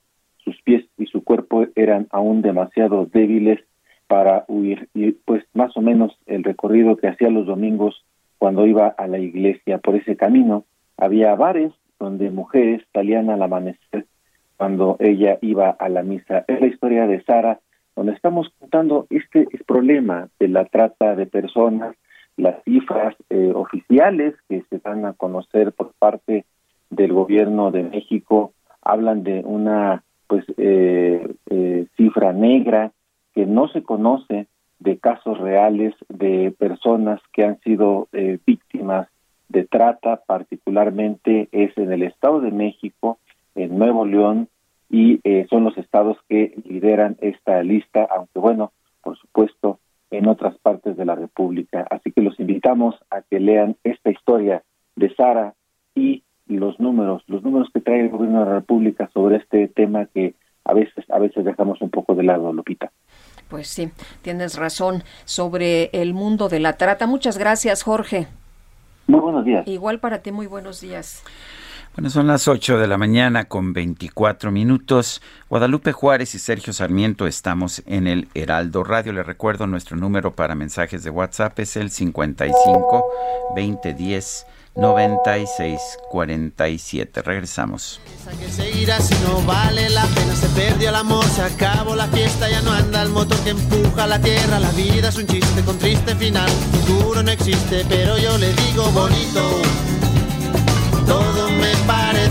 sus 0.44 0.62
pies 0.62 0.86
y 0.98 1.08
su 1.08 1.26
cuerpo 1.26 1.66
eran 1.76 2.08
aún 2.10 2.42
demasiado 2.42 3.06
débiles 3.06 3.60
para 4.08 4.46
huir 4.48 4.88
y 4.94 5.12
pues 5.12 5.44
más 5.54 5.76
o 5.76 5.82
menos 5.82 6.18
el 6.26 6.46
recorrido 6.46 6.96
que 6.96 7.10
hacía 7.10 7.30
los 7.30 7.46
domingos 7.46 8.06
cuando 8.38 8.66
iba 8.66 8.88
a 8.88 9.08
la 9.08 9.20
iglesia 9.20 9.80
por 9.80 9.96
ese 9.98 10.16
camino 10.16 10.64
había 10.98 11.36
bares 11.36 11.74
donde 12.00 12.32
mujeres 12.32 12.82
salían 12.94 13.30
al 13.30 13.42
amanecer 13.42 14.06
cuando 14.58 14.98
ella 15.00 15.38
iba 15.42 15.70
a 15.70 15.90
la 15.90 16.04
misa. 16.04 16.44
Es 16.48 16.60
la 16.60 16.68
historia 16.68 17.08
de 17.08 17.24
Sara, 17.24 17.60
donde 17.98 18.14
estamos 18.14 18.48
contando 18.60 19.08
este 19.10 19.48
problema 19.66 20.30
de 20.40 20.48
la 20.50 20.66
trata 20.66 21.16
de 21.16 21.26
personas, 21.26 21.96
las 22.38 22.64
cifras 22.64 23.16
eh, 23.32 23.52
oficiales 23.56 24.36
que 24.48 24.64
se 24.70 24.78
van 24.78 25.04
a 25.06 25.14
conocer 25.14 25.74
por 25.74 25.94
parte 25.98 26.46
del 26.92 27.12
gobierno 27.12 27.72
de 27.72 27.82
México 27.82 28.54
hablan 28.84 29.24
de 29.24 29.40
una 29.44 30.04
pues 30.28 30.46
eh, 30.58 31.28
eh, 31.50 31.88
cifra 31.98 32.34
negra 32.34 32.92
que 33.34 33.48
no 33.48 33.68
se 33.70 33.82
conoce 33.82 34.46
de 34.78 35.00
casos 35.00 35.40
reales 35.40 35.96
de 36.08 36.54
personas 36.56 37.20
que 37.34 37.46
han 37.46 37.60
sido 37.62 38.10
víctimas 38.46 39.08
de 39.50 39.66
trata, 39.66 40.22
particularmente 40.28 41.50
es 41.52 41.76
en 41.80 41.92
el 41.92 42.04
Estado 42.04 42.42
de 42.42 42.52
México, 42.52 43.18
en 43.56 43.80
Nuevo 43.80 44.06
León, 44.06 44.50
y 44.90 45.22
son 45.50 45.64
los 45.64 45.78
estados 45.78 46.18
que 46.30 46.54
lideran 46.66 47.18
esta 47.22 47.62
lista, 47.64 48.08
aunque 48.10 48.40
bueno, 48.40 48.72
por 49.02 49.18
supuesto, 49.18 49.80
en 50.12 50.28
otras 50.28 50.58
partes 50.60 50.96
de 50.96 51.06
la 51.06 51.16
República. 51.16 51.86
Así 51.90 52.12
que 52.12 52.22
los 52.22 52.40
invitamos 52.40 52.96
a 53.10 53.22
que 53.22 53.40
lean 53.40 53.76
esta 53.84 54.10
historia 54.10 54.64
de 54.96 55.14
Sara 55.16 55.54
y 55.96 56.24
los 56.48 56.80
números, 56.80 57.24
los 57.28 57.44
números 57.44 57.70
que 57.74 57.82
trae 57.82 58.02
el 58.02 58.10
gobierno 58.10 58.40
de 58.40 58.46
la 58.46 58.56
República 58.56 59.10
sobre 59.14 59.38
este 59.38 59.68
tema 59.68 60.06
que 60.06 60.36
a 60.64 60.74
veces, 60.74 61.06
a 61.10 61.20
veces 61.20 61.44
dejamos 61.44 61.82
un 61.82 61.90
poco 61.90 62.16
de 62.16 62.24
lado, 62.24 62.54
Lupita. 62.54 62.92
Pues 63.50 63.68
sí, 63.68 63.90
tienes 64.22 64.58
razón 64.58 65.04
sobre 65.26 65.90
el 65.94 66.14
mundo 66.14 66.50
de 66.50 66.60
la 66.60 66.74
trata. 66.74 67.08
Muchas 67.08 67.38
gracias, 67.38 67.84
Jorge. 67.84 68.28
Muy 69.08 69.22
buenos 69.22 69.46
días. 69.46 69.68
Igual 69.68 70.00
para 70.00 70.22
ti, 70.22 70.32
muy 70.32 70.48
buenos 70.48 70.82
días. 70.82 71.24
Bueno, 71.98 72.10
son 72.12 72.28
las 72.28 72.48
8 72.48 72.78
de 72.78 72.86
la 72.86 73.00
mañana 73.00 73.46
con 73.46 73.74
24 73.74 74.52
minutos. 74.52 75.20
Guadalupe 75.50 75.94
Juárez 75.94 76.36
y 76.36 76.40
Sergio 76.40 76.72
Sarmiento 76.72 77.26
estamos 77.26 77.82
en 77.88 78.06
el 78.06 78.28
Heraldo 78.36 78.84
Radio. 78.84 79.14
Le 79.14 79.24
recuerdo 79.24 79.66
nuestro 79.66 79.98
número 79.98 80.36
para 80.36 80.54
mensajes 80.54 81.04
de 81.04 81.10
WhatsApp 81.10 81.58
es 81.58 81.76
el 81.76 81.90
55 81.90 83.04
2010 83.56 84.46
9647. 84.76 87.24
Regresamos. 87.24 88.00
Que 88.40 88.48
seguirá 88.48 89.00
si 89.00 89.16
no 89.26 89.42
vale 89.42 89.90
la 89.90 90.06
pena, 90.06 90.36
se 90.36 90.50
perdió 90.50 90.90
el 90.90 90.96
amor, 90.96 91.26
se 91.26 91.42
acabó 91.42 91.96
la 91.96 92.06
fiesta, 92.10 92.48
ya 92.48 92.62
no 92.62 92.74
anda 92.74 93.02
el 93.02 93.10
motor 93.10 93.40
que 93.40 93.50
empuja 93.50 94.06
la 94.06 94.22
tierra. 94.22 94.60
La 94.60 94.70
vida 94.74 95.10
es 95.10 95.18
un 95.18 95.26
chiste 95.26 95.64
con 95.64 95.80
triste 95.80 96.16
final, 96.16 96.48
futuro 96.48 97.24
no 97.24 97.32
existe, 97.32 97.84
pero 97.90 98.20
yo 98.20 98.38
le 98.38 98.54
digo 98.54 98.84
bonito 98.92 99.42
todo 101.08 101.47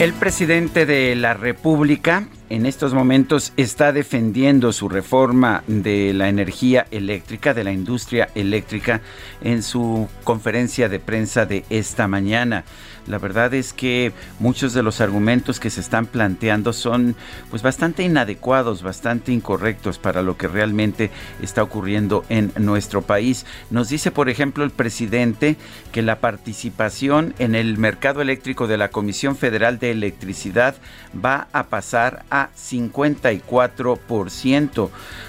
El 0.00 0.14
presidente 0.14 0.86
de 0.86 1.14
la 1.14 1.34
República 1.34 2.26
en 2.50 2.66
estos 2.66 2.92
momentos 2.92 3.52
está 3.56 3.92
defendiendo 3.92 4.72
su 4.72 4.88
reforma 4.88 5.62
de 5.68 6.12
la 6.12 6.28
energía 6.28 6.84
eléctrica, 6.90 7.54
de 7.54 7.62
la 7.62 7.72
industria 7.72 8.28
eléctrica, 8.34 9.00
en 9.40 9.62
su 9.62 10.08
conferencia 10.24 10.88
de 10.88 10.98
prensa 10.98 11.46
de 11.46 11.64
esta 11.70 12.08
mañana. 12.08 12.64
La 13.06 13.18
verdad 13.18 13.54
es 13.54 13.72
que 13.72 14.12
muchos 14.38 14.72
de 14.72 14.82
los 14.82 15.00
argumentos 15.00 15.58
que 15.58 15.70
se 15.70 15.80
están 15.80 16.06
planteando 16.06 16.72
son 16.72 17.16
pues 17.50 17.62
bastante 17.62 18.02
inadecuados, 18.02 18.82
bastante 18.82 19.32
incorrectos 19.32 19.98
para 19.98 20.22
lo 20.22 20.36
que 20.36 20.48
realmente 20.48 21.10
está 21.42 21.62
ocurriendo 21.62 22.24
en 22.28 22.52
nuestro 22.56 23.02
país. 23.02 23.46
Nos 23.70 23.88
dice, 23.88 24.10
por 24.10 24.28
ejemplo, 24.28 24.64
el 24.64 24.70
presidente 24.70 25.56
que 25.92 26.02
la 26.02 26.20
participación 26.20 27.34
en 27.38 27.54
el 27.54 27.78
mercado 27.78 28.22
eléctrico 28.22 28.66
de 28.66 28.76
la 28.76 28.90
Comisión 28.90 29.36
Federal 29.36 29.78
de 29.78 29.90
Electricidad 29.90 30.76
va 31.12 31.48
a 31.52 31.64
pasar 31.64 32.24
a 32.30 32.39
54%. 32.56 34.88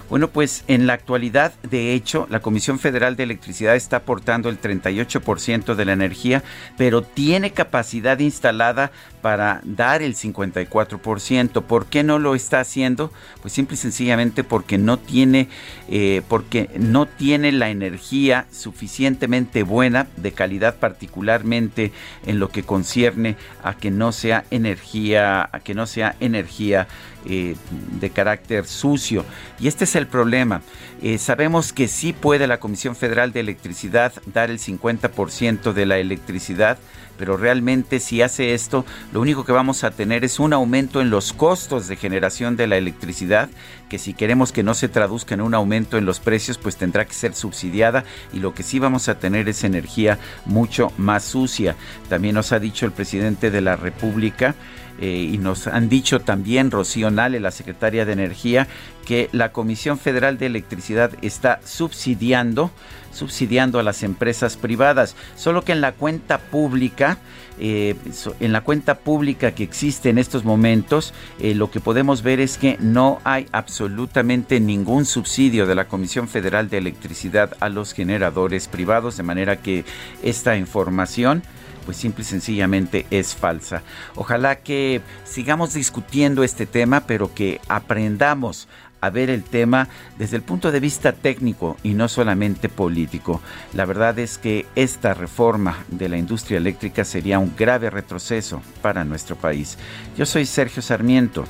Bueno, 0.09 0.27
pues 0.27 0.63
en 0.67 0.87
la 0.87 0.93
actualidad, 0.93 1.53
de 1.61 1.93
hecho, 1.93 2.25
la 2.29 2.41
Comisión 2.41 2.79
Federal 2.79 3.15
de 3.15 3.23
Electricidad 3.23 3.75
está 3.75 3.97
aportando 3.97 4.49
el 4.49 4.59
38% 4.59 5.75
de 5.75 5.85
la 5.85 5.93
energía, 5.93 6.43
pero 6.77 7.01
tiene 7.01 7.51
capacidad 7.51 8.19
instalada 8.19 8.91
para 9.21 9.61
dar 9.63 10.01
el 10.01 10.15
54%. 10.15 11.63
¿Por 11.63 11.85
qué 11.85 12.03
no 12.03 12.19
lo 12.19 12.35
está 12.35 12.59
haciendo? 12.59 13.13
Pues 13.41 13.53
simple 13.53 13.75
y 13.75 13.77
sencillamente 13.77 14.43
porque 14.43 14.77
no 14.77 14.97
tiene, 14.97 15.47
eh, 15.87 16.23
porque 16.27 16.69
no 16.77 17.05
tiene 17.05 17.53
la 17.53 17.69
energía 17.69 18.47
suficientemente 18.51 19.63
buena, 19.63 20.07
de 20.17 20.33
calidad 20.33 20.75
particularmente 20.75 21.93
en 22.25 22.39
lo 22.39 22.49
que 22.49 22.63
concierne 22.63 23.37
a 23.63 23.75
que 23.75 23.91
no 23.91 24.11
sea 24.11 24.43
energía, 24.51 25.49
a 25.51 25.59
que 25.61 25.73
no 25.73 25.85
sea 25.85 26.15
energía 26.19 26.87
eh, 27.25 27.55
de 27.99 28.09
carácter 28.09 28.65
sucio. 28.65 29.25
Y 29.59 29.67
este 29.67 29.83
es 29.83 29.95
el 29.95 30.07
problema. 30.07 30.61
Eh, 31.01 31.17
sabemos 31.17 31.73
que 31.73 31.87
sí 31.87 32.13
puede 32.13 32.47
la 32.47 32.59
Comisión 32.59 32.95
Federal 32.95 33.31
de 33.31 33.41
Electricidad 33.41 34.13
dar 34.25 34.49
el 34.49 34.59
50% 34.59 35.73
de 35.73 35.85
la 35.85 35.97
electricidad 35.97 36.77
pero 37.21 37.37
realmente 37.37 37.99
si 37.99 38.23
hace 38.23 38.55
esto, 38.55 38.83
lo 39.13 39.21
único 39.21 39.45
que 39.45 39.51
vamos 39.51 39.83
a 39.83 39.91
tener 39.91 40.25
es 40.25 40.39
un 40.39 40.53
aumento 40.53 41.01
en 41.01 41.11
los 41.11 41.33
costos 41.33 41.87
de 41.87 41.95
generación 41.95 42.55
de 42.55 42.65
la 42.65 42.77
electricidad, 42.77 43.47
que 43.89 43.99
si 43.99 44.15
queremos 44.15 44.51
que 44.51 44.63
no 44.63 44.73
se 44.73 44.89
traduzca 44.89 45.35
en 45.35 45.41
un 45.41 45.53
aumento 45.53 45.99
en 45.99 46.05
los 46.05 46.19
precios, 46.19 46.57
pues 46.57 46.77
tendrá 46.77 47.05
que 47.05 47.13
ser 47.13 47.35
subsidiada 47.35 48.05
y 48.33 48.39
lo 48.39 48.55
que 48.55 48.63
sí 48.63 48.79
vamos 48.79 49.07
a 49.07 49.19
tener 49.19 49.47
es 49.49 49.63
energía 49.63 50.17
mucho 50.45 50.91
más 50.97 51.23
sucia. 51.23 51.75
También 52.09 52.33
nos 52.33 52.53
ha 52.53 52.59
dicho 52.59 52.87
el 52.87 52.91
presidente 52.91 53.51
de 53.51 53.61
la 53.61 53.75
República, 53.75 54.55
eh, 55.01 55.29
y 55.33 55.37
nos 55.37 55.67
han 55.67 55.89
dicho 55.89 56.19
también 56.21 56.71
Rocío 56.71 57.11
Nale, 57.11 57.39
la 57.39 57.51
secretaria 57.51 58.05
de 58.05 58.13
Energía, 58.13 58.67
que 59.05 59.29
la 59.31 59.51
Comisión 59.51 59.97
Federal 59.97 60.37
de 60.37 60.45
Electricidad 60.45 61.11
está 61.21 61.59
subsidiando 61.65 62.71
subsidiando 63.13 63.77
a 63.77 63.83
las 63.83 64.03
empresas 64.03 64.55
privadas, 64.55 65.17
solo 65.35 65.63
que 65.63 65.73
en 65.73 65.81
la 65.81 65.91
cuenta 65.91 66.37
pública 66.37 67.17
eh, 67.59 67.95
en 68.39 68.53
la 68.53 68.61
cuenta 68.61 68.99
pública 68.99 69.51
que 69.51 69.63
existe 69.63 70.09
en 70.09 70.17
estos 70.17 70.43
momentos, 70.43 71.13
eh, 71.39 71.53
lo 71.53 71.69
que 71.69 71.79
podemos 71.79 72.23
ver 72.23 72.39
es 72.39 72.57
que 72.57 72.77
no 72.79 73.19
hay 73.23 73.45
absolutamente 73.51 74.59
ningún 74.59 75.05
subsidio 75.05 75.67
de 75.67 75.75
la 75.75 75.87
Comisión 75.87 76.27
Federal 76.27 76.69
de 76.69 76.79
Electricidad 76.79 77.55
a 77.59 77.69
los 77.69 77.93
generadores 77.93 78.67
privados, 78.67 79.17
de 79.17 79.23
manera 79.23 79.57
que 79.57 79.85
esta 80.23 80.57
información 80.57 81.43
pues 81.85 81.97
simple 81.97 82.23
y 82.23 82.25
sencillamente 82.25 83.05
es 83.11 83.35
falsa. 83.35 83.81
Ojalá 84.15 84.57
que 84.57 85.01
sigamos 85.25 85.73
discutiendo 85.73 86.43
este 86.43 86.65
tema, 86.65 87.01
pero 87.01 87.33
que 87.33 87.59
aprendamos 87.67 88.67
a 89.01 89.09
ver 89.09 89.29
el 89.29 89.43
tema 89.43 89.89
desde 90.17 90.37
el 90.37 90.43
punto 90.43 90.71
de 90.71 90.79
vista 90.79 91.11
técnico 91.11 91.77
y 91.83 91.93
no 91.95 92.07
solamente 92.07 92.69
político. 92.69 93.41
La 93.73 93.85
verdad 93.85 94.17
es 94.19 94.37
que 94.37 94.67
esta 94.75 95.13
reforma 95.13 95.83
de 95.89 96.07
la 96.07 96.17
industria 96.17 96.57
eléctrica 96.57 97.03
sería 97.03 97.39
un 97.39 97.53
grave 97.57 97.89
retroceso 97.89 98.61
para 98.81 99.03
nuestro 99.03 99.35
país. 99.35 99.77
Yo 100.15 100.25
soy 100.25 100.45
Sergio 100.45 100.81
Sarmiento 100.81 101.45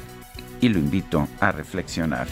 y 0.62 0.70
lo 0.70 0.80
invito 0.80 1.28
a 1.40 1.52
reflexionar. 1.52 2.28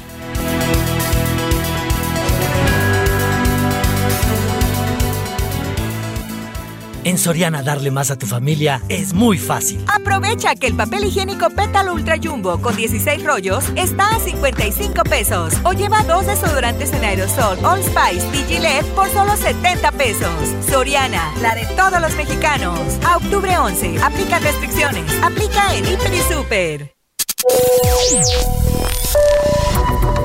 En 7.04 7.18
Soriana 7.18 7.64
darle 7.64 7.92
más 7.92 8.12
a 8.12 8.18
tu 8.18 8.26
familia 8.26 8.82
es 8.90 9.14
muy 9.14 9.38
fácil. 9.38 9.84
Aprovecha 9.88 10.56
que 10.56 10.68
el 10.68 10.76
papel 10.76 11.06
higiénico 11.06 11.50
Pétalo 11.50 11.94
Ultra 11.94 12.18
Jumbo 12.22 12.62
con 12.62 12.76
16 12.76 13.24
rollos 13.24 13.64
está 13.76 14.16
a 14.16 14.20
55 14.20 15.04
pesos. 15.04 15.54
O 15.64 15.74
lleva 15.74 16.04
dos 16.04 16.26
desodorantes 16.26 16.92
en 16.94 17.04
aerosol 17.04 17.58
All 17.64 17.82
Spice 17.84 18.28
y 18.34 18.60
por 18.96 19.10
solo 19.10 19.36
70 19.36 19.92
pesos. 19.94 20.30
Soriana, 20.70 21.34
la 21.42 21.56
de 21.56 21.66
todos 21.76 22.02
los 22.02 22.16
mexicanos. 22.16 22.80
A 23.06 23.18
octubre 23.18 23.58
11, 23.58 24.02
aplica 24.04 24.40
restricciones. 24.40 25.04
Aplica 25.24 25.76
en 25.76 25.86
Hiper 25.86 26.12
Super. 26.30 26.96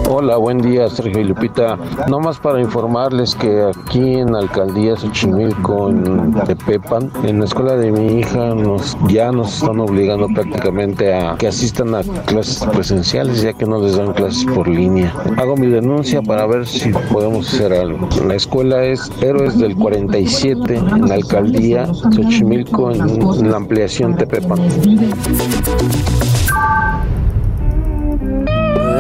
Hola, 0.07 0.37
buen 0.37 0.59
día, 0.59 0.89
Sergio 0.91 1.21
y 1.21 1.25
Lupita. 1.25 1.79
Nomás 2.09 2.39
para 2.39 2.61
informarles 2.61 3.35
que 3.35 3.63
aquí 3.63 4.17
en 4.17 4.35
alcaldía 4.35 4.97
Xochimilco, 4.97 5.89
en 5.89 6.35
Tepepan, 6.45 7.11
en 7.25 7.39
la 7.39 7.47
escuela 7.47 7.77
de 7.77 7.91
mi 7.91 8.21
hija, 8.21 8.55
nos, 8.55 8.97
ya 9.09 9.33
nos 9.33 9.55
están 9.55 9.81
obligando 9.81 10.29
prácticamente 10.29 11.13
a 11.15 11.37
que 11.37 11.47
asistan 11.47 11.95
a 11.95 12.03
clases 12.27 12.67
presenciales, 12.67 13.41
ya 13.41 13.55
que 13.55 13.65
no 13.65 13.81
les 13.81 13.97
dan 13.97 14.13
clases 14.13 14.45
por 14.45 14.69
línea. 14.69 15.13
Hago 15.39 15.57
mi 15.57 15.69
denuncia 15.69 16.21
para 16.21 16.47
ver 16.47 16.67
si 16.67 16.91
podemos 17.11 17.53
hacer 17.53 17.73
algo. 17.73 18.07
La 18.27 18.35
escuela 18.35 18.85
es 18.85 19.11
Héroes 19.23 19.59
del 19.59 19.75
47, 19.75 20.77
en 20.77 21.09
la 21.09 21.15
alcaldía 21.15 21.87
Xochimilco, 21.95 22.91
en 22.91 23.51
la 23.51 23.57
ampliación 23.57 24.17
Tepepan. 24.17 24.61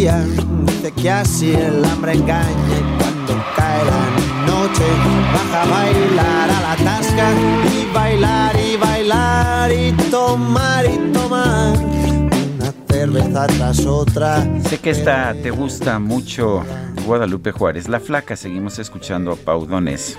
Día, 0.00 0.24
dice 0.64 0.92
que 0.92 1.10
así 1.10 1.52
el 1.52 1.84
hambre 1.84 2.12
engaña 2.12 2.48
y 2.78 3.02
cuando 3.02 3.44
cae 3.54 3.84
la 3.84 4.06
noche 4.46 4.84
baja 5.32 5.62
a 5.62 5.66
bailar 5.66 6.50
a 6.50 6.60
la 6.62 6.76
tasca 6.84 7.32
y 7.70 7.94
bailar 7.94 8.56
y 8.56 8.76
bailar 8.78 9.70
y 9.72 9.92
tomar 10.10 10.86
y 10.86 11.12
tomar 11.12 11.78
una 11.78 12.72
cerveza 12.88 13.46
tras 13.46 13.84
otra. 13.84 14.48
Sé 14.68 14.78
que 14.78 14.90
esta 14.90 15.34
te 15.34 15.50
gusta 15.50 15.98
mucho, 15.98 16.64
Guadalupe 17.06 17.52
Juárez. 17.52 17.86
La 17.88 18.00
flaca, 18.00 18.36
seguimos 18.36 18.78
escuchando 18.78 19.32
a 19.32 19.36
Pau 19.36 19.66
Donés. 19.66 20.16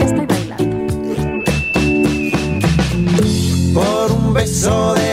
Estoy 0.00 0.26
bailando. 0.26 0.76
Por 3.74 4.12
un 4.12 4.34
beso 4.34 4.94
de 4.94 5.09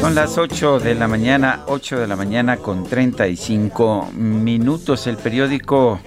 Son 0.00 0.14
las 0.14 0.38
8 0.38 0.80
de 0.80 0.94
la 0.94 1.06
mañana, 1.06 1.64
8 1.66 1.98
de 1.98 2.06
la 2.06 2.16
mañana 2.16 2.56
con 2.56 2.84
35 2.84 4.12
minutos. 4.14 5.06
El 5.06 5.16
periódico, 5.18 6.00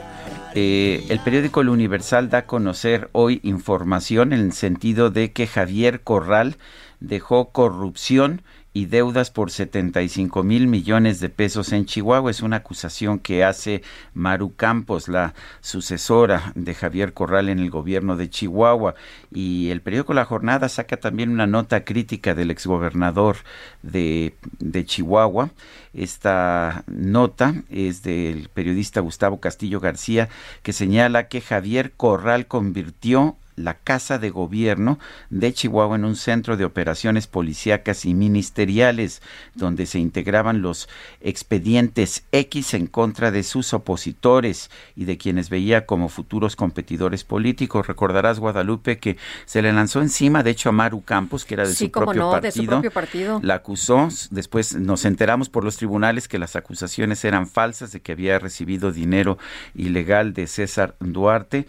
eh, 0.56 1.06
el 1.10 1.20
periódico 1.20 1.62
El 1.62 1.70
Universal 1.70 2.30
da 2.30 2.40
a 2.40 2.46
conocer 2.46 3.10
hoy 3.12 3.40
información 3.44 4.34
en 4.34 4.40
el 4.40 4.54
sentido 4.54 5.12
de 5.12 5.32
que 5.32 5.46
Javier 5.46 6.02
Corral 6.02 6.58
dejó 7.00 7.52
corrupción 7.52 8.42
y 8.74 8.88
deudas 8.88 9.30
por 9.30 9.52
75 9.52 10.44
mil 10.44 10.68
millones 10.68 11.20
de 11.20 11.30
pesos 11.30 11.72
en 11.72 11.86
Chihuahua. 11.86 12.32
Es 12.32 12.42
una 12.42 12.58
acusación 12.58 13.20
que 13.20 13.44
hace 13.44 13.84
Maru 14.16 14.56
Campos, 14.56 15.08
la 15.08 15.36
sucesora 15.62 16.52
de 16.56 16.74
Javier 16.74 17.14
Corral 17.14 17.50
en 17.50 17.60
el 17.60 17.70
gobierno 17.70 18.18
de 18.18 18.30
Chihuahua. 18.30 18.96
Y 19.32 19.70
el 19.70 19.82
periódico 19.82 20.14
La 20.14 20.26
Jornada 20.26 20.70
saca 20.70 20.98
también 20.98 21.30
una 21.30 21.46
nota 21.46 21.86
crítica 21.86 22.34
del 22.34 22.50
exgobernador 22.50 23.38
de, 23.84 24.34
de 24.60 24.86
Chihuahua. 24.86 25.52
Esta 25.94 26.84
nota 26.88 27.54
es 27.70 28.02
del 28.02 28.50
periodista 28.50 29.02
Gustavo 29.02 29.40
Castillo 29.40 29.80
García, 29.80 30.30
que 30.64 30.74
señala 30.74 31.28
que 31.28 31.42
Javier 31.42 31.92
Corral 31.92 32.48
convirtió 32.48 33.38
la 33.56 33.76
Casa 33.76 34.20
de 34.20 34.30
Gobierno 34.30 35.00
de 35.30 35.54
Chihuahua 35.54 35.96
en 35.96 36.06
un 36.06 36.16
centro 36.16 36.58
de 36.58 36.66
operaciones 36.66 37.28
policíacas 37.28 38.06
y 38.06 38.14
ministeriales, 38.14 39.22
donde 39.56 39.86
se 39.86 40.00
integraban 40.00 40.62
los 40.62 40.90
expedientes 41.22 42.24
X 42.32 42.74
en 42.74 42.88
contra 42.88 43.32
de 43.32 43.44
sus 43.44 43.74
opositores 43.74 44.70
y 44.96 45.06
de 45.06 45.18
quienes 45.18 45.50
veía 45.50 45.86
como 45.86 46.10
futuros 46.10 46.56
competidores 46.56 47.24
políticos. 47.24 47.88
Recordarás, 47.88 48.40
Guadalupe, 48.40 48.98
que 48.98 49.18
se 49.46 49.62
le 49.62 49.74
lanzó 49.74 50.02
encima, 50.02 50.44
de 50.44 50.52
hecho, 50.52 50.70
a 50.70 50.72
Maru 50.72 51.02
Campos, 51.04 51.46
que 51.46 51.56
era 51.56 51.68
de, 51.68 51.74
Sí, 51.74 51.86
su, 51.86 51.92
propio 51.92 52.22
no, 52.22 52.36
de 52.36 52.42
partido, 52.42 52.64
su 52.64 52.70
propio 52.70 52.92
partido. 52.92 53.40
La 53.44 53.56
acusó, 53.56 54.10
después 54.32 54.76
nos 54.76 55.06
enteramos 55.06 55.50
por 55.50 55.64
los 55.64 55.78
tribunales 55.78 56.28
que 56.28 56.40
las 56.40 56.56
acusaciones 56.56 57.24
eran 57.26 57.48
falsas, 57.48 57.92
de 57.92 58.02
que 58.02 58.12
había 58.12 58.40
recibido 58.40 58.92
dinero 58.92 59.38
ilegal 59.76 60.34
de 60.34 60.48
César 60.48 60.96
Duarte. 61.00 61.68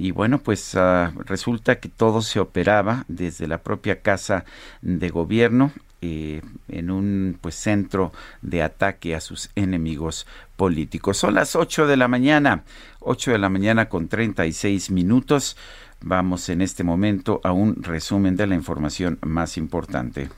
Y 0.00 0.12
bueno, 0.12 0.38
pues 0.38 0.76
ah, 0.76 1.12
resulta 1.26 1.80
que 1.80 1.88
todo 1.88 2.22
se 2.22 2.38
operaba 2.38 3.04
desde 3.08 3.48
la 3.48 3.58
propia 3.64 4.00
casa 4.00 4.44
de 4.80 5.08
gobierno 5.08 5.72
eh, 6.02 6.40
en 6.68 6.92
un 6.92 7.36
pues 7.40 7.56
centro 7.56 8.12
de 8.40 8.62
ataque 8.62 9.16
a 9.16 9.20
sus 9.20 9.50
enemigos 9.56 10.24
políticos. 10.54 11.16
Son 11.16 11.34
las 11.34 11.56
8 11.56 11.88
de 11.88 11.96
la 11.96 12.06
mañana, 12.06 12.62
8 13.00 13.32
de 13.32 13.38
la 13.38 13.48
mañana 13.48 13.88
con 13.88 14.06
36 14.06 14.92
minutos. 14.92 15.56
Vamos 16.00 16.48
en 16.48 16.62
este 16.62 16.84
momento 16.84 17.40
a 17.42 17.50
un 17.50 17.82
resumen 17.82 18.36
de 18.36 18.46
la 18.46 18.54
información 18.54 19.18
más 19.22 19.56
importante. 19.56 20.28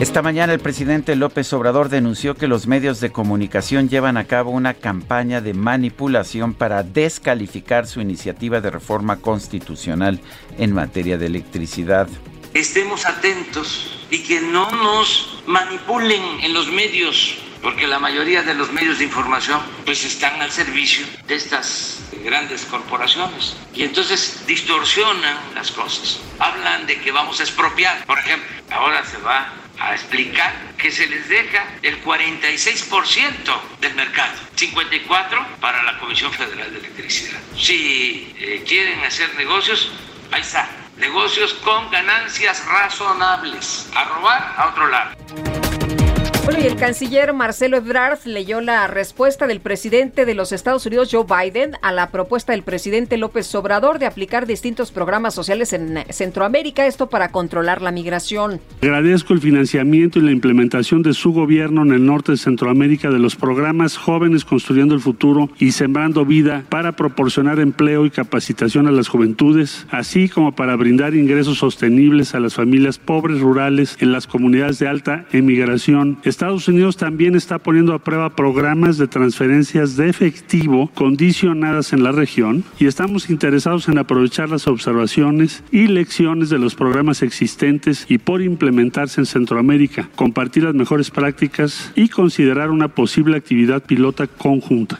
Esta 0.00 0.22
mañana 0.22 0.54
el 0.54 0.60
presidente 0.60 1.14
López 1.14 1.52
Obrador 1.52 1.90
denunció 1.90 2.34
que 2.34 2.48
los 2.48 2.66
medios 2.66 3.00
de 3.00 3.12
comunicación 3.12 3.90
llevan 3.90 4.16
a 4.16 4.24
cabo 4.24 4.50
una 4.50 4.72
campaña 4.72 5.42
de 5.42 5.52
manipulación 5.52 6.54
para 6.54 6.82
descalificar 6.82 7.86
su 7.86 8.00
iniciativa 8.00 8.62
de 8.62 8.70
reforma 8.70 9.16
constitucional 9.16 10.18
en 10.56 10.72
materia 10.72 11.18
de 11.18 11.26
electricidad. 11.26 12.08
Estemos 12.54 13.04
atentos 13.04 13.90
y 14.10 14.22
que 14.22 14.40
no 14.40 14.70
nos 14.70 15.42
manipulen 15.46 16.40
en 16.44 16.54
los 16.54 16.68
medios, 16.68 17.36
porque 17.60 17.86
la 17.86 17.98
mayoría 17.98 18.42
de 18.42 18.54
los 18.54 18.72
medios 18.72 19.00
de 19.00 19.04
información 19.04 19.60
pues 19.84 20.02
están 20.06 20.40
al 20.40 20.50
servicio 20.50 21.04
de 21.28 21.34
estas 21.34 22.00
grandes 22.24 22.64
corporaciones 22.64 23.54
y 23.74 23.82
entonces 23.82 24.44
distorsionan 24.46 25.36
las 25.54 25.70
cosas. 25.70 26.20
Hablan 26.38 26.86
de 26.86 26.98
que 27.02 27.12
vamos 27.12 27.38
a 27.40 27.42
expropiar, 27.42 28.06
por 28.06 28.18
ejemplo, 28.18 28.48
ahora 28.70 29.04
se 29.04 29.18
va 29.18 29.60
a 29.80 29.94
explicar 29.94 30.52
que 30.76 30.90
se 30.90 31.06
les 31.06 31.28
deja 31.28 31.64
el 31.82 32.02
46% 32.04 33.60
del 33.80 33.94
mercado, 33.94 34.32
54% 34.56 35.56
para 35.60 35.82
la 35.82 35.98
Comisión 35.98 36.32
Federal 36.32 36.72
de 36.72 36.78
Electricidad. 36.78 37.40
Si 37.56 38.34
eh, 38.38 38.62
quieren 38.66 39.02
hacer 39.04 39.34
negocios, 39.36 39.90
ahí 40.30 40.42
está, 40.42 40.68
negocios 40.98 41.54
con 41.54 41.90
ganancias 41.90 42.64
razonables, 42.66 43.90
a 43.94 44.04
robar 44.04 44.54
a 44.56 44.68
otro 44.68 44.86
lado. 44.88 46.09
Y 46.58 46.66
el 46.66 46.76
canciller 46.76 47.32
Marcelo 47.32 47.78
Ebrard 47.78 48.18
leyó 48.26 48.60
la 48.60 48.86
respuesta 48.86 49.46
del 49.46 49.60
presidente 49.60 50.26
de 50.26 50.34
los 50.34 50.52
Estados 50.52 50.84
Unidos, 50.84 51.08
Joe 51.10 51.24
Biden, 51.24 51.72
a 51.80 51.90
la 51.90 52.10
propuesta 52.10 52.52
del 52.52 52.62
presidente 52.62 53.16
López 53.16 53.54
Obrador 53.54 53.98
de 53.98 54.06
aplicar 54.06 54.46
distintos 54.46 54.90
programas 54.90 55.32
sociales 55.32 55.72
en 55.72 56.04
Centroamérica, 56.10 56.86
esto 56.86 57.08
para 57.08 57.30
controlar 57.30 57.80
la 57.80 57.92
migración. 57.92 58.60
Agradezco 58.82 59.32
el 59.32 59.40
financiamiento 59.40 60.18
y 60.18 60.22
la 60.22 60.32
implementación 60.32 61.02
de 61.02 61.14
su 61.14 61.32
gobierno 61.32 61.82
en 61.82 61.92
el 61.92 62.04
norte 62.04 62.32
de 62.32 62.38
Centroamérica 62.38 63.10
de 63.10 63.18
los 63.18 63.36
programas 63.36 63.96
Jóvenes 63.96 64.44
Construyendo 64.44 64.94
el 64.94 65.00
Futuro 65.00 65.48
y 65.58 65.72
Sembrando 65.72 66.26
Vida 66.26 66.64
para 66.68 66.92
proporcionar 66.92 67.58
empleo 67.58 68.04
y 68.04 68.10
capacitación 68.10 68.86
a 68.86 68.92
las 68.92 69.08
juventudes, 69.08 69.86
así 69.90 70.28
como 70.28 70.54
para 70.54 70.76
brindar 70.76 71.14
ingresos 71.14 71.58
sostenibles 71.58 72.34
a 72.34 72.40
las 72.40 72.54
familias 72.54 72.98
pobres 72.98 73.40
rurales 73.40 73.96
en 74.00 74.12
las 74.12 74.26
comunidades 74.26 74.78
de 74.78 74.88
alta 74.88 75.24
emigración 75.32 76.18
Estados 76.40 76.68
Unidos 76.68 76.96
también 76.96 77.34
está 77.34 77.58
poniendo 77.58 77.92
a 77.92 77.98
prueba 77.98 78.34
programas 78.34 78.96
de 78.96 79.06
transferencias 79.06 79.98
de 79.98 80.08
efectivo 80.08 80.90
condicionadas 80.94 81.92
en 81.92 82.02
la 82.02 82.12
región 82.12 82.64
y 82.78 82.86
estamos 82.86 83.28
interesados 83.28 83.90
en 83.90 83.98
aprovechar 83.98 84.48
las 84.48 84.66
observaciones 84.66 85.62
y 85.70 85.88
lecciones 85.88 86.48
de 86.48 86.58
los 86.58 86.74
programas 86.74 87.20
existentes 87.20 88.06
y 88.08 88.16
por 88.16 88.40
implementarse 88.40 89.20
en 89.20 89.26
Centroamérica, 89.26 90.08
compartir 90.16 90.64
las 90.64 90.74
mejores 90.74 91.10
prácticas 91.10 91.92
y 91.94 92.08
considerar 92.08 92.70
una 92.70 92.88
posible 92.88 93.36
actividad 93.36 93.82
pilota 93.82 94.26
conjunta. 94.26 94.98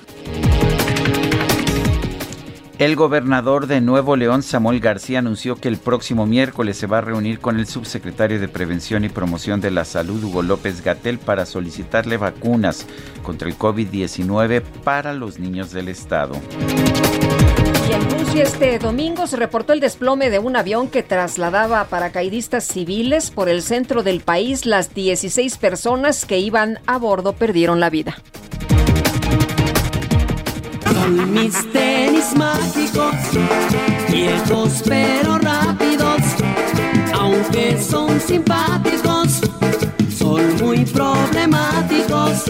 El 2.81 2.97
gobernador 2.97 3.67
de 3.67 3.83
Nuevo 3.83 4.17
León, 4.17 4.43
Samuel 4.43 4.81
García, 4.81 5.19
anunció 5.19 5.55
que 5.55 5.69
el 5.69 5.77
próximo 5.77 6.25
miércoles 6.25 6.79
se 6.79 6.87
va 6.87 6.97
a 6.97 7.03
reunir 7.03 7.39
con 7.39 7.59
el 7.59 7.67
subsecretario 7.67 8.41
de 8.41 8.49
Prevención 8.49 9.05
y 9.05 9.11
Promoción 9.11 9.61
de 9.61 9.71
la 9.71 9.85
Salud, 9.85 10.25
Hugo 10.25 10.41
López 10.41 10.83
Gatel, 10.83 11.19
para 11.19 11.45
solicitarle 11.45 12.17
vacunas 12.17 12.87
contra 13.23 13.51
el 13.51 13.59
COVID-19 13.59 14.63
para 14.83 15.13
los 15.13 15.39
niños 15.39 15.73
del 15.73 15.89
estado. 15.89 16.37
Y 17.87 17.93
en 17.93 18.11
Rusia 18.19 18.45
este 18.45 18.79
domingo 18.79 19.27
se 19.27 19.37
reportó 19.37 19.75
el 19.75 19.81
desplome 19.81 20.31
de 20.31 20.39
un 20.39 20.57
avión 20.57 20.89
que 20.89 21.03
trasladaba 21.03 21.83
a 21.83 21.89
paracaidistas 21.89 22.65
civiles 22.65 23.31
por 23.31 23.51
el 23.51 23.61
centro 23.61 24.03
del 24.03 24.21
país. 24.23 24.65
Las 24.65 24.95
16 24.95 25.59
personas 25.59 26.25
que 26.25 26.39
iban 26.39 26.79
a 26.87 26.97
bordo 26.97 27.35
perdieron 27.35 27.79
la 27.79 27.91
vida. 27.91 28.17
Son 30.93 31.33
mis 31.33 31.55
tenis 31.73 32.37
mágicos, 32.37 33.15
viejos 34.11 34.83
pero 34.85 35.39
rápidos, 35.39 36.21
aunque 37.13 37.81
son 37.81 38.21
simpáticos, 38.21 39.41
son 40.21 40.57
muy 40.59 40.85
problemáticos. 40.85 42.45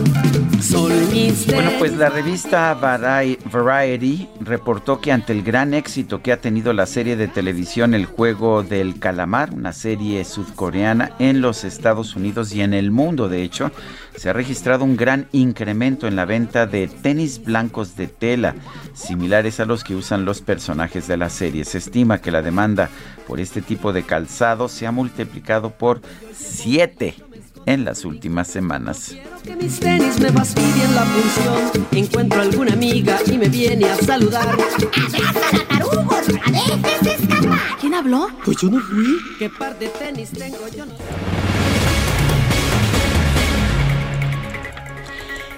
Bueno, 1.46 1.70
pues 1.78 1.96
la 1.96 2.08
revista 2.10 2.74
Variety 2.74 4.28
reportó 4.40 5.00
que 5.00 5.12
ante 5.12 5.32
el 5.32 5.42
gran 5.42 5.72
éxito 5.72 6.20
que 6.20 6.32
ha 6.32 6.40
tenido 6.40 6.72
la 6.72 6.86
serie 6.86 7.16
de 7.16 7.28
televisión 7.28 7.94
El 7.94 8.06
Juego 8.06 8.62
del 8.62 8.98
Calamar, 8.98 9.54
una 9.54 9.72
serie 9.72 10.24
sudcoreana 10.24 11.12
en 11.18 11.40
los 11.40 11.64
Estados 11.64 12.16
Unidos 12.16 12.52
y 12.52 12.62
en 12.62 12.74
el 12.74 12.90
mundo, 12.90 13.28
de 13.28 13.42
hecho, 13.42 13.70
se 14.16 14.30
ha 14.30 14.32
registrado 14.32 14.84
un 14.84 14.96
gran 14.96 15.28
incremento 15.32 16.06
en 16.06 16.16
la 16.16 16.24
venta 16.24 16.66
de 16.66 16.88
tenis 16.88 17.42
blancos 17.42 17.96
de 17.96 18.08
tela, 18.08 18.54
similares 18.92 19.60
a 19.60 19.64
los 19.64 19.84
que 19.84 19.94
usan 19.94 20.24
los 20.24 20.40
personajes 20.40 21.06
de 21.08 21.16
la 21.16 21.30
serie. 21.30 21.64
Se 21.64 21.78
estima 21.78 22.20
que 22.20 22.32
la 22.32 22.42
demanda 22.42 22.90
por 23.26 23.40
este 23.40 23.62
tipo 23.62 23.92
de 23.92 24.02
calzado 24.02 24.68
se 24.68 24.86
ha 24.86 24.92
multiplicado 24.92 25.70
por 25.70 26.00
7 26.32 27.29
en 27.66 27.84
las 27.84 28.04
últimas 28.04 28.48
semanas. 28.48 29.14
Que 29.44 29.56
mis 29.56 29.80
tenis 29.80 30.18
me 30.20 30.30
fastidien 30.30 30.94
la 30.94 31.04
función. 31.04 31.86
Encuentro 31.92 32.40
alguna 32.40 32.72
amiga 32.72 33.18
y 33.26 33.38
me 33.38 33.48
viene 33.48 33.86
a 33.86 33.96
saludar. 33.96 34.48
¡Abrázala, 34.48 35.68
tarugo! 35.68 36.16
¡No 36.52 36.66
la 36.66 36.76
dejes 36.76 37.20
escapar! 37.20 37.58
¿Quién 37.80 37.94
habló? 37.94 38.28
Pues 38.44 38.56
yo 38.60 38.70
no 38.70 38.80
fui. 38.80 39.18
¿Qué 39.38 39.48
par 39.50 39.78
de 39.78 39.88
tenis 39.88 40.30
tengo 40.30 40.68
yo? 40.68 40.86
No 40.86 40.92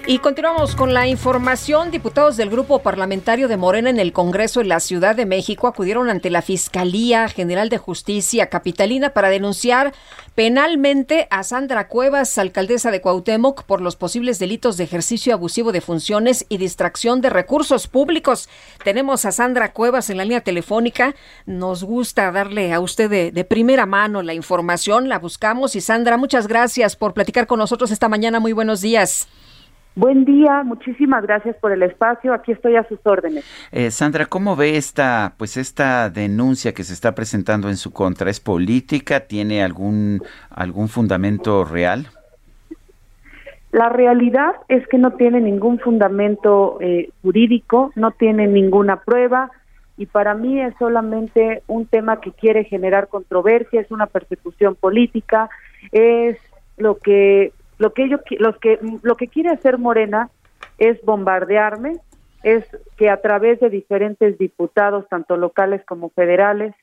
Y 0.05 0.19
continuamos 0.19 0.75
con 0.75 0.93
la 0.93 1.07
información. 1.07 1.89
Diputados 1.89 2.35
del 2.35 2.49
Grupo 2.49 2.79
Parlamentario 2.79 3.47
de 3.47 3.55
Morena 3.55 3.89
en 3.89 3.99
el 3.99 4.11
Congreso 4.11 4.59
de 4.59 4.65
la 4.65 4.81
Ciudad 4.81 5.15
de 5.15 5.25
México 5.25 5.65
acudieron 5.65 6.09
ante 6.09 6.29
la 6.29 6.41
Fiscalía 6.41 7.29
General 7.29 7.69
de 7.69 7.77
Justicia 7.77 8.47
Capitalina 8.49 9.11
para 9.11 9.29
denunciar 9.29 9.93
penalmente 10.35 11.29
a 11.29 11.43
Sandra 11.43 11.87
Cuevas, 11.87 12.37
alcaldesa 12.37 12.91
de 12.91 12.99
Cuauhtémoc, 12.99 13.63
por 13.63 13.79
los 13.79 13.95
posibles 13.95 14.39
delitos 14.39 14.75
de 14.75 14.83
ejercicio 14.83 15.33
abusivo 15.33 15.71
de 15.71 15.79
funciones 15.79 16.45
y 16.49 16.57
distracción 16.57 17.21
de 17.21 17.29
recursos 17.29 17.87
públicos. 17.87 18.49
Tenemos 18.83 19.23
a 19.23 19.31
Sandra 19.31 19.71
Cuevas 19.71 20.09
en 20.09 20.17
la 20.17 20.25
línea 20.25 20.41
telefónica. 20.41 21.15
Nos 21.45 21.85
gusta 21.85 22.29
darle 22.33 22.73
a 22.73 22.81
usted 22.81 23.09
de, 23.09 23.31
de 23.31 23.45
primera 23.45 23.85
mano 23.85 24.21
la 24.21 24.33
información. 24.33 25.07
La 25.07 25.19
buscamos. 25.19 25.77
Y 25.77 25.81
Sandra, 25.81 26.17
muchas 26.17 26.47
gracias 26.47 26.97
por 26.97 27.13
platicar 27.13 27.47
con 27.47 27.59
nosotros 27.59 27.89
esta 27.89 28.09
mañana. 28.09 28.41
Muy 28.41 28.51
buenos 28.51 28.81
días. 28.81 29.29
Buen 29.95 30.25
día, 30.25 30.63
muchísimas 30.63 31.23
gracias 31.23 31.55
por 31.57 31.71
el 31.71 31.83
espacio. 31.83 32.33
Aquí 32.33 32.51
estoy 32.51 32.75
a 32.75 32.87
sus 32.87 32.99
órdenes. 33.05 33.45
Eh, 33.71 33.91
Sandra, 33.91 34.25
¿cómo 34.25 34.55
ve 34.55 34.75
esta, 34.75 35.35
pues 35.37 35.55
esta 35.55 36.09
denuncia 36.09 36.73
que 36.73 36.83
se 36.83 36.93
está 36.93 37.13
presentando 37.13 37.69
en 37.69 37.77
su 37.77 37.91
contra? 37.91 38.31
¿Es 38.31 38.39
política? 38.39 39.21
¿Tiene 39.21 39.63
algún 39.63 40.23
algún 40.49 40.87
fundamento 40.87 41.63
real? 41.63 42.07
La 43.71 43.89
realidad 43.89 44.53
es 44.67 44.87
que 44.87 44.97
no 44.97 45.11
tiene 45.11 45.41
ningún 45.41 45.79
fundamento 45.79 46.77
eh, 46.79 47.09
jurídico, 47.21 47.91
no 47.95 48.11
tiene 48.11 48.47
ninguna 48.47 48.97
prueba 48.97 49.51
y 49.97 50.07
para 50.07 50.33
mí 50.33 50.59
es 50.59 50.73
solamente 50.79 51.61
un 51.67 51.85
tema 51.85 52.19
que 52.19 52.31
quiere 52.31 52.63
generar 52.63 53.07
controversia, 53.09 53.81
es 53.81 53.91
una 53.91 54.07
persecución 54.07 54.75
política, 54.75 55.49
es 55.91 56.37
lo 56.77 56.97
que 56.97 57.51
lo 57.83 57.93
que 57.93 58.03
ellos, 58.03 58.21
los 58.39 58.57
que, 58.59 58.79
lo 59.01 59.17
que 59.17 59.27
quiere 59.27 59.49
hacer 59.49 59.77
Morena 59.77 60.29
es 60.77 61.01
bombardearme, 61.03 61.97
es 62.41 62.65
que 62.95 63.09
a 63.09 63.21
través 63.21 63.59
de 63.59 63.69
diferentes 63.69 64.37
diputados, 64.37 65.05
tanto 65.09 65.35
locales 65.35 65.83
como 65.85 66.09
federales, 66.11 66.73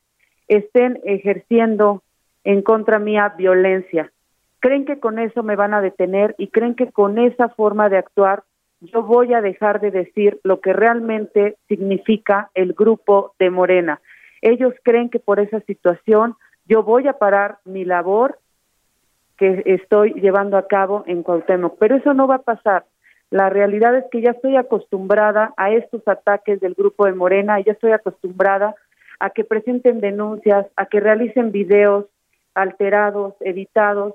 estén 0.46 1.00
ejerciendo 1.04 2.02
en 2.44 2.60
contra 2.60 2.98
mía 2.98 3.34
violencia. 3.38 4.12
Creen 4.58 4.84
que 4.84 5.00
con 5.00 5.18
eso 5.18 5.42
me 5.42 5.56
van 5.56 5.72
a 5.72 5.80
detener 5.80 6.34
y 6.36 6.48
creen 6.48 6.74
que 6.74 6.92
con 6.92 7.16
esa 7.16 7.48
forma 7.48 7.88
de 7.88 7.96
actuar 7.96 8.42
yo 8.82 9.02
voy 9.02 9.32
a 9.32 9.40
dejar 9.40 9.80
de 9.80 9.90
decir 9.90 10.38
lo 10.44 10.60
que 10.60 10.74
realmente 10.74 11.56
significa 11.66 12.50
el 12.52 12.74
grupo 12.74 13.32
de 13.38 13.48
Morena. 13.48 14.02
Ellos 14.42 14.74
creen 14.82 15.08
que 15.08 15.18
por 15.18 15.40
esa 15.40 15.60
situación 15.60 16.36
yo 16.66 16.82
voy 16.82 17.08
a 17.08 17.14
parar 17.14 17.56
mi 17.64 17.86
labor 17.86 18.38
que 19.40 19.62
estoy 19.64 20.12
llevando 20.20 20.58
a 20.58 20.68
cabo 20.68 21.02
en 21.06 21.22
Cuauhtémoc. 21.22 21.78
Pero 21.78 21.96
eso 21.96 22.12
no 22.12 22.28
va 22.28 22.36
a 22.36 22.42
pasar. 22.42 22.84
La 23.30 23.48
realidad 23.48 23.96
es 23.96 24.04
que 24.10 24.20
ya 24.20 24.32
estoy 24.32 24.56
acostumbrada 24.56 25.54
a 25.56 25.70
estos 25.70 26.06
ataques 26.06 26.60
del 26.60 26.74
grupo 26.74 27.06
de 27.06 27.14
Morena, 27.14 27.58
ya 27.58 27.72
estoy 27.72 27.92
acostumbrada 27.92 28.74
a 29.18 29.30
que 29.30 29.44
presenten 29.44 30.00
denuncias, 30.00 30.66
a 30.76 30.86
que 30.86 31.00
realicen 31.00 31.52
videos 31.52 32.04
alterados, 32.54 33.34
editados, 33.40 34.14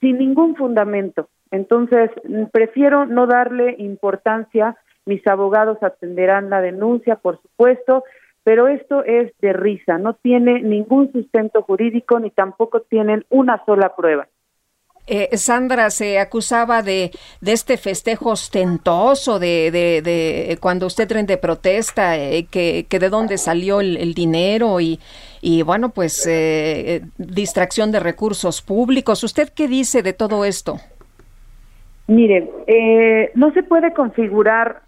sin 0.00 0.18
ningún 0.18 0.56
fundamento. 0.56 1.28
Entonces, 1.50 2.10
prefiero 2.50 3.04
no 3.04 3.26
darle 3.26 3.74
importancia. 3.78 4.76
Mis 5.04 5.26
abogados 5.26 5.82
atenderán 5.82 6.48
la 6.48 6.62
denuncia, 6.62 7.16
por 7.16 7.42
supuesto, 7.42 8.04
pero 8.42 8.68
esto 8.68 9.04
es 9.04 9.32
de 9.40 9.52
risa, 9.52 9.98
no 9.98 10.14
tiene 10.14 10.62
ningún 10.62 11.12
sustento 11.12 11.62
jurídico 11.62 12.20
ni 12.20 12.30
tampoco 12.30 12.80
tienen 12.80 13.26
una 13.28 13.62
sola 13.66 13.94
prueba. 13.94 14.28
Eh, 15.06 15.36
Sandra 15.36 15.90
se 15.90 16.18
acusaba 16.18 16.82
de, 16.82 17.12
de 17.40 17.52
este 17.52 17.76
festejo 17.76 18.30
ostentoso 18.30 19.38
de, 19.38 19.70
de, 19.70 20.58
cuando 20.60 20.86
usted 20.86 21.10
rende 21.10 21.36
protesta, 21.36 22.16
eh, 22.16 22.46
que, 22.50 22.86
de 22.88 23.08
dónde 23.08 23.38
salió 23.38 23.80
el, 23.80 24.14
dinero 24.14 24.80
y, 24.80 24.98
y, 25.40 25.62
bueno, 25.62 25.90
pues 25.90 26.26
eh, 26.28 27.02
distracción 27.18 27.92
de 27.92 28.00
recursos 28.00 28.62
públicos. 28.62 29.22
¿Usted 29.22 29.50
qué 29.54 29.68
dice 29.68 30.02
de 30.02 30.12
todo 30.12 30.44
esto? 30.44 30.76
Mire, 32.08 32.50
no 33.34 33.52
se 33.52 33.62
puede 33.62 33.92
configurar 33.92 34.82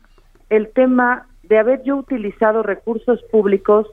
el 0.51 0.69
tema 0.73 1.27
de 1.43 1.59
haber 1.59 1.83
yo 1.83 1.97
utilizado 1.97 2.63
recursos 2.63 3.23
públicos 3.31 3.87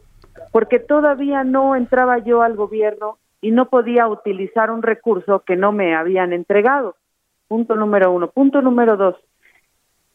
porque 0.51 0.79
todavía 0.79 1.43
no 1.43 1.75
entraba 1.75 2.19
yo 2.19 2.41
al 2.41 2.55
gobierno 2.55 3.17
y 3.41 3.51
no 3.51 3.69
podía 3.69 4.07
utilizar 4.07 4.71
un 4.71 4.81
recurso 4.81 5.41
que 5.41 5.55
no 5.55 5.71
me 5.71 5.95
habían 5.95 6.33
entregado. 6.33 6.95
Punto 7.47 7.75
número 7.75 8.11
uno. 8.11 8.29
Punto 8.29 8.61
número 8.61 8.97
dos. 8.97 9.15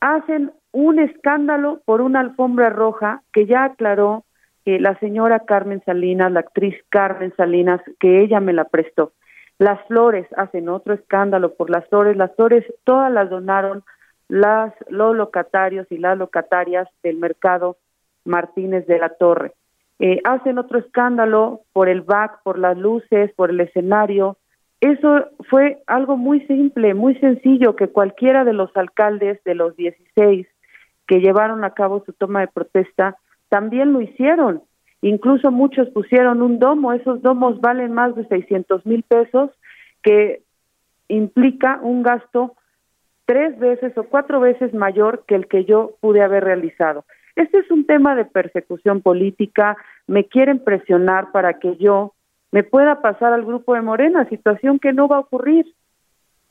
Hacen 0.00 0.52
un 0.72 0.98
escándalo 0.98 1.80
por 1.84 2.00
una 2.00 2.20
alfombra 2.20 2.70
roja 2.70 3.22
que 3.32 3.46
ya 3.46 3.64
aclaró 3.64 4.24
que 4.64 4.78
la 4.78 4.98
señora 4.98 5.40
Carmen 5.40 5.82
Salinas, 5.84 6.32
la 6.32 6.40
actriz 6.40 6.74
Carmen 6.88 7.32
Salinas, 7.36 7.80
que 7.98 8.20
ella 8.20 8.40
me 8.40 8.52
la 8.52 8.64
prestó. 8.64 9.12
Las 9.58 9.80
flores 9.86 10.26
hacen 10.36 10.68
otro 10.68 10.94
escándalo 10.94 11.54
por 11.54 11.70
las 11.70 11.86
flores. 11.88 12.16
Las 12.16 12.34
flores 12.34 12.64
todas 12.84 13.12
las 13.12 13.28
donaron 13.28 13.84
las, 14.28 14.72
los 14.88 15.14
locatarios 15.14 15.86
y 15.90 15.98
las 15.98 16.16
locatarias 16.16 16.88
del 17.02 17.16
mercado 17.16 17.76
Martínez 18.24 18.86
de 18.86 18.98
la 18.98 19.10
Torre. 19.10 19.52
Eh, 20.00 20.20
hacen 20.24 20.58
otro 20.58 20.78
escándalo 20.78 21.60
por 21.74 21.88
el 21.88 22.00
back, 22.00 22.42
por 22.42 22.58
las 22.58 22.76
luces, 22.76 23.32
por 23.34 23.50
el 23.50 23.60
escenario. 23.60 24.38
Eso 24.80 25.26
fue 25.50 25.82
algo 25.86 26.16
muy 26.16 26.40
simple, 26.46 26.94
muy 26.94 27.14
sencillo, 27.16 27.76
que 27.76 27.88
cualquiera 27.88 28.44
de 28.44 28.54
los 28.54 28.74
alcaldes 28.76 29.44
de 29.44 29.54
los 29.54 29.76
16 29.76 30.46
que 31.06 31.20
llevaron 31.20 31.64
a 31.64 31.74
cabo 31.74 32.02
su 32.06 32.12
toma 32.12 32.40
de 32.40 32.46
protesta 32.46 33.16
también 33.50 33.92
lo 33.92 34.00
hicieron. 34.00 34.62
Incluso 35.02 35.50
muchos 35.50 35.88
pusieron 35.90 36.40
un 36.40 36.58
domo, 36.58 36.92
esos 36.92 37.20
domos 37.20 37.60
valen 37.60 37.92
más 37.92 38.14
de 38.14 38.26
600 38.28 38.86
mil 38.86 39.02
pesos, 39.02 39.50
que 40.02 40.42
implica 41.08 41.80
un 41.82 42.02
gasto 42.02 42.54
tres 43.26 43.58
veces 43.58 43.96
o 43.98 44.04
cuatro 44.04 44.40
veces 44.40 44.72
mayor 44.72 45.24
que 45.26 45.34
el 45.34 45.46
que 45.46 45.64
yo 45.64 45.96
pude 46.00 46.22
haber 46.22 46.44
realizado. 46.44 47.04
Este 47.40 47.56
es 47.56 47.70
un 47.70 47.86
tema 47.86 48.14
de 48.14 48.26
persecución 48.26 49.00
política, 49.00 49.74
me 50.06 50.24
quieren 50.24 50.58
presionar 50.62 51.32
para 51.32 51.54
que 51.54 51.74
yo 51.78 52.12
me 52.52 52.64
pueda 52.64 53.00
pasar 53.00 53.32
al 53.32 53.46
grupo 53.46 53.72
de 53.72 53.80
Morena, 53.80 54.28
situación 54.28 54.78
que 54.78 54.92
no 54.92 55.08
va 55.08 55.16
a 55.16 55.20
ocurrir, 55.20 55.64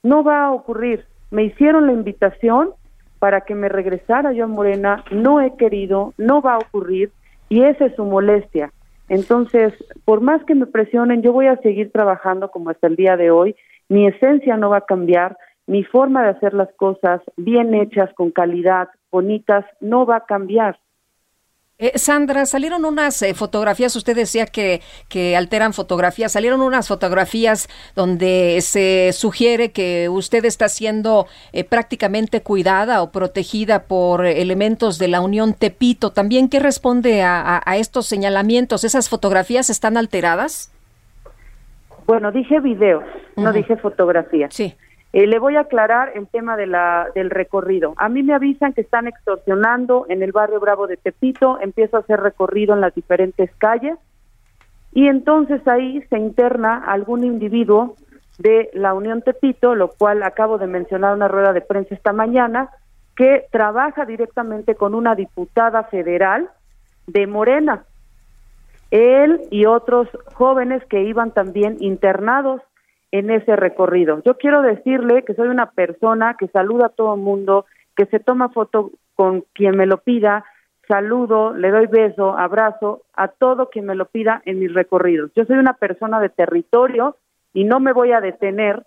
no 0.01 0.23
va 0.23 0.45
a 0.45 0.51
ocurrir. 0.51 1.05
Me 1.29 1.43
hicieron 1.43 1.85
la 1.85 1.93
invitación 1.93 2.71
para 3.19 3.41
que 3.41 3.53
me 3.53 3.69
regresara 3.69 4.33
yo 4.33 4.45
a 4.45 4.47
Morena, 4.47 5.03
no 5.11 5.41
he 5.41 5.55
querido, 5.57 6.15
no 6.17 6.41
va 6.41 6.55
a 6.55 6.57
ocurrir 6.57 7.11
y 7.49 7.61
esa 7.65 7.85
es 7.85 7.95
su 7.95 8.03
molestia. 8.03 8.73
Entonces, 9.09 9.71
por 10.05 10.21
más 10.21 10.43
que 10.45 10.55
me 10.55 10.65
presionen, 10.65 11.21
yo 11.21 11.33
voy 11.33 11.45
a 11.45 11.57
seguir 11.57 11.91
trabajando 11.91 12.49
como 12.49 12.71
hasta 12.71 12.87
el 12.87 12.95
día 12.95 13.15
de 13.15 13.29
hoy, 13.29 13.55
mi 13.89 14.07
esencia 14.07 14.57
no 14.57 14.71
va 14.71 14.77
a 14.77 14.85
cambiar, 14.87 15.37
mi 15.69 15.83
forma 15.83 16.23
de 16.23 16.29
hacer 16.29 16.55
las 16.55 16.69
cosas 16.77 17.21
bien 17.37 17.75
hechas, 17.75 18.09
con 18.15 18.31
calidad, 18.31 18.89
bonitas, 19.11 19.63
no 19.79 20.03
va 20.03 20.17
a 20.17 20.25
cambiar. 20.25 20.79
Eh, 21.77 21.97
Sandra, 21.99 22.47
salieron 22.47 22.85
unas 22.85 23.21
eh, 23.21 23.35
fotografías, 23.35 23.95
usted 23.95 24.15
decía 24.15 24.47
que, 24.47 24.81
que 25.09 25.37
alteran 25.37 25.73
fotografías, 25.73 26.31
salieron 26.31 26.61
unas 26.61 26.87
fotografías 26.87 27.69
donde 27.95 28.57
se 28.61 29.11
sugiere 29.13 29.71
que 29.71 30.09
usted 30.09 30.43
está 30.43 30.69
siendo 30.69 31.27
eh, 31.53 31.63
prácticamente 31.63 32.41
cuidada 32.41 33.03
o 33.03 33.11
protegida 33.11 33.83
por 33.83 34.25
elementos 34.25 34.97
de 34.97 35.07
la 35.07 35.21
Unión 35.21 35.53
Tepito. 35.53 36.11
¿También 36.11 36.49
qué 36.49 36.59
responde 36.59 37.21
a, 37.21 37.61
a 37.63 37.77
estos 37.77 38.07
señalamientos? 38.07 38.83
¿Esas 38.83 39.07
fotografías 39.07 39.69
están 39.69 39.97
alteradas? 39.97 40.73
Bueno, 42.07 42.31
dije 42.31 42.59
videos, 42.59 43.03
no 43.35 43.53
dije 43.53 43.77
fotografías. 43.77 44.51
Sí. 44.51 44.75
Eh, 45.11 45.25
le 45.25 45.39
voy 45.39 45.55
a 45.55 45.61
aclarar 45.61 46.11
el 46.15 46.27
tema 46.27 46.55
de 46.55 46.67
la, 46.67 47.07
del 47.15 47.31
recorrido. 47.31 47.93
A 47.97 48.09
mí 48.09 48.21
me 48.21 48.33
avisan 48.33 48.73
que 48.73 48.81
están 48.81 49.07
extorsionando 49.07 50.05
en 50.07 50.21
el 50.21 50.31
barrio 50.31 50.59
Bravo 50.59 50.85
de 50.85 50.97
Tepito, 50.97 51.59
empiezo 51.61 51.97
a 51.97 52.01
hacer 52.01 52.19
recorrido 52.19 52.75
en 52.75 52.81
las 52.81 52.93
diferentes 52.93 53.49
calles 53.57 53.97
y 54.91 55.07
entonces 55.07 55.67
ahí 55.67 56.01
se 56.09 56.17
interna 56.17 56.83
algún 56.85 57.23
individuo 57.23 57.95
de 58.37 58.69
la 58.73 58.93
Unión 58.93 59.21
Tepito, 59.21 59.75
lo 59.75 59.89
cual 59.89 60.23
acabo 60.23 60.57
de 60.57 60.67
mencionar 60.67 61.11
en 61.11 61.17
una 61.17 61.27
rueda 61.27 61.53
de 61.53 61.61
prensa 61.61 61.93
esta 61.93 62.13
mañana, 62.13 62.69
que 63.15 63.47
trabaja 63.51 64.05
directamente 64.05 64.75
con 64.75 64.95
una 64.95 65.13
diputada 65.13 65.83
federal 65.83 66.49
de 67.05 67.27
Morena. 67.27 67.83
Él 68.91 69.41
y 69.51 69.65
otros 69.65 70.07
jóvenes 70.33 70.83
que 70.85 71.03
iban 71.03 71.31
también 71.31 71.75
internados 71.79 72.61
en 73.11 73.31
ese 73.31 73.55
recorrido. 73.55 74.21
Yo 74.23 74.37
quiero 74.37 74.61
decirle 74.61 75.23
que 75.23 75.33
soy 75.33 75.47
una 75.47 75.71
persona 75.71 76.35
que 76.37 76.47
saluda 76.47 76.87
a 76.87 76.89
todo 76.89 77.15
el 77.15 77.21
mundo, 77.21 77.65
que 77.95 78.05
se 78.05 78.19
toma 78.19 78.49
foto 78.49 78.91
con 79.15 79.43
quien 79.53 79.75
me 79.75 79.85
lo 79.85 79.97
pida, 79.97 80.45
saludo, 80.87 81.53
le 81.53 81.69
doy 81.71 81.87
beso, 81.87 82.37
abrazo 82.37 83.03
a 83.13 83.27
todo 83.27 83.69
quien 83.69 83.85
me 83.85 83.95
lo 83.95 84.05
pida 84.05 84.41
en 84.45 84.59
mis 84.59 84.73
recorridos. 84.73 85.31
Yo 85.35 85.45
soy 85.45 85.57
una 85.57 85.73
persona 85.73 86.19
de 86.19 86.29
territorio 86.29 87.15
y 87.53 87.63
no 87.63 87.79
me 87.79 87.93
voy 87.93 88.11
a 88.11 88.21
detener 88.21 88.83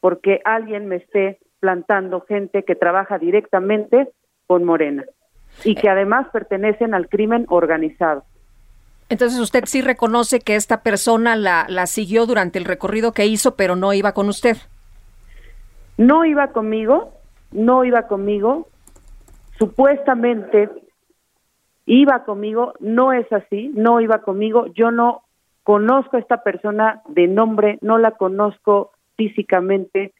porque 0.00 0.40
alguien 0.44 0.88
me 0.88 0.96
esté 0.96 1.38
plantando 1.60 2.22
gente 2.22 2.64
que 2.64 2.74
trabaja 2.74 3.18
directamente 3.18 4.08
con 4.46 4.64
Morena 4.64 5.04
y 5.64 5.74
que 5.74 5.88
además 5.88 6.26
pertenecen 6.32 6.94
al 6.94 7.08
crimen 7.08 7.46
organizado. 7.48 8.24
Entonces 9.12 9.38
usted 9.40 9.64
sí 9.66 9.82
reconoce 9.82 10.40
que 10.40 10.56
esta 10.56 10.82
persona 10.82 11.36
la, 11.36 11.66
la 11.68 11.86
siguió 11.86 12.24
durante 12.24 12.58
el 12.58 12.64
recorrido 12.64 13.12
que 13.12 13.26
hizo, 13.26 13.56
pero 13.56 13.76
no 13.76 13.92
iba 13.92 14.12
con 14.12 14.30
usted. 14.30 14.56
No 15.98 16.24
iba 16.24 16.46
conmigo, 16.52 17.12
no 17.50 17.84
iba 17.84 18.06
conmigo, 18.08 18.68
supuestamente 19.58 20.70
iba 21.84 22.24
conmigo, 22.24 22.72
no 22.80 23.12
es 23.12 23.30
así, 23.34 23.70
no 23.74 24.00
iba 24.00 24.22
conmigo, 24.22 24.68
yo 24.68 24.90
no 24.90 25.24
conozco 25.62 26.16
a 26.16 26.20
esta 26.20 26.42
persona 26.42 27.02
de 27.06 27.28
nombre, 27.28 27.76
no 27.82 27.98
la 27.98 28.12
conozco 28.12 28.92
físicamente 29.18 30.14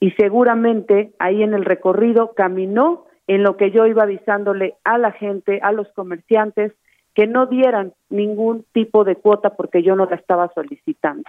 y 0.00 0.10
seguramente 0.10 1.14
ahí 1.18 1.42
en 1.42 1.54
el 1.54 1.64
recorrido 1.64 2.34
caminó 2.34 3.06
en 3.26 3.42
lo 3.42 3.56
que 3.56 3.70
yo 3.70 3.86
iba 3.86 4.02
avisándole 4.02 4.74
a 4.84 4.98
la 4.98 5.12
gente, 5.12 5.60
a 5.62 5.72
los 5.72 5.90
comerciantes, 5.94 6.74
que 7.14 7.26
no 7.26 7.46
dieran 7.46 7.92
ningún 8.08 8.64
tipo 8.72 9.04
de 9.04 9.16
cuota 9.16 9.50
porque 9.50 9.82
yo 9.82 9.94
no 9.96 10.06
la 10.06 10.16
estaba 10.16 10.50
solicitando. 10.54 11.24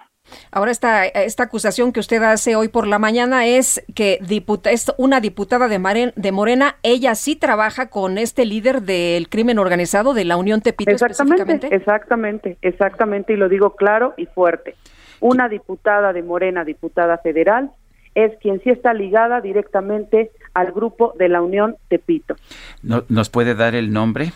Ahora 0.52 0.72
esta, 0.72 1.06
esta 1.06 1.44
acusación 1.44 1.92
que 1.92 2.00
usted 2.00 2.24
hace 2.24 2.56
hoy 2.56 2.70
por 2.70 2.88
la 2.88 3.00
mañana 3.00 3.46
es 3.46 3.86
que 3.94 4.20
diputa, 4.22 4.72
es 4.72 4.94
una 4.98 5.20
diputada 5.20 5.68
de, 5.68 6.14
de 6.16 6.32
Morena, 6.32 6.78
ella 6.84 7.16
sí 7.16 7.36
trabaja 7.36 7.90
con 7.90 8.18
este 8.18 8.46
líder 8.46 8.84
del 8.84 9.28
crimen 9.28 9.60
organizado 9.60 10.14
de 10.14 10.24
la 10.24 10.38
Unión 10.38 10.62
Tepito 10.62 10.92
exactamente, 10.92 11.68
Exactamente, 11.76 12.58
exactamente, 12.62 13.34
y 13.34 13.36
lo 13.36 13.50
digo 13.50 13.76
claro 13.76 14.14
y 14.16 14.26
fuerte. 14.28 14.76
Una 15.20 15.50
diputada 15.50 16.14
de 16.14 16.24
Morena, 16.24 16.64
diputada 16.64 17.18
federal, 17.18 17.72
es 18.16 18.38
quien 18.40 18.62
sí 18.62 18.70
está 18.70 18.94
ligada 18.94 19.42
directamente 19.42 20.32
al 20.54 20.72
grupo 20.72 21.14
de 21.18 21.30
la 21.30 21.42
Unión 21.42 21.76
Tepito. 21.90 22.36
¿Nos 22.82 23.30
puede 23.30 23.56
dar 23.56 23.76
el 23.76 23.92
nombre? 23.92 24.32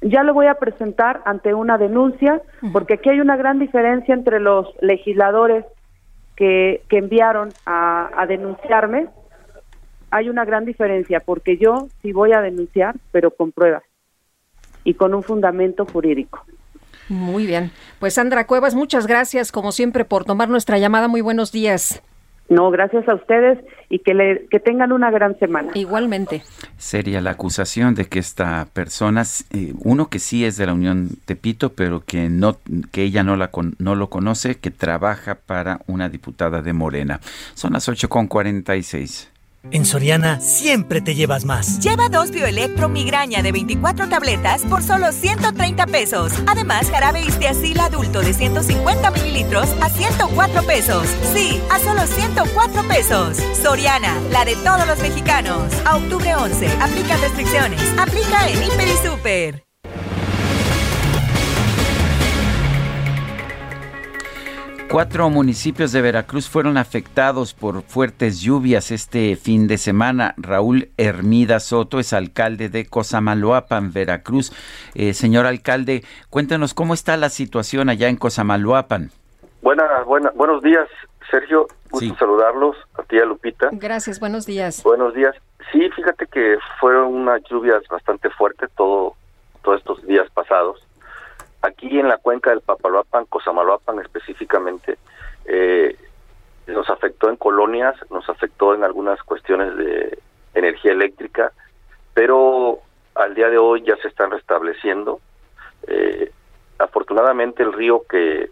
Ya 0.00 0.22
lo 0.22 0.34
voy 0.34 0.46
a 0.46 0.54
presentar 0.54 1.22
ante 1.24 1.54
una 1.54 1.78
denuncia, 1.78 2.40
porque 2.72 2.94
aquí 2.94 3.08
hay 3.08 3.20
una 3.20 3.36
gran 3.36 3.58
diferencia 3.58 4.14
entre 4.14 4.40
los 4.40 4.68
legisladores 4.80 5.64
que, 6.36 6.82
que 6.88 6.98
enviaron 6.98 7.50
a, 7.66 8.10
a 8.16 8.26
denunciarme. 8.26 9.08
Hay 10.10 10.28
una 10.28 10.44
gran 10.44 10.64
diferencia, 10.64 11.20
porque 11.20 11.56
yo 11.58 11.88
sí 12.00 12.12
voy 12.12 12.32
a 12.32 12.40
denunciar, 12.40 12.94
pero 13.12 13.30
con 13.30 13.52
pruebas 13.52 13.82
y 14.84 14.94
con 14.94 15.14
un 15.14 15.22
fundamento 15.22 15.84
jurídico. 15.84 16.44
Muy 17.08 17.46
bien. 17.46 17.70
Pues 17.98 18.14
Sandra 18.14 18.46
Cuevas, 18.46 18.74
muchas 18.74 19.06
gracias 19.06 19.50
como 19.50 19.72
siempre 19.72 20.04
por 20.04 20.24
tomar 20.24 20.48
nuestra 20.48 20.78
llamada. 20.78 21.08
Muy 21.08 21.20
buenos 21.20 21.52
días. 21.52 22.02
No, 22.48 22.70
gracias 22.70 23.06
a 23.08 23.14
ustedes 23.14 23.58
y 23.90 23.98
que, 23.98 24.14
le, 24.14 24.46
que 24.46 24.58
tengan 24.58 24.92
una 24.92 25.10
gran 25.10 25.38
semana. 25.38 25.72
Igualmente. 25.74 26.42
Sería 26.78 27.20
la 27.20 27.32
acusación 27.32 27.94
de 27.94 28.06
que 28.06 28.18
esta 28.18 28.66
persona, 28.72 29.22
eh, 29.52 29.74
uno 29.80 30.08
que 30.08 30.18
sí 30.18 30.44
es 30.44 30.56
de 30.56 30.66
la 30.66 30.72
Unión 30.72 31.10
Tepito, 31.26 31.72
pero 31.74 32.00
que 32.00 32.28
no, 32.30 32.56
que 32.90 33.02
ella 33.02 33.22
no 33.22 33.36
la 33.36 33.50
no 33.78 33.94
lo 33.94 34.08
conoce, 34.08 34.56
que 34.56 34.70
trabaja 34.70 35.34
para 35.34 35.80
una 35.86 36.08
diputada 36.08 36.62
de 36.62 36.72
Morena. 36.72 37.20
Son 37.54 37.72
las 37.74 37.88
ocho 37.88 38.08
con 38.08 38.28
seis. 38.82 39.30
En 39.70 39.84
Soriana 39.84 40.40
siempre 40.40 41.00
te 41.00 41.14
llevas 41.14 41.44
más. 41.44 41.78
Lleva 41.80 42.08
dos 42.08 42.30
Bioelectro 42.30 42.88
migraña 42.88 43.42
de 43.42 43.52
24 43.52 44.08
tabletas 44.08 44.62
por 44.62 44.82
solo 44.82 45.12
130 45.12 45.86
pesos. 45.86 46.32
Además, 46.46 46.90
jarabe 46.90 47.22
Istiazil 47.22 47.78
adulto 47.80 48.20
de 48.20 48.32
150 48.32 49.10
mililitros 49.10 49.68
a 49.80 49.90
104 49.90 50.62
pesos. 50.62 51.06
Sí, 51.34 51.60
a 51.70 51.78
solo 51.80 52.06
104 52.06 52.88
pesos. 52.88 53.38
Soriana, 53.62 54.18
la 54.30 54.44
de 54.44 54.56
todos 54.56 54.86
los 54.86 54.98
mexicanos. 55.00 55.72
A 55.84 55.96
octubre 55.96 56.34
11, 56.34 56.66
aplica 56.80 57.16
restricciones. 57.18 57.82
Aplica 57.98 58.48
en 58.48 58.62
Hiper 58.62 58.88
y 58.88 59.06
Super. 59.06 59.67
Cuatro 64.90 65.28
municipios 65.28 65.92
de 65.92 66.00
Veracruz 66.00 66.48
fueron 66.48 66.78
afectados 66.78 67.52
por 67.52 67.82
fuertes 67.82 68.40
lluvias 68.40 68.90
este 68.90 69.36
fin 69.36 69.68
de 69.68 69.76
semana. 69.76 70.34
Raúl 70.38 70.88
Hermida 70.96 71.60
Soto 71.60 71.98
es 71.98 72.14
alcalde 72.14 72.70
de 72.70 72.86
Cosamaloapan, 72.86 73.92
Veracruz. 73.92 74.50
Eh, 74.94 75.12
señor 75.12 75.44
alcalde, 75.44 76.04
cuéntenos 76.30 76.72
cómo 76.72 76.94
está 76.94 77.18
la 77.18 77.28
situación 77.28 77.90
allá 77.90 78.08
en 78.08 78.16
Cosamaloapan. 78.16 79.10
Buenas, 79.60 80.06
buenas, 80.06 80.34
buenos 80.34 80.62
días, 80.62 80.88
Sergio. 81.30 81.66
Gusto 81.90 82.16
saludarlos, 82.18 82.76
a 82.98 83.02
ti, 83.02 83.18
a 83.18 83.26
Lupita. 83.26 83.68
Gracias, 83.72 84.18
buenos 84.18 84.46
días. 84.46 84.82
Buenos 84.82 85.12
días. 85.12 85.34
Sí, 85.70 85.86
fíjate 85.96 86.26
que 86.26 86.56
fueron 86.80 87.14
unas 87.14 87.42
lluvias 87.50 87.82
bastante 87.90 88.30
fuertes 88.30 88.70
todo, 88.74 89.14
todos 89.62 89.80
estos 89.80 90.06
días 90.06 90.26
pasados. 90.32 90.82
Aquí 91.68 91.98
en 91.98 92.08
la 92.08 92.16
cuenca 92.16 92.48
del 92.50 92.62
Papaloapan, 92.62 93.26
Cosamaloapan 93.26 93.98
específicamente, 93.98 94.96
eh, 95.44 95.96
nos 96.66 96.88
afectó 96.88 97.28
en 97.28 97.36
colonias, 97.36 97.94
nos 98.10 98.26
afectó 98.28 98.74
en 98.74 98.84
algunas 98.84 99.22
cuestiones 99.22 99.76
de 99.76 100.18
energía 100.54 100.92
eléctrica, 100.92 101.52
pero 102.14 102.80
al 103.14 103.34
día 103.34 103.50
de 103.50 103.58
hoy 103.58 103.82
ya 103.82 103.96
se 103.96 104.08
están 104.08 104.30
restableciendo. 104.30 105.20
Eh, 105.86 106.32
afortunadamente 106.78 107.62
el 107.62 107.74
río 107.74 108.02
que 108.08 108.50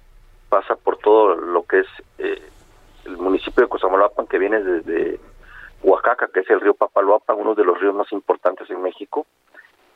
pasa 0.51 0.77
por 0.77 0.99
todo 0.99 1.37
lo 1.37 1.63
que 1.63 1.81
es 1.81 1.87
eh, 2.19 2.43
el 3.07 3.17
municipio 3.17 3.63
de 3.63 3.71
Cosamaloapan, 3.71 4.27
que 4.27 4.39
viene 4.39 4.63
desde 4.63 5.19
Oaxaca, 5.83 6.29
que 6.33 6.41
es 6.41 6.51
el 6.51 6.61
río 6.61 6.75
Papaloapan, 6.75 7.39
uno 7.39 7.55
de 7.55 7.65
los 7.65 7.81
ríos 7.81 7.95
más 7.95 8.13
importantes 8.13 8.69
en 8.69 8.83
México, 8.83 9.27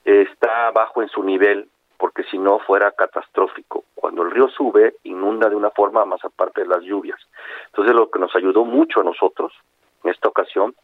está 0.05 0.71
bajo 0.71 1.03
en 1.03 1.09
su 1.11 1.23
nivel, 1.23 1.69
porque 2.01 2.25
si 2.25 2.39
no 2.39 2.59
fuera 2.61 2.91
catastrófico. 2.93 3.85
Cuando 3.95 4.23
el 4.23 4.31
río 4.31 4.49
sube, 4.49 4.95
inunda 5.05 5.51
de 5.51 5.55
una 5.55 5.71
forma 5.71 6.05
más 6.07 6.25
aparte 6.25 6.63
de 6.63 6.67
las 6.67 6.83
lluvias. 6.83 7.21
Entonces 7.67 7.95
lo 7.95 8.11
que 8.11 8.19
nos 8.19 8.35
ayudó 8.35 8.65
mucho 8.65 9.01
a 9.01 9.05
nosotros 9.05 9.53
en 10.03 10.11
esta 10.11 10.29
ocasión 10.29 10.75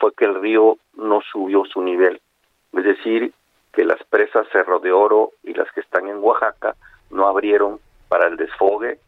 fue 0.00 0.12
que 0.12 0.24
el 0.24 0.34
río 0.34 0.76
no 0.94 1.20
subió 1.20 1.64
su 1.64 1.80
nivel. 1.80 2.20
Es 2.72 2.82
decir, 2.82 3.32
que 3.72 3.84
las 3.84 4.02
presas 4.04 4.48
Cerro 4.50 4.80
de 4.80 4.90
Oro 4.90 5.30
y 5.44 5.54
las 5.54 5.70
que 5.70 5.80
están 5.80 6.08
en 6.08 6.18
Oaxaca 6.18 6.74
no 7.10 7.28
abrieron 7.28 7.78
para 8.08 8.26
el 8.26 8.36
desfogue, 8.36 8.98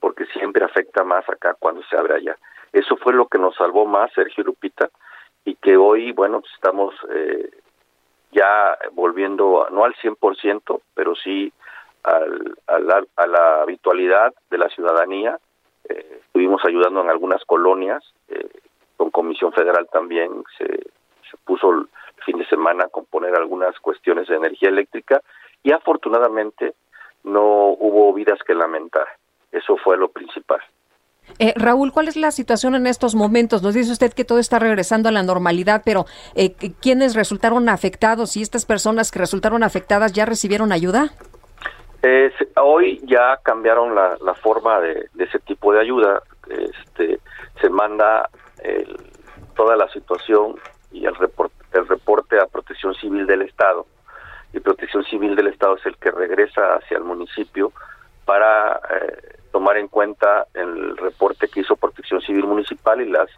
porque 0.00 0.26
siempre 0.26 0.64
afecta 0.64 1.02
más 1.02 1.26
acá 1.30 1.56
cuando 1.58 1.82
se 1.84 1.96
abre 1.96 2.16
allá. 2.16 2.36
Eso 2.72 2.96
fue 2.98 3.14
lo 3.14 3.26
que 3.26 3.38
nos 3.38 3.56
salvó 3.56 3.86
más, 3.86 4.12
Sergio 4.12 4.44
Lupita, 4.44 4.90
y 5.46 5.54
que 5.54 5.78
hoy, 5.78 6.12
bueno, 6.12 6.42
estamos 6.54 6.94
eh, 7.10 7.50
ya 8.36 8.76
volviendo, 8.92 9.66
no 9.70 9.84
al 9.84 9.94
100%, 9.94 10.80
pero 10.94 11.14
sí 11.16 11.52
al, 12.02 12.56
a 13.16 13.26
la 13.26 13.62
habitualidad 13.62 14.34
de 14.50 14.58
la 14.58 14.68
ciudadanía. 14.68 15.38
Eh, 15.88 16.20
estuvimos 16.26 16.62
ayudando 16.64 17.00
en 17.00 17.08
algunas 17.08 17.42
colonias, 17.44 18.04
eh, 18.28 18.46
con 18.96 19.10
Comisión 19.10 19.52
Federal 19.52 19.88
también 19.90 20.44
se, 20.58 20.66
se 20.66 21.36
puso 21.44 21.70
el 21.70 21.88
fin 22.24 22.38
de 22.38 22.46
semana 22.46 22.84
a 22.84 22.88
componer 22.88 23.34
algunas 23.34 23.78
cuestiones 23.80 24.28
de 24.28 24.36
energía 24.36 24.68
eléctrica 24.68 25.22
y 25.62 25.72
afortunadamente 25.72 26.74
no 27.24 27.42
hubo 27.42 28.12
vidas 28.12 28.38
que 28.46 28.54
lamentar. 28.54 29.06
Eso 29.50 29.76
fue 29.78 29.96
lo 29.96 30.08
principal. 30.08 30.60
Eh, 31.38 31.52
Raúl, 31.56 31.92
¿cuál 31.92 32.08
es 32.08 32.16
la 32.16 32.30
situación 32.30 32.74
en 32.74 32.86
estos 32.86 33.14
momentos? 33.14 33.62
Nos 33.62 33.74
dice 33.74 33.92
usted 33.92 34.12
que 34.12 34.24
todo 34.24 34.38
está 34.38 34.58
regresando 34.58 35.08
a 35.08 35.12
la 35.12 35.22
normalidad, 35.22 35.82
pero 35.84 36.06
eh, 36.34 36.54
¿quiénes 36.80 37.14
resultaron 37.14 37.68
afectados 37.68 38.36
y 38.36 38.42
estas 38.42 38.64
personas 38.64 39.10
que 39.10 39.18
resultaron 39.18 39.62
afectadas 39.62 40.12
ya 40.12 40.24
recibieron 40.24 40.72
ayuda? 40.72 41.10
Hoy 42.56 43.00
ya 43.04 43.38
cambiaron 43.42 43.94
la, 43.94 44.34
forma 44.34 44.80
de, 44.80 45.08
ese 45.18 45.38
tipo 45.40 45.72
de 45.72 45.80
ayuda. 45.80 46.22
Este, 46.48 47.18
se 47.60 47.68
manda 47.68 48.30
el, 48.62 48.96
toda 49.56 49.76
la 49.76 49.88
situación 49.88 50.54
y 50.92 51.04
el 51.04 51.14
el 51.76 51.88
reporte 51.88 52.38
a 52.40 52.46
Protección 52.46 52.94
Civil 52.94 53.26
del 53.26 53.42
Estado. 53.42 53.86
Y 54.52 54.60
Protección 54.60 55.04
Civil 55.04 55.36
del 55.36 55.48
Estado 55.48 55.76
es 55.76 55.86
el 55.86 55.96
que 55.96 56.10
regresa 56.10 56.76
hacia 56.76 56.96
el 56.98 57.04
municipio 57.04 57.72
para 58.24 58.80
eh, 58.90 59.36
tomar 59.56 59.78
en 59.78 59.88
cuenta 59.88 60.46
el 60.52 60.98
reporte 60.98 61.48
que 61.48 61.60
hizo 61.60 61.76
Protección 61.76 62.20
Civil 62.20 62.44
Municipal 62.44 63.00
y 63.00 63.08
las 63.08 63.30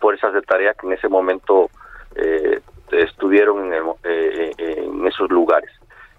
fuerzas 0.00 0.34
de 0.34 0.42
tarea 0.42 0.74
que 0.74 0.84
en 0.84 0.94
ese 0.94 1.08
momento 1.08 1.70
eh, 2.16 2.60
estuvieron 2.90 3.72
en, 3.72 3.84
eh, 4.02 4.50
en, 4.58 5.06
esos 5.06 5.30
lugares. 5.30 5.70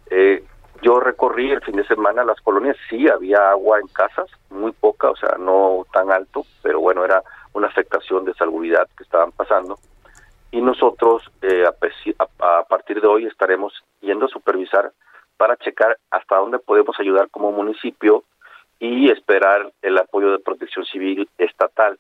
Eh, 0.09 0.41
yo 0.81 1.01
recorrí 1.01 1.51
el 1.51 1.61
fin 1.63 1.75
de 1.75 1.85
semana 1.85 2.23
las 2.23 2.39
colonias, 2.39 2.77
sí 2.89 3.09
había 3.09 3.49
agua 3.49 3.81
en 3.81 3.87
casas, 3.87 4.29
muy 4.49 4.71
poca, 4.71 5.09
o 5.09 5.17
sea, 5.17 5.35
no 5.37 5.85
tan 5.91 6.09
alto, 6.13 6.45
pero 6.63 6.79
bueno, 6.79 7.03
era 7.03 7.21
una 7.51 7.67
afectación 7.67 8.23
de 8.23 8.33
salubridad 8.35 8.87
que 8.95 9.03
estaban 9.03 9.33
pasando. 9.33 9.79
Y 10.51 10.61
nosotros 10.61 11.29
eh, 11.41 11.65
a, 11.67 12.59
a 12.59 12.63
partir 12.69 13.01
de 13.01 13.07
hoy 13.07 13.25
estaremos 13.25 13.73
yendo 13.99 14.27
a 14.27 14.29
supervisar 14.29 14.93
para 15.35 15.57
checar 15.57 15.97
hasta 16.09 16.37
dónde 16.37 16.59
podemos 16.59 16.97
ayudar 17.01 17.29
como 17.31 17.51
municipio 17.51 18.23
y 18.81 19.11
esperar 19.11 19.71
el 19.83 19.97
apoyo 19.99 20.31
de 20.31 20.39
protección 20.39 20.83
civil 20.85 21.29
estatal, 21.37 21.99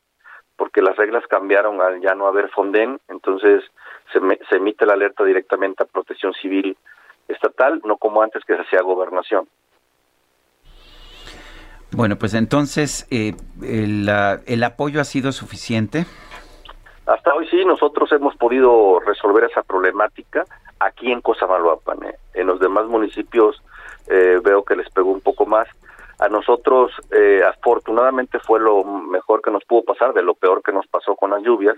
porque 0.57 0.81
las 0.81 0.97
reglas 0.97 1.23
cambiaron 1.27 1.79
al 1.79 2.01
ya 2.01 2.15
no 2.15 2.25
haber 2.27 2.49
Fonden, 2.49 2.99
entonces 3.07 3.63
se, 4.11 4.19
me, 4.19 4.39
se 4.49 4.57
emite 4.57 4.87
la 4.87 4.93
alerta 4.93 5.23
directamente 5.23 5.83
a 5.83 5.85
protección 5.85 6.33
civil 6.33 6.75
estatal, 7.27 7.81
no 7.85 7.97
como 7.97 8.23
antes 8.23 8.43
que 8.43 8.55
se 8.55 8.63
hacía 8.63 8.81
gobernación. 8.81 9.47
Bueno, 11.91 12.15
pues 12.15 12.33
entonces, 12.33 13.05
eh, 13.11 13.35
el, 13.61 14.09
¿el 14.47 14.63
apoyo 14.63 15.01
ha 15.01 15.03
sido 15.03 15.31
suficiente? 15.31 16.05
Hasta 17.05 17.33
hoy 17.35 17.47
sí, 17.47 17.63
nosotros 17.63 18.11
hemos 18.11 18.35
podido 18.37 18.99
resolver 19.01 19.43
esa 19.43 19.61
problemática 19.61 20.45
aquí 20.79 21.11
en 21.11 21.21
Cosamaloapan. 21.21 22.03
¿eh? 22.05 22.15
En 22.33 22.47
los 22.47 22.59
demás 22.59 22.87
municipios 22.87 23.61
eh, 24.07 24.39
veo 24.43 24.63
que 24.63 24.75
les 24.75 24.89
pegó 24.89 25.11
un 25.11 25.21
poco 25.21 25.45
más. 25.45 25.67
A 26.21 26.29
nosotros, 26.29 26.91
eh, 27.11 27.41
afortunadamente, 27.43 28.37
fue 28.39 28.59
lo 28.59 28.83
mejor 28.83 29.41
que 29.41 29.49
nos 29.49 29.65
pudo 29.65 29.83
pasar, 29.83 30.13
de 30.13 30.21
lo 30.21 30.35
peor 30.35 30.61
que 30.61 30.71
nos 30.71 30.85
pasó 30.85 31.15
con 31.15 31.31
las 31.31 31.41
lluvias, 31.41 31.75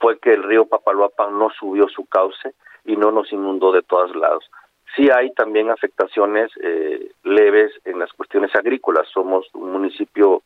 fue 0.00 0.18
que 0.18 0.32
el 0.32 0.42
río 0.42 0.66
Papaloapan 0.66 1.38
no 1.38 1.48
subió 1.50 1.88
su 1.88 2.04
cauce 2.06 2.54
y 2.84 2.96
no 2.96 3.12
nos 3.12 3.32
inundó 3.32 3.70
de 3.70 3.82
todos 3.82 4.16
lados. 4.16 4.50
Sí 4.96 5.08
hay 5.14 5.32
también 5.32 5.70
afectaciones 5.70 6.50
eh, 6.60 7.12
leves 7.22 7.70
en 7.84 8.00
las 8.00 8.12
cuestiones 8.14 8.52
agrícolas. 8.56 9.06
Somos 9.12 9.46
un 9.54 9.70
municipio 9.70 10.42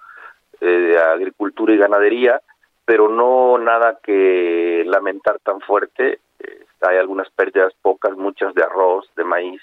eh, 0.60 0.66
de 0.66 0.98
agricultura 0.98 1.72
y 1.72 1.78
ganadería, 1.78 2.38
pero 2.84 3.08
no 3.08 3.56
nada 3.56 3.98
que 4.02 4.82
lamentar 4.84 5.38
tan 5.38 5.60
fuerte. 5.62 6.20
Eh, 6.38 6.64
hay 6.82 6.98
algunas 6.98 7.30
pérdidas, 7.30 7.72
pocas, 7.80 8.14
muchas 8.14 8.52
de 8.54 8.62
arroz, 8.62 9.08
de 9.16 9.24
maíz. 9.24 9.62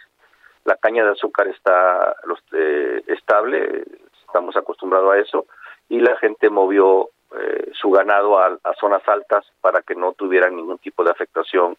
La 0.66 0.76
caña 0.76 1.04
de 1.04 1.12
azúcar 1.12 1.48
está 1.48 2.16
los, 2.26 2.40
eh, 2.54 3.04
estable, 3.08 3.84
estamos 4.26 4.56
acostumbrados 4.56 5.14
a 5.14 5.18
eso, 5.18 5.46
y 5.88 6.00
la 6.00 6.16
gente 6.18 6.50
movió 6.50 7.10
eh, 7.38 7.72
su 7.74 7.92
ganado 7.92 8.40
a, 8.40 8.58
zonas 8.80 9.02
altas 9.08 9.46
para 9.62 9.82
que 9.82 9.96
no 9.96 10.14
tuvieran 10.14 10.56
ningún 10.56 10.78
tipo 10.78 11.04
de 11.04 11.12
afectación 11.12 11.78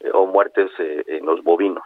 eh, 0.00 0.10
o 0.12 0.26
muertes 0.26 0.70
en 0.78 1.24
los 1.26 1.42
bovinos. 1.42 1.84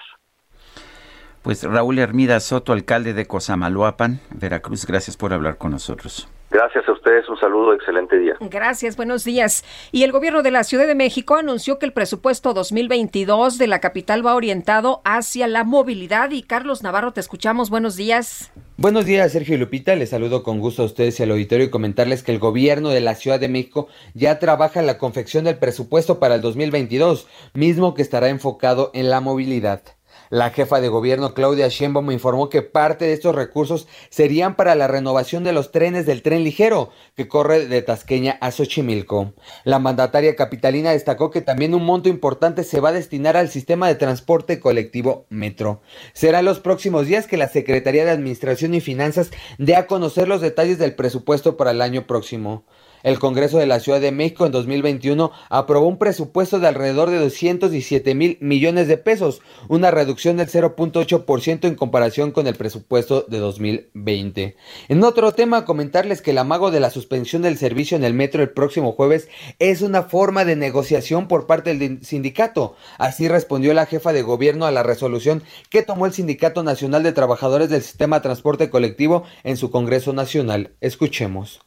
Pues 1.43 1.65
Raúl 1.65 1.99
Hermida 1.99 2.39
Soto, 2.41 2.73
alcalde 2.73 3.15
de 3.15 3.27
Cosamaloapan, 3.27 4.21
Veracruz, 4.31 4.87
gracias 4.87 5.17
por 5.17 5.33
hablar 5.33 5.59
con 5.59 5.73
nosotros. 5.73 6.29
Gracias 6.53 6.87
a 6.87 6.93
ustedes, 6.93 7.27
un 7.31 7.39
saludo, 7.39 7.73
excelente 7.73 8.19
día. 8.19 8.35
Gracias, 8.41 8.95
buenos 8.95 9.25
días. 9.25 9.65
Y 9.91 10.03
el 10.03 10.13
gobierno 10.13 10.43
de 10.43 10.51
la 10.51 10.65
Ciudad 10.65 10.87
de 10.87 10.95
México 10.95 11.37
anunció 11.37 11.79
que 11.79 11.87
el 11.87 11.95
presupuesto 11.95 12.53
2022 12.53 13.57
de 13.57 13.67
la 13.67 13.81
capital 13.81 14.27
va 14.27 14.35
orientado 14.35 15.01
hacia 15.07 15.49
la 15.49 15.65
movilidad. 15.65 16.31
Y 16.31 16.43
Carlos 16.43 16.83
Navarro, 16.83 17.13
te 17.13 17.21
escuchamos, 17.21 17.71
buenos 17.71 17.97
días. 17.97 18.53
Buenos 18.77 19.07
días, 19.07 19.33
Sergio 19.33 19.55
y 19.55 19.59
Lupita. 19.59 19.97
Les 19.97 20.11
saludo 20.11 20.43
con 20.43 20.61
gusto 20.61 20.83
a 20.83 20.87
ustedes 20.87 21.19
y 21.19 21.23
al 21.23 21.31
auditorio 21.31 21.65
y 21.65 21.71
comentarles 21.71 22.23
que 22.23 22.33
el 22.33 22.39
gobierno 22.39 22.91
de 22.91 23.01
la 23.01 23.15
Ciudad 23.15 23.41
de 23.41 23.49
México 23.49 23.89
ya 24.13 24.39
trabaja 24.39 24.79
en 24.79 24.87
la 24.87 24.99
confección 24.99 25.45
del 25.45 25.57
presupuesto 25.57 26.21
para 26.21 26.35
el 26.35 26.43
2022, 26.43 27.29
mismo 27.55 27.95
que 27.95 28.03
estará 28.03 28.29
enfocado 28.29 28.91
en 28.93 29.09
la 29.09 29.23
movilidad. 29.23 29.81
La 30.33 30.49
jefa 30.49 30.81
de 30.81 30.89
gobierno 30.89 31.35
Claudia 31.35 31.69
Sheinbaum 31.69 32.11
informó 32.11 32.49
que 32.49 32.63
parte 32.63 33.05
de 33.05 33.13
estos 33.13 33.35
recursos 33.35 33.87
serían 34.09 34.57
para 34.57 34.75
la 34.75 34.89
renovación 34.89 35.45
de 35.45 35.53
los 35.53 35.73
trenes 35.73 36.07
del 36.07 36.23
tren 36.23 36.43
ligero 36.43 36.89
que 37.15 37.29
corre 37.29 37.67
de 37.67 37.83
Tasqueña 37.83 38.39
a 38.41 38.51
Xochimilco. 38.51 39.35
La 39.65 39.79
mandataria 39.79 40.35
capitalina 40.35 40.93
destacó 40.93 41.31
que 41.31 41.43
también 41.43 41.75
un 41.75 41.85
monto 41.85 42.09
importante 42.09 42.65
se 42.65 42.81
va 42.81 42.89
a 42.89 42.93
destinar 42.93 43.37
al 43.37 43.51
sistema 43.51 43.89
de 43.89 43.95
transporte 43.97 44.59
colectivo 44.59 45.27
Metro. 45.29 45.83
Será 46.15 46.39
en 46.39 46.47
los 46.47 46.61
próximos 46.61 47.07
días 47.07 47.27
que 47.27 47.37
la 47.37 47.51
Secretaría 47.51 48.07
de 48.07 48.13
Administración 48.13 48.73
y 48.73 48.81
Finanzas 48.81 49.33
dé 49.59 49.77
a 49.77 49.87
conocer 49.87 50.29
los 50.29 50.41
detalles 50.41 50.79
del 50.79 50.95
presupuesto 50.95 51.59
para 51.59 51.73
el 51.73 51.83
año 51.83 52.07
próximo. 52.07 52.65
El 53.03 53.19
Congreso 53.19 53.59
de 53.59 53.67
la 53.67 53.81
Ciudad 53.81 54.01
de 54.01 54.13
México 54.13 54.47
en 54.47 54.53
2021 54.53 55.33
aprobó 55.49 55.87
un 55.87 55.99
presupuesto 55.99 56.61
de 56.61 56.69
alrededor 56.69 57.11
de 57.11 57.19
217 57.19 58.15
mil 58.15 58.39
millones 58.41 58.89
de 58.89 58.97
pesos, 58.97 59.43
una 59.69 59.91
reducción 59.91 60.37
del 60.37 60.49
0.8% 60.49 61.67
en 61.67 61.75
comparación 61.75 62.31
con 62.31 62.47
el 62.47 62.55
presupuesto 62.55 63.23
de 63.29 63.39
2020. 63.39 64.57
En 64.89 65.05
otro 65.05 65.33
tema, 65.33 65.65
comentarles 65.65 66.23
que 66.23 66.31
el 66.31 66.39
amago 66.39 66.71
de 66.71 66.81
la 66.81 66.91
suspensión 66.91 67.43
del 67.43 67.59
servicio 67.59 67.97
en 67.97 68.05
el 68.05 68.15
metro 68.15 68.43
el 68.43 68.51
próximo 68.51 68.93
jueves 68.93 69.29
es 69.59 69.83
una 69.83 70.03
forma 70.05 70.45
de 70.45 70.57
negociación 70.57 71.29
por 71.29 71.47
parte 71.47 71.75
del 71.75 72.05
sindicato. 72.05 72.77
Así 72.99 73.29
respondió 73.29 73.75
la 73.75 73.87
jefa 73.87 74.13
de 74.13 74.23
gobierno 74.23 74.67
a 74.67 74.71
la 74.71 74.83
resolución 74.83 75.43
que 75.71 75.83
tomó 75.83 76.07
el 76.07 76.13
Sindicato 76.13 76.63
Nacional 76.63 77.03
de 77.03 77.13
Trabajadores 77.13 77.69
del 77.69 77.83
Sistema 77.83 78.17
de 78.17 78.23
Transporte 78.23 78.71
Colectivo 78.71 79.25
en 79.45 79.57
su 79.57 79.71
Congreso 79.71 80.13
Nacional. 80.13 80.75
Escuchemos. 80.81 81.61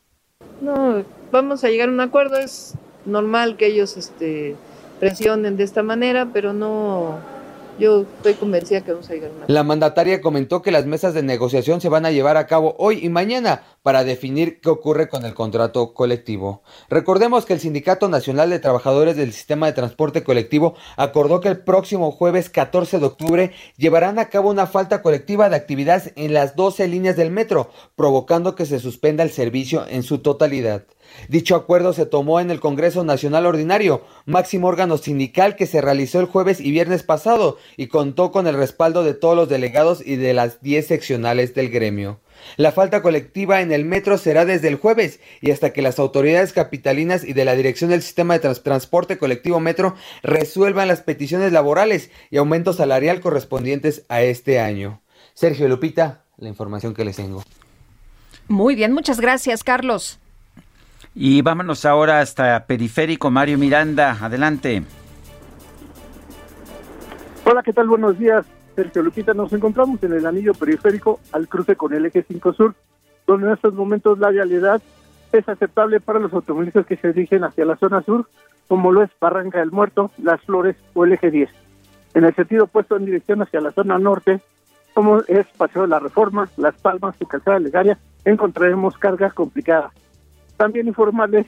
No, 0.61 1.03
vamos 1.31 1.63
a 1.63 1.69
llegar 1.69 1.89
a 1.89 1.91
un 1.91 1.99
acuerdo, 1.99 2.37
es 2.37 2.73
normal 3.05 3.57
que 3.57 3.67
ellos 3.67 3.97
este, 3.97 4.55
presionen 4.99 5.57
de 5.57 5.63
esta 5.63 5.83
manera, 5.83 6.29
pero 6.31 6.53
no, 6.53 7.19
yo 7.79 8.01
estoy 8.17 8.33
convencida 8.35 8.81
que 8.81 8.91
vamos 8.91 9.09
a 9.09 9.13
llegar 9.13 9.29
a 9.29 9.31
un 9.31 9.37
acuerdo. 9.37 9.53
La 9.53 9.63
mandataria 9.63 10.21
comentó 10.21 10.61
que 10.61 10.71
las 10.71 10.85
mesas 10.85 11.13
de 11.13 11.23
negociación 11.23 11.81
se 11.81 11.89
van 11.89 12.05
a 12.05 12.11
llevar 12.11 12.37
a 12.37 12.47
cabo 12.47 12.75
hoy 12.77 12.99
y 13.03 13.09
mañana 13.09 13.63
para 13.83 14.03
definir 14.03 14.61
qué 14.61 14.69
ocurre 14.69 15.09
con 15.09 15.25
el 15.25 15.33
contrato 15.33 15.93
colectivo. 15.93 16.63
Recordemos 16.89 17.45
que 17.45 17.53
el 17.53 17.59
Sindicato 17.59 18.09
Nacional 18.09 18.49
de 18.49 18.59
Trabajadores 18.59 19.15
del 19.15 19.33
Sistema 19.33 19.67
de 19.67 19.73
Transporte 19.73 20.23
Colectivo 20.23 20.75
acordó 20.97 21.41
que 21.41 21.49
el 21.49 21.59
próximo 21.59 22.11
jueves 22.11 22.49
14 22.49 22.99
de 22.99 23.05
octubre 23.05 23.51
llevarán 23.77 24.19
a 24.19 24.29
cabo 24.29 24.49
una 24.49 24.67
falta 24.67 25.01
colectiva 25.01 25.49
de 25.49 25.55
actividades 25.55 26.13
en 26.15 26.33
las 26.33 26.55
12 26.55 26.87
líneas 26.87 27.15
del 27.15 27.31
metro, 27.31 27.69
provocando 27.95 28.55
que 28.55 28.65
se 28.65 28.79
suspenda 28.79 29.23
el 29.23 29.31
servicio 29.31 29.85
en 29.87 30.03
su 30.03 30.19
totalidad. 30.19 30.85
Dicho 31.29 31.55
acuerdo 31.55 31.93
se 31.93 32.05
tomó 32.05 32.39
en 32.39 32.51
el 32.51 32.59
Congreso 32.59 33.03
Nacional 33.03 33.45
Ordinario, 33.45 34.03
máximo 34.25 34.67
órgano 34.67 34.97
sindical 34.97 35.55
que 35.55 35.67
se 35.67 35.81
realizó 35.81 36.19
el 36.19 36.25
jueves 36.25 36.59
y 36.59 36.71
viernes 36.71 37.03
pasado 37.03 37.57
y 37.77 37.87
contó 37.87 38.31
con 38.31 38.47
el 38.47 38.55
respaldo 38.55 39.03
de 39.03 39.13
todos 39.13 39.35
los 39.35 39.49
delegados 39.49 40.05
y 40.05 40.15
de 40.15 40.33
las 40.33 40.61
10 40.61 40.87
seccionales 40.87 41.53
del 41.55 41.69
gremio. 41.69 42.19
La 42.57 42.71
falta 42.71 43.01
colectiva 43.01 43.61
en 43.61 43.71
el 43.71 43.85
metro 43.85 44.17
será 44.17 44.45
desde 44.45 44.67
el 44.67 44.75
jueves 44.75 45.19
y 45.41 45.51
hasta 45.51 45.71
que 45.71 45.81
las 45.81 45.99
autoridades 45.99 46.53
capitalinas 46.53 47.23
y 47.23 47.33
de 47.33 47.45
la 47.45 47.55
Dirección 47.55 47.89
del 47.89 48.01
Sistema 48.01 48.35
de 48.35 48.41
Trans 48.41 48.61
Transporte 48.61 49.17
Colectivo 49.17 49.59
Metro 49.59 49.95
resuelvan 50.21 50.87
las 50.87 51.01
peticiones 51.01 51.51
laborales 51.51 52.11
y 52.29 52.37
aumento 52.37 52.73
salarial 52.73 53.19
correspondientes 53.21 54.03
a 54.09 54.21
este 54.21 54.59
año. 54.59 55.01
Sergio 55.33 55.67
Lupita, 55.67 56.23
la 56.37 56.49
información 56.49 56.93
que 56.93 57.05
les 57.05 57.15
tengo. 57.15 57.43
Muy 58.47 58.75
bien, 58.75 58.93
muchas 58.93 59.19
gracias, 59.19 59.63
Carlos. 59.63 60.19
Y 61.15 61.41
vámonos 61.41 61.85
ahora 61.85 62.19
hasta 62.19 62.65
Periférico, 62.65 63.31
Mario 63.31 63.57
Miranda, 63.57 64.17
adelante. 64.21 64.83
Hola, 67.45 67.63
¿qué 67.63 67.71
tal? 67.71 67.87
Buenos 67.87 68.19
días. 68.19 68.45
Sergio 68.75 69.01
Lupita, 69.01 69.33
nos 69.33 69.53
encontramos 69.53 70.03
en 70.03 70.11
el 70.11 70.25
anillo 70.25 70.53
periférico 70.53 71.21
al 71.31 71.47
cruce 71.47 71.77
con 71.77 71.93
el 71.93 72.05
eje 72.05 72.25
5 72.27 72.53
Sur, 72.53 72.75
donde 73.25 73.47
en 73.47 73.53
estos 73.53 73.73
momentos 73.73 74.19
la 74.19 74.29
vialidad 74.29 74.81
es 75.31 75.47
aceptable 75.47 76.01
para 76.01 76.19
los 76.19 76.33
automovilistas 76.33 76.85
que 76.85 76.97
se 76.97 77.13
dirigen 77.13 77.45
hacia 77.45 77.63
la 77.63 77.77
zona 77.77 78.01
sur, 78.01 78.27
como 78.67 78.91
lo 78.91 79.01
es 79.01 79.09
Barranca 79.21 79.59
del 79.59 79.71
Muerto, 79.71 80.11
Las 80.17 80.41
Flores 80.41 80.75
o 80.93 81.05
el 81.05 81.13
eje 81.13 81.31
10. 81.31 81.49
En 82.15 82.25
el 82.25 82.35
sentido 82.35 82.65
opuesto 82.65 82.97
en 82.97 83.05
dirección 83.05 83.41
hacia 83.41 83.61
la 83.61 83.71
zona 83.71 83.97
norte, 83.97 84.41
como 84.93 85.19
es 85.19 85.45
Paseo 85.57 85.83
de 85.83 85.87
la 85.87 85.99
Reforma, 85.99 86.49
Las 86.57 86.75
Palmas 86.75 87.15
y 87.21 87.25
Calzada 87.25 87.59
Legaria, 87.59 87.97
encontraremos 88.25 88.97
cargas 88.97 89.33
complicadas. 89.33 89.93
También 90.57 90.87
informarles 90.87 91.45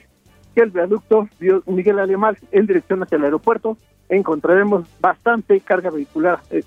que 0.54 0.62
el 0.62 0.70
viaducto 0.70 1.28
Miguel 1.66 1.98
Alemán 1.98 2.36
en 2.50 2.66
dirección 2.66 3.02
hacia 3.02 3.16
el 3.16 3.24
aeropuerto 3.24 3.76
encontraremos 4.08 4.86
bastante 5.00 5.60
carga 5.60 5.90
vehicular. 5.90 6.40
Eh, 6.50 6.62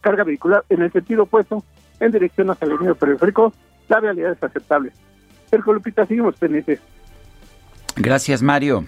carga 0.00 0.22
vehicular 0.22 0.64
en 0.68 0.82
el 0.82 0.92
sentido 0.92 1.24
opuesto, 1.24 1.64
en 1.98 2.12
dirección 2.12 2.48
hacia 2.50 2.66
el 2.66 2.72
avenida 2.72 2.94
periférico, 2.94 3.52
la 3.88 3.98
realidad 3.98 4.32
es 4.32 4.42
aceptable. 4.42 4.92
Sergio 5.50 5.72
Lupita, 5.72 6.06
seguimos 6.06 6.36
pendientes. 6.36 6.80
Gracias, 7.96 8.40
Mario. 8.42 8.84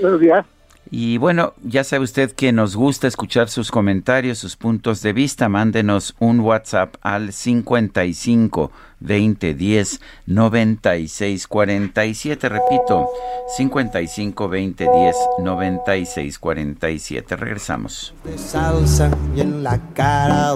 Buenos 0.00 0.20
días. 0.20 0.46
Y 0.92 1.18
bueno, 1.18 1.54
ya 1.62 1.84
sabe 1.84 2.02
usted 2.02 2.32
que 2.32 2.50
nos 2.50 2.74
gusta 2.74 3.06
escuchar 3.06 3.48
sus 3.48 3.70
comentarios, 3.70 4.38
sus 4.38 4.56
puntos 4.56 5.02
de 5.02 5.12
vista. 5.12 5.48
Mándenos 5.48 6.16
un 6.18 6.40
WhatsApp 6.40 6.96
al 7.00 7.32
55 7.32 8.72
20 8.98 9.54
10 9.54 10.00
96 10.26 11.46
47. 11.46 12.48
Repito, 12.48 13.08
55 13.56 14.48
20 14.48 14.88
10 14.92 15.16
96 15.38 16.38
47. 16.40 17.36
Regresamos. 17.36 18.12
De 18.24 18.36
salsa 18.36 19.16
y 19.36 19.42
en 19.42 19.62
la 19.62 19.78
cara 19.94 20.54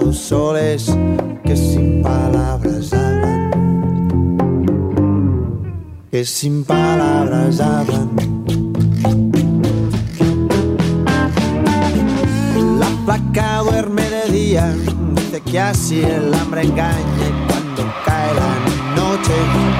dos. 7.85 8.44
Placa 13.05 13.59
duerme 13.59 14.01
de 14.09 14.31
día, 14.31 14.73
dice 15.13 15.39
que 15.41 15.59
así 15.59 16.01
el 16.01 16.33
hambre 16.33 16.63
engaña 16.63 17.27
y 17.29 17.47
cuando 17.47 17.93
cae 18.03 18.33
la 18.33 18.55
noche 18.95 19.33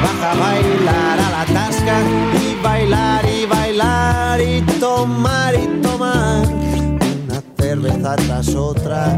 baja 0.03 0.31
a 0.31 0.35
bailar 0.35 1.19
a 1.19 1.29
la 1.31 1.45
tasca 1.45 2.01
y 2.39 2.61
bailar 2.61 3.25
y 3.27 3.45
bailar 3.47 4.41
y 4.41 4.61
tomar 4.79 5.55
y 5.55 5.81
tomar 5.81 6.45
una 6.47 7.41
cerveza 7.57 8.15
tras 8.15 8.53
otra. 8.53 9.17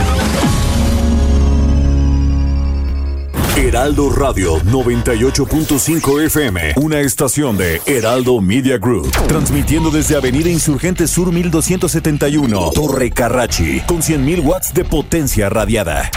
Heraldo 3.61 4.09
Radio 4.09 4.57
98.5 4.61 6.25
FM, 6.25 6.73
una 6.77 6.99
estación 6.99 7.57
de 7.57 7.79
Heraldo 7.85 8.41
Media 8.41 8.79
Group, 8.79 9.11
transmitiendo 9.27 9.91
desde 9.91 10.15
Avenida 10.15 10.49
Insurgente 10.49 11.07
Sur 11.07 11.31
1271, 11.31 12.71
Torre 12.71 13.11
Carrachi, 13.11 13.81
con 13.81 14.01
100.000 14.01 14.43
watts 14.43 14.73
de 14.73 14.83
potencia 14.83 15.47
radiada. 15.47 16.09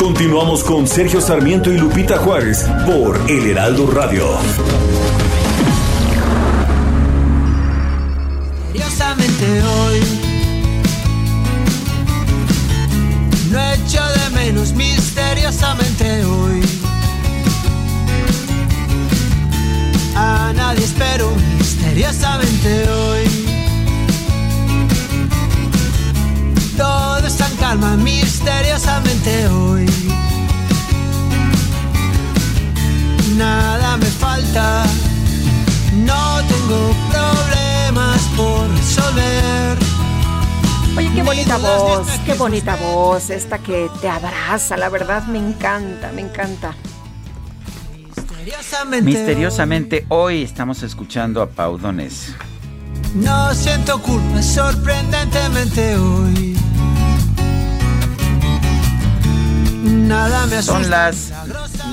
Continuamos 0.00 0.64
con 0.64 0.88
Sergio 0.88 1.20
Sarmiento 1.20 1.70
y 1.72 1.78
Lupita 1.78 2.18
Juárez 2.18 2.66
por 2.86 3.20
El 3.30 3.50
Heraldo 3.50 3.88
Radio. 3.88 4.26
Hoy 9.40 10.17
menos 14.52 14.72
misteriosamente 14.72 16.24
hoy. 16.24 16.62
A 20.16 20.52
nadie 20.54 20.84
espero 20.84 21.30
misteriosamente 21.58 22.88
hoy. 22.88 23.24
Todo 26.78 27.26
está 27.26 27.46
en 27.48 27.56
calma 27.56 27.96
misteriosamente 27.96 29.48
hoy. 29.48 29.86
Nada 33.36 33.98
me 33.98 34.06
falta. 34.06 34.84
No 35.92 36.40
tengo 36.52 36.94
problemas 37.12 38.22
por 38.34 38.66
resolver 38.70 39.87
Oye, 40.96 41.10
qué 41.14 41.22
bonita 41.22 41.56
voz, 41.58 42.08
qué 42.24 42.34
bonita 42.34 42.76
voz, 42.76 43.30
esta 43.30 43.58
que 43.58 43.88
te 44.00 44.08
abraza, 44.08 44.76
la 44.76 44.88
verdad 44.88 45.26
me 45.26 45.38
encanta, 45.38 46.10
me 46.12 46.22
encanta. 46.22 46.74
Misteriosamente 49.02 50.06
hoy 50.08 50.42
estamos 50.42 50.82
escuchando 50.82 51.42
a 51.42 51.48
Pau 51.48 51.78
Donés. 51.78 52.34
No 53.14 53.54
siento 53.54 54.00
culpa 54.00 54.42
sorprendentemente 54.42 55.96
hoy. 55.96 56.56
Nada 59.82 60.46
me 60.46 60.56
asusta. 60.56 60.72
Son 60.72 60.90
las 60.90 61.32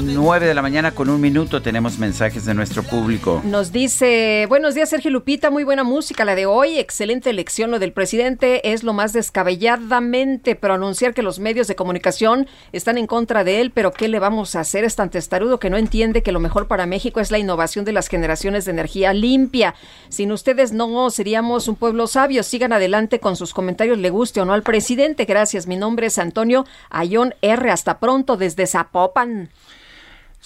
9 0.02 0.46
de 0.46 0.54
la 0.54 0.62
mañana 0.62 0.92
con 0.92 1.10
un 1.10 1.22
minuto 1.22 1.62
tenemos 1.62 1.98
mensajes 2.00 2.46
de 2.46 2.54
nuestro 2.54 2.84
público. 2.84 3.42
Nos 3.46 3.72
dice, 3.72 4.46
buenos 4.50 4.76
días 4.76 4.90
Sergio 4.90 5.12
Lupita, 5.12 5.50
muy 5.50 5.64
buena 5.64 5.84
música 5.84 6.26
la 6.26 6.36
de 6.36 6.46
hoy, 6.46 6.78
excelente 6.80 7.30
elección 7.30 7.72
lo 7.72 7.80
del 7.80 7.94
presidente, 7.94 8.72
es 8.72 8.84
lo 8.84 8.94
más 8.94 9.14
descabelladamente, 9.14 10.56
pero 10.56 10.74
anunciar 10.74 11.14
que 11.14 11.22
los 11.22 11.40
medios 11.40 11.68
de 11.68 11.76
comunicación 11.76 12.48
están 12.72 12.98
en 12.98 13.08
contra 13.08 13.44
de 13.44 13.62
él, 13.62 13.72
pero 13.72 13.94
¿qué 13.94 14.08
le 14.08 14.20
vamos 14.20 14.56
a 14.56 14.62
hacer? 14.62 14.84
Es 14.84 14.96
tan 14.96 15.10
testarudo 15.10 15.60
que 15.60 15.70
no 15.70 15.78
entiende 15.78 16.24
que 16.24 16.32
lo 16.32 16.40
mejor 16.40 16.68
para 16.68 16.86
México 16.86 17.20
es 17.20 17.32
la 17.32 17.40
innovación 17.40 17.86
de 17.86 17.94
las 17.94 18.08
generaciones 18.08 18.66
de 18.66 18.72
energía 18.72 19.14
limpia. 19.14 19.76
Sin 20.10 20.32
ustedes 20.32 20.72
no 20.72 21.10
seríamos 21.10 21.68
un 21.68 21.76
pueblo 21.76 22.08
sabio. 22.08 22.44
Sigan 22.44 22.74
adelante 22.74 23.20
con 23.20 23.36
sus 23.36 23.54
comentarios, 23.54 23.98
le 23.98 24.10
guste 24.10 24.42
o 24.42 24.46
no 24.46 24.54
al 24.54 24.64
presidente. 24.64 25.26
Gracias, 25.26 25.68
mi 25.68 25.78
nombre 25.78 26.08
es 26.08 26.18
Antonio 26.18 26.66
Ayón 26.90 27.34
R. 27.42 27.72
Hasta 27.72 28.00
pronto 28.00 28.38
desde 28.38 28.68
Zapopan. 28.68 29.50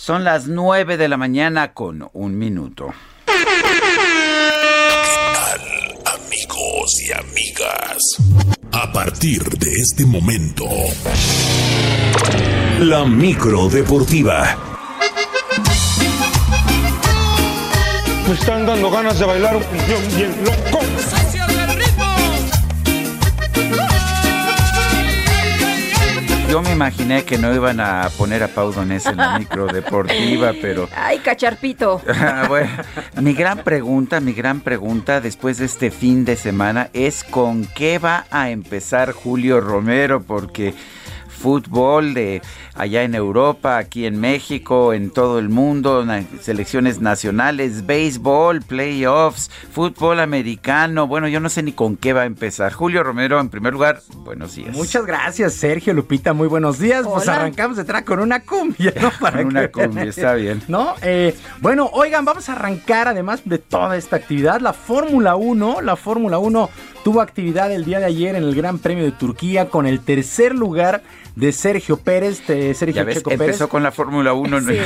Son 0.01 0.23
las 0.23 0.47
9 0.47 0.95
de 0.95 1.09
la 1.09 1.17
mañana 1.17 1.73
con 1.73 2.09
un 2.13 2.37
minuto. 2.37 2.87
¿Qué 3.25 3.33
tal, 5.33 5.59
amigos 6.15 7.01
y 7.01 7.11
amigas? 7.11 7.97
A 8.71 8.93
partir 8.93 9.43
de 9.43 9.69
este 9.73 10.05
momento, 10.05 10.63
la 12.79 13.03
micro 13.03 13.67
deportiva. 13.67 14.57
Me 18.25 18.33
están 18.35 18.65
dando 18.65 18.89
ganas 18.89 19.19
de 19.19 19.25
bailar 19.25 19.57
un 19.57 20.15
bien 20.15 20.33
loco. 20.45 20.79
Yo 26.49 26.63
me 26.63 26.71
imaginé 26.71 27.25
que 27.25 27.37
no 27.37 27.53
iban 27.53 27.79
a 27.79 28.09
poner 28.17 28.41
a 28.41 28.47
Pau 28.47 28.71
Donés 28.73 29.05
en 29.05 29.17
la 29.17 29.37
micro 29.37 29.67
deportiva, 29.67 30.51
pero... 30.61 30.89
Ay, 30.95 31.19
cacharpito. 31.19 32.01
bueno, 32.47 32.71
mi 33.21 33.33
gran 33.33 33.59
pregunta, 33.59 34.19
mi 34.19 34.33
gran 34.33 34.61
pregunta 34.61 35.21
después 35.21 35.59
de 35.59 35.65
este 35.65 35.91
fin 35.91 36.25
de 36.25 36.35
semana 36.35 36.89
es 36.93 37.23
con 37.23 37.65
qué 37.65 37.99
va 37.99 38.25
a 38.31 38.49
empezar 38.49 39.11
Julio 39.11 39.61
Romero, 39.61 40.23
porque 40.23 40.73
fútbol 41.27 42.15
de 42.15 42.41
allá 42.79 43.03
en 43.03 43.13
Europa, 43.13 43.77
aquí 43.77 44.05
en 44.05 44.21
México, 44.21 44.93
en 44.93 45.11
todo 45.11 45.37
el 45.37 45.49
mundo, 45.49 46.05
selecciones 46.39 47.01
nacionales, 47.01 47.85
béisbol, 47.85 48.61
playoffs, 48.61 49.51
fútbol 49.73 50.21
americano. 50.21 51.05
Bueno, 51.05 51.27
yo 51.27 51.41
no 51.41 51.49
sé 51.49 51.61
ni 51.61 51.73
con 51.73 51.97
qué 51.97 52.13
va 52.13 52.21
a 52.21 52.25
empezar. 52.25 52.71
Julio 52.71 53.03
Romero, 53.03 53.37
en 53.41 53.49
primer 53.49 53.73
lugar, 53.73 54.01
buenos 54.19 54.55
días. 54.55 54.73
Muchas 54.77 55.05
gracias, 55.05 55.55
Sergio 55.55 55.93
Lupita, 55.93 56.31
muy 56.31 56.47
buenos 56.47 56.79
días. 56.79 57.05
Pues 57.05 57.27
arrancamos 57.27 57.75
detrás 57.75 58.03
con 58.03 58.19
una 58.19 58.39
cumbia, 58.43 58.93
¿no? 59.01 59.11
Para 59.19 59.41
una 59.41 59.67
cumbia, 59.67 60.03
está 60.03 60.35
bien. 60.35 60.63
¿No? 60.69 60.95
Eh, 61.01 61.35
bueno, 61.59 61.89
oigan, 61.91 62.23
vamos 62.23 62.47
a 62.47 62.53
arrancar 62.53 63.09
además 63.09 63.41
de 63.43 63.57
toda 63.57 63.97
esta 63.97 64.15
actividad, 64.15 64.61
la 64.61 64.71
Fórmula 64.71 65.35
1, 65.35 65.81
la 65.81 65.97
Fórmula 65.97 66.37
1 66.37 66.69
tuvo 67.03 67.21
actividad 67.21 67.71
el 67.71 67.85
día 67.85 67.99
de 67.99 68.05
ayer 68.05 68.35
en 68.35 68.43
el 68.43 68.55
Gran 68.55 68.77
Premio 68.79 69.03
de 69.05 69.11
Turquía 69.11 69.69
con 69.69 69.87
el 69.87 70.01
tercer 70.01 70.53
lugar 70.53 71.01
de 71.35 71.51
Sergio 71.51 71.97
Pérez. 71.97 72.41
De 72.69 72.75
Sergio 72.75 72.95
ya 72.95 73.03
ves, 73.03 73.15
Checo 73.17 73.31
empezó 73.31 73.51
Pérez. 73.57 73.69
con 73.69 73.83
la 73.83 73.91
Fórmula 73.91 74.33
1. 74.33 74.61
Sí. 74.61 74.77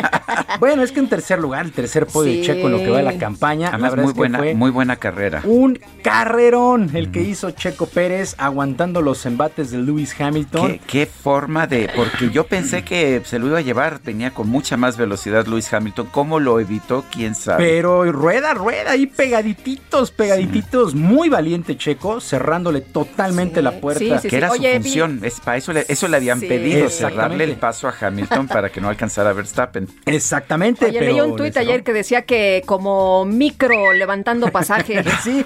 bueno, 0.60 0.82
es 0.82 0.92
que 0.92 1.00
en 1.00 1.08
tercer 1.08 1.38
lugar, 1.38 1.64
el 1.64 1.72
tercer 1.72 2.06
podio 2.06 2.32
Sí. 2.32 2.38
de 2.38 2.44
Checo 2.46 2.66
en 2.66 2.72
lo 2.72 2.78
que 2.78 2.90
va 2.90 2.98
de 2.98 3.02
la 3.04 3.18
campaña. 3.18 3.68
Además, 3.68 3.92
la 3.92 3.96
muy 4.02 4.06
es 4.06 4.12
que 4.12 4.18
buena, 4.18 4.38
fue 4.38 4.54
muy 4.54 4.70
buena 4.70 4.96
carrera. 4.96 5.42
un 5.44 5.78
carrerón 6.02 6.90
el 6.94 7.10
que 7.10 7.20
hizo 7.22 7.50
Checo 7.50 7.86
Pérez 7.86 8.34
aguantando 8.38 9.02
los 9.02 9.24
embates 9.26 9.70
de 9.70 9.78
Lewis 9.78 10.14
Hamilton. 10.18 10.72
¿Qué, 10.72 10.80
qué 10.86 11.06
forma 11.06 11.66
de.? 11.66 11.90
Porque 11.94 12.30
yo 12.30 12.46
pensé 12.46 12.82
que 12.84 13.20
se 13.24 13.38
lo 13.38 13.46
iba 13.48 13.58
a 13.58 13.62
llevar, 13.62 13.98
tenía 13.98 14.32
con 14.32 14.48
mucha 14.48 14.76
más 14.76 14.96
velocidad 14.96 15.46
Luis 15.46 15.72
Hamilton. 15.72 16.08
¿Cómo 16.10 16.40
lo 16.40 16.58
evitó? 16.60 17.04
¿Quién 17.12 17.34
sabe? 17.34 17.64
Pero 17.64 18.10
rueda, 18.12 18.54
rueda, 18.54 18.92
ahí 18.92 19.06
pegadititos, 19.06 20.10
pegadititos. 20.10 20.94
Muy 20.94 21.28
valiente 21.28 21.76
Checo, 21.76 22.20
cerrándole 22.20 22.80
totalmente 22.80 23.62
la 23.62 23.72
puerta. 23.80 24.20
que 24.22 24.36
era 24.36 24.50
su 24.50 24.62
función. 24.62 25.20
Es, 25.22 25.40
para 25.40 25.56
eso 25.58 25.72
le, 25.72 25.84
eso 25.88 26.08
le 26.08 26.16
habían 26.16 26.40
Sí. 26.40 26.46
pedido, 26.46 26.86
Exactamente. 26.86 27.15
Cerrarle 27.16 27.44
el 27.44 27.56
paso 27.56 27.88
a 27.88 27.94
Hamilton 27.98 28.48
para 28.48 28.70
que 28.70 28.80
no 28.80 28.88
alcanzara 28.88 29.30
a 29.30 29.32
Verstappen. 29.32 29.88
Exactamente. 30.04 30.86
Oye, 30.86 30.98
pero 30.98 31.12
leí 31.12 31.20
un 31.20 31.36
tuit 31.36 31.56
ayer 31.56 31.82
que 31.82 31.92
decía 31.92 32.22
que 32.22 32.62
como 32.66 33.24
micro 33.24 33.92
levantando 33.92 34.48
pasaje. 34.48 35.04
Sí, 35.22 35.44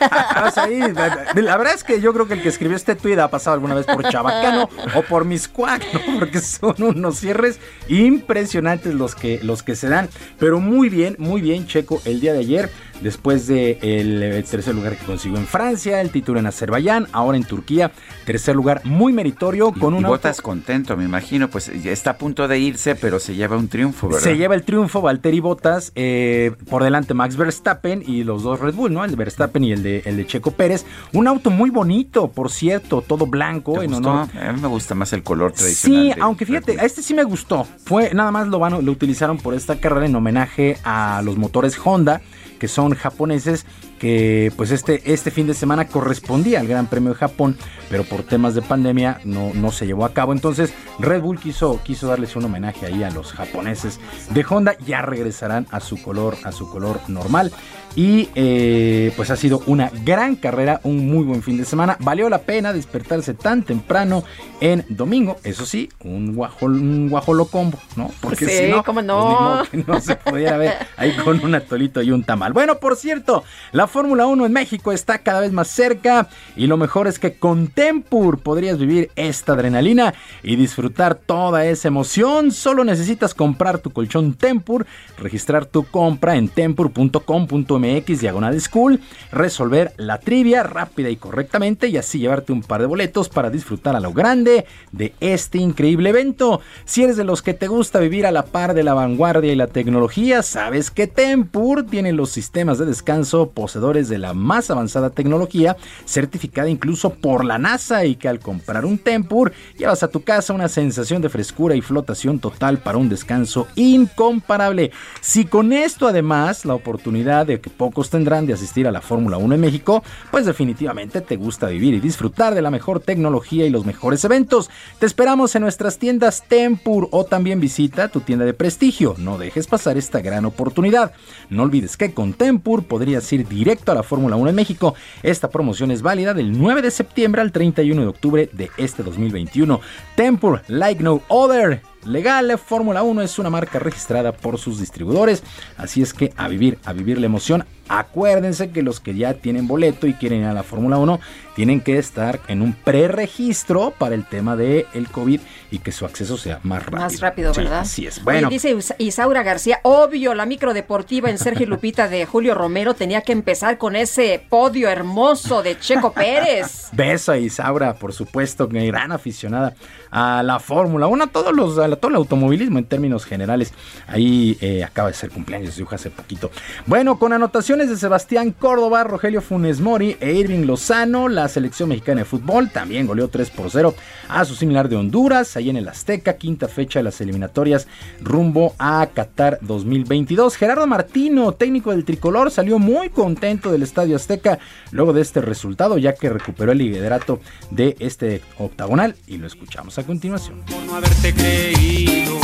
ahí, 0.57 0.81
la, 0.93 1.29
la 1.35 1.57
verdad 1.57 1.75
es 1.75 1.85
que 1.85 2.01
yo 2.01 2.13
creo 2.13 2.27
que 2.27 2.35
el 2.35 2.43
que 2.43 2.49
escribió 2.49 2.77
este 2.77 2.97
tuit 2.97 3.19
ha 3.19 3.29
pasado 3.29 3.55
alguna 3.55 3.75
vez 3.75 3.87
por 3.87 4.07
Chabacano 4.09 4.69
o 4.95 5.03
por 5.03 5.25
Miscuac, 5.25 5.83
¿no? 5.95 6.19
Porque 6.19 6.41
son 6.41 6.75
unos 6.83 7.19
cierres 7.19 7.61
impresionantes 7.89 8.95
los 8.95 9.15
que, 9.15 9.41
los 9.43 9.63
que 9.63 9.77
se 9.77 9.89
dan. 9.89 10.09
Pero 10.39 10.61
muy 10.61 10.89
bien, 10.89 11.15
muy 11.19 11.41
bien, 11.41 11.67
Checo, 11.67 12.03
el 12.05 12.21
día 12.21 12.33
de 12.33 12.41
ayer, 12.41 12.71
después 13.03 13.47
del 13.47 13.81
de 14.21 14.43
tercer 14.49 14.75
lugar 14.75 14.97
que 14.97 15.05
consiguió 15.05 15.39
en 15.39 15.47
Francia, 15.47 16.01
el 16.01 16.11
título 16.11 16.39
en 16.41 16.47
Azerbaiyán, 16.47 17.07
ahora 17.13 17.37
en 17.37 17.45
Turquía, 17.45 17.93
tercer 18.25 18.55
lugar 18.57 18.83
muy 18.85 19.13
meritorio 19.13 19.73
con 19.73 19.99
y 19.99 20.03
Botas 20.05 20.41
contento, 20.41 20.97
me 20.97 21.05
imagino, 21.05 21.49
pues 21.49 21.71
ya 21.83 21.91
está 21.93 22.11
a 22.11 22.17
punto 22.19 22.49
de 22.49 22.59
irse, 22.59 22.95
pero 22.95 23.19
se 23.21 23.35
lleva 23.35 23.57
un 23.57 23.69
triunfo, 23.69 24.09
¿verdad? 24.09 24.23
Se 24.23 24.37
lleva 24.37 24.55
el 24.55 24.63
triunfo 24.63 25.01
Valtteri 25.01 25.41
Bottas, 25.41 25.93
eh, 25.95 26.53
por 26.69 26.83
delante 26.85 27.15
Max 27.15 27.37
Verstappen 27.37 28.03
y 28.07 28.25
los 28.25 28.43
dos 28.43 28.61
Red 28.61 28.75
Bull, 28.75 28.93
¿no? 28.93 29.05
El 29.05 29.11
de 29.11 29.17
Verstappen 29.17 29.65
y 29.65 29.73
el 29.73 29.83
de, 29.83 30.03
el 30.05 30.17
de 30.17 30.27
Checo 30.27 30.51
Pérez. 30.53 30.85
Un 31.13 31.27
auto 31.29 31.51
muy 31.51 31.71
bonito, 31.71 32.29
por 32.29 32.51
cierto, 32.51 33.03
todo 33.07 33.27
blanco. 33.27 33.79
¿Te 33.79 33.85
en 33.85 33.93
gustó? 33.93 34.11
honor- 34.11 34.29
A 34.41 34.53
mí 34.53 34.61
me 34.61 34.69
gusta 34.69 34.95
más 34.95 35.13
el 35.13 35.23
color 35.23 35.53
tradicional. 35.53 36.13
Sí, 36.15 36.21
aunque 36.21 36.47
fíjate, 36.47 36.79
a 36.81 36.85
este 36.85 37.03
sí 37.03 37.15
me 37.15 37.25
gustó. 37.25 37.67
Fue 37.85 38.13
nada 38.15 38.31
más 38.31 38.49
lo 38.49 38.59
van, 38.59 38.85
lo 38.85 38.93
utilizaron 38.93 39.39
por 39.39 39.55
esta 39.55 39.77
carrera 39.81 40.07
en 40.07 40.15
homenaje 40.15 40.77
a 40.85 41.23
los 41.25 41.37
motores 41.37 41.79
Honda, 41.83 42.21
que 42.61 42.69
son 42.69 42.95
japoneses, 42.95 43.67
que 43.99 44.53
pues 44.57 44.71
este, 44.71 45.13
este 45.13 45.33
fin 45.33 45.49
de 45.49 45.55
semana 45.55 45.89
correspondía 45.89 46.61
al 46.61 46.69
Gran 46.69 46.87
Premio 46.87 47.11
de 47.11 47.17
Japón, 47.17 47.57
pero 47.89 48.05
por 48.05 48.23
temas 48.23 48.55
de 48.55 48.63
pandemia 48.63 49.21
no, 49.25 49.53
no 49.55 49.73
se 49.73 49.87
llevó 49.87 50.05
a 50.05 50.13
cabo. 50.13 50.33
Entonces 50.33 50.73
Red 51.01 51.23
Bull 51.23 51.41
quiso, 51.41 51.81
quiso 51.83 52.07
darles 52.07 52.37
un 52.37 52.45
homenaje 52.45 52.87
ahí 52.87 53.03
a 53.03 53.11
los 53.11 53.33
japoneses 53.33 53.99
de 54.31 54.45
Honda. 54.49 54.77
Ya 54.87 55.03
regresarán 55.03 55.67
a 55.71 55.81
su 55.81 56.01
color, 56.01 56.37
a 56.45 56.53
su 56.53 56.71
color 56.71 57.01
normal. 57.09 57.51
Y 57.97 58.29
eh, 58.37 59.13
pues 59.17 59.31
ha 59.31 59.37
sido 59.37 59.63
una 59.67 59.91
gran 60.05 60.37
carrera, 60.37 60.81
un 60.85 61.11
muy 61.11 61.25
buen 61.25 61.43
fin 61.43 61.57
de 61.59 61.65
semana. 61.65 61.97
Valió 62.01 62.29
la 62.29 62.39
pena 62.39 62.73
despertarse 62.73 63.35
tan 63.35 63.65
temprano 63.65 64.23
en 64.61 64.85
domingo. 64.89 65.39
Eso 65.43 65.67
sí, 65.67 65.89
un, 66.05 66.35
guajol, 66.35 66.75
un 66.75 67.09
guajolo 67.09 67.47
combo, 67.47 67.79
¿no? 67.97 68.11
Porque 68.21 68.47
Sí, 68.47 68.65
si 68.65 68.71
no, 68.71 68.85
cómo 68.85 68.97
pues, 68.97 69.07
no. 69.07 69.19
modo 69.19 69.65
que 69.65 69.77
no 69.79 70.01
se 70.01 70.15
pudiera 70.17 70.57
ver 70.57 70.75
ahí 70.97 71.13
con 71.17 71.45
un 71.45 71.55
atolito 71.55 72.01
y 72.03 72.13
un 72.13 72.23
tamal. 72.23 72.53
Bueno, 72.53 72.79
por 72.79 72.95
cierto, 72.97 73.43
la 73.73 73.89
Fórmula 73.89 74.27
1 74.27 74.47
en 74.47 74.53
México 74.53 74.93
está 74.93 75.19
cada 75.19 75.41
vez 75.41 75.51
más 75.51 75.69
cerca 75.69 76.29
y 76.57 76.69
lo 76.69 76.77
mejor 76.77 77.09
es 77.09 77.19
que 77.19 77.35
con 77.35 77.69
Tempur 77.69 78.39
podrías 78.39 78.79
vivir 78.79 79.11
esta 79.17 79.55
adrenalina 79.55 80.15
y 80.43 80.57
disfrutar 80.57 81.17
toda 81.17 81.67
esa 81.67 81.89
emoción. 81.89 82.53
Solo 82.53 82.85
necesitas 82.85 83.35
comprar 83.35 83.79
tu 83.79 83.91
colchón 83.91 84.35
Tempur, 84.35 84.87
registrar 85.19 85.67
tu 85.67 85.85
compra 85.85 86.37
en 86.37 86.49
tempur.com.mx 86.49 87.80
diagonal 87.81 88.61
school, 88.61 89.01
resolver 89.33 89.93
la 89.97 90.19
trivia 90.19 90.63
rápida 90.63 91.11
y 91.11 91.17
correctamente 91.17 91.89
y 91.89 91.97
así 91.97 92.19
llevarte 92.19 92.53
un 92.53 92.63
par 92.63 92.81
de 92.81 92.87
boletos 92.87 93.29
para 93.29 93.51
disfrutar 93.51 93.97
a 93.97 94.01
lo 94.01 94.13
grande 94.13 94.67
de 94.93 95.15
este 95.21 95.59
increíble 95.59 96.11
evento. 96.11 96.61
Si 96.85 97.03
eres 97.03 97.17
de 97.17 97.25
los 97.25 97.43
que 97.43 97.55
te 97.55 97.69
gusta 97.69 97.99
vivir 98.01 98.27
a 98.27 98.31
la 98.31 98.47
par 98.47 98.75
de 98.75 98.83
la 98.83 98.95
vanguardia 98.95 99.53
y 99.53 99.57
la 99.57 99.67
tecnología, 99.67 100.43
sabes 100.43 100.91
que 100.91 101.07
Tempur 101.07 101.87
tiene 101.87 102.13
los 102.13 102.31
sistemas 102.31 102.79
de 102.79 102.87
descanso 102.87 103.51
poseedores 103.51 104.09
de 104.09 104.19
la 104.19 104.35
más 104.35 104.71
avanzada 104.71 105.11
tecnología, 105.11 105.77
certificada 106.05 106.69
incluso 106.69 107.11
por 107.11 107.45
la 107.45 107.59
NASA 107.59 108.05
y 108.05 108.17
que 108.17 108.29
al 108.29 108.41
comprar 108.41 108.85
un 108.85 108.99
Tempur 108.99 109.53
llevas 109.79 110.03
a 110.03 110.09
tu 110.09 110.23
casa 110.23 110.53
una 110.53 110.69
sensación 110.69 111.23
de 111.23 111.29
frescura 111.29 111.75
y 111.75 111.81
flotación 111.81 112.39
total 112.39 112.79
para 112.79 112.99
un 112.99 113.09
descanso 113.09 113.67
incomparable. 113.75 114.91
Si 115.21 115.45
con 115.45 115.73
esto 115.73 116.07
además 116.07 116.65
la 116.65 116.75
oportunidad 116.75 117.47
de 117.47 117.61
pocos 117.71 118.11
tendrán 118.11 118.47
de 118.47 118.53
asistir 118.53 118.87
a 118.87 118.93
la 118.93 119.01
Fórmula 119.01 119.39
1 119.39 119.55
en 119.55 119.61
México, 119.61 120.03
pues 120.31 120.47
definitivamente 120.47 121.21
te 121.21 121.37
gusta 121.37 121.69
vivir 121.69 121.95
y 121.95 122.01
disfrutar 122.01 122.55
de 122.55 122.63
la 122.63 122.71
mejor 122.71 123.01
tecnología 123.01 123.67
y 123.67 123.71
los 123.71 123.87
mejores 123.87 124.25
eventos. 124.25 124.71
Te 124.99 125.07
esperamos 125.07 125.55
en 125.55 125.63
nuestras 125.63 125.99
tiendas 125.99 126.45
Tempur 126.49 127.09
o 127.11 127.25
también 127.25 127.61
visita 127.61 128.09
tu 128.09 128.21
tienda 128.21 128.45
de 128.45 128.55
prestigio. 128.55 129.15
No 129.19 129.39
dejes 129.39 129.67
pasar 129.67 129.97
esta 129.97 130.21
gran 130.21 130.45
oportunidad. 130.45 131.13
No 131.49 131.63
olvides 131.63 131.97
que 131.97 132.13
con 132.13 132.35
Tempur 132.35 132.85
podrías 132.85 133.33
ir 133.33 133.47
directo 133.49 133.93
a 133.93 133.95
la 133.95 134.03
Fórmula 134.03 134.37
1 134.37 134.51
en 134.51 134.57
México. 134.57 134.95
Esta 135.23 135.51
promoción 135.51 135.91
es 135.91 136.03
válida 136.03 136.35
del 136.35 136.59
9 136.59 136.83
de 136.83 136.91
septiembre 136.91 137.41
al 137.41 137.53
31 137.53 138.03
de 138.03 138.09
octubre 138.09 138.51
de 138.53 138.71
este 138.77 139.03
2021. 139.03 139.81
Tempur, 140.17 140.63
like 140.69 141.03
no 141.03 141.23
other. 141.29 141.90
Legal, 142.05 142.59
Fórmula 142.59 143.03
1 143.03 143.23
es 143.23 143.39
una 143.39 143.51
marca 143.51 143.79
registrada 143.79 144.33
por 144.33 144.59
sus 144.59 144.81
distribuidores, 144.81 145.43
así 145.77 146.01
es 146.01 146.15
que 146.15 146.33
a 146.37 146.49
vivir, 146.49 146.79
a 146.85 146.93
vivir 146.93 147.19
la 147.19 147.27
emoción 147.27 147.65
Acuérdense 147.91 148.71
que 148.71 148.83
los 148.83 149.01
que 149.01 149.17
ya 149.17 149.35
tienen 149.35 149.67
boleto 149.67 150.07
y 150.07 150.15
quieren 150.15 150.41
ir 150.43 150.47
a 150.47 150.53
la 150.53 150.63
Fórmula 150.63 150.97
1 150.97 151.19
tienen 151.57 151.81
que 151.81 151.99
estar 151.99 152.39
en 152.47 152.63
un 152.63 152.73
preregistro 152.73 153.93
para 153.99 154.15
el 154.15 154.25
tema 154.25 154.55
del 154.57 154.87
el 154.95 155.09
COVID 155.09 155.41
y 155.73 155.79
que 155.81 155.91
su 155.93 156.07
acceso 156.07 156.39
sea 156.39 156.61
más 156.63 156.85
rápido. 156.87 157.03
Más 157.03 157.21
rápido, 157.21 157.53
Sí, 157.53 157.61
¿verdad? 157.63 157.81
así 157.81 158.07
es. 158.07 158.23
Bueno, 158.23 158.47
Oye, 158.49 158.55
dice 158.55 158.71
Is- 158.71 158.95
Isaura 158.99 159.43
García, 159.43 159.81
obvio, 159.83 160.35
la 160.35 160.47
micro 160.47 160.73
deportiva 160.73 161.29
en 161.29 161.39
Sergio 161.39 161.67
Lupita 161.69 162.09
de 162.09 162.25
Julio 162.27 162.55
Romero 162.55 162.95
tenía 162.95 163.23
que 163.23 163.33
empezar 163.33 163.77
con 163.77 163.97
ese 163.97 164.41
podio 164.49 164.89
hermoso 164.89 165.63
de 165.63 165.79
Checo 165.79 166.13
Pérez. 166.13 166.89
beso 166.93 167.33
a 167.33 167.39
Isaura, 167.39 167.95
por 167.95 168.13
supuesto, 168.13 168.69
que 168.69 168.87
gran 168.87 169.11
aficionada 169.13 169.75
a 170.13 170.43
la 170.45 170.61
Fórmula 170.61 171.09
1, 171.09 171.25
a 171.25 171.27
todos 171.27 171.53
los, 171.55 171.79
a 171.79 171.89
todo 171.97 172.11
el 172.11 172.17
automovilismo 172.17 172.79
en 172.79 172.85
términos 172.85 173.25
generales. 173.25 173.73
Ahí 174.07 174.57
eh, 174.61 174.83
acaba 174.85 175.09
de 175.09 175.15
ser 175.15 175.31
cumpleaños 175.31 175.77
de 175.77 175.85
hace 175.91 176.11
poquito. 176.11 176.51
Bueno, 176.87 177.19
con 177.19 177.33
anotaciones 177.33 177.80
de 177.89 177.97
Sebastián 177.97 178.51
Córdoba, 178.51 179.05
Rogelio 179.05 179.41
Funes 179.41 179.81
Mori 179.81 180.15
e 180.21 180.35
Irving 180.35 180.67
Lozano, 180.67 181.29
la 181.29 181.49
selección 181.49 181.89
mexicana 181.89 182.21
de 182.21 182.25
fútbol 182.27 182.69
también 182.69 183.07
goleó 183.07 183.29
3 183.29 183.49
por 183.51 183.71
0 183.71 183.95
a 184.29 184.45
su 184.45 184.55
similar 184.55 184.89
de 184.91 184.97
Honduras, 184.97 185.57
ahí 185.57 185.71
en 185.71 185.77
el 185.77 185.89
Azteca, 185.89 186.35
quinta 186.35 186.69
fecha 186.69 186.99
de 186.99 187.05
las 187.05 187.21
eliminatorias 187.23 187.89
rumbo 188.21 188.75
a 188.79 189.09
Qatar 189.15 189.59
2022. 189.63 190.57
Gerardo 190.57 190.87
Martino, 190.87 191.53
técnico 191.53 191.93
del 191.93 192.05
tricolor, 192.05 192.51
salió 192.51 192.79
muy 192.79 193.09
contento 193.09 193.73
del 193.73 193.83
Estadio 193.83 194.17
Azteca 194.17 194.59
luego 194.91 195.15
de 195.15 195.23
este 195.23 195.41
resultado, 195.41 195.97
ya 195.97 196.13
que 196.15 196.29
recuperó 196.29 196.73
el 196.73 196.79
liderato 196.79 197.41
de 197.71 197.97
este 197.99 198.43
octagonal 198.59 199.17
y 199.27 199.39
lo 199.39 199.47
escuchamos 199.47 199.99
a 199.99 200.03
continuación. 200.03 200.63
no 200.87 200.97
haberte 200.97 201.33
creído, 201.33 202.39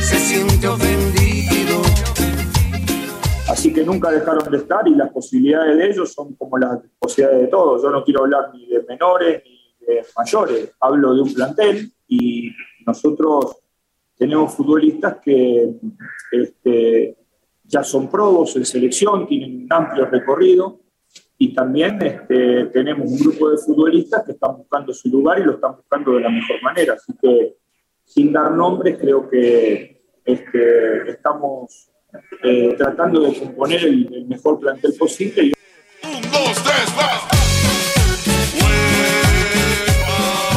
se 0.00 0.18
siente 0.18 0.66
ofendido. 0.66 1.69
Así 3.50 3.72
que 3.72 3.82
nunca 3.82 4.12
dejaron 4.12 4.48
de 4.48 4.58
estar 4.58 4.86
y 4.86 4.94
las 4.94 5.10
posibilidades 5.10 5.76
de 5.76 5.90
ellos 5.90 6.12
son 6.12 6.34
como 6.36 6.56
las 6.56 6.78
posibilidades 7.00 7.42
de 7.42 7.48
todos. 7.48 7.82
Yo 7.82 7.90
no 7.90 8.04
quiero 8.04 8.20
hablar 8.22 8.52
ni 8.54 8.64
de 8.68 8.82
menores 8.84 9.42
ni 9.44 9.86
de 9.86 10.04
mayores, 10.16 10.72
hablo 10.78 11.14
de 11.14 11.22
un 11.22 11.34
plantel 11.34 11.92
y 12.06 12.52
nosotros 12.86 13.56
tenemos 14.16 14.54
futbolistas 14.54 15.16
que 15.20 15.68
este, 16.30 17.16
ya 17.64 17.82
son 17.82 18.08
probos 18.08 18.54
en 18.54 18.64
selección, 18.64 19.26
tienen 19.26 19.64
un 19.64 19.66
amplio 19.68 20.04
recorrido 20.06 20.78
y 21.36 21.52
también 21.52 22.00
este, 22.02 22.66
tenemos 22.66 23.10
un 23.10 23.18
grupo 23.18 23.50
de 23.50 23.58
futbolistas 23.58 24.24
que 24.24 24.32
están 24.32 24.58
buscando 24.58 24.92
su 24.94 25.08
lugar 25.08 25.40
y 25.40 25.44
lo 25.44 25.54
están 25.54 25.74
buscando 25.74 26.12
de 26.12 26.20
la 26.20 26.30
mejor 26.30 26.62
manera. 26.62 26.94
Así 26.94 27.14
que 27.20 27.56
sin 28.04 28.32
dar 28.32 28.52
nombres 28.52 28.96
creo 28.96 29.28
que 29.28 30.04
este, 30.24 31.10
estamos 31.10 31.90
eh, 32.42 32.74
tratando 32.76 33.20
de 33.20 33.38
componer 33.38 33.84
el, 33.84 34.26
mejor 34.28 34.58
plantel 34.60 34.94
posible. 34.98 35.44
y- 35.44 35.52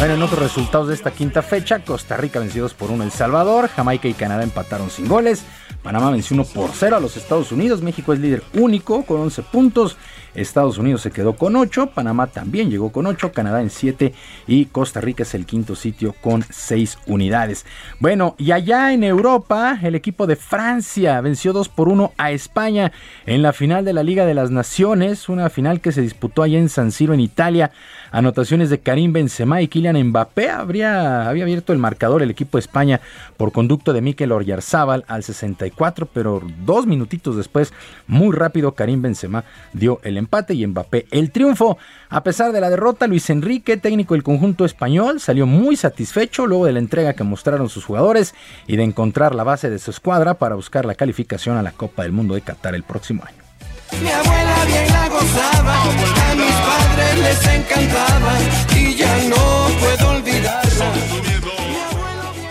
Bueno, 0.03 0.15
en 0.15 0.21
otros 0.21 0.41
resultados 0.41 0.89
de 0.89 0.95
esta 0.95 1.11
quinta 1.11 1.41
fecha, 1.41 1.79
Costa 1.79 2.17
Rica 2.17 2.37
vencidos 2.37 2.73
por 2.73 2.91
uno 2.91 3.05
El 3.05 3.11
Salvador, 3.11 3.69
Jamaica 3.69 4.09
y 4.09 4.13
Canadá 4.13 4.43
empataron 4.43 4.89
sin 4.89 5.07
goles, 5.07 5.45
Panamá 5.81 6.11
venció 6.11 6.35
1 6.35 6.43
por 6.53 6.71
0 6.73 6.97
a 6.97 6.99
los 6.99 7.15
Estados 7.15 7.53
Unidos, 7.53 7.81
México 7.81 8.11
es 8.11 8.19
líder 8.19 8.43
único 8.53 9.03
con 9.03 9.21
11 9.21 9.43
puntos, 9.43 9.97
Estados 10.33 10.77
Unidos 10.77 11.01
se 11.01 11.11
quedó 11.11 11.35
con 11.35 11.55
8, 11.55 11.91
Panamá 11.93 12.27
también 12.27 12.69
llegó 12.69 12.91
con 12.91 13.05
8, 13.05 13.31
Canadá 13.31 13.61
en 13.61 13.69
7 13.69 14.13
y 14.47 14.65
Costa 14.65 14.99
Rica 14.99 15.23
es 15.23 15.33
el 15.35 15.45
quinto 15.45 15.75
sitio 15.75 16.15
con 16.21 16.43
6 16.49 16.99
unidades. 17.07 17.65
Bueno, 17.99 18.35
y 18.37 18.51
allá 18.51 18.91
en 18.93 19.03
Europa, 19.03 19.79
el 19.83 19.95
equipo 19.95 20.27
de 20.27 20.35
Francia 20.35 21.21
venció 21.21 21.53
2 21.53 21.69
por 21.69 21.87
1 21.87 22.13
a 22.17 22.31
España 22.31 22.91
en 23.25 23.41
la 23.41 23.53
final 23.53 23.85
de 23.85 23.93
la 23.93 24.03
Liga 24.03 24.25
de 24.25 24.33
las 24.33 24.51
Naciones, 24.51 25.29
una 25.29 25.49
final 25.49 25.81
que 25.81 25.91
se 25.91 26.01
disputó 26.01 26.43
allá 26.43 26.59
en 26.59 26.69
San 26.69 26.91
Siro 26.91 27.13
en 27.13 27.19
Italia. 27.19 27.71
Anotaciones 28.13 28.69
de 28.69 28.79
Karim 28.79 29.11
Benzema 29.11 29.63
y 29.63 29.67
Kylian 29.67 29.97
Mbappé 30.09 30.51
habría, 30.51 31.27
había 31.27 31.45
abierto 31.45 31.73
el 31.73 31.79
marcador 31.79 32.21
el 32.21 32.29
equipo 32.29 32.59
de 32.59 32.59
España 32.59 33.01
por 33.37 33.51
conducto 33.51 33.91
de 33.91 34.01
Mikel 34.01 34.31
Oyarzábal 34.31 35.03
al 35.07 35.23
64, 35.23 36.07
pero 36.13 36.39
dos 36.63 36.85
minutitos 36.85 37.35
después, 37.35 37.73
muy 38.05 38.35
rápido, 38.35 38.73
Karim 38.73 39.01
Benzema 39.01 39.45
dio 39.73 39.99
el 40.03 40.17
empate 40.17 40.53
y 40.53 40.67
Mbappé 40.67 41.07
el 41.09 41.31
triunfo. 41.31 41.79
A 42.09 42.21
pesar 42.21 42.51
de 42.51 42.61
la 42.61 42.69
derrota, 42.69 43.07
Luis 43.07 43.31
Enrique, 43.31 43.77
técnico 43.77 44.13
del 44.13 44.21
conjunto 44.21 44.63
español, 44.63 45.19
salió 45.19 45.47
muy 45.47 45.75
satisfecho 45.75 46.45
luego 46.45 46.67
de 46.67 46.73
la 46.73 46.79
entrega 46.79 47.13
que 47.13 47.23
mostraron 47.23 47.67
sus 47.67 47.83
jugadores 47.83 48.35
y 48.67 48.75
de 48.75 48.83
encontrar 48.83 49.33
la 49.33 49.43
base 49.43 49.71
de 49.71 49.79
su 49.79 49.89
escuadra 49.89 50.35
para 50.35 50.53
buscar 50.53 50.85
la 50.85 50.93
calificación 50.93 51.57
a 51.57 51.63
la 51.63 51.71
Copa 51.71 52.03
del 52.03 52.11
Mundo 52.11 52.35
de 52.35 52.41
Qatar 52.41 52.75
el 52.75 52.83
próximo 52.83 53.23
año. 53.25 53.42
Mi 53.91 54.09
abuela 54.09 54.65
bien 54.65 54.87
la 54.87 55.09
gozaba, 55.09 55.83
a 55.83 56.35
mis 56.35 56.55
padres 56.67 57.19
les 57.19 57.55
encantaba 57.55 58.33
y 58.75 58.95
ya 58.95 59.23
no 59.29 59.67
puedo 59.79 60.09
olvidarla. 60.17 60.93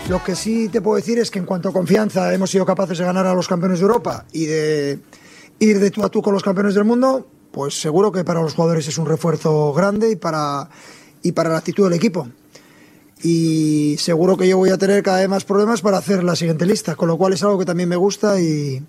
Lo 0.09 0.23
que 0.23 0.35
sí 0.35 0.69
te 0.69 0.81
puedo 0.81 0.97
decir 0.97 1.17
es 1.19 1.31
que 1.31 1.39
en 1.39 1.45
cuanto 1.45 1.69
a 1.69 1.73
confianza 1.73 2.33
hemos 2.33 2.51
sido 2.51 2.65
capaces 2.65 2.97
de 2.97 3.05
ganar 3.05 3.25
a 3.25 3.33
los 3.33 3.47
campeones 3.47 3.79
de 3.79 3.83
Europa 3.83 4.25
y 4.31 4.45
de 4.45 4.99
ir 5.59 5.79
de 5.79 5.91
tú 5.91 6.03
a 6.03 6.09
tú 6.09 6.21
con 6.21 6.33
los 6.33 6.43
campeones 6.43 6.75
del 6.75 6.83
mundo, 6.83 7.27
pues 7.51 7.79
seguro 7.79 8.11
que 8.11 8.23
para 8.23 8.41
los 8.41 8.53
jugadores 8.53 8.87
es 8.87 8.97
un 8.97 9.05
refuerzo 9.05 9.73
grande 9.73 10.11
y 10.11 10.15
para, 10.15 10.69
y 11.21 11.31
para 11.31 11.49
la 11.49 11.57
actitud 11.57 11.85
del 11.85 11.93
equipo. 11.93 12.27
Y 13.23 13.95
seguro 13.99 14.35
que 14.35 14.47
yo 14.47 14.57
voy 14.57 14.71
a 14.71 14.77
tener 14.77 15.01
cada 15.01 15.19
vez 15.19 15.29
más 15.29 15.45
problemas 15.45 15.81
para 15.81 15.97
hacer 15.97 16.23
la 16.23 16.35
siguiente 16.35 16.65
lista, 16.65 16.95
con 16.95 17.07
lo 17.07 17.17
cual 17.17 17.31
es 17.31 17.43
algo 17.43 17.57
que 17.57 17.65
también 17.65 17.87
me 17.87 17.95
gusta 17.95 18.41
y, 18.41 18.83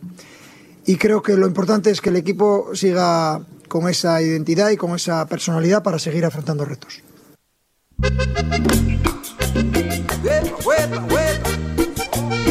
y 0.86 0.96
creo 0.96 1.22
que 1.22 1.36
lo 1.36 1.46
importante 1.46 1.90
es 1.90 2.00
que 2.00 2.10
el 2.10 2.16
equipo 2.16 2.74
siga 2.74 3.40
con 3.68 3.88
esa 3.88 4.20
identidad 4.22 4.70
y 4.70 4.76
con 4.76 4.94
esa 4.94 5.26
personalidad 5.26 5.82
para 5.82 5.98
seguir 5.98 6.24
afrontando 6.24 6.64
retos. 6.64 7.02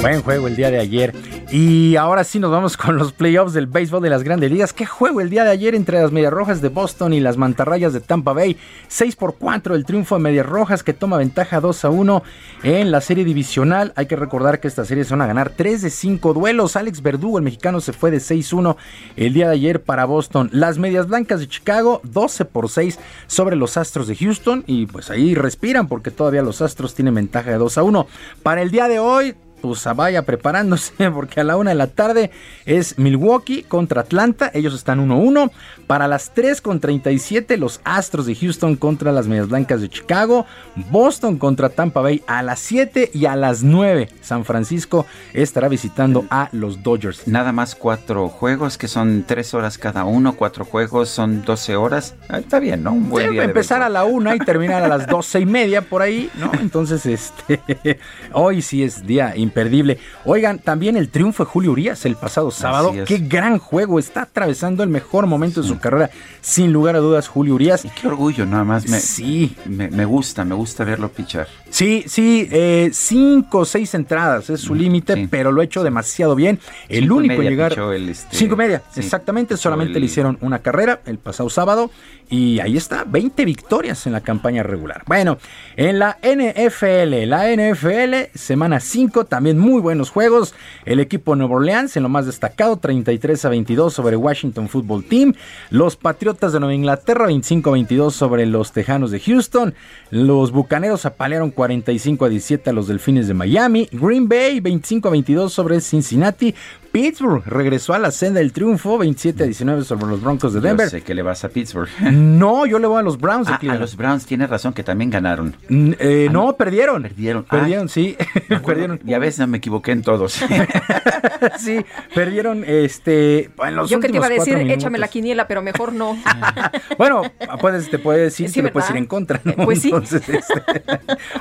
Buen 0.04 0.22
juego 0.22 0.50
el 0.50 0.58
día 0.58 0.70
de 0.70 0.80
ayer. 0.80 1.14
Y 1.50 1.96
ahora 1.96 2.26
sí 2.26 2.38
nos 2.38 2.52
vamos 2.52 2.76
con 2.76 2.98
los 2.98 3.14
playoffs 3.14 3.54
del 3.54 3.68
béisbol 3.68 4.04
de 4.04 4.10
las 4.10 4.24
grandes 4.24 4.52
ligas. 4.52 4.74
¿Qué 4.74 4.86
juego 4.86 5.22
el 5.22 5.30
día 5.30 5.46
de 5.46 5.52
ayer 5.52 5.76
entre 5.76 6.02
las 6.02 6.12
Medias 6.12 6.34
Rojas 6.34 6.62
de 6.62 6.68
Boston 6.68 7.14
y 7.14 7.22
las 7.22 7.38
Mantarrayas 7.38 7.94
de 7.94 8.02
Tampa 8.02 8.34
Bay? 8.34 8.58
6 8.90 9.16
por 9.16 9.36
4 9.36 9.76
el 9.76 9.86
triunfo 9.86 10.16
de 10.16 10.22
Medias 10.22 10.46
Rojas 10.46 10.84
que 10.84 10.92
toma 10.92 11.16
ventaja 11.16 11.62
2 11.62 11.86
a 11.86 11.90
1 11.90 12.24
en 12.64 12.92
la 12.92 13.00
serie 13.00 13.24
divisional. 13.24 13.94
Hay 13.96 14.08
que 14.08 14.18
recordar 14.18 14.60
que 14.60 14.68
esta 14.68 14.84
serie 14.84 15.06
se 15.06 15.12
van 15.12 15.22
a 15.22 15.26
ganar 15.26 15.52
3 15.52 15.84
de 15.84 15.90
5 15.90 16.34
duelos. 16.34 16.76
Alex 16.76 17.02
Verdugo, 17.02 17.38
el 17.38 17.46
mexicano, 17.46 17.80
se 17.80 17.94
fue 17.94 18.12
de 18.12 18.18
6-1 18.18 18.76
el 19.16 19.34
día 19.34 19.48
de 19.48 19.54
ayer 19.54 19.84
para 19.84 20.04
Boston. 20.04 20.50
Las 20.52 20.80
Medias 20.80 21.08
Blancas 21.08 21.40
de 21.40 21.48
Chicago 21.48 22.02
12 22.04 22.44
por 22.44 22.68
6 22.68 23.00
sobre 23.28 23.56
los 23.56 23.78
Astros 23.78 24.08
de 24.08 24.18
Houston. 24.18 24.66
Y 24.68 24.86
pues 24.86 25.10
ahí 25.10 25.34
respiran 25.34 25.88
porque 25.88 26.12
todavía 26.12 26.42
los 26.42 26.62
Astros 26.62 26.94
tienen 26.94 27.16
ventaja 27.16 27.52
de 27.52 27.58
2 27.58 27.78
a 27.78 27.84
1. 27.84 28.08
Para 28.44 28.62
el 28.62 28.70
día 28.70 28.90
de 28.90 29.00
hoy 29.00 29.34
pues 29.64 29.88
vaya 29.95 30.23
preparándose 30.23 31.10
porque 31.14 31.40
a 31.40 31.45
la 31.45 31.56
una 31.56 31.69
de 31.69 31.77
la 31.77 31.88
tarde 31.88 32.31
es 32.65 32.99
Milwaukee 32.99 33.64
contra 33.64 34.02
Atlanta, 34.02 34.52
ellos 34.53 34.73
están 34.73 34.99
1-1. 34.99 35.52
Para 35.94 36.07
las 36.07 36.32
3 36.34 36.60
con 36.61 36.80
37 36.80 37.56
los 37.57 37.80
Astros 37.84 38.26
de 38.26 38.34
Houston 38.34 38.78
contra 38.78 39.11
las 39.11 39.28
Medias 39.28 39.48
Blancas 39.48 39.80
de 39.80 39.90
Chicago, 39.90 40.48
Boston 40.90 41.38
contra 41.38 41.70
Tampa 41.70 42.02
Bay 42.02 42.24
a 42.26 42.41
las 42.41 42.61
7 42.61 43.11
y 43.14 43.28
a 43.28 43.36
las 43.36 43.61
9 43.61 44.10
San 44.22 44.44
Francisco 44.44 45.06
estará 45.34 45.68
visitando 45.68 46.26
a 46.32 46.49
los 46.52 46.82
Dodgers. 46.82 47.28
Nada 47.28 47.52
más 47.52 47.76
cuatro 47.76 48.28
juegos 48.28 48.80
que 48.80 48.88
son 48.88 49.24
tres 49.28 49.53
horas 49.53 49.78
cada 49.78 50.03
uno, 50.03 50.34
cuatro 50.36 50.65
juegos 50.65 51.10
son 51.10 51.44
12 51.44 51.76
horas. 51.76 52.15
Ah, 52.28 52.40
está 52.40 52.57
bien, 52.57 52.82
¿no? 52.82 52.94
Un 52.94 53.10
buen 53.10 53.28
Sí, 53.28 53.32
día. 53.34 53.41
de 53.41 53.48
empezar 53.49 53.84
a 53.84 53.90
la 53.90 54.03
una 54.03 54.36
y 54.36 54.40
terminar 54.40 54.82
a 54.82 54.88
las 54.88 55.06
doce 55.15 55.41
y 55.41 55.45
media 55.45 55.84
por 55.84 56.02
ahí, 56.02 56.28
¿no? 56.40 56.52
Entonces, 56.60 57.06
este, 57.06 57.99
hoy 58.34 58.64
sí 58.64 58.82
es 58.82 59.06
día 59.06 59.38
imperdible. 59.38 59.99
Oigan, 60.26 60.57
también 60.57 60.98
el 60.98 61.10
triunfo 61.10 61.44
de 61.44 61.52
Julio 61.52 61.72
Urias 61.74 62.03
el 62.07 62.15
pasado 62.15 62.49
sábado. 62.49 62.94
Qué 63.06 63.20
gran 63.20 63.60
juego. 63.60 63.99
Está 63.99 64.24
atravesando 64.24 64.82
el 64.82 64.90
mejor 64.90 65.28
momento 65.28 65.61
de 65.61 65.68
su 65.68 65.83
carrera, 65.84 66.10
sin 66.42 66.74
lugar 66.74 66.96
a 66.96 67.00
dudas, 67.00 67.28
Julio 67.28 67.54
Urias. 67.56 67.86
Qué 68.02 68.08
orgullo, 68.08 68.46
nada 68.46 68.64
más. 68.64 68.88
Me, 68.90 69.00
sí. 69.00 69.56
Me, 69.66 69.90
me 69.92 70.06
gusta, 70.06 70.44
me 70.44 70.56
gusta 70.56 70.84
verlo 70.84 71.10
pichar. 71.10 71.48
Sí, 71.70 72.04
sí, 72.08 72.48
eh, 72.52 72.90
cinco 72.94 73.60
o 73.60 73.66
seis 73.66 73.94
entradas 73.94 74.50
es 74.50 74.62
su 74.62 74.74
límite, 74.76 75.28
pero 75.30 75.52
lo 75.52 75.62
ha 75.62 75.64
hecho 75.64 75.84
demasiado 75.84 76.36
bien. 76.36 76.60
El 76.90 77.04
Cinco 77.04 77.16
y 77.16 77.26
único 77.26 77.42
en 77.42 77.50
llegar. 77.50 77.74
el, 77.94 78.10
este, 78.10 78.36
cinco 78.36 78.56
y 78.56 78.58
media, 78.58 78.82
sí, 78.94 79.00
exactamente. 79.02 79.58
Solamente 79.58 79.94
el- 79.94 80.02
le 80.02 80.06
hicieron 80.06 80.38
una 80.42 80.60
carrera 80.60 81.02
el 81.06 81.18
pasado 81.20 81.50
sábado 81.50 81.92
y 82.34 82.60
ahí 82.62 82.78
está, 82.78 83.04
20 83.04 83.46
victorias 83.46 84.08
en 84.08 84.14
la 84.14 84.22
campaña 84.22 84.64
regular. 84.64 85.04
Bueno, 85.06 85.38
en 85.78 86.00
la 86.00 86.18
NFL, 86.24 87.28
la 87.28 87.46
NFL, 87.54 88.36
semana 88.36 88.80
5 88.80 89.26
también. 89.26 89.60
muy 89.60 89.80
buenos 89.80 90.10
juegos. 90.10 90.56
El 90.84 91.00
equipo 91.00 91.36
Nuevo 91.36 91.58
Orleans 91.58 91.96
en 91.96 92.02
lo 92.02 92.10
más 92.10 92.26
destacado, 92.26 92.78
33 92.78 93.46
a 93.46 93.50
22 93.50 93.94
sobre 93.94 94.16
Washington 94.16 94.68
Football 94.68 95.04
Team. 95.04 95.36
Los 95.70 95.96
Patriotas 95.96 96.54
de 96.54 96.60
Nueva 96.60 96.74
Inglaterra, 96.74 97.28
25 97.28 97.70
a 97.70 97.74
22 97.74 98.16
sobre 98.16 98.48
los 98.48 98.72
Tejanos 98.72 99.12
de 99.12 99.20
Houston. 99.20 99.76
Los 100.10 100.52
Bucaneros 100.52 101.06
apalearon 101.06 101.52
45 101.52 102.26
a 102.26 102.30
17 102.30 102.68
a 102.72 102.74
los 102.74 102.88
Delfines 102.88 103.28
de 103.28 103.36
Miami. 103.36 103.88
Green 103.92 104.28
Bay, 104.28 104.60
25 104.60 105.08
a 105.08 105.12
22 105.12 105.54
sobre 105.54 105.80
Cincinnati. 105.82 106.56
Pittsburgh 106.94 107.44
regresó 107.48 107.94
a 107.96 108.00
la 108.00 108.12
senda 108.12 108.40
del 108.40 108.54
triunfo, 108.54 109.00
27 109.00 109.42
a 109.42 109.46
19 109.48 109.84
sobre 109.84 110.06
los 110.06 110.22
Broncos 110.22 110.54
de 110.54 110.62
Denver. 110.62 110.86
Yo 110.86 110.92
sé 110.92 111.02
que 111.02 111.16
le 111.16 111.24
vas 111.24 111.44
a 111.44 111.50
Pittsburgh. 111.50 111.90
No, 112.24 112.66
yo 112.66 112.80
le 112.80 112.88
voy 112.88 113.00
a 113.00 113.02
los 113.02 113.20
Browns. 113.20 113.48
Ah, 113.50 113.60
a 113.62 113.76
los 113.76 113.98
Browns, 113.98 114.26
tienes 114.26 114.50
razón, 114.50 114.74
que 114.74 114.84
también 114.84 115.10
ganaron. 115.10 115.56
Eh, 115.70 116.30
no, 116.32 116.56
perdieron. 116.56 117.04
Perdieron. 117.04 117.44
Perdieron, 117.44 117.90
sí. 117.90 118.16
perdieron. 118.66 119.00
Y 119.06 119.14
a 119.14 119.20
veces 119.20 119.48
me 119.48 119.58
equivoqué 119.58 119.91
en 119.91 120.02
todos. 120.02 120.34
sí, 121.60 121.86
perdieron 122.16 122.64
este, 122.66 123.52
en 123.66 123.76
los 123.76 123.90
Yo 123.90 124.00
que 124.00 124.10
te 124.10 124.16
iba 124.16 124.28
a 124.28 124.30
decir, 124.30 124.56
échame 124.58 124.98
la 124.98 125.08
quiniela, 125.08 125.48
pero 125.48 125.62
mejor 125.62 125.94
no. 125.94 126.18
bueno, 126.98 127.24
puedes, 127.60 127.90
te 127.90 128.00
puede 128.00 128.24
decir 128.24 128.50
Sí, 128.50 128.56
que 128.56 128.64
le 128.64 128.72
puedes 128.72 128.90
ir 128.90 128.98
en 128.98 129.06
contra, 129.06 129.41
¿no? 129.44 129.54
Pues 129.66 129.82
sí. 129.82 129.90
Entonces, 129.90 130.28
este, 130.28 130.64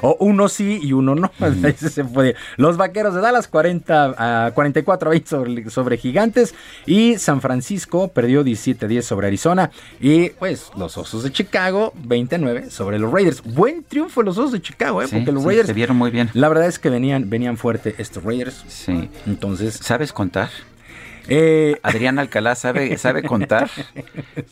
o 0.01 0.17
uno 0.21 0.49
sí 0.49 0.81
y 0.83 0.93
uno 0.93 1.15
no. 1.15 1.31
Ese 1.65 1.91
se 1.91 2.05
puede. 2.05 2.35
Los 2.57 2.77
vaqueros 2.77 3.15
de 3.15 3.21
Dallas, 3.21 3.49
40 3.49 4.47
a 4.47 4.51
44 4.53 5.09
a 5.09 5.11
20 5.11 5.29
sobre, 5.29 5.71
sobre 5.71 5.97
Gigantes. 5.97 6.55
Y 6.87 7.19
San 7.19 7.41
Francisco 7.41 8.09
perdió 8.09 8.43
17 8.45 8.85
a 8.85 8.89
10 8.89 9.05
sobre 9.05 9.27
Arizona. 9.29 9.71
Y 10.01 10.31
pues 10.31 10.62
los 10.77 10.97
Osos 10.99 11.23
de 11.23 11.33
Chicago, 11.33 11.93
29 11.97 12.71
sobre 12.71 12.99
los 12.99 13.11
Raiders. 13.13 13.43
Buen 13.43 13.85
triunfo 13.85 14.21
de 14.21 14.27
los 14.27 14.39
Osos 14.39 14.53
de 14.53 14.63
Chicago, 14.63 15.03
¿eh? 15.03 15.09
Sí, 15.09 15.17
Porque 15.17 15.33
los 15.33 15.43
sí, 15.43 15.49
Raiders. 15.49 15.67
se 15.67 15.73
vieron 15.73 15.97
muy 15.97 16.11
bien. 16.11 16.31
La 16.35 16.49
verdad 16.49 16.67
es 16.67 16.79
que 16.79 16.91
venían, 16.91 17.29
venían 17.31 17.57
fuerte 17.57 17.95
estos 17.99 18.23
Raiders. 18.23 18.65
Sí. 18.69 19.09
Entonces. 19.27 19.75
¿Sabes 19.83 20.13
contar? 20.13 20.51
Eh, 21.29 21.79
Adrián 21.83 22.19
Alcalá 22.19 22.55
sabe, 22.55 22.97
sabe 22.99 23.23
contar. 23.33 23.71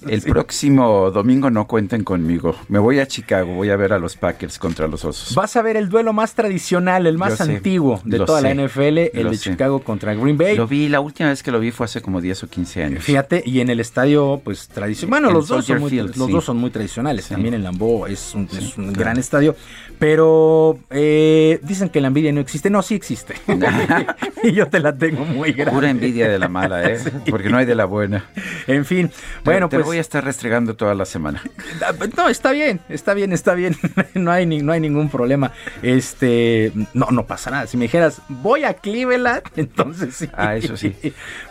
El 0.06 0.22
próximo 0.22 1.10
domingo 1.10 1.50
no 1.50 1.66
cuenten 1.66 2.04
conmigo. 2.04 2.56
Me 2.68 2.78
voy 2.78 2.98
a 2.98 3.06
Chicago, 3.06 3.54
voy 3.54 3.70
a 3.70 3.76
ver 3.76 3.92
a 3.92 3.98
los 3.98 4.16
Packers 4.16 4.58
contra 4.58 4.86
los 4.86 5.04
Osos. 5.04 5.34
Vas 5.34 5.56
a 5.56 5.62
ver 5.62 5.76
el 5.76 5.88
duelo 5.88 6.12
más 6.12 6.34
tradicional, 6.34 7.06
el 7.06 7.18
más 7.18 7.38
Yo 7.38 7.44
sé, 7.44 7.56
antiguo 7.56 8.00
de 8.04 8.18
toda 8.18 8.40
sé, 8.40 8.54
la 8.54 8.64
NFL, 8.64 8.98
el 9.12 9.30
de 9.30 9.36
sé. 9.36 9.50
Chicago 9.50 9.80
contra 9.80 10.14
Green 10.14 10.38
Bay. 10.38 10.56
Lo 10.56 10.66
vi, 10.66 10.88
la 10.88 11.00
última 11.00 11.28
vez 11.30 11.42
que 11.42 11.50
lo 11.50 11.60
vi 11.60 11.70
fue 11.70 11.84
hace 11.84 12.00
como 12.00 12.20
10 12.20 12.44
o 12.44 12.48
15 12.48 12.84
años. 12.84 13.04
Fíjate, 13.04 13.42
y 13.44 13.60
en 13.60 13.70
el 13.70 13.80
estadio, 13.80 14.40
pues 14.44 14.68
tradicional. 14.68 15.10
Bueno, 15.10 15.28
En 15.28 15.34
los 15.34 15.48
dos, 15.48 15.64
son 15.64 15.80
muy, 15.80 15.90
Field, 15.90 16.16
los 16.16 16.26
sí. 16.26 16.32
dos 16.32 16.44
son 16.44 16.56
muy 16.58 16.70
tradicionales. 16.70 17.24
Sí. 17.26 17.34
También 17.34 17.54
el 17.54 17.62
Lambeau 17.62 18.06
es 18.06 18.34
un, 18.34 18.48
es 18.52 18.76
un 18.76 18.88
claro. 18.88 19.00
gran 19.00 19.18
estadio. 19.18 19.56
Pero 19.98 20.78
eh, 20.88 21.60
dicen 21.62 21.90
que 21.90 22.00
la 22.00 22.08
envidia 22.08 22.32
no 22.32 22.40
existe. 22.40 22.70
No, 22.70 22.80
sí 22.80 22.94
existe. 22.94 23.34
y 24.42 24.52
yo 24.52 24.66
te 24.66 24.80
la 24.80 24.96
tengo 24.96 25.26
muy 25.26 25.52
grande. 25.52 25.72
Pura 25.72 25.90
envidia 25.90 26.26
de 26.26 26.38
la 26.38 26.48
mala, 26.60 26.90
¿eh? 26.90 26.98
Porque 27.30 27.48
no 27.48 27.58
hay 27.58 27.66
de 27.66 27.74
la 27.74 27.84
buena. 27.84 28.24
En 28.66 28.84
fin, 28.84 29.08
Bueno, 29.08 29.42
bueno, 29.44 29.68
te 29.68 29.76
pues. 29.76 29.86
voy 29.86 29.98
a 29.98 30.00
estar 30.00 30.24
restregando 30.24 30.74
toda 30.76 30.94
la 30.94 31.04
semana. 31.04 31.42
No, 32.16 32.28
está 32.28 32.52
bien, 32.52 32.80
está 32.88 33.14
bien, 33.14 33.32
está 33.32 33.54
bien. 33.54 33.76
no, 34.14 34.30
hay 34.30 34.44
ni- 34.46 34.62
no 34.62 34.72
hay 34.72 34.80
ningún 34.80 35.08
problema. 35.08 35.52
Este, 35.82 36.72
no, 36.94 37.06
no 37.10 37.26
pasa 37.26 37.50
nada. 37.50 37.66
Si 37.66 37.76
me 37.76 37.84
dijeras, 37.84 38.20
voy 38.28 38.64
a 38.64 38.74
Cleveland, 38.74 39.42
entonces 39.56 40.14
sí. 40.16 40.28
Ah, 40.34 40.56
eso 40.56 40.76
sí. 40.76 40.94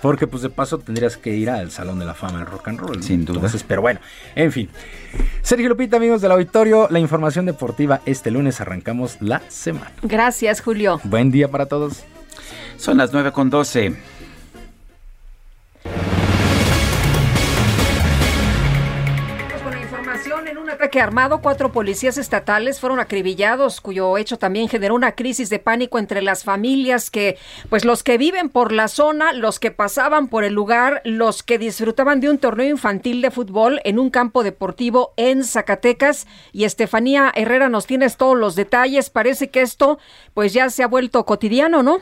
Porque 0.01 0.27
pues 0.27 0.43
de 0.43 0.49
paso 0.49 0.77
tendrías 0.79 1.17
que 1.17 1.35
ir 1.35 1.49
al 1.49 1.71
Salón 1.71 1.99
de 1.99 2.05
la 2.05 2.13
Fama 2.13 2.39
del 2.39 2.47
Rock 2.47 2.67
and 2.69 2.79
Roll. 2.79 2.97
¿no? 2.97 3.03
Sin 3.03 3.25
duda. 3.25 3.37
Entonces, 3.37 3.63
pero 3.67 3.81
bueno, 3.81 3.99
en 4.35 4.51
fin. 4.51 4.69
Sergio 5.41 5.69
Lupita, 5.69 5.97
amigos 5.97 6.21
del 6.21 6.31
auditorio, 6.31 6.87
la 6.89 6.99
información 6.99 7.45
deportiva 7.45 8.01
este 8.05 8.31
lunes 8.31 8.59
arrancamos 8.61 9.17
la 9.21 9.41
semana. 9.47 9.91
Gracias, 10.01 10.61
Julio. 10.61 10.99
Buen 11.03 11.31
día 11.31 11.47
para 11.49 11.65
todos. 11.67 12.03
Son 12.77 12.97
las 12.97 13.11
9 13.13 13.31
con 13.31 13.49
12. 13.49 13.95
Un 20.69 20.75
ataque 20.75 21.01
armado, 21.01 21.41
cuatro 21.41 21.71
policías 21.71 22.19
estatales 22.19 22.79
fueron 22.79 22.99
acribillados, 22.99 23.81
cuyo 23.81 24.17
hecho 24.17 24.37
también 24.37 24.69
generó 24.69 24.93
una 24.93 25.13
crisis 25.13 25.49
de 25.49 25.57
pánico 25.57 25.97
entre 25.97 26.21
las 26.21 26.43
familias 26.43 27.09
que, 27.09 27.37
pues 27.69 27.85
los 27.85 28.03
que 28.03 28.19
viven 28.19 28.49
por 28.49 28.71
la 28.71 28.87
zona, 28.87 29.33
los 29.33 29.59
que 29.59 29.71
pasaban 29.71 30.27
por 30.27 30.43
el 30.43 30.53
lugar, 30.53 31.01
los 31.05 31.41
que 31.41 31.57
disfrutaban 31.57 32.19
de 32.19 32.29
un 32.29 32.37
torneo 32.37 32.69
infantil 32.69 33.23
de 33.23 33.31
fútbol 33.31 33.81
en 33.83 33.97
un 33.97 34.11
campo 34.11 34.43
deportivo 34.43 35.13
en 35.17 35.43
Zacatecas. 35.43 36.27
Y 36.53 36.65
Estefanía 36.65 37.31
Herrera 37.33 37.69
nos 37.69 37.87
tienes 37.87 38.15
todos 38.15 38.37
los 38.37 38.55
detalles. 38.55 39.09
Parece 39.09 39.49
que 39.49 39.61
esto, 39.61 39.97
pues 40.35 40.53
ya 40.53 40.69
se 40.69 40.83
ha 40.83 40.87
vuelto 40.87 41.25
cotidiano, 41.25 41.81
¿no? 41.81 41.97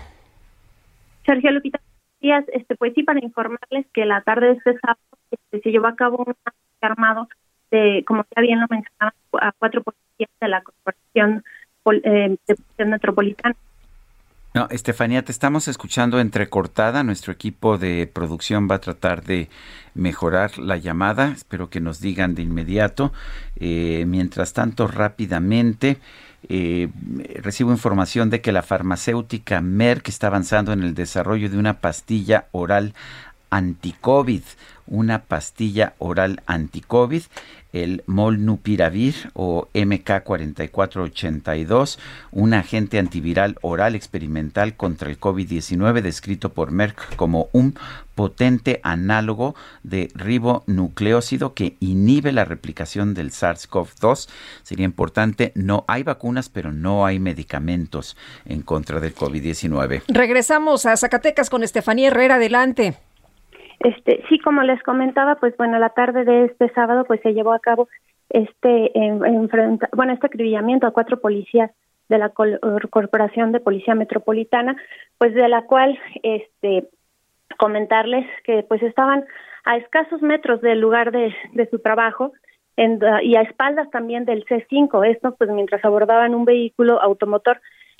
Sergio 1.26 1.52
Lupita, 1.52 1.80
días. 2.20 2.44
Este, 2.52 2.76
pues 2.76 2.94
sí, 2.96 3.04
para 3.04 3.24
informarles 3.24 3.88
que 3.94 4.04
la 4.06 4.22
tarde 4.24 4.48
de 4.48 4.54
este 4.54 4.78
sábado 4.80 5.00
este, 5.32 5.62
se 5.62 5.70
llevó 5.70 5.88
a 5.88 5.96
cabo 5.96 6.18
un 6.18 6.32
ataque 6.32 6.58
armado 6.82 7.30
como 8.06 8.26
ya 8.36 8.42
bien 8.42 8.60
lo 8.60 8.68
mencionaba, 8.70 9.14
a 9.42 9.52
cuatro 9.58 9.84
policías 9.84 10.30
de 10.40 10.48
la 10.48 10.62
Corporación 10.62 11.44
eh, 12.04 12.38
de 12.78 12.86
Metropolitana. 12.86 13.56
No, 14.54 14.68
Estefanía, 14.72 15.24
te 15.24 15.32
estamos 15.32 15.68
escuchando 15.68 16.20
entrecortada. 16.20 17.04
Nuestro 17.04 17.32
equipo 17.32 17.78
de 17.78 18.10
producción 18.12 18.68
va 18.70 18.76
a 18.76 18.82
tratar 18.82 19.24
de 19.24 19.50
mejorar 19.94 20.58
la 20.58 20.78
llamada. 20.78 21.32
Espero 21.32 21.70
que 21.70 21.80
nos 21.80 22.02
digan 22.02 22.34
de 22.34 22.42
inmediato. 22.42 23.14
Eh, 23.58 24.06
mientras 24.08 24.54
tanto, 24.54 24.88
rápidamente, 24.88 26.00
eh, 26.50 26.90
recibo 27.36 27.72
información 27.72 28.30
de 28.30 28.42
que 28.42 28.52
la 28.52 28.64
farmacéutica 28.64 29.62
Merck 29.62 30.08
está 30.08 30.28
avanzando 30.28 30.72
en 30.72 30.82
el 30.82 30.96
desarrollo 30.96 31.50
de 31.50 31.58
una 31.58 31.80
pastilla 31.80 32.48
oral 32.52 32.94
anti-COVID, 33.50 34.44
una 34.88 35.24
pastilla 35.24 35.94
oral 36.00 36.42
anti-COVID, 36.46 37.24
el 37.74 38.04
Molnupiravir 38.08 39.30
o 39.34 39.68
MK4482, 39.74 42.00
un 42.32 42.54
agente 42.54 43.00
antiviral 43.00 43.58
oral 43.62 43.96
experimental 43.96 44.76
contra 44.76 45.10
el 45.10 45.20
COVID-19 45.20 46.02
descrito 46.02 46.54
por 46.54 46.72
Merck 46.72 47.16
como 47.16 47.50
un 47.52 47.76
potente 48.16 48.80
análogo 48.84 49.56
de 49.84 50.10
ribonucleócido 50.16 51.54
que 51.54 51.76
inhibe 51.80 52.32
la 52.32 52.46
replicación 52.46 53.14
del 53.14 53.32
SARS-CoV-2. 53.32 54.30
Sería 54.64 54.86
importante, 54.86 55.52
no 55.54 55.84
hay 55.88 56.02
vacunas, 56.04 56.50
pero 56.50 56.72
no 56.72 57.06
hay 57.06 57.20
medicamentos 57.20 58.18
en 58.46 58.62
contra 58.62 59.00
del 59.00 59.14
COVID-19. 59.14 60.02
Regresamos 60.08 60.88
a 60.88 60.98
Zacatecas 60.98 61.52
con 61.52 61.64
Estefanía 61.64 62.08
Herrera. 62.08 62.36
Adelante. 62.36 63.07
Este, 63.80 64.24
sí, 64.30 64.40
como 64.40 64.64
les 64.64 64.82
comentaba, 64.84 65.36
pues 65.36 65.56
bueno, 65.58 65.78
la 65.80 65.90
tarde 65.90 66.26
de 66.26 66.46
este 66.46 66.70
sábado 66.74 67.06
pues 67.06 67.22
se 67.22 67.34
llevó 67.34 67.54
a 67.54 67.60
cabo 67.60 67.88
este 68.30 68.98
en- 68.98 69.24
enfrenta- 69.24 69.90
bueno, 69.96 70.14
este 70.14 70.28
acribillamiento 70.28 70.88
a 70.88 70.92
cuatro 70.92 71.20
policías 71.20 71.72
de 72.10 72.18
la 72.18 72.30
Corporación 72.30 73.52
de 73.52 73.60
Policía 73.60 73.94
Metropolitana, 73.94 74.76
pues 75.18 75.34
de 75.34 75.48
la 75.48 75.64
cual 75.64 76.00
este 76.24 76.88
comentarles 77.58 78.26
que 78.44 78.64
pues 78.64 78.82
estaban 78.84 79.26
a 79.66 79.78
escasos 79.78 80.22
metros 80.22 80.62
del 80.62 80.80
lugar 80.80 81.12
de, 81.12 81.34
de 81.54 81.70
su 81.70 81.80
trabajo 81.80 82.32
en- 82.78 83.00
y 83.24 83.36
a 83.36 83.42
espaldas 83.42 83.90
también 83.92 84.26
del 84.26 84.46
C5, 84.46 85.04
esto 85.04 85.36
pues 85.38 85.50
mientras 85.50 85.84
abordaban 85.84 86.34
un 86.36 86.46
vehículo 86.46 87.02
automotor 87.02 87.60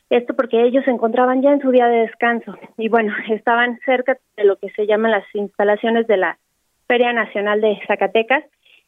esto 0.10 0.36
porque 0.36 0.64
ellos 0.64 0.86
se 0.86 0.92
encontraban 0.92 1.42
ya 1.42 1.52
en 1.52 1.62
su 1.62 1.72
día 1.72 1.88
de 1.88 2.02
descanso. 2.02 2.56
Y 2.78 2.90
bueno, 2.90 3.14
estaban 3.30 3.80
cerca 3.86 4.18
de 4.36 4.46
lo 4.46 4.58
que 4.58 4.70
se 4.72 4.86
llaman 4.88 5.12
las 5.12 5.26
instalaciones 5.34 6.08
de 6.08 6.18
la 6.18 6.38
Feria 6.88 7.12
Nacional 7.14 7.62
de 7.62 7.80
Zacatecas, 7.88 8.44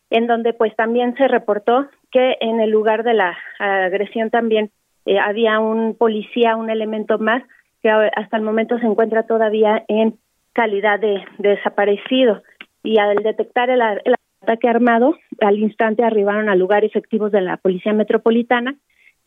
en 0.09 0.27
donde 0.27 0.53
pues 0.53 0.75
también 0.75 1.15
se 1.15 1.27
reportó 1.27 1.87
que 2.11 2.37
en 2.39 2.59
el 2.59 2.71
lugar 2.71 3.03
de 3.03 3.13
la 3.13 3.37
agresión 3.59 4.29
también 4.29 4.71
eh, 5.05 5.19
había 5.19 5.59
un 5.59 5.95
policía, 5.95 6.55
un 6.55 6.69
elemento 6.69 7.19
más 7.19 7.43
que 7.83 7.89
hasta 7.89 8.37
el 8.37 8.43
momento 8.43 8.77
se 8.79 8.85
encuentra 8.85 9.23
todavía 9.23 9.83
en 9.87 10.17
calidad 10.53 10.99
de, 10.99 11.23
de 11.37 11.49
desaparecido. 11.49 12.41
Y 12.83 12.97
al 12.97 13.17
detectar 13.17 13.69
el, 13.69 13.81
el 13.81 14.15
ataque 14.41 14.67
armado, 14.67 15.17
al 15.41 15.59
instante 15.59 16.03
arribaron 16.03 16.49
al 16.49 16.59
lugar 16.59 16.83
efectivos 16.83 17.31
de 17.31 17.41
la 17.41 17.57
Policía 17.57 17.93
Metropolitana 17.93 18.75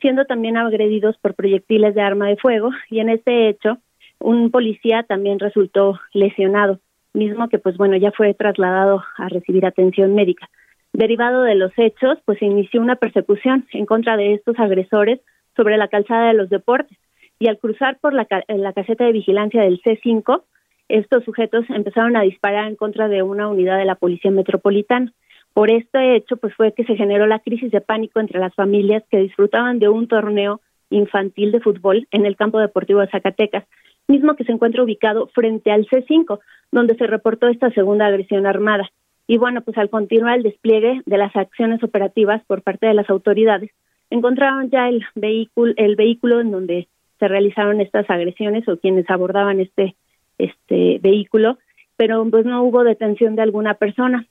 siendo 0.03 0.27
también 0.27 0.59
agredidos 0.59 1.17
por 1.17 1.35
proyectiles 1.35 1.95
de 1.95 2.03
arma 2.03 2.27
de 2.29 2.37
fuego 2.37 2.71
y 2.91 2.99
en 3.01 3.09
este 3.09 3.49
hecho 3.49 3.79
un 4.21 4.51
policía 4.51 5.03
también 5.05 5.39
resultó 5.39 5.99
lesionado, 6.13 6.79
mismo 7.15 7.49
que 7.49 7.59
pues 7.59 7.79
bueno 7.79 7.97
ya 7.97 8.13
fue 8.13 8.35
trasladado 8.35 9.03
a 9.17 9.29
recibir 9.31 9.65
atención 9.65 10.15
médica. 10.15 10.49
Derivado 10.93 11.43
de 11.43 11.55
los 11.55 11.73
hechos, 11.79 12.19
pues 12.27 12.39
se 12.39 12.45
inició 12.45 12.83
una 12.83 12.97
persecución 12.97 13.67
en 13.73 13.87
contra 13.87 14.19
de 14.19 14.35
estos 14.35 14.59
agresores 14.59 15.21
sobre 15.57 15.79
la 15.79 15.89
calzada 15.89 16.29
de 16.29 16.35
los 16.35 16.51
deportes 16.51 16.99
y 17.39 17.49
al 17.49 17.59
cruzar 17.59 17.99
por 18.01 18.13
la, 18.13 18.27
ca- 18.27 18.45
la 18.49 18.73
caseta 18.75 19.05
de 19.07 19.13
vigilancia 19.13 19.63
del 19.63 19.81
C5, 19.83 20.43
estos 20.89 21.25
sujetos 21.25 21.65
empezaron 21.71 22.17
a 22.17 22.23
disparar 22.23 22.69
en 22.69 22.77
contra 22.77 23.09
de 23.09 23.23
una 23.23 23.49
unidad 23.49 23.79
de 23.79 23.87
la 23.87 23.95
Policía 23.95 24.31
Metropolitana. 24.31 25.13
Por 25.55 25.71
este 25.71 26.17
hecho, 26.17 26.37
pues 26.37 26.55
fue 26.55 26.73
que 26.73 26.85
se 26.85 26.97
generó 26.97 27.27
la 27.27 27.39
crisis 27.39 27.71
de 27.71 27.81
pánico 27.81 28.21
entre 28.21 28.41
las 28.41 28.55
familias 28.55 29.03
que 29.11 29.19
disfrutaban 29.19 29.79
de 29.79 29.89
un 29.89 30.09
torneo 30.09 30.61
infantil 30.91 31.53
de 31.53 31.61
fútbol 31.61 32.07
en 32.11 32.27
el 32.27 32.37
campo 32.37 32.59
deportivo 32.59 33.01
de 33.01 33.09
Zacatecas, 33.09 33.65
mismo 34.09 34.35
que 34.35 34.45
se 34.45 34.53
encuentra 34.53 34.83
ubicado 34.83 35.29
frente 35.29 35.71
al 35.71 35.87
C5, 35.87 36.41
donde 36.71 36.95
se 36.97 37.07
reportó 37.07 37.49
esta 37.49 37.71
segunda 37.71 38.07
agresión 38.07 38.47
armada. 38.47 38.91
Y 39.27 39.39
bueno, 39.39 39.63
pues 39.63 39.79
al 39.79 39.91
continuar 39.91 40.39
el 40.39 40.43
despliegue 40.43 41.03
de 41.07 41.19
las 41.19 41.35
acciones 41.37 41.83
operativas 41.83 42.43
por 42.47 42.63
parte 42.63 42.87
de 42.87 42.95
las 42.95 43.09
autoridades, 43.09 43.71
encontraron 44.11 44.71
ya 44.71 44.89
el 44.89 45.05
vehículo, 45.15 45.73
el 45.77 45.97
vehículo 45.97 46.41
en 46.41 46.51
donde 46.51 46.89
se 47.19 47.29
realizaron 47.29 47.81
estas 47.81 48.09
agresiones 48.11 48.69
o 48.69 48.79
quienes 48.79 49.09
abordaban 49.09 49.61
este, 49.61 49.95
este 50.39 50.99
vehículo, 51.01 51.59
pero 51.97 52.29
pues 52.29 52.45
no 52.45 52.63
hubo 52.65 52.85
detención 52.85 53.37
de 53.37 53.43
alguna 53.43 53.75
persona. 53.75 54.27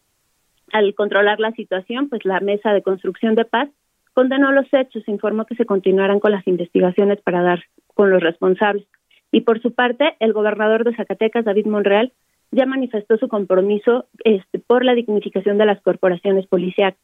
Al 0.72 0.95
controlar 0.95 1.39
la 1.39 1.52
situación, 1.52 2.10
pues 2.10 2.23
la 2.26 2.39
mesa 2.39 2.73
de 2.73 2.81
construcción 2.81 3.35
de 3.35 3.45
paz 3.45 3.69
condenó 4.14 4.52
los 4.52 4.68
hechos, 4.73 5.07
informó 5.07 5.45
que 5.45 5.56
se 5.56 5.65
continuarán 5.65 6.19
con 6.19 6.31
las 6.31 6.48
investigaciones 6.48 7.22
para 7.22 7.41
dar 7.41 7.64
con 7.93 8.10
los 8.10 8.22
responsables. 8.22 8.85
Y 9.31 9.41
por 9.41 9.61
su 9.61 9.73
parte, 9.73 10.15
el 10.19 10.34
gobernador 10.34 10.84
de 10.84 10.95
Zacatecas, 10.95 11.45
David 11.45 11.68
Monreal, 11.68 12.11
ya 12.52 12.65
manifestó 12.65 13.18
su 13.18 13.27
compromiso 13.27 14.06
este, 14.26 14.60
por 14.60 14.84
la 14.84 14.93
dignificación 14.93 15.57
de 15.57 15.65
las 15.65 15.81
corporaciones 15.81 16.48
policíacas. 16.48 17.02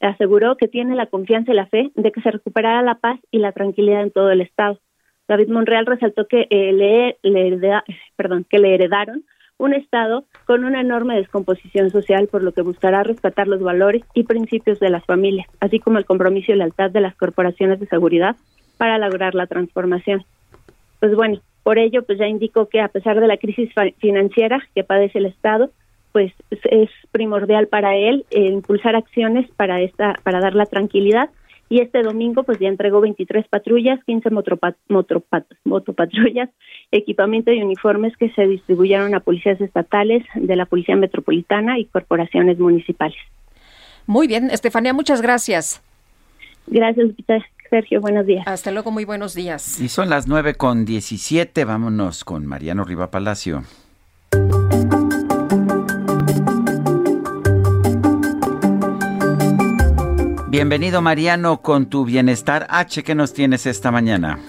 Aseguró 0.00 0.56
que 0.56 0.66
tiene 0.66 0.96
la 0.96 1.06
confianza 1.06 1.52
y 1.52 1.54
la 1.54 1.66
fe 1.66 1.90
de 1.94 2.10
que 2.10 2.22
se 2.22 2.30
recuperará 2.30 2.82
la 2.82 2.96
paz 2.96 3.20
y 3.30 3.38
la 3.38 3.52
tranquilidad 3.52 4.02
en 4.02 4.10
todo 4.10 4.30
el 4.30 4.40
Estado. 4.40 4.80
David 5.28 5.48
Monreal 5.48 5.86
resaltó 5.86 6.26
que, 6.26 6.48
eh, 6.50 6.72
le, 6.72 7.18
le, 7.22 7.60
que 8.48 8.58
le 8.58 8.74
heredaron 8.74 9.24
un 9.60 9.74
Estado 9.74 10.24
con 10.46 10.64
una 10.64 10.80
enorme 10.80 11.16
descomposición 11.16 11.90
social, 11.90 12.28
por 12.28 12.42
lo 12.42 12.52
que 12.52 12.62
buscará 12.62 13.02
rescatar 13.02 13.46
los 13.46 13.60
valores 13.60 14.02
y 14.14 14.24
principios 14.24 14.80
de 14.80 14.88
las 14.88 15.04
familias, 15.04 15.46
así 15.60 15.78
como 15.78 15.98
el 15.98 16.06
compromiso 16.06 16.50
y 16.50 16.56
lealtad 16.56 16.90
de 16.90 17.02
las 17.02 17.14
corporaciones 17.14 17.78
de 17.78 17.86
seguridad 17.86 18.36
para 18.78 18.98
lograr 18.98 19.34
la 19.34 19.46
transformación. 19.46 20.24
Pues 20.98 21.14
bueno, 21.14 21.40
por 21.62 21.78
ello, 21.78 22.02
pues 22.02 22.18
ya 22.18 22.26
indicó 22.26 22.70
que 22.70 22.80
a 22.80 22.88
pesar 22.88 23.20
de 23.20 23.26
la 23.26 23.36
crisis 23.36 23.70
financiera 23.98 24.60
que 24.74 24.82
padece 24.82 25.18
el 25.18 25.26
Estado, 25.26 25.70
pues 26.12 26.32
es 26.50 26.88
primordial 27.12 27.68
para 27.68 27.96
él 27.96 28.24
eh, 28.30 28.46
impulsar 28.46 28.96
acciones 28.96 29.48
para 29.56 29.82
esta 29.82 30.14
para 30.24 30.40
dar 30.40 30.54
la 30.54 30.66
tranquilidad 30.66 31.28
y 31.70 31.80
este 31.80 32.02
domingo 32.02 32.42
pues 32.42 32.58
ya 32.58 32.68
entregó 32.68 33.00
23 33.00 33.46
patrullas, 33.48 34.02
15 34.04 34.28
motopatrullas, 35.64 36.50
equipamiento 36.90 37.52
y 37.52 37.62
uniformes 37.62 38.14
que 38.16 38.28
se 38.32 38.46
distribuyeron 38.48 39.14
a 39.14 39.20
policías 39.20 39.60
estatales, 39.60 40.24
de 40.34 40.56
la 40.56 40.66
Policía 40.66 40.96
Metropolitana 40.96 41.78
y 41.78 41.86
corporaciones 41.86 42.58
municipales. 42.58 43.16
Muy 44.06 44.26
bien, 44.26 44.50
Estefanía, 44.50 44.92
muchas 44.92 45.22
gracias. 45.22 45.80
Gracias, 46.66 47.10
Sergio, 47.70 48.00
buenos 48.00 48.26
días. 48.26 48.42
Hasta 48.48 48.72
luego, 48.72 48.90
muy 48.90 49.04
buenos 49.04 49.34
días. 49.34 49.80
Y 49.80 49.88
son 49.88 50.10
las 50.10 50.26
9 50.26 50.54
con 50.54 50.84
17, 50.84 51.64
vámonos 51.64 52.24
con 52.24 52.46
Mariano 52.46 52.82
Riva 52.82 53.12
Palacio. 53.12 53.62
Bienvenido 60.50 61.00
Mariano 61.00 61.62
con 61.62 61.88
tu 61.88 62.04
bienestar 62.04 62.66
H, 62.70 63.04
¿qué 63.04 63.14
nos 63.14 63.32
tienes 63.32 63.66
esta 63.66 63.92
mañana? 63.92 64.40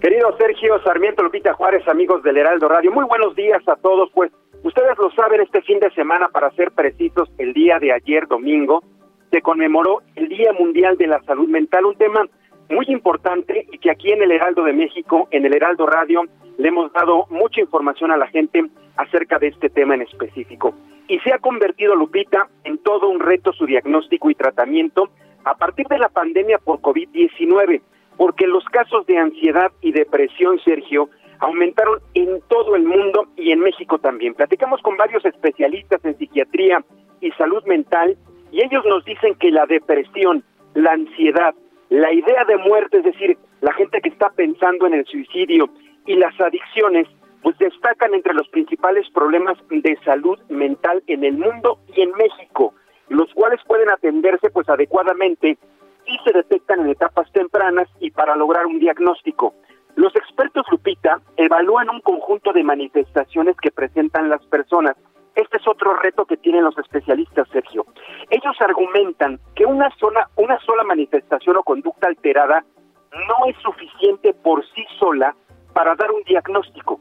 Querido 0.00 0.36
Sergio 0.38 0.80
Sarmiento 0.84 1.24
Lupita 1.24 1.52
Juárez, 1.52 1.82
amigos 1.88 2.22
del 2.22 2.36
Heraldo 2.36 2.68
Radio, 2.68 2.92
muy 2.92 3.04
buenos 3.06 3.34
días 3.34 3.60
a 3.66 3.74
todos. 3.74 4.08
Pues 4.14 4.30
ustedes 4.62 4.96
lo 4.98 5.10
saben, 5.10 5.40
este 5.40 5.62
fin 5.62 5.80
de 5.80 5.90
semana, 5.94 6.28
para 6.28 6.52
ser 6.52 6.70
precisos, 6.70 7.28
el 7.38 7.52
día 7.54 7.80
de 7.80 7.92
ayer 7.92 8.28
domingo, 8.28 8.84
se 9.32 9.42
conmemoró 9.42 10.00
el 10.14 10.28
Día 10.28 10.52
Mundial 10.52 10.96
de 10.96 11.08
la 11.08 11.20
Salud 11.24 11.48
Mental, 11.48 11.86
un 11.86 11.96
tema 11.96 12.24
muy 12.68 12.86
importante 12.86 13.66
y 13.72 13.78
que 13.78 13.90
aquí 13.90 14.12
en 14.12 14.22
el 14.22 14.30
Heraldo 14.30 14.62
de 14.62 14.74
México, 14.74 15.26
en 15.32 15.44
el 15.44 15.56
Heraldo 15.56 15.86
Radio, 15.86 16.22
le 16.56 16.68
hemos 16.68 16.92
dado 16.92 17.26
mucha 17.30 17.60
información 17.60 18.12
a 18.12 18.16
la 18.16 18.28
gente 18.28 18.62
acerca 18.96 19.40
de 19.40 19.48
este 19.48 19.70
tema 19.70 19.96
en 19.96 20.02
específico. 20.02 20.72
Y 21.10 21.18
se 21.18 21.32
ha 21.32 21.38
convertido, 21.38 21.96
Lupita, 21.96 22.48
en 22.62 22.78
todo 22.78 23.08
un 23.08 23.18
reto 23.18 23.52
su 23.52 23.66
diagnóstico 23.66 24.30
y 24.30 24.36
tratamiento 24.36 25.10
a 25.44 25.56
partir 25.56 25.88
de 25.88 25.98
la 25.98 26.08
pandemia 26.08 26.58
por 26.58 26.78
COVID-19, 26.78 27.82
porque 28.16 28.46
los 28.46 28.64
casos 28.66 29.04
de 29.06 29.18
ansiedad 29.18 29.72
y 29.80 29.90
depresión, 29.90 30.60
Sergio, 30.60 31.10
aumentaron 31.40 31.98
en 32.14 32.40
todo 32.46 32.76
el 32.76 32.84
mundo 32.84 33.26
y 33.36 33.50
en 33.50 33.58
México 33.58 33.98
también. 33.98 34.34
Platicamos 34.34 34.80
con 34.82 34.96
varios 34.96 35.24
especialistas 35.24 35.98
en 36.04 36.16
psiquiatría 36.16 36.84
y 37.20 37.32
salud 37.32 37.64
mental 37.64 38.16
y 38.52 38.62
ellos 38.62 38.84
nos 38.86 39.04
dicen 39.04 39.34
que 39.34 39.50
la 39.50 39.66
depresión, 39.66 40.44
la 40.74 40.92
ansiedad, 40.92 41.56
la 41.88 42.12
idea 42.12 42.44
de 42.44 42.56
muerte, 42.56 42.98
es 42.98 43.04
decir, 43.04 43.36
la 43.62 43.72
gente 43.72 44.00
que 44.00 44.10
está 44.10 44.30
pensando 44.30 44.86
en 44.86 44.94
el 44.94 45.04
suicidio 45.06 45.70
y 46.06 46.14
las 46.14 46.40
adicciones, 46.40 47.08
pues 47.42 47.56
destacan 47.58 48.14
entre 48.14 48.34
los 48.34 48.48
principales 48.48 49.08
problemas 49.10 49.56
de 49.68 49.98
salud 50.04 50.38
mental 50.48 51.02
en 51.06 51.24
el 51.24 51.34
mundo 51.38 51.78
y 51.94 52.02
en 52.02 52.12
México, 52.12 52.74
los 53.08 53.32
cuales 53.34 53.60
pueden 53.66 53.90
atenderse 53.90 54.50
pues 54.50 54.68
adecuadamente 54.68 55.58
si 56.06 56.18
se 56.24 56.32
detectan 56.32 56.80
en 56.80 56.90
etapas 56.90 57.30
tempranas 57.32 57.88
y 58.00 58.10
para 58.10 58.36
lograr 58.36 58.66
un 58.66 58.78
diagnóstico. 58.78 59.54
Los 59.96 60.14
expertos 60.16 60.64
Lupita 60.70 61.20
evalúan 61.36 61.90
un 61.90 62.00
conjunto 62.00 62.52
de 62.52 62.62
manifestaciones 62.62 63.56
que 63.60 63.70
presentan 63.70 64.28
las 64.28 64.44
personas 64.46 64.96
este 65.34 65.58
es 65.58 65.66
otro 65.66 65.94
reto 65.94 66.26
que 66.26 66.36
tienen 66.36 66.64
los 66.64 66.76
especialistas, 66.76 67.48
Sergio. 67.48 67.86
Ellos 68.30 68.56
argumentan 68.60 69.38
que 69.54 69.64
una 69.64 69.90
sola, 69.96 70.28
una 70.36 70.58
sola 70.60 70.84
manifestación 70.84 71.56
o 71.56 71.62
conducta 71.62 72.08
alterada 72.08 72.64
no 73.12 73.46
es 73.46 73.56
suficiente 73.62 74.34
por 74.34 74.64
sí 74.74 74.84
sola 74.98 75.34
para 75.72 75.94
dar 75.94 76.10
un 76.10 76.22
diagnóstico. 76.24 77.00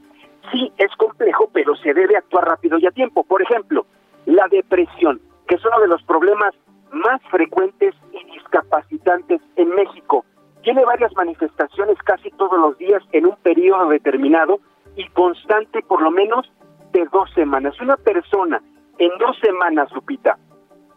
Sí, 0.52 0.72
es 0.78 0.94
complejo, 0.95 1.49
pero 1.53 1.76
se 1.76 1.94
debe 1.94 2.18
actuar 2.18 2.45
rápido 2.45 2.78
y 2.80 2.86
a 2.88 2.91
tiempo. 2.91 3.24
Por 3.24 3.41
ejemplo, 3.41 3.86
la 4.26 4.48
depresión, 4.48 5.22
que 5.48 5.56
es 5.56 5.66
uno 5.66 5.80
de 5.80 5.88
los 5.88 6.02
problemas 6.03 6.53
más 6.91 7.22
frecuentes 7.30 7.94
y 8.11 8.24
discapacitantes 8.32 9.41
en 9.56 9.70
México. 9.70 10.26
Tiene 10.64 10.84
varias 10.86 11.16
manifestaciones 11.16 11.98
casi 12.03 12.32
todos 12.32 12.60
los 12.60 12.78
días 12.78 13.02
en 13.11 13.28
un 13.28 13.36
periodo 13.38 13.90
determinado 13.90 14.60
y 14.95 15.07
constante 15.10 15.82
por 15.84 16.02
lo 16.02 16.11
menos 16.11 16.52
de 16.91 17.06
dos 17.11 17.32
semanas. 17.34 17.80
Una 17.80 17.95
persona 17.98 18.61
en 18.98 19.11
dos 19.20 19.38
semanas, 19.40 19.91
Lupita, 19.94 20.38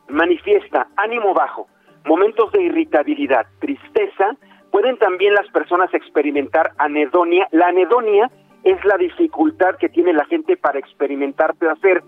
manifiesta 0.08 0.88
ánimo 0.96 1.34
bajo, 1.34 1.68
momentos 2.04 2.50
de 2.52 2.62
irritabilidad, 2.62 3.46
tristeza, 3.60 4.36
pueden 4.70 4.98
también 4.98 5.34
las 5.34 5.46
personas 5.48 5.92
experimentar 5.94 6.72
anedonia. 6.78 7.46
La 7.52 7.68
anedonia 7.68 8.30
es 8.64 8.84
la 8.84 8.96
dificultad 8.96 9.76
que 9.76 9.88
tiene 9.88 10.12
la 10.12 10.24
gente 10.26 10.56
para 10.56 10.78
experimentar 10.78 11.54
placer. 11.54 12.02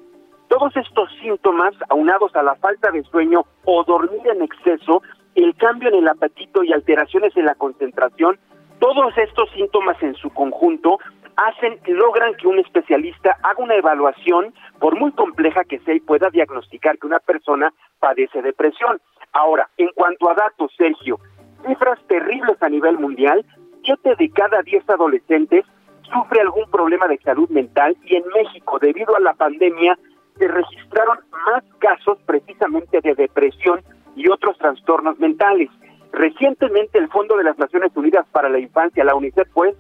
Todos 0.49 0.77
estos 0.77 1.11
síntomas, 1.21 1.75
aunados 1.89 2.35
a 2.37 2.43
la 2.43 2.55
falta 2.57 2.91
de 2.91 3.03
sueño 3.05 3.45
o 3.65 3.85
dormir 3.85 4.23
en 4.27 4.43
exceso, 4.43 5.03
el 5.35 5.55
cambio 5.57 5.89
en 5.89 5.97
el 5.97 6.09
apetito 6.09 6.63
y 6.63 6.73
alteraciones 6.73 7.37
en 7.37 7.47
la 7.47 7.55
concentración, 7.55 8.39
todos 8.79 9.17
estos 9.19 9.51
síntomas 9.51 10.01
en 10.03 10.15
su 10.15 10.31
conjunto 10.31 10.99
hacen, 11.37 11.81
logran 11.87 12.35
que 12.35 12.47
un 12.47 12.59
especialista 12.59 13.37
haga 13.43 13.63
una 13.63 13.75
evaluación, 13.75 14.55
por 14.79 14.97
muy 14.97 15.11
compleja 15.13 15.65
que 15.65 15.81
sea, 15.81 15.95
y 15.95 16.01
pueda 16.01 16.31
diagnosticar 16.31 16.99
que 16.99 17.07
una 17.07 17.19
persona 17.19 17.73
padece 17.99 18.43
depresión. 18.43 19.01
Ahora, 19.33 19.69
en 19.79 19.89
cuanto 19.95 20.31
a 20.31 20.35
datos, 20.35 20.73
Sergio, 20.77 21.19
cifras 21.67 21.99
terribles 22.07 22.63
a 22.63 22.69
nivel 22.69 22.99
mundial, 22.99 23.45
siete 23.83 24.15
de 24.17 24.31
cada 24.31 24.63
diez 24.63 24.89
adolescentes 24.89 25.65
sufre 26.13 26.41
algún 26.41 26.71
problema 26.71 27.09
de 27.09 27.19
salud 27.19 27.49
mental 27.51 27.97
y 28.05 28.17
en 28.17 28.25
México, 28.35 28.79
debido 28.79 29.17
a 29.17 29.21
la 29.21 29.35
pandemia, 29.35 29.99
se 30.39 30.49
registraron 30.49 31.19
más 31.47 31.63
casos 31.79 32.19
precisamente 32.27 33.01
de 33.01 33.15
depresión 33.15 33.81
y 34.17 34.29
otros 34.29 34.59
trastornos 34.59 35.19
mentales. 35.19 35.71
Recientemente 36.13 36.99
el 36.99 37.09
Fondo 37.09 37.37
de 37.37 37.45
las 37.45 37.59
Naciones 37.59 37.93
Unidas 37.95 38.27
para 38.33 38.49
la 38.49 38.59
Infancia, 38.59 39.05
la 39.05 39.15
UNICEF, 39.15 39.49
pues, 39.53 39.75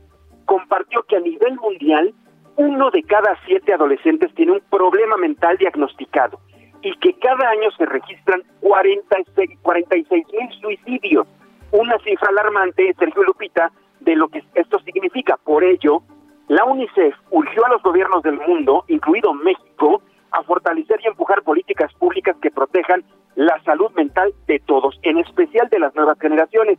compartió 0.46 1.02
que 1.04 1.16
a 1.16 1.20
nivel 1.20 1.56
mundial 1.56 2.14
uno 2.56 2.90
de 2.90 3.02
cada 3.02 3.36
siete 3.46 3.72
adolescentes 3.72 4.32
tiene 4.34 4.52
un 4.52 4.60
problema 4.70 5.16
mental 5.16 5.56
diagnosticado 5.58 6.38
y 6.82 6.94
que 6.98 7.14
cada 7.18 7.48
año 7.48 7.70
se 7.76 7.86
registran 7.86 8.42
46 8.60 10.26
mil 10.32 10.60
suicidios. 10.60 11.26
Una 11.72 11.98
cifra 11.98 12.28
alarmante, 12.28 12.94
Sergio 12.98 13.24
Lupita, 13.24 13.72
de 14.04 14.16
lo 14.16 14.28
que 14.28 14.42
esto 14.54 14.78
significa. 14.80 15.36
Por 15.36 15.64
ello, 15.64 16.02
la 16.48 16.64
UNICEF 16.64 17.14
urgió 17.30 17.64
a 17.66 17.70
los 17.70 17.82
gobiernos 17.82 18.22
del 18.22 18.38
mundo, 18.38 18.84
incluido 18.88 19.34
México, 19.34 20.02
a 20.30 20.42
fortalecer 20.42 21.00
y 21.02 21.08
empujar 21.08 21.42
políticas 21.42 21.92
públicas 21.94 22.36
que 22.42 22.50
protejan 22.50 23.04
la 23.36 23.60
salud 23.64 23.90
mental 23.92 24.32
de 24.46 24.60
todos, 24.60 24.98
en 25.02 25.18
especial 25.18 25.68
de 25.70 25.78
las 25.78 25.94
nuevas 25.94 26.18
generaciones 26.18 26.78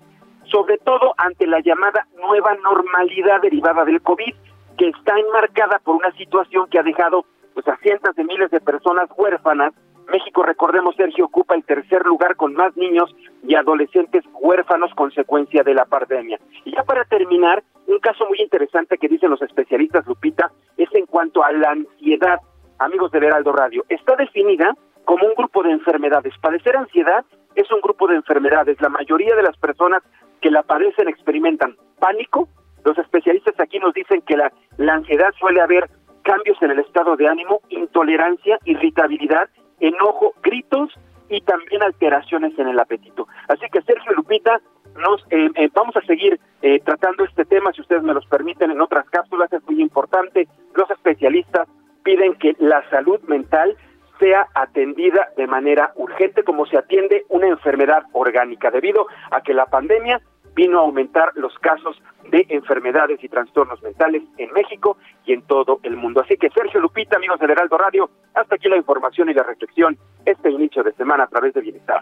sobre 0.51 0.77
todo 0.77 1.13
ante 1.17 1.47
la 1.47 1.59
llamada 1.59 2.07
nueva 2.17 2.55
normalidad 2.63 3.41
derivada 3.41 3.85
del 3.85 4.01
COVID, 4.01 4.33
que 4.77 4.89
está 4.89 5.17
enmarcada 5.17 5.79
por 5.79 5.95
una 5.95 6.11
situación 6.13 6.67
que 6.69 6.79
ha 6.79 6.83
dejado 6.83 7.25
pues, 7.53 7.67
a 7.67 7.77
cientos 7.77 8.15
de 8.15 8.23
miles 8.23 8.51
de 8.51 8.59
personas 8.59 9.09
huérfanas 9.17 9.73
México, 10.11 10.43
recordemos, 10.43 10.95
Sergio, 10.95 11.25
ocupa 11.25 11.55
el 11.55 11.63
tercer 11.63 12.05
lugar 12.05 12.35
con 12.35 12.53
más 12.53 12.75
niños 12.77 13.13
y 13.43 13.55
adolescentes 13.55 14.23
huérfanos 14.33 14.93
consecuencia 14.95 15.63
de 15.63 15.73
la 15.73 15.85
pandemia. 15.85 16.39
Y 16.63 16.75
ya 16.75 16.83
para 16.83 17.05
terminar, 17.05 17.63
un 17.87 17.99
caso 17.99 18.25
muy 18.27 18.39
interesante 18.41 18.97
que 18.97 19.07
dicen 19.07 19.29
los 19.29 19.41
especialistas, 19.41 20.05
Lupita, 20.05 20.51
es 20.77 20.89
en 20.93 21.05
cuanto 21.05 21.43
a 21.43 21.51
la 21.51 21.71
ansiedad, 21.71 22.39
amigos 22.79 23.11
de 23.11 23.19
Heraldo 23.19 23.51
Radio. 23.51 23.83
Está 23.89 24.15
definida 24.15 24.75
como 25.05 25.25
un 25.25 25.33
grupo 25.35 25.63
de 25.63 25.71
enfermedades. 25.71 26.33
Padecer 26.41 26.75
ansiedad 26.75 27.25
es 27.55 27.71
un 27.71 27.81
grupo 27.81 28.07
de 28.07 28.15
enfermedades. 28.15 28.79
La 28.81 28.89
mayoría 28.89 29.35
de 29.35 29.43
las 29.43 29.57
personas 29.57 30.03
que 30.41 30.51
la 30.51 30.63
padecen 30.63 31.07
experimentan 31.07 31.75
pánico. 31.99 32.47
Los 32.83 32.97
especialistas 32.97 33.59
aquí 33.59 33.79
nos 33.79 33.93
dicen 33.93 34.21
que 34.21 34.37
la, 34.37 34.51
la 34.77 34.95
ansiedad 34.95 35.31
suele 35.39 35.61
haber 35.61 35.89
cambios 36.23 36.61
en 36.61 36.71
el 36.71 36.79
estado 36.79 37.15
de 37.15 37.27
ánimo, 37.27 37.61
intolerancia, 37.69 38.59
irritabilidad, 38.65 39.49
enojo, 39.79 40.33
gritos 40.41 40.91
y 41.29 41.41
también 41.41 41.83
alteraciones 41.83 42.57
en 42.57 42.67
el 42.67 42.79
apetito. 42.79 43.27
Así 43.47 43.65
que 43.71 43.81
Sergio 43.81 44.13
Lupita, 44.13 44.61
nos 44.95 45.21
eh, 45.29 45.49
eh, 45.55 45.69
vamos 45.73 45.95
a 45.97 46.01
seguir 46.01 46.39
eh, 46.61 46.79
tratando 46.79 47.25
este 47.25 47.45
tema, 47.45 47.71
si 47.73 47.81
ustedes 47.81 48.03
me 48.03 48.13
los 48.13 48.25
permiten, 48.27 48.71
en 48.71 48.81
otras 48.81 49.09
cápsulas, 49.09 49.51
es 49.51 49.63
muy 49.65 49.81
importante. 49.81 50.47
Los 50.73 50.89
especialistas 50.89 51.67
piden 52.03 52.35
que 52.35 52.55
la 52.59 52.87
salud 52.89 53.19
mental 53.27 53.75
sea 54.19 54.47
atendida 54.53 55.29
de 55.35 55.47
manera 55.47 55.91
urgente 55.95 56.43
como 56.43 56.65
se 56.65 56.77
atiende 56.77 57.25
una 57.29 57.47
enfermedad 57.47 58.03
orgánica, 58.13 58.71
debido 58.71 59.07
a 59.31 59.41
que 59.41 59.53
la 59.53 59.65
pandemia 59.65 60.21
vino 60.55 60.79
a 60.79 60.81
aumentar 60.81 61.31
los 61.35 61.53
casos 61.59 62.01
de 62.31 62.45
enfermedades 62.49 63.23
y 63.23 63.29
trastornos 63.29 63.81
mentales 63.83 64.23
en 64.37 64.51
México 64.53 64.97
y 65.25 65.33
en 65.33 65.41
todo 65.43 65.79
el 65.83 65.95
mundo. 65.95 66.21
Así 66.21 66.37
que 66.37 66.49
Sergio 66.49 66.79
Lupita, 66.79 67.17
amigos 67.17 67.39
del 67.39 67.51
Heraldo 67.51 67.77
Radio, 67.77 68.09
hasta 68.33 68.55
aquí 68.55 68.69
la 68.69 68.77
información 68.77 69.29
y 69.29 69.33
la 69.33 69.43
reflexión 69.43 69.97
este 70.25 70.49
inicio 70.49 70.83
de 70.83 70.93
semana 70.93 71.25
a 71.25 71.27
través 71.27 71.53
de 71.53 71.61
Bienestar. 71.61 72.01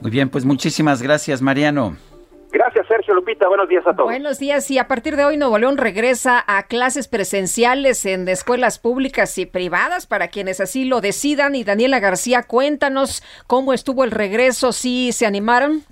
Muy 0.00 0.10
bien, 0.10 0.28
pues 0.28 0.44
muchísimas 0.44 1.00
gracias, 1.00 1.40
Mariano. 1.40 1.96
Gracias, 2.52 2.86
Sergio 2.86 3.14
Lupita. 3.14 3.48
Buenos 3.48 3.66
días 3.66 3.86
a 3.86 3.94
todos. 3.94 4.04
Buenos 4.04 4.38
días. 4.38 4.70
Y 4.70 4.78
a 4.78 4.86
partir 4.86 5.16
de 5.16 5.24
hoy, 5.24 5.38
Nuevo 5.38 5.56
León 5.56 5.78
regresa 5.78 6.44
a 6.46 6.64
clases 6.64 7.08
presenciales 7.08 8.04
en 8.04 8.28
escuelas 8.28 8.78
públicas 8.78 9.38
y 9.38 9.46
privadas 9.46 10.06
para 10.06 10.28
quienes 10.28 10.60
así 10.60 10.84
lo 10.84 11.00
decidan. 11.00 11.54
Y 11.54 11.64
Daniela 11.64 11.98
García, 11.98 12.42
cuéntanos 12.42 13.22
cómo 13.46 13.72
estuvo 13.72 14.04
el 14.04 14.10
regreso, 14.10 14.72
si 14.72 15.12
se 15.12 15.24
animaron. 15.24 15.82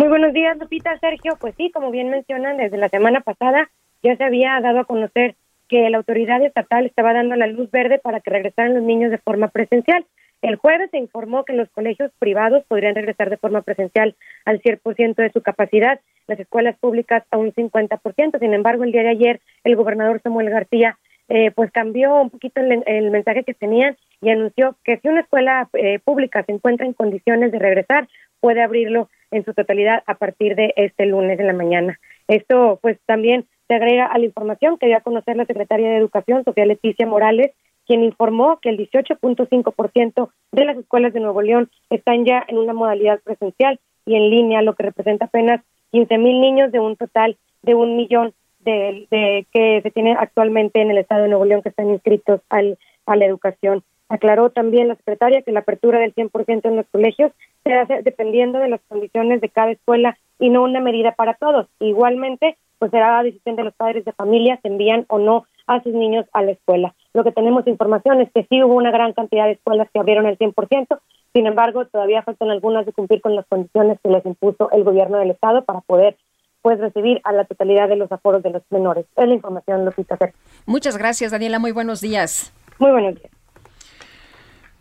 Muy 0.00 0.08
buenos 0.08 0.32
días, 0.32 0.56
Lupita, 0.56 0.98
Sergio. 0.98 1.36
Pues 1.38 1.54
sí, 1.58 1.70
como 1.70 1.90
bien 1.90 2.08
mencionan, 2.08 2.56
desde 2.56 2.78
la 2.78 2.88
semana 2.88 3.20
pasada 3.20 3.70
ya 4.02 4.16
se 4.16 4.24
había 4.24 4.58
dado 4.62 4.80
a 4.80 4.86
conocer 4.86 5.34
que 5.68 5.90
la 5.90 5.98
autoridad 5.98 6.40
estatal 6.40 6.86
estaba 6.86 7.12
dando 7.12 7.36
la 7.36 7.46
luz 7.46 7.70
verde 7.70 7.98
para 7.98 8.20
que 8.20 8.30
regresaran 8.30 8.72
los 8.72 8.82
niños 8.82 9.10
de 9.10 9.18
forma 9.18 9.48
presencial. 9.48 10.06
El 10.40 10.56
jueves 10.56 10.90
se 10.90 10.96
informó 10.96 11.44
que 11.44 11.52
los 11.52 11.68
colegios 11.68 12.10
privados 12.18 12.64
podrían 12.66 12.94
regresar 12.94 13.28
de 13.28 13.36
forma 13.36 13.60
presencial 13.60 14.16
al 14.46 14.62
100% 14.62 15.16
de 15.16 15.32
su 15.32 15.42
capacidad, 15.42 16.00
las 16.28 16.40
escuelas 16.40 16.78
públicas 16.78 17.22
a 17.30 17.36
un 17.36 17.52
50%. 17.52 18.38
Sin 18.38 18.54
embargo, 18.54 18.84
el 18.84 18.92
día 18.92 19.02
de 19.02 19.10
ayer 19.10 19.40
el 19.64 19.76
gobernador 19.76 20.22
Samuel 20.22 20.48
García 20.48 20.96
eh, 21.28 21.50
pues 21.50 21.70
cambió 21.72 22.22
un 22.22 22.30
poquito 22.30 22.62
el, 22.62 23.10
mensaje 23.10 23.44
que 23.44 23.52
tenían 23.52 23.98
y 24.22 24.30
anunció 24.30 24.76
que 24.82 24.96
si 24.96 25.08
una 25.08 25.20
escuela 25.20 25.68
eh, 25.74 25.98
pública 25.98 26.42
se 26.44 26.52
encuentra 26.52 26.86
en 26.86 26.94
condiciones 26.94 27.52
de 27.52 27.58
regresar, 27.58 28.08
puede 28.40 28.62
abrirlo 28.62 29.10
en 29.30 29.44
su 29.44 29.54
totalidad 29.54 30.02
a 30.06 30.14
partir 30.14 30.56
de 30.56 30.72
este 30.76 31.06
lunes 31.06 31.38
de 31.38 31.44
la 31.44 31.52
mañana. 31.52 31.98
Esto 32.28 32.78
pues 32.82 32.98
también 33.06 33.46
se 33.68 33.74
agrega 33.74 34.06
a 34.06 34.18
la 34.18 34.24
información 34.24 34.78
que 34.78 34.86
dio 34.86 34.96
a 34.96 35.00
conocer 35.00 35.36
la 35.36 35.46
secretaria 35.46 35.90
de 35.90 35.96
Educación, 35.96 36.44
Sofía 36.44 36.66
Leticia 36.66 37.06
Morales, 37.06 37.52
quien 37.86 38.02
informó 38.02 38.58
que 38.60 38.68
el 38.70 38.78
18.5% 38.78 40.30
de 40.52 40.64
las 40.64 40.76
escuelas 40.76 41.12
de 41.12 41.20
Nuevo 41.20 41.42
León 41.42 41.70
están 41.88 42.24
ya 42.24 42.44
en 42.46 42.58
una 42.58 42.72
modalidad 42.72 43.20
presencial 43.20 43.80
y 44.06 44.14
en 44.16 44.30
línea, 44.30 44.62
lo 44.62 44.74
que 44.74 44.84
representa 44.84 45.26
apenas 45.26 45.60
15 45.92 46.18
mil 46.18 46.40
niños 46.40 46.72
de 46.72 46.80
un 46.80 46.96
total 46.96 47.36
de 47.62 47.74
un 47.74 47.96
millón 47.96 48.32
de, 48.60 49.06
de, 49.10 49.46
que 49.52 49.80
se 49.82 49.90
tiene 49.90 50.16
actualmente 50.18 50.80
en 50.80 50.90
el 50.90 50.98
estado 50.98 51.22
de 51.22 51.28
Nuevo 51.28 51.44
León 51.44 51.62
que 51.62 51.70
están 51.70 51.90
inscritos 51.90 52.40
al, 52.48 52.78
a 53.06 53.16
la 53.16 53.26
educación. 53.26 53.82
Aclaró 54.10 54.50
también 54.50 54.88
la 54.88 54.96
secretaria 54.96 55.40
que 55.40 55.52
la 55.52 55.60
apertura 55.60 55.98
del 55.98 56.14
100% 56.14 56.60
en 56.64 56.76
los 56.76 56.86
colegios 56.90 57.32
se 57.64 57.72
hace 57.72 58.02
dependiendo 58.02 58.58
de 58.58 58.68
las 58.68 58.80
condiciones 58.88 59.40
de 59.40 59.48
cada 59.48 59.70
escuela 59.70 60.18
y 60.38 60.50
no 60.50 60.62
una 60.64 60.80
medida 60.80 61.12
para 61.12 61.34
todos. 61.34 61.68
Igualmente, 61.78 62.58
pues 62.78 62.90
será 62.90 63.22
decisión 63.22 63.56
de 63.56 63.64
los 63.64 63.74
padres 63.74 64.04
de 64.04 64.12
familia 64.12 64.58
si 64.60 64.68
envían 64.68 65.06
o 65.08 65.18
no 65.18 65.46
a 65.66 65.82
sus 65.82 65.94
niños 65.94 66.26
a 66.32 66.42
la 66.42 66.50
escuela. 66.50 66.94
Lo 67.14 67.22
que 67.24 67.32
tenemos 67.32 67.66
información 67.66 68.20
es 68.20 68.30
que 68.32 68.44
sí 68.50 68.62
hubo 68.62 68.74
una 68.74 68.90
gran 68.90 69.12
cantidad 69.12 69.46
de 69.46 69.52
escuelas 69.52 69.88
que 69.92 70.00
abrieron 70.00 70.26
el 70.26 70.36
100%, 70.36 70.98
sin 71.32 71.46
embargo, 71.46 71.86
todavía 71.86 72.22
faltan 72.22 72.50
algunas 72.50 72.86
de 72.86 72.92
cumplir 72.92 73.20
con 73.20 73.36
las 73.36 73.46
condiciones 73.46 73.98
que 74.02 74.10
les 74.10 74.26
impuso 74.26 74.70
el 74.72 74.82
gobierno 74.82 75.18
del 75.18 75.30
estado 75.30 75.64
para 75.64 75.80
poder 75.80 76.16
pues 76.62 76.78
recibir 76.78 77.20
a 77.24 77.32
la 77.32 77.44
totalidad 77.44 77.88
de 77.88 77.96
los 77.96 78.10
aforos 78.10 78.42
de 78.42 78.50
los 78.50 78.62
menores. 78.70 79.06
Es 79.16 79.28
la 79.28 79.34
información, 79.34 79.84
Lupita. 79.84 80.18
Muchas 80.66 80.98
gracias, 80.98 81.30
Daniela. 81.30 81.58
Muy 81.58 81.72
buenos 81.72 82.00
días. 82.00 82.52
Muy 82.78 82.90
buenos 82.90 83.14
días. 83.14 83.39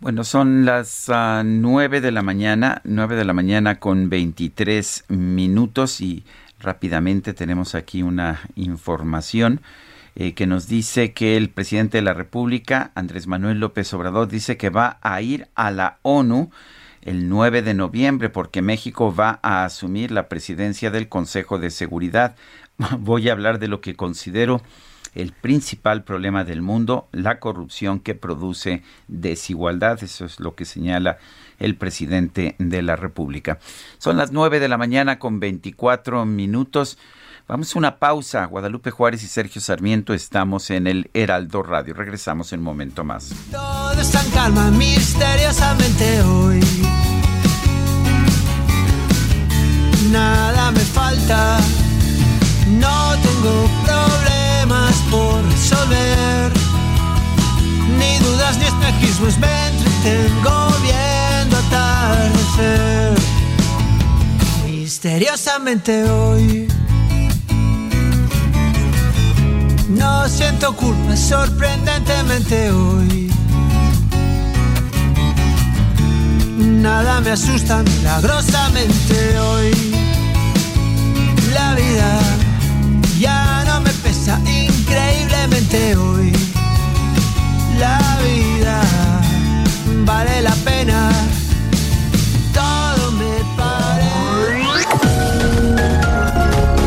Bueno, 0.02 0.24
son 0.24 0.64
las 0.64 1.10
uh, 1.10 1.44
9 1.44 2.00
de 2.00 2.14
la 2.14 2.22
mañana, 2.22 2.82
9 2.86 3.18
de 3.18 3.26
la 3.26 3.34
mañana 3.34 3.82
con 3.82 4.10
23 4.10 5.04
minutos 5.10 6.00
y 6.00 6.24
rápidamente 6.58 7.34
tenemos 7.34 7.76
aquí 7.76 8.02
una 8.02 8.40
información 8.56 9.60
eh, 10.16 10.34
que 10.36 10.48
nos 10.48 10.70
dice 10.70 11.12
que 11.12 11.36
el 11.36 11.50
presidente 11.50 11.98
de 11.98 12.04
la 12.04 12.14
República, 12.14 12.92
Andrés 12.96 13.28
Manuel 13.28 13.60
López 13.60 13.94
Obrador, 13.94 14.30
dice 14.30 14.56
que 14.56 14.70
va 14.70 15.00
a 15.02 15.22
ir 15.22 15.50
a 15.54 15.70
la 15.70 15.98
ONU 16.04 16.50
el 17.02 17.28
9 17.28 17.62
de 17.62 17.74
noviembre 17.74 18.30
porque 18.30 18.62
México 18.62 19.14
va 19.14 19.42
a 19.44 19.66
asumir 19.66 20.12
la 20.12 20.30
presidencia 20.30 20.92
del 20.92 21.10
Consejo 21.10 21.60
de 21.60 21.72
Seguridad. 21.72 22.38
Voy 23.00 23.28
a 23.28 23.34
hablar 23.34 23.60
de 23.60 23.68
lo 23.68 23.82
que 23.82 23.98
considero 23.98 24.62
el 25.16 25.32
principal 25.32 26.04
problema 26.04 26.44
del 26.44 26.62
mundo, 26.62 27.08
la 27.12 27.40
corrupción 27.40 28.00
que 28.00 28.16
produce 28.16 28.84
desigualdad. 29.08 30.04
Eso 30.04 30.26
es 30.26 30.40
lo 30.40 30.56
que 30.56 30.66
señala 30.66 31.18
el 31.60 31.76
presidente 31.76 32.56
de 32.58 32.82
la 32.82 32.96
República. 32.96 33.60
Son 33.98 34.18
las 34.18 34.32
9 34.32 34.60
de 34.60 34.68
la 34.68 34.78
mañana 34.78 35.20
con 35.20 35.40
24 35.40 36.26
minutos. 36.26 36.98
Vamos 37.48 37.76
a 37.76 37.80
una 37.80 37.98
pausa. 37.98 38.46
Guadalupe 38.46 38.92
Juárez 38.92 39.24
y 39.24 39.28
Sergio 39.28 39.60
Sarmiento 39.60 40.14
estamos 40.14 40.70
en 40.70 40.86
el 40.86 41.10
Heraldo 41.14 41.64
Radio. 41.64 41.96
Regresamos 41.96 42.54
en 42.54 42.60
un 42.60 42.66
momento 42.66 43.04
más. 43.04 43.34
Todo 43.52 44.00
está 44.00 44.24
calma 44.34 44.70
misteriosamente 44.70 46.22
hoy. 46.22 46.60
Nada 50.12 50.72
me 50.72 50.80
falta. 50.80 51.60
No 52.68 53.16
tengo 53.24 53.68
problema 53.84 54.29
por 55.10 55.44
resolver. 55.50 56.52
Ni 57.98 58.20
dudas 58.20 58.58
ni 58.58 58.66
espejismos 58.66 59.38
me 59.40 59.68
entretengo 59.68 60.68
viendo 60.84 61.58
atardecer. 61.58 63.18
Misteriosamente 64.68 66.04
hoy. 66.04 66.68
No 69.90 70.30
siento 70.30 70.76
culpa 70.76 71.18
sorprendentemente 71.18 72.72
hoy. 72.72 73.32
Nada 76.58 77.22
me 77.22 77.32
asusta 77.32 77.82
milagrosamente 77.84 79.40
hoy. 79.40 79.72
La 81.54 81.74
vida 81.74 82.20
ya 83.20 83.59
increíblemente 84.38 85.96
hoy. 85.96 86.32
La 87.80 88.20
vida 88.24 88.82
vale 90.06 90.42
la 90.42 90.54
pena. 90.66 91.10
Todo 92.54 93.12
me 93.14 93.42
parece. 93.58 94.10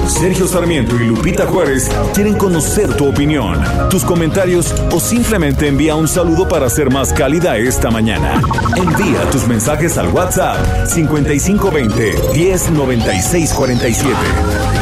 Sergio 0.08 0.46
Sarmiento 0.46 0.94
y 0.96 1.06
Lupita 1.06 1.46
Juárez 1.46 1.90
quieren 2.14 2.34
conocer 2.34 2.94
tu 2.94 3.08
opinión, 3.08 3.60
tus 3.90 4.04
comentarios 4.04 4.72
o 4.92 5.00
simplemente 5.00 5.66
envía 5.66 5.96
un 5.96 6.06
saludo 6.06 6.48
para 6.48 6.70
ser 6.70 6.90
más 6.90 7.12
cálida 7.12 7.56
esta 7.56 7.90
mañana. 7.90 8.40
Envía 8.76 9.28
tus 9.30 9.48
mensajes 9.48 9.98
al 9.98 10.08
WhatsApp 10.08 10.86
5520 10.86 12.14
109647. 12.34 14.81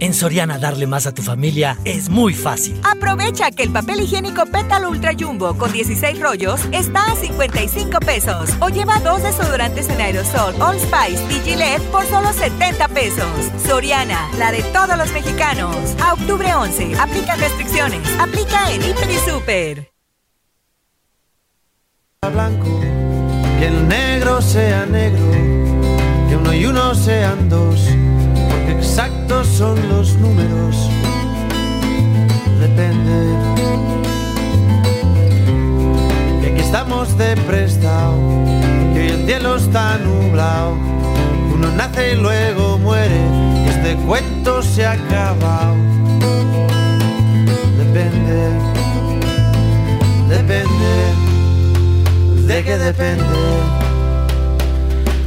En 0.00 0.14
Soriana 0.14 0.58
darle 0.58 0.86
más 0.86 1.06
a 1.08 1.12
tu 1.12 1.22
familia 1.22 1.76
es 1.84 2.08
muy 2.08 2.32
fácil. 2.32 2.80
Aprovecha 2.84 3.50
que 3.50 3.64
el 3.64 3.72
papel 3.72 4.00
higiénico 4.00 4.46
Pétalo 4.46 4.90
Ultra 4.90 5.12
Jumbo 5.18 5.54
con 5.58 5.72
16 5.72 6.20
rollos 6.20 6.60
está 6.70 7.10
a 7.10 7.16
55 7.16 7.98
pesos. 8.00 8.50
O 8.60 8.68
lleva 8.68 9.00
dos 9.00 9.22
desodorantes 9.22 9.88
en 9.88 10.00
aerosol 10.00 10.54
All 10.60 10.78
Spice 10.78 11.24
y 11.30 11.40
Gillette 11.40 11.82
por 11.90 12.04
solo 12.06 12.32
70 12.32 12.88
pesos. 12.88 13.26
Soriana, 13.66 14.30
la 14.38 14.52
de 14.52 14.62
todos 14.72 14.96
los 14.96 15.12
mexicanos. 15.12 15.74
A 16.00 16.12
octubre 16.12 16.54
11, 16.54 16.94
aplica 16.98 17.34
restricciones. 17.34 18.00
Aplica 18.20 18.72
en 18.72 18.82
Hiper 18.82 19.10
y 19.10 19.30
Super. 19.30 19.92
Blanco, 22.32 22.80
que 23.58 23.66
el 23.66 23.88
negro 23.88 24.42
sea 24.42 24.86
negro, 24.86 25.30
que 26.28 26.36
uno 26.36 26.52
y 26.52 26.66
uno 26.66 26.94
sean 26.94 27.48
dos, 27.48 27.80
exactos 28.88 29.46
son 29.46 29.76
los 29.90 30.14
números. 30.16 30.88
Depende. 32.58 33.18
Y 36.42 36.46
aquí 36.46 36.60
estamos 36.60 37.16
de 37.18 37.36
prestado, 37.36 38.16
que 38.94 39.00
hoy 39.00 39.08
el 39.08 39.26
cielo 39.26 39.56
está 39.56 39.98
nublado. 39.98 40.72
Uno 41.54 41.70
nace 41.76 42.14
y 42.14 42.16
luego 42.16 42.78
muere, 42.78 43.20
y 43.64 43.68
este 43.68 43.94
cuento 44.06 44.62
se 44.62 44.86
ha 44.86 44.92
acabado. 44.92 45.76
Depende, 47.76 48.38
depende. 50.30 50.92
¿De 52.46 52.64
qué 52.64 52.78
depende? 52.78 53.24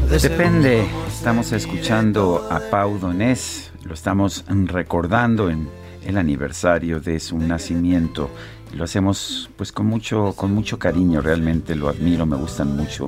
De 0.09 0.19
Depende. 0.19 1.00
Estamos 1.21 1.51
escuchando 1.51 2.47
a 2.49 2.59
Pau 2.71 2.97
Donés. 2.97 3.71
Lo 3.83 3.93
estamos 3.93 4.43
recordando 4.47 5.51
en 5.51 5.69
el 6.03 6.17
aniversario 6.17 6.99
de 6.99 7.19
su 7.19 7.37
nacimiento. 7.37 8.31
Lo 8.73 8.85
hacemos 8.85 9.47
pues 9.55 9.71
con 9.71 9.85
mucho, 9.85 10.33
con 10.35 10.51
mucho 10.51 10.79
cariño, 10.79 11.21
realmente 11.21 11.75
lo 11.75 11.89
admiro, 11.89 12.25
me 12.25 12.37
gustan 12.37 12.75
mucho 12.75 13.07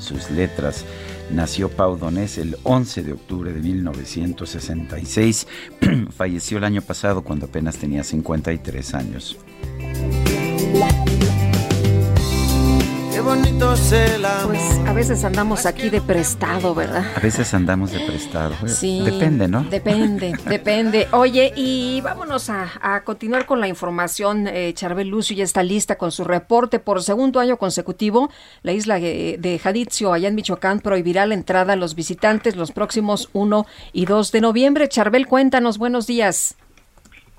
sus 0.00 0.28
letras. 0.32 0.84
Nació 1.30 1.68
Pau 1.68 1.96
Donés 1.96 2.36
el 2.38 2.56
11 2.64 3.04
de 3.04 3.12
octubre 3.12 3.52
de 3.52 3.60
1966. 3.60 5.46
Falleció 6.10 6.58
el 6.58 6.64
año 6.64 6.82
pasado 6.82 7.22
cuando 7.22 7.46
apenas 7.46 7.76
tenía 7.78 8.02
53 8.02 8.94
años. 8.94 9.38
Bonito 13.24 13.76
se 13.76 14.18
la 14.18 14.42
Pues 14.46 14.80
a 14.86 14.92
veces 14.92 15.24
andamos 15.24 15.64
aquí 15.64 15.90
de 15.90 16.00
prestado, 16.00 16.74
¿verdad? 16.74 17.04
A 17.16 17.20
veces 17.20 17.54
andamos 17.54 17.92
de 17.92 18.00
prestado. 18.00 18.54
Sí. 18.66 19.00
Depende, 19.04 19.46
¿no? 19.46 19.62
Depende, 19.64 20.32
depende. 20.48 21.06
Oye, 21.12 21.52
y 21.54 22.00
vámonos 22.00 22.50
a, 22.50 22.68
a 22.80 23.04
continuar 23.04 23.46
con 23.46 23.60
la 23.60 23.68
información. 23.68 24.48
Eh, 24.48 24.72
Charbel 24.74 25.08
Lucio 25.08 25.36
ya 25.36 25.44
está 25.44 25.62
lista 25.62 25.96
con 25.96 26.10
su 26.10 26.24
reporte. 26.24 26.80
Por 26.80 27.02
segundo 27.02 27.38
año 27.38 27.58
consecutivo, 27.58 28.28
la 28.62 28.72
isla 28.72 28.98
eh, 28.98 29.36
de 29.38 29.58
Jadizio, 29.58 30.12
allá 30.12 30.28
en 30.28 30.34
Michoacán, 30.34 30.80
prohibirá 30.80 31.24
la 31.24 31.34
entrada 31.34 31.74
a 31.74 31.76
los 31.76 31.94
visitantes 31.94 32.56
los 32.56 32.72
próximos 32.72 33.30
1 33.34 33.66
y 33.92 34.06
2 34.06 34.32
de 34.32 34.40
noviembre. 34.40 34.88
Charbel, 34.88 35.28
cuéntanos, 35.28 35.78
buenos 35.78 36.08
días. 36.08 36.56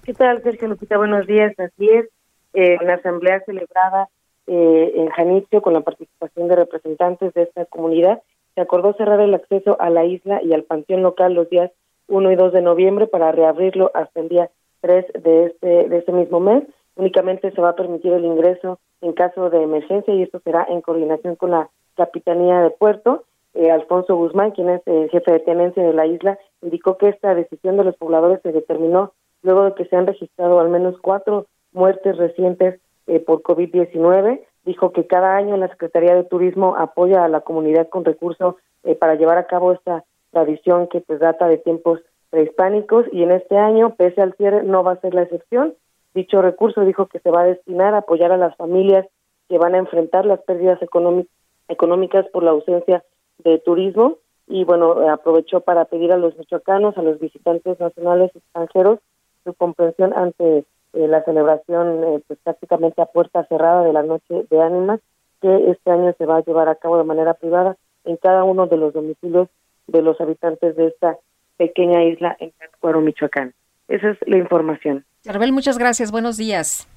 ¿Qué 0.03 0.13
tal, 0.13 0.41
Sergio 0.43 0.69
Lupita? 0.69 0.97
Buenos 0.97 1.27
días. 1.27 1.53
Así 1.59 1.89
es, 1.89 2.05
eh, 2.53 2.77
una 2.81 2.95
asamblea 2.95 3.41
celebrada 3.45 4.07
eh, 4.47 4.93
en 4.95 5.09
Janitzio 5.09 5.61
con 5.61 5.73
la 5.73 5.81
participación 5.81 6.47
de 6.47 6.55
representantes 6.55 7.33
de 7.33 7.43
esta 7.43 7.65
comunidad, 7.65 8.21
se 8.55 8.61
acordó 8.61 8.93
cerrar 8.93 9.19
el 9.19 9.33
acceso 9.33 9.77
a 9.79 9.89
la 9.89 10.05
isla 10.05 10.41
y 10.43 10.53
al 10.53 10.63
panteón 10.63 11.01
local 11.01 11.33
los 11.33 11.49
días 11.49 11.71
1 12.07 12.31
y 12.31 12.35
2 12.35 12.53
de 12.53 12.61
noviembre 12.61 13.07
para 13.07 13.31
reabrirlo 13.31 13.91
hasta 13.93 14.19
el 14.19 14.29
día 14.29 14.49
3 14.81 15.05
de 15.23 15.45
este, 15.45 15.89
de 15.89 15.97
este 15.97 16.11
mismo 16.11 16.39
mes. 16.39 16.63
Únicamente 16.95 17.51
se 17.51 17.61
va 17.61 17.69
a 17.69 17.75
permitir 17.75 18.13
el 18.13 18.25
ingreso 18.25 18.79
en 19.01 19.13
caso 19.13 19.49
de 19.49 19.63
emergencia 19.63 20.13
y 20.13 20.23
esto 20.23 20.39
será 20.43 20.65
en 20.69 20.81
coordinación 20.81 21.35
con 21.35 21.51
la 21.51 21.69
Capitanía 21.95 22.61
de 22.61 22.69
Puerto. 22.69 23.23
Eh, 23.53 23.71
Alfonso 23.71 24.15
Guzmán, 24.15 24.51
quien 24.51 24.69
es 24.69 24.81
el 24.85 25.09
jefe 25.09 25.31
de 25.31 25.39
tenencia 25.39 25.83
de 25.83 25.93
la 25.93 26.05
isla, 26.05 26.37
indicó 26.61 26.97
que 26.97 27.09
esta 27.09 27.35
decisión 27.35 27.77
de 27.77 27.83
los 27.83 27.95
pobladores 27.95 28.41
se 28.41 28.51
determinó 28.51 29.13
luego 29.41 29.65
de 29.65 29.73
que 29.73 29.85
se 29.85 29.95
han 29.95 30.07
registrado 30.07 30.59
al 30.59 30.69
menos 30.69 30.95
cuatro 31.01 31.47
muertes 31.71 32.17
recientes 32.17 32.79
eh, 33.07 33.19
por 33.19 33.41
COVID-19. 33.41 34.41
Dijo 34.65 34.91
que 34.91 35.07
cada 35.07 35.35
año 35.35 35.57
la 35.57 35.67
Secretaría 35.67 36.15
de 36.15 36.23
Turismo 36.23 36.75
apoya 36.77 37.23
a 37.25 37.27
la 37.29 37.41
comunidad 37.41 37.89
con 37.89 38.05
recursos 38.05 38.55
eh, 38.83 38.95
para 38.95 39.15
llevar 39.15 39.37
a 39.37 39.47
cabo 39.47 39.71
esta 39.71 40.03
tradición 40.31 40.87
que 40.87 41.01
pues 41.01 41.19
data 41.19 41.47
de 41.47 41.57
tiempos 41.57 41.99
prehispánicos 42.29 43.05
y 43.11 43.23
en 43.23 43.31
este 43.31 43.57
año, 43.57 43.95
pese 43.95 44.21
al 44.21 44.33
cierre, 44.33 44.63
no 44.63 44.83
va 44.83 44.93
a 44.93 45.01
ser 45.01 45.13
la 45.13 45.23
excepción. 45.23 45.75
Dicho 46.13 46.41
recurso 46.41 46.81
dijo 46.81 47.07
que 47.07 47.19
se 47.19 47.29
va 47.29 47.41
a 47.41 47.45
destinar 47.45 47.93
a 47.93 47.99
apoyar 47.99 48.31
a 48.31 48.37
las 48.37 48.55
familias 48.55 49.05
que 49.49 49.57
van 49.57 49.75
a 49.75 49.79
enfrentar 49.79 50.25
las 50.25 50.41
pérdidas 50.41 50.81
económic- 50.81 51.27
económicas 51.67 52.25
por 52.29 52.43
la 52.43 52.51
ausencia 52.51 53.03
de 53.43 53.59
turismo 53.59 54.17
y 54.47 54.63
bueno, 54.63 55.09
aprovechó 55.09 55.61
para 55.61 55.85
pedir 55.85 56.11
a 56.11 56.17
los 56.17 56.37
michoacanos, 56.37 56.97
a 56.97 57.01
los 57.01 57.19
visitantes 57.19 57.79
nacionales 57.79 58.31
y 58.33 58.39
extranjeros 58.39 58.99
su 59.43 59.53
comprensión 59.53 60.13
ante 60.13 60.65
eh, 60.93 61.07
la 61.07 61.23
celebración 61.23 62.03
eh, 62.03 62.21
pues 62.27 62.39
prácticamente 62.43 63.01
a 63.01 63.05
puerta 63.05 63.45
cerrada 63.45 63.83
de 63.83 63.93
la 63.93 64.03
Noche 64.03 64.45
de 64.49 64.61
Ánimas, 64.61 64.99
que 65.41 65.71
este 65.71 65.91
año 65.91 66.13
se 66.17 66.25
va 66.25 66.37
a 66.37 66.43
llevar 66.43 66.69
a 66.69 66.75
cabo 66.75 66.97
de 66.97 67.03
manera 67.03 67.33
privada 67.33 67.75
en 68.05 68.17
cada 68.17 68.43
uno 68.43 68.67
de 68.67 68.77
los 68.77 68.93
domicilios 68.93 69.49
de 69.87 70.01
los 70.01 70.19
habitantes 70.21 70.75
de 70.75 70.87
esta 70.87 71.17
pequeña 71.57 72.03
isla 72.03 72.35
en 72.39 72.51
Pátzcuaro, 72.51 73.01
Michoacán. 73.01 73.53
Esa 73.87 74.11
es 74.11 74.17
la 74.25 74.37
información. 74.37 75.05
Charbel, 75.23 75.51
muchas 75.51 75.77
gracias. 75.77 76.11
Buenos 76.11 76.37
días. 76.37 76.87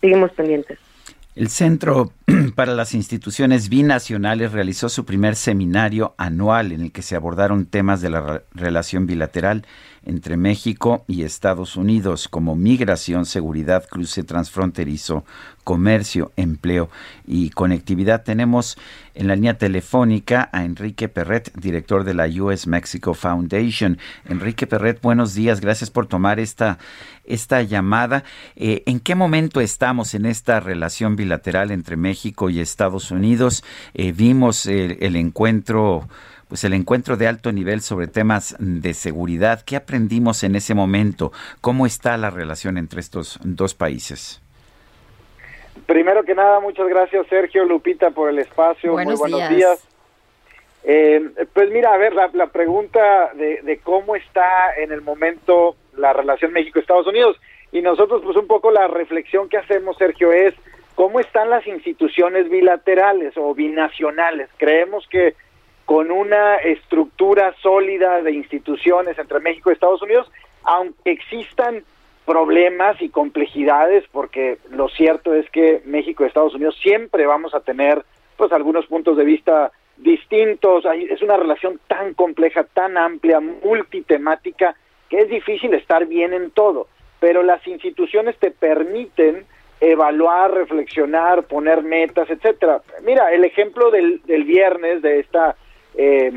Seguimos 0.00 0.32
pendientes. 0.32 0.78
El 1.34 1.48
Centro 1.48 2.10
para 2.54 2.74
las 2.74 2.94
Instituciones 2.94 3.68
Binacionales 3.68 4.52
realizó 4.52 4.88
su 4.88 5.04
primer 5.04 5.36
seminario 5.36 6.14
anual 6.18 6.72
en 6.72 6.82
el 6.82 6.92
que 6.92 7.02
se 7.02 7.16
abordaron 7.16 7.66
temas 7.66 8.00
de 8.00 8.10
la 8.10 8.20
re- 8.20 8.44
relación 8.52 9.06
bilateral 9.06 9.66
entre 10.04 10.36
México 10.36 11.04
y 11.06 11.22
Estados 11.22 11.76
Unidos 11.76 12.26
como 12.26 12.56
migración, 12.56 13.24
seguridad, 13.24 13.84
cruce 13.88 14.24
transfronterizo, 14.24 15.24
comercio, 15.62 16.32
empleo 16.36 16.90
y 17.24 17.50
conectividad. 17.50 18.24
Tenemos 18.24 18.76
en 19.14 19.28
la 19.28 19.36
línea 19.36 19.58
telefónica 19.58 20.48
a 20.52 20.64
Enrique 20.64 21.08
Perret, 21.08 21.52
director 21.56 22.02
de 22.02 22.14
la 22.14 22.26
US 22.26 22.66
Mexico 22.66 23.14
Foundation. 23.14 23.98
Enrique 24.28 24.66
Perret, 24.66 25.00
buenos 25.00 25.34
días, 25.34 25.60
gracias 25.60 25.90
por 25.90 26.06
tomar 26.08 26.40
esta, 26.40 26.78
esta 27.24 27.62
llamada. 27.62 28.24
Eh, 28.56 28.82
¿En 28.86 28.98
qué 28.98 29.14
momento 29.14 29.60
estamos 29.60 30.14
en 30.14 30.26
esta 30.26 30.58
relación 30.58 31.14
bilateral 31.14 31.70
entre 31.70 31.96
México 31.96 32.21
y 32.50 32.60
Estados 32.60 33.10
Unidos? 33.10 33.64
Eh, 33.94 34.12
vimos 34.12 34.66
el, 34.66 34.98
el 35.00 35.16
encuentro 35.16 36.08
pues 36.48 36.64
el 36.64 36.74
encuentro 36.74 37.16
de 37.16 37.26
alto 37.28 37.50
nivel 37.50 37.80
sobre 37.80 38.08
temas 38.08 38.54
de 38.58 38.92
seguridad. 38.92 39.62
¿Qué 39.64 39.74
aprendimos 39.74 40.44
en 40.44 40.54
ese 40.54 40.74
momento? 40.74 41.32
¿Cómo 41.62 41.86
está 41.86 42.18
la 42.18 42.28
relación 42.28 42.76
entre 42.76 43.00
estos 43.00 43.40
dos 43.42 43.74
países? 43.74 44.42
Primero 45.86 46.22
que 46.24 46.34
nada, 46.34 46.60
muchas 46.60 46.86
gracias 46.88 47.26
Sergio 47.28 47.64
Lupita 47.64 48.10
por 48.10 48.28
el 48.28 48.38
espacio. 48.38 48.92
Buenos 48.92 49.18
Muy 49.18 49.30
buenos 49.30 49.48
días. 49.48 49.56
días. 49.56 49.88
Eh, 50.84 51.46
pues 51.54 51.70
mira, 51.70 51.94
a 51.94 51.96
ver, 51.96 52.14
la, 52.14 52.28
la 52.34 52.48
pregunta 52.48 53.30
de, 53.34 53.62
de 53.62 53.78
cómo 53.78 54.14
está 54.14 54.74
en 54.76 54.92
el 54.92 55.00
momento 55.00 55.76
la 55.96 56.12
relación 56.12 56.52
México-Estados 56.52 57.06
Unidos 57.06 57.36
y 57.70 57.80
nosotros 57.80 58.20
pues 58.22 58.36
un 58.36 58.46
poco 58.46 58.70
la 58.70 58.88
reflexión 58.88 59.48
que 59.48 59.56
hacemos, 59.56 59.96
Sergio, 59.96 60.32
es 60.32 60.54
cómo 60.94 61.20
están 61.20 61.50
las 61.50 61.66
instituciones 61.66 62.48
bilaterales 62.48 63.34
o 63.36 63.54
binacionales. 63.54 64.48
Creemos 64.56 65.06
que 65.08 65.34
con 65.84 66.10
una 66.10 66.56
estructura 66.56 67.54
sólida 67.60 68.22
de 68.22 68.32
instituciones 68.32 69.18
entre 69.18 69.40
México 69.40 69.70
y 69.70 69.74
Estados 69.74 70.02
Unidos, 70.02 70.30
aunque 70.62 71.10
existan 71.10 71.84
problemas 72.24 73.00
y 73.02 73.08
complejidades, 73.08 74.04
porque 74.12 74.58
lo 74.70 74.88
cierto 74.88 75.34
es 75.34 75.48
que 75.50 75.82
México 75.84 76.22
y 76.22 76.28
Estados 76.28 76.54
Unidos 76.54 76.78
siempre 76.80 77.26
vamos 77.26 77.54
a 77.54 77.60
tener 77.60 78.04
pues 78.36 78.52
algunos 78.52 78.86
puntos 78.86 79.16
de 79.16 79.24
vista 79.24 79.72
distintos, 79.96 80.84
es 81.10 81.22
una 81.22 81.36
relación 81.36 81.80
tan 81.86 82.14
compleja, 82.14 82.64
tan 82.64 82.96
amplia, 82.96 83.40
multitemática, 83.40 84.74
que 85.08 85.18
es 85.18 85.28
difícil 85.28 85.74
estar 85.74 86.06
bien 86.06 86.32
en 86.32 86.50
todo, 86.50 86.88
pero 87.20 87.42
las 87.42 87.66
instituciones 87.66 88.36
te 88.38 88.50
permiten 88.50 89.44
evaluar, 89.82 90.52
reflexionar, 90.54 91.42
poner 91.42 91.82
metas, 91.82 92.30
etcétera. 92.30 92.80
Mira, 93.04 93.32
el 93.32 93.44
ejemplo 93.44 93.90
del, 93.90 94.22
del 94.24 94.44
viernes 94.44 95.02
de 95.02 95.18
esta 95.18 95.56
eh, 95.96 96.32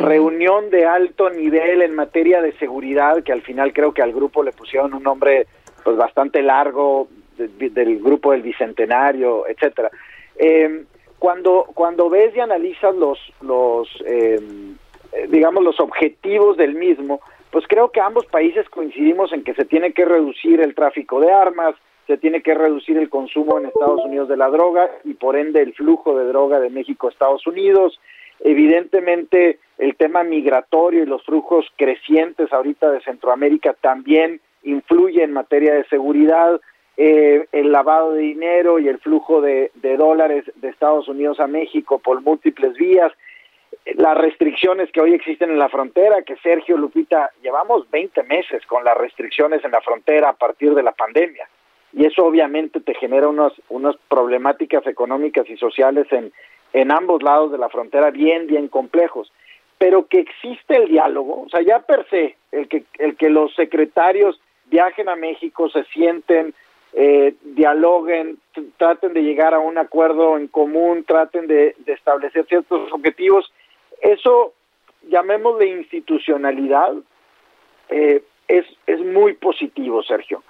reunión 0.00 0.70
de 0.70 0.86
alto 0.86 1.30
nivel 1.30 1.82
en 1.82 1.94
materia 1.94 2.40
de 2.42 2.52
seguridad, 2.58 3.22
que 3.24 3.32
al 3.32 3.42
final 3.42 3.72
creo 3.72 3.92
que 3.92 4.02
al 4.02 4.12
grupo 4.12 4.42
le 4.42 4.52
pusieron 4.52 4.94
un 4.94 5.02
nombre 5.02 5.46
pues 5.82 5.96
bastante 5.96 6.42
largo 6.42 7.08
de- 7.36 7.70
del 7.70 7.98
grupo 8.00 8.32
del 8.32 8.42
bicentenario, 8.42 9.46
etcétera. 9.48 9.90
Eh, 10.36 10.84
cuando 11.18 11.64
cuando 11.74 12.10
ves 12.10 12.36
y 12.36 12.40
analizas 12.40 12.94
los 12.94 13.18
los 13.40 13.88
eh, 14.06 14.38
eh, 15.12 15.26
digamos 15.28 15.64
los 15.64 15.80
objetivos 15.80 16.56
del 16.56 16.74
mismo, 16.74 17.20
pues 17.50 17.64
creo 17.66 17.90
que 17.90 18.00
ambos 18.00 18.26
países 18.26 18.68
coincidimos 18.68 19.32
en 19.32 19.42
que 19.44 19.54
se 19.54 19.64
tiene 19.64 19.92
que 19.92 20.04
reducir 20.04 20.60
el 20.60 20.74
tráfico 20.74 21.20
de 21.20 21.32
armas, 21.32 21.74
se 22.06 22.18
tiene 22.18 22.42
que 22.42 22.54
reducir 22.54 22.98
el 22.98 23.08
consumo 23.08 23.58
en 23.58 23.66
Estados 23.66 24.04
Unidos 24.04 24.28
de 24.28 24.36
la 24.36 24.48
droga 24.48 24.90
y 25.04 25.14
por 25.14 25.36
ende 25.36 25.62
el 25.62 25.74
flujo 25.74 26.16
de 26.18 26.26
droga 26.26 26.60
de 26.60 26.70
México 26.70 27.06
a 27.06 27.10
Estados 27.10 27.46
Unidos. 27.46 27.98
Evidentemente 28.40 29.58
el 29.78 29.96
tema 29.96 30.22
migratorio 30.22 31.02
y 31.02 31.06
los 31.06 31.24
flujos 31.24 31.66
crecientes 31.76 32.52
ahorita 32.52 32.90
de 32.90 33.00
Centroamérica 33.00 33.74
también 33.80 34.40
influye 34.62 35.22
en 35.22 35.32
materia 35.32 35.74
de 35.74 35.84
seguridad. 35.86 36.60
Eh, 36.96 37.48
el 37.50 37.72
lavado 37.72 38.12
de 38.12 38.22
dinero 38.22 38.78
y 38.78 38.86
el 38.86 38.98
flujo 38.98 39.40
de, 39.40 39.72
de 39.74 39.96
dólares 39.96 40.44
de 40.54 40.68
Estados 40.68 41.08
Unidos 41.08 41.40
a 41.40 41.48
México 41.48 41.98
por 41.98 42.22
múltiples 42.22 42.74
vías 42.74 43.12
las 43.96 44.16
restricciones 44.16 44.90
que 44.92 45.00
hoy 45.00 45.14
existen 45.14 45.50
en 45.50 45.58
la 45.58 45.68
frontera, 45.68 46.22
que 46.22 46.36
Sergio 46.36 46.76
Lupita, 46.76 47.30
llevamos 47.42 47.90
20 47.90 48.22
meses 48.24 48.64
con 48.66 48.84
las 48.84 48.96
restricciones 48.96 49.64
en 49.64 49.72
la 49.72 49.80
frontera 49.80 50.30
a 50.30 50.32
partir 50.34 50.74
de 50.74 50.82
la 50.82 50.92
pandemia. 50.92 51.48
Y 51.96 52.04
eso 52.04 52.24
obviamente 52.24 52.80
te 52.80 52.94
genera 52.94 53.28
unas, 53.28 53.52
unas 53.68 53.96
problemáticas 54.08 54.86
económicas 54.86 55.48
y 55.48 55.56
sociales 55.56 56.06
en, 56.10 56.32
en 56.72 56.90
ambos 56.90 57.22
lados 57.22 57.52
de 57.52 57.58
la 57.58 57.68
frontera 57.68 58.10
bien, 58.10 58.46
bien 58.46 58.68
complejos. 58.68 59.32
Pero 59.78 60.06
que 60.06 60.20
existe 60.20 60.76
el 60.76 60.88
diálogo, 60.88 61.42
o 61.42 61.48
sea, 61.48 61.60
ya 61.62 61.80
per 61.80 62.06
se, 62.08 62.36
el 62.52 62.68
que, 62.68 62.84
el 62.98 63.16
que 63.16 63.28
los 63.28 63.54
secretarios 63.54 64.40
viajen 64.66 65.08
a 65.08 65.16
México, 65.16 65.68
se 65.68 65.84
sienten, 65.84 66.54
eh, 66.94 67.34
dialoguen, 67.42 68.38
traten 68.76 69.12
de 69.14 69.22
llegar 69.22 69.52
a 69.54 69.58
un 69.58 69.78
acuerdo 69.78 70.36
en 70.36 70.48
común, 70.48 71.04
traten 71.04 71.46
de, 71.46 71.74
de 71.78 71.92
establecer 71.92 72.46
ciertos 72.46 72.92
objetivos, 72.92 73.52
eso, 74.00 74.52
llamémosle 75.08 75.66
institucionalidad, 75.66 76.94
eh, 77.88 78.22
es, 78.48 78.66
es 78.86 79.00
muy 79.00 79.34
positivo, 79.34 80.02
Sergio. 80.02 80.42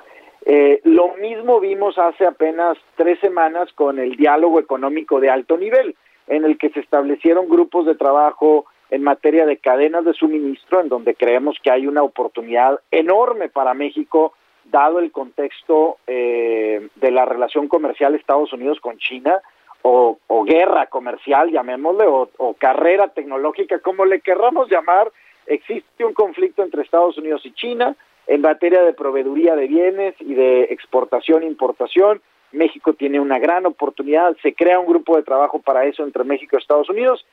Eh, 0.46 0.80
lo 0.84 1.14
mismo 1.16 1.58
vimos 1.58 1.98
hace 1.98 2.26
apenas 2.26 2.76
tres 2.96 3.18
semanas 3.20 3.72
con 3.74 3.98
el 3.98 4.16
diálogo 4.16 4.60
económico 4.60 5.18
de 5.18 5.30
alto 5.30 5.56
nivel, 5.56 5.96
en 6.26 6.44
el 6.44 6.58
que 6.58 6.70
se 6.70 6.80
establecieron 6.80 7.48
grupos 7.48 7.86
de 7.86 7.94
trabajo 7.94 8.66
en 8.90 9.02
materia 9.02 9.46
de 9.46 9.56
cadenas 9.56 10.04
de 10.04 10.12
suministro, 10.12 10.80
en 10.80 10.88
donde 10.88 11.14
creemos 11.14 11.56
que 11.62 11.70
hay 11.70 11.86
una 11.86 12.02
oportunidad 12.02 12.80
enorme 12.90 13.48
para 13.48 13.72
México, 13.72 14.34
dado 14.64 14.98
el 14.98 15.12
contexto 15.12 15.96
eh, 16.06 16.88
de 16.94 17.10
la 17.10 17.24
relación 17.24 17.66
comercial 17.68 18.14
Estados 18.14 18.52
Unidos 18.52 18.80
con 18.80 18.98
China, 18.98 19.40
o, 19.86 20.16
guerra 20.46 20.86
comercial, 20.86 21.50
llamémosle, 21.50 22.06
o, 22.06 22.54
carrera 22.58 23.08
tecnológica, 23.08 23.80
como 23.80 24.06
le 24.06 24.20
querramos 24.20 24.70
llamar, 24.70 25.10
existe 25.46 26.04
un 26.04 26.14
conflicto 26.14 26.62
entre 26.62 26.82
Estados 26.82 27.18
Unidos 27.18 27.44
y 27.44 27.52
China 27.52 27.94
en 28.26 28.40
materia 28.40 28.82
de 28.82 28.92
proveeduría 28.92 29.56
de 29.56 29.66
bienes 29.66 30.14
y 30.20 30.34
de 30.34 30.64
exportación 30.64 31.42
e 31.42 31.46
importación. 31.46 32.20
México 32.52 32.94
tiene 32.94 33.20
una 33.20 33.38
gran 33.38 33.66
oportunidad, 33.66 34.36
se 34.42 34.54
crea 34.54 34.78
un 34.78 34.86
grupo 34.86 35.16
de 35.16 35.22
trabajo 35.22 35.60
para 35.60 35.84
eso 35.86 36.04
entre 36.04 36.24
México 36.24 36.56
y 36.56 36.60
Estados 36.60 36.88
Unidos 36.88 37.26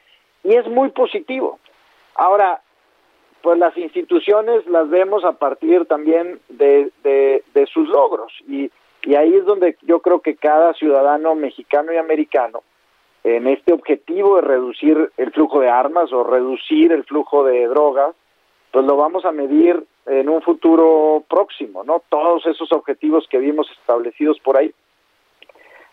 y 0.43 0.55
es 0.55 0.67
muy 0.67 0.89
positivo. 0.89 1.59
Ahora, 2.15 2.61
pues 3.41 3.57
las 3.57 3.75
instituciones 3.77 4.65
las 4.67 4.89
vemos 4.89 5.23
a 5.23 5.33
partir 5.33 5.85
también 5.85 6.39
de, 6.49 6.91
de, 7.03 7.65
sus 7.67 7.87
logros 7.87 8.33
y 8.47 8.71
y 9.03 9.15
ahí 9.15 9.33
es 9.35 9.45
donde 9.45 9.77
yo 9.81 9.99
creo 9.99 10.21
que 10.21 10.35
cada 10.35 10.73
ciudadano 10.73 11.35
mexicano 11.35 11.91
y 11.91 11.97
americano, 11.97 12.63
en 13.23 13.47
este 13.47 13.73
objetivo 13.73 14.35
de 14.35 14.41
reducir 14.41 15.11
el 15.17 15.31
flujo 15.31 15.59
de 15.59 15.69
armas 15.69 16.11
o 16.11 16.23
reducir 16.23 16.91
el 16.91 17.03
flujo 17.03 17.43
de 17.43 17.67
drogas, 17.67 18.15
pues 18.71 18.85
lo 18.85 18.95
vamos 18.97 19.25
a 19.25 19.31
medir 19.31 19.83
en 20.05 20.29
un 20.29 20.41
futuro 20.41 21.23
próximo, 21.29 21.83
¿no? 21.83 22.01
Todos 22.09 22.45
esos 22.47 22.71
objetivos 22.71 23.27
que 23.29 23.37
vimos 23.37 23.69
establecidos 23.79 24.39
por 24.39 24.57
ahí. 24.57 24.73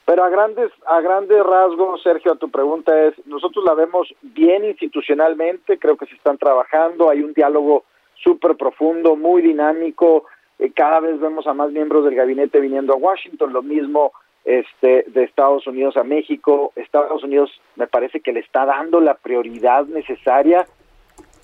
Pero 0.04 0.24
a 0.24 0.30
grandes 0.30 0.70
a 0.86 1.00
grandes 1.02 1.44
rasgos, 1.44 2.02
Sergio, 2.02 2.32
a 2.32 2.36
tu 2.36 2.50
pregunta 2.50 3.06
es, 3.06 3.14
nosotros 3.26 3.64
la 3.64 3.74
vemos 3.74 4.08
bien 4.22 4.64
institucionalmente, 4.64 5.78
creo 5.78 5.96
que 5.98 6.06
se 6.06 6.14
están 6.14 6.38
trabajando, 6.38 7.10
hay 7.10 7.20
un 7.20 7.34
diálogo 7.34 7.84
súper 8.14 8.56
profundo, 8.56 9.16
muy 9.16 9.42
dinámico, 9.42 10.24
eh, 10.58 10.72
cada 10.74 11.00
vez 11.00 11.20
vemos 11.20 11.46
a 11.46 11.52
más 11.52 11.70
miembros 11.70 12.04
del 12.04 12.14
gabinete 12.14 12.60
viniendo 12.60 12.94
a 12.94 12.96
Washington, 12.96 13.52
lo 13.52 13.62
mismo 13.62 14.12
este, 14.44 15.04
de 15.08 15.24
Estados 15.24 15.66
Unidos 15.66 15.96
a 15.96 16.04
México. 16.04 16.72
Estados 16.74 17.22
Unidos 17.22 17.50
me 17.76 17.86
parece 17.86 18.20
que 18.20 18.32
le 18.32 18.40
está 18.40 18.64
dando 18.64 19.00
la 19.00 19.14
prioridad 19.14 19.84
necesaria. 19.84 20.66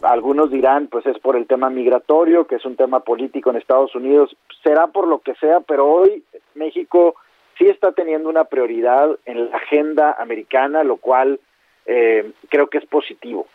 Algunos 0.03 0.51
dirán, 0.51 0.89
pues 0.89 1.07
es 1.07 1.19
por 1.19 1.37
el 1.37 1.47
tema 1.47 1.71
migratorio, 1.71 2.47
que 2.47 2.57
es 2.57 2.65
un 2.65 2.77
tema 2.77 3.01
político 3.01 3.51
en 3.51 3.57
Estados 3.57 3.95
Unidos. 3.95 4.37
Será 4.63 4.89
por 4.89 5.09
lo 5.09 5.21
que 5.21 5.35
sea, 5.37 5.61
pero 5.61 5.87
hoy 5.87 6.23
México 6.55 7.17
sí 7.59 7.67
está 7.67 7.93
teniendo 7.93 8.29
una 8.29 8.45
prioridad 8.45 9.19
en 9.25 9.51
la 9.51 9.57
agenda 9.57 10.17
americana, 10.19 10.85
lo 10.85 10.97
cual 10.97 11.41
eh, 11.87 12.33
creo 12.49 12.69
que 12.69 12.79
es 12.79 12.87
positivo. 12.87 13.47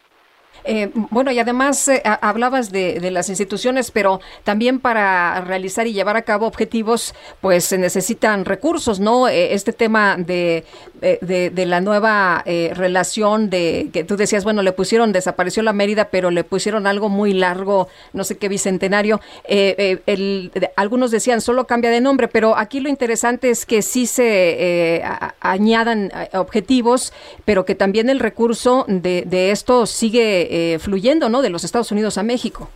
Eh, 0.64 0.92
bueno, 0.94 1.32
y 1.32 1.40
además 1.40 1.88
eh, 1.88 2.02
hablabas 2.22 2.72
de, 2.72 3.10
las 3.12 3.30
instituciones, 3.30 3.92
pero 3.92 4.20
también 4.44 4.80
para 4.80 5.42
realizar 5.42 5.88
y 5.88 5.94
llevar 5.94 6.18
a 6.18 6.22
cabo 6.22 6.46
objetivos, 6.46 7.16
pues 7.42 7.66
se 7.66 7.78
necesitan 7.78 8.46
recursos, 8.46 9.00
¿no? 9.00 9.28
Eh, 9.28 9.54
este 9.54 9.74
tema 9.74 10.16
de, 10.18 10.64
de, 11.02 11.66
la 11.66 11.82
nueva 11.82 12.44
relación 12.46 13.50
de 13.50 13.90
que 13.94 14.04
tú 14.04 14.16
decías, 14.16 14.44
bueno, 14.44 14.62
le 14.62 14.72
pusieron, 14.72 15.12
desapareció 15.12 15.64
la 15.64 15.74
Mérida, 15.74 16.10
pero 16.10 16.32
le 16.32 16.44
pusieron 16.44 16.88
algo 16.88 17.10
muy 17.10 17.34
largo, 17.34 17.88
no 18.14 18.24
sé 18.24 18.38
qué 18.38 18.50
bicentenario. 18.50 19.22
El, 19.46 20.52
algunos 20.76 21.12
decían, 21.12 21.42
solo 21.42 21.68
cambia 21.68 21.90
de 21.90 22.02
nombre, 22.02 22.28
pero 22.28 22.58
aquí 22.58 22.80
lo 22.80 22.90
interesante 22.90 23.50
es 23.50 23.66
que 23.66 23.82
sí 23.82 24.06
se 24.06 25.04
añadan 25.40 26.12
objetivos, 26.34 27.14
pero 27.46 27.66
que 27.66 27.76
también 27.76 28.10
el 28.10 28.20
recurso 28.20 28.86
de, 28.88 29.24
de 29.26 29.52
esto 29.52 29.86
sigue 29.86 30.49
eh, 30.50 30.80
fluyendo, 30.80 31.30
¿no? 31.30 31.42
De 31.42 31.50
los 31.50 31.64
Estados 31.64 31.92
Unidos 31.92 32.18
a 32.18 32.24
México. 32.24 32.70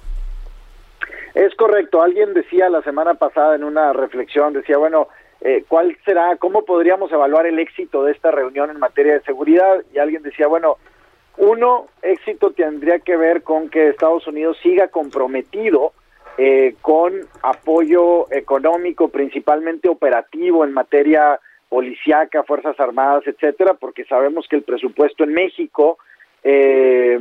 Es 1.33 1.55
correcto. 1.55 2.01
Alguien 2.01 2.33
decía 2.33 2.69
la 2.69 2.83
semana 2.83 3.15
pasada 3.15 3.55
en 3.55 3.63
una 3.63 3.91
reflexión, 3.91 4.53
decía, 4.53 4.77
bueno, 4.77 5.07
eh, 5.41 5.65
¿cuál 5.67 5.97
será, 6.05 6.35
cómo 6.37 6.63
podríamos 6.63 7.11
evaluar 7.11 7.47
el 7.47 7.57
éxito 7.57 8.03
de 8.03 8.11
esta 8.11 8.31
reunión 8.31 8.69
en 8.69 8.79
materia 8.79 9.13
de 9.13 9.21
seguridad? 9.21 9.83
Y 9.93 9.97
alguien 9.97 10.21
decía, 10.21 10.47
bueno, 10.47 10.77
uno, 11.37 11.87
éxito 12.03 12.51
tendría 12.51 12.99
que 12.99 13.17
ver 13.17 13.41
con 13.41 13.69
que 13.69 13.89
Estados 13.89 14.27
Unidos 14.27 14.57
siga 14.61 14.89
comprometido 14.89 15.93
eh, 16.37 16.75
con 16.81 17.21
apoyo 17.41 18.31
económico, 18.31 19.07
principalmente 19.07 19.89
operativo 19.89 20.63
en 20.63 20.73
materia 20.73 21.39
policiaca, 21.69 22.43
Fuerzas 22.43 22.79
Armadas, 22.79 23.23
etcétera, 23.25 23.73
porque 23.73 24.05
sabemos 24.05 24.47
que 24.47 24.57
el 24.57 24.61
presupuesto 24.61 25.23
en 25.23 25.33
México 25.33 25.97
eh, 26.43 27.19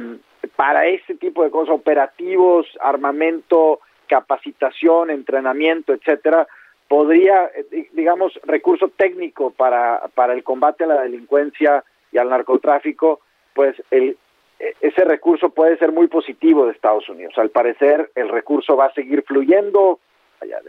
para 0.56 0.86
este 0.86 1.14
tipo 1.14 1.44
de 1.44 1.50
cosas, 1.50 1.74
operativos, 1.74 2.66
armamento, 2.80 3.80
capacitación, 4.06 5.10
entrenamiento, 5.10 5.92
etcétera, 5.92 6.46
podría, 6.88 7.50
eh, 7.54 7.88
digamos, 7.92 8.38
recurso 8.44 8.88
técnico 8.88 9.50
para, 9.50 10.02
para 10.14 10.34
el 10.34 10.44
combate 10.44 10.84
a 10.84 10.88
la 10.88 11.02
delincuencia 11.02 11.82
y 12.10 12.18
al 12.18 12.28
narcotráfico, 12.28 13.20
pues 13.54 13.82
el, 13.90 14.16
e, 14.58 14.74
ese 14.80 15.04
recurso 15.04 15.50
puede 15.50 15.78
ser 15.78 15.92
muy 15.92 16.08
positivo 16.08 16.66
de 16.66 16.72
Estados 16.72 17.08
Unidos. 17.08 17.34
Al 17.38 17.50
parecer, 17.50 18.10
el 18.14 18.28
recurso 18.28 18.76
va 18.76 18.86
a 18.86 18.94
seguir 18.94 19.22
fluyendo, 19.22 20.00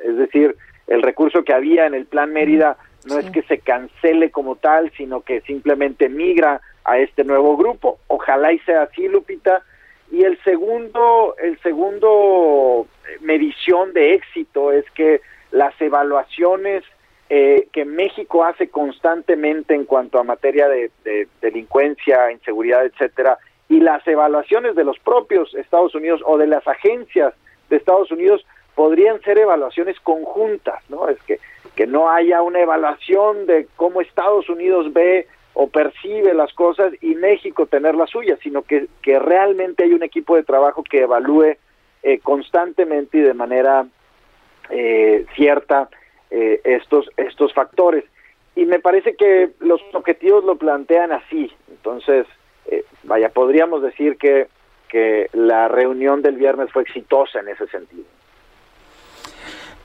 es 0.03 0.17
decir, 0.17 0.55
el 0.87 1.01
recurso 1.01 1.43
que 1.43 1.53
había 1.53 1.85
en 1.85 1.93
el 1.93 2.05
Plan 2.05 2.31
Mérida 2.31 2.77
no 3.05 3.19
es 3.19 3.30
que 3.31 3.41
se 3.43 3.59
cancele 3.59 4.31
como 4.31 4.55
tal, 4.55 4.91
sino 4.97 5.21
que 5.21 5.41
simplemente 5.41 6.09
migra 6.09 6.61
a 6.85 6.97
este 6.99 7.23
nuevo 7.23 7.57
grupo. 7.57 7.99
Ojalá 8.07 8.53
y 8.53 8.59
sea 8.59 8.84
así, 8.84 9.07
Lupita, 9.07 9.63
y 10.11 10.23
el 10.23 10.41
segundo, 10.43 11.35
el 11.41 11.59
segundo 11.61 12.88
eh, 13.07 13.17
medición 13.21 13.93
de 13.93 14.13
éxito 14.13 14.71
es 14.71 14.89
que 14.91 15.21
las 15.51 15.80
evaluaciones 15.81 16.84
eh, 17.30 17.67
que 17.71 17.85
México 17.85 18.43
hace 18.43 18.69
constantemente 18.69 19.73
en 19.73 19.85
cuanto 19.85 20.19
a 20.19 20.23
materia 20.23 20.67
de, 20.67 20.91
delincuencia, 21.41 22.31
inseguridad, 22.31 22.85
etcétera, 22.85 23.39
y 23.69 23.80
las 23.80 24.05
evaluaciones 24.07 24.75
de 24.75 24.84
los 24.84 24.99
propios 24.99 25.53
Estados 25.55 25.95
Unidos 25.95 26.21
o 26.25 26.38
de 26.38 26.47
las 26.47 26.67
agencias 26.67 27.34
de 27.69 27.77
Estados 27.77 28.11
Unidos 28.11 28.45
podrían 28.75 29.19
ser 29.21 29.39
evaluaciones 29.39 29.99
conjuntas, 30.01 30.84
¿no? 30.89 31.07
Es 31.07 31.21
que, 31.23 31.39
que 31.75 31.87
no 31.87 32.09
haya 32.09 32.41
una 32.41 32.59
evaluación 32.61 33.45
de 33.45 33.67
cómo 33.75 34.01
Estados 34.01 34.49
Unidos 34.49 34.93
ve 34.93 35.27
o 35.53 35.67
percibe 35.67 36.33
las 36.33 36.53
cosas 36.53 36.93
y 37.01 37.15
México 37.15 37.65
tener 37.65 37.95
la 37.95 38.07
suya, 38.07 38.37
sino 38.41 38.63
que, 38.63 38.87
que 39.01 39.19
realmente 39.19 39.83
hay 39.83 39.93
un 39.93 40.03
equipo 40.03 40.35
de 40.35 40.43
trabajo 40.43 40.83
que 40.83 41.01
evalúe 41.01 41.57
eh, 42.01 42.19
constantemente 42.19 43.19
y 43.19 43.21
de 43.21 43.33
manera 43.33 43.85
eh, 44.69 45.25
cierta 45.35 45.89
eh, 46.31 46.59
estos, 46.63 47.09
estos 47.17 47.53
factores. 47.53 48.03
Y 48.55 48.65
me 48.65 48.79
parece 48.79 49.15
que 49.15 49.51
los 49.59 49.81
objetivos 49.93 50.43
lo 50.43 50.57
plantean 50.57 51.11
así. 51.11 51.51
Entonces, 51.69 52.27
vaya, 53.03 53.29
podríamos 53.29 53.81
decir 53.81 54.17
que, 54.17 54.47
que 54.89 55.27
la 55.33 55.67
reunión 55.67 56.22
del 56.22 56.35
viernes 56.35 56.72
fue 56.72 56.83
exitosa 56.83 57.39
en 57.39 57.49
ese 57.49 57.67
sentido. 57.67 58.06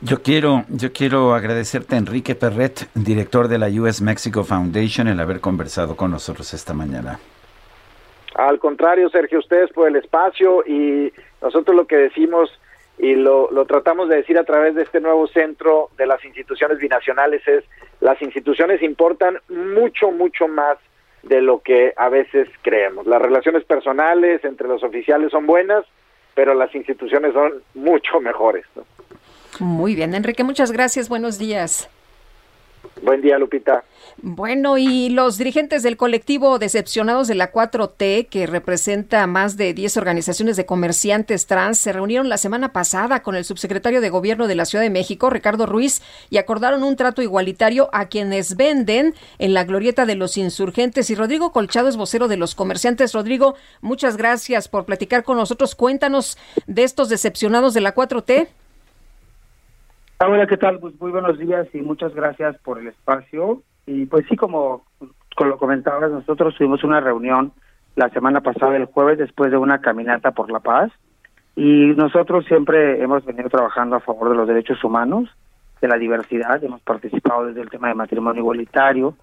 Yo 0.01 0.23
quiero, 0.23 0.65
yo 0.69 0.93
quiero 0.93 1.35
agradecerte, 1.35 1.97
Enrique 1.97 2.37
Perret, 2.37 2.89
director 2.95 3.49
de 3.49 3.59
la 3.59 3.67
US 3.67 4.01
Mexico 4.01 4.45
Foundation, 4.45 5.09
el 5.09 5.19
haber 5.19 5.41
conversado 5.41 5.97
con 5.97 6.13
nosotros 6.13 6.55
esta 6.55 6.73
mañana. 6.73 7.19
Al 8.37 8.61
contrario, 8.61 9.09
Sergio, 9.09 9.41
ustedes 9.41 9.73
por 9.73 9.89
el 9.89 9.97
espacio 9.97 10.65
y 10.65 11.13
nosotros 11.43 11.75
lo 11.77 11.89
que 11.89 11.97
decimos 11.97 12.49
y 12.97 13.17
lo, 13.17 13.51
lo 13.51 13.65
tratamos 13.65 14.09
de 14.09 14.17
decir 14.17 14.39
a 14.39 14.45
través 14.45 14.77
de 14.77 14.83
este 14.83 15.01
nuevo 15.01 15.27
centro 15.27 15.91
de 15.97 16.07
las 16.07 16.25
instituciones 16.25 16.79
binacionales 16.79 17.47
es 17.49 17.65
las 18.01 18.23
instituciones 18.23 18.81
importan 18.83 19.41
mucho, 19.49 20.13
mucho 20.13 20.47
más 20.47 20.79
de 21.25 21.41
lo 21.41 21.61
que 21.61 21.93
a 21.97 22.09
veces 22.09 22.49
creemos. 22.63 23.05
Las 23.09 23.21
relaciones 23.21 23.65
personales 23.65 24.45
entre 24.45 24.69
los 24.69 24.85
oficiales 24.85 25.33
son 25.33 25.47
buenas, 25.47 25.85
pero 26.35 26.55
las 26.55 26.73
instituciones 26.77 27.33
son 27.33 27.55
mucho 27.75 28.21
mejores. 28.21 28.65
Muy 29.59 29.95
bien, 29.95 30.15
Enrique, 30.15 30.45
muchas 30.45 30.73
gracias. 30.73 31.09
Buenos 31.09 31.39
días. 31.39 31.89
Buen 33.03 33.21
día, 33.21 33.39
Lupita. 33.39 33.85
Bueno, 34.21 34.79
y 34.79 35.09
los 35.11 35.39
dirigentes 35.39 35.83
del 35.83 35.97
colectivo 35.97 36.59
Decepcionados 36.59 37.29
de 37.29 37.37
la 37.37 37.53
4T, 37.53 38.29
que 38.29 38.47
representa 38.47 39.27
más 39.27 39.57
de 39.57 39.75
10 39.75 39.97
organizaciones 39.97 40.57
de 40.57 40.67
comerciantes 40.67 41.47
trans, 41.47 41.79
se 41.79 41.93
reunieron 41.93 42.29
la 42.29 42.37
semana 42.37 42.73
pasada 42.73 43.23
con 43.23 43.37
el 43.37 43.45
subsecretario 43.45 44.01
de 44.01 44.11
Gobierno 44.11 44.49
de 44.49 44.57
la 44.57 44.65
Ciudad 44.65 44.83
de 44.83 44.91
México, 44.91 45.31
Ricardo 45.31 45.67
Ruiz, 45.67 46.03
y 46.31 46.39
acordaron 46.39 46.83
un 46.83 46.97
trato 46.97 47.23
igualitario 47.23 47.89
a 47.93 48.07
quienes 48.07 48.57
venden 48.57 49.15
en 49.39 49.55
la 49.55 49.65
glorieta 49.65 50.05
de 50.05 50.17
los 50.17 50.37
insurgentes. 50.37 51.11
Y 51.11 51.15
Rodrigo 51.15 51.53
Colchado 51.53 51.89
es 51.89 51.97
vocero 51.97 52.27
de 52.27 52.37
los 52.37 52.57
comerciantes. 52.57 53.13
Rodrigo, 53.13 53.55
muchas 53.81 54.17
gracias 54.17 54.69
por 54.69 54.85
platicar 54.85 55.23
con 55.23 55.37
nosotros. 55.37 55.77
Cuéntanos 55.77 56.37
de 56.67 56.83
estos 56.83 57.09
decepcionados 57.09 57.75
de 57.75 57.81
la 57.83 57.95
4T. 57.95 58.49
Hola, 60.21 60.49
¿qué 60.49 60.57
tal? 60.57 60.81
Pues 60.81 61.01
muy 61.01 61.13
buenos 61.13 61.39
días 61.39 61.69
y 61.73 61.81
muchas 61.81 62.13
gracias 62.13 62.59
por 62.65 62.81
el 62.81 62.89
espacio. 62.89 63.63
Y 63.87 64.07
pues 64.07 64.27
sí, 64.29 64.35
como, 64.35 64.85
lo 65.39 65.59
comentabas, 65.59 66.11
nosotros 66.11 66.57
tuvimos 66.57 66.83
una 66.83 66.99
reunión 66.99 67.53
la 67.95 68.09
semana 68.09 68.41
pasada, 68.41 68.77
el 68.77 68.87
jueves, 68.87 69.19
después 69.19 69.53
de 69.53 69.59
una 69.59 69.81
caminata 69.81 70.33
por 70.33 70.51
la 70.51 70.59
paz. 70.59 70.91
Y 71.55 71.95
nosotros 71.95 72.45
siempre 72.47 73.01
hemos 73.01 73.25
venido 73.25 73.49
trabajando 73.49 73.95
a 73.95 74.01
favor 74.01 74.31
de 74.31 74.35
los 74.35 74.49
derechos 74.49 74.83
humanos, 74.83 75.31
de 75.81 75.87
la 75.87 75.97
diversidad. 75.97 76.65
Hemos 76.65 76.81
participado 76.81 77.47
desde 77.47 77.61
el 77.61 77.71
tema 77.71 77.87
de 77.87 77.95
matrimonio 77.95 78.41
igualitario, 78.41 79.15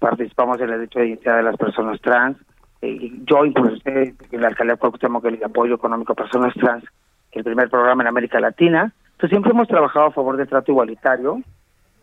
participamos 0.00 0.58
en 0.58 0.64
el 0.64 0.80
derecho 0.80 0.98
de 0.98 1.08
identidad 1.08 1.38
de 1.38 1.44
las 1.44 1.56
personas 1.56 1.98
trans. 2.02 2.36
Y 2.82 3.24
yo 3.24 3.46
impulsé 3.46 4.14
en 4.30 4.40
la 4.42 4.48
alcaldía 4.48 4.76
Cuauhtémoc 4.76 5.24
el 5.24 5.42
apoyo 5.42 5.76
económico 5.76 6.12
a 6.12 6.16
personas 6.16 6.52
trans, 6.52 6.84
el 7.30 7.42
primer 7.42 7.70
programa 7.70 8.02
en 8.02 8.08
América 8.08 8.38
Latina 8.38 8.92
siempre 9.28 9.52
hemos 9.52 9.68
trabajado 9.68 10.06
a 10.06 10.12
favor 10.12 10.36
del 10.36 10.48
trato 10.48 10.72
igualitario 10.72 11.40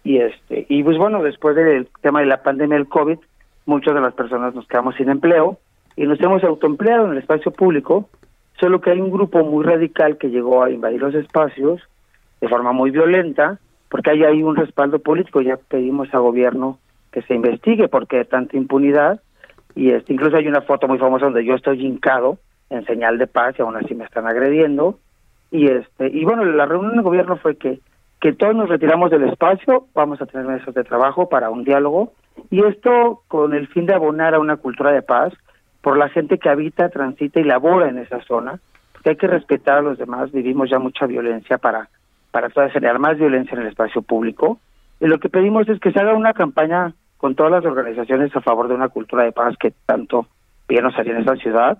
y 0.03 0.17
este 0.17 0.65
y 0.69 0.83
pues 0.83 0.97
bueno, 0.97 1.21
después 1.23 1.55
del 1.55 1.87
tema 2.01 2.21
de 2.21 2.27
la 2.27 2.43
pandemia 2.43 2.77
del 2.77 2.87
COVID, 2.87 3.17
muchas 3.65 3.93
de 3.93 4.01
las 4.01 4.13
personas 4.13 4.55
nos 4.55 4.67
quedamos 4.67 4.95
sin 4.95 5.09
empleo 5.09 5.57
y 5.95 6.03
nos 6.05 6.19
hemos 6.21 6.43
autoempleado 6.43 7.05
en 7.05 7.11
el 7.11 7.17
espacio 7.17 7.51
público, 7.51 8.09
solo 8.59 8.79
que 8.79 8.91
hay 8.91 9.01
un 9.01 9.11
grupo 9.11 9.43
muy 9.43 9.65
radical 9.65 10.17
que 10.17 10.29
llegó 10.29 10.63
a 10.63 10.71
invadir 10.71 11.01
los 11.01 11.13
espacios 11.15 11.81
de 12.39 12.47
forma 12.47 12.71
muy 12.71 12.91
violenta, 12.91 13.59
porque 13.89 14.11
ahí 14.11 14.23
hay 14.23 14.43
un 14.43 14.55
respaldo 14.55 14.99
político, 14.99 15.41
ya 15.41 15.57
pedimos 15.57 16.13
al 16.13 16.21
gobierno 16.21 16.79
que 17.11 17.21
se 17.23 17.33
investigue 17.33 17.89
porque 17.89 18.23
tanta 18.23 18.55
impunidad 18.55 19.19
y 19.75 19.91
este 19.91 20.13
incluso 20.13 20.37
hay 20.37 20.47
una 20.47 20.61
foto 20.61 20.87
muy 20.87 20.97
famosa 20.99 21.25
donde 21.25 21.43
yo 21.43 21.55
estoy 21.55 21.85
hincado 21.85 22.37
en 22.69 22.85
señal 22.85 23.17
de 23.17 23.27
paz 23.27 23.55
y 23.57 23.61
aún 23.61 23.75
así 23.75 23.95
me 23.95 24.05
están 24.05 24.27
agrediendo 24.27 24.99
y 25.51 25.67
este 25.67 26.07
y 26.07 26.23
bueno 26.25 26.45
la 26.45 26.65
reunión 26.65 26.93
del 26.93 27.01
gobierno 27.01 27.37
fue 27.37 27.57
que 27.57 27.79
que 28.21 28.33
todos 28.33 28.55
nos 28.55 28.69
retiramos 28.69 29.09
del 29.09 29.23
espacio 29.29 29.87
vamos 29.93 30.21
a 30.21 30.25
tener 30.25 30.45
mesas 30.45 30.73
de 30.73 30.83
trabajo 30.83 31.29
para 31.29 31.49
un 31.49 31.63
diálogo 31.63 32.13
y 32.49 32.63
esto 32.63 33.21
con 33.27 33.53
el 33.53 33.67
fin 33.67 33.85
de 33.85 33.93
abonar 33.93 34.35
a 34.35 34.39
una 34.39 34.57
cultura 34.57 34.91
de 34.91 35.01
paz 35.01 35.33
por 35.81 35.97
la 35.97 36.09
gente 36.09 36.37
que 36.37 36.49
habita 36.49 36.89
transita 36.89 37.39
y 37.39 37.43
labora 37.43 37.89
en 37.89 37.97
esa 37.97 38.21
zona 38.23 38.59
porque 38.93 39.11
hay 39.11 39.15
que 39.15 39.27
respetar 39.27 39.79
a 39.79 39.81
los 39.81 39.97
demás 39.97 40.31
vivimos 40.31 40.69
ya 40.69 40.79
mucha 40.79 41.05
violencia 41.05 41.57
para 41.57 41.89
para 42.31 42.49
todavía 42.49 42.73
generar 42.73 42.99
más 42.99 43.17
violencia 43.17 43.55
en 43.55 43.61
el 43.61 43.69
espacio 43.69 44.01
público 44.01 44.59
y 44.99 45.07
lo 45.07 45.19
que 45.19 45.29
pedimos 45.29 45.67
es 45.69 45.79
que 45.79 45.91
se 45.91 45.99
haga 45.99 46.13
una 46.13 46.33
campaña 46.33 46.93
con 47.17 47.35
todas 47.35 47.51
las 47.51 47.65
organizaciones 47.65 48.35
a 48.35 48.41
favor 48.41 48.67
de 48.67 48.75
una 48.75 48.89
cultura 48.89 49.23
de 49.23 49.31
paz 49.31 49.55
que 49.57 49.73
tanto 49.85 50.27
bien 50.67 50.83
nos 50.83 50.95
haría 50.97 51.15
en 51.15 51.21
esa 51.21 51.35
ciudad 51.37 51.79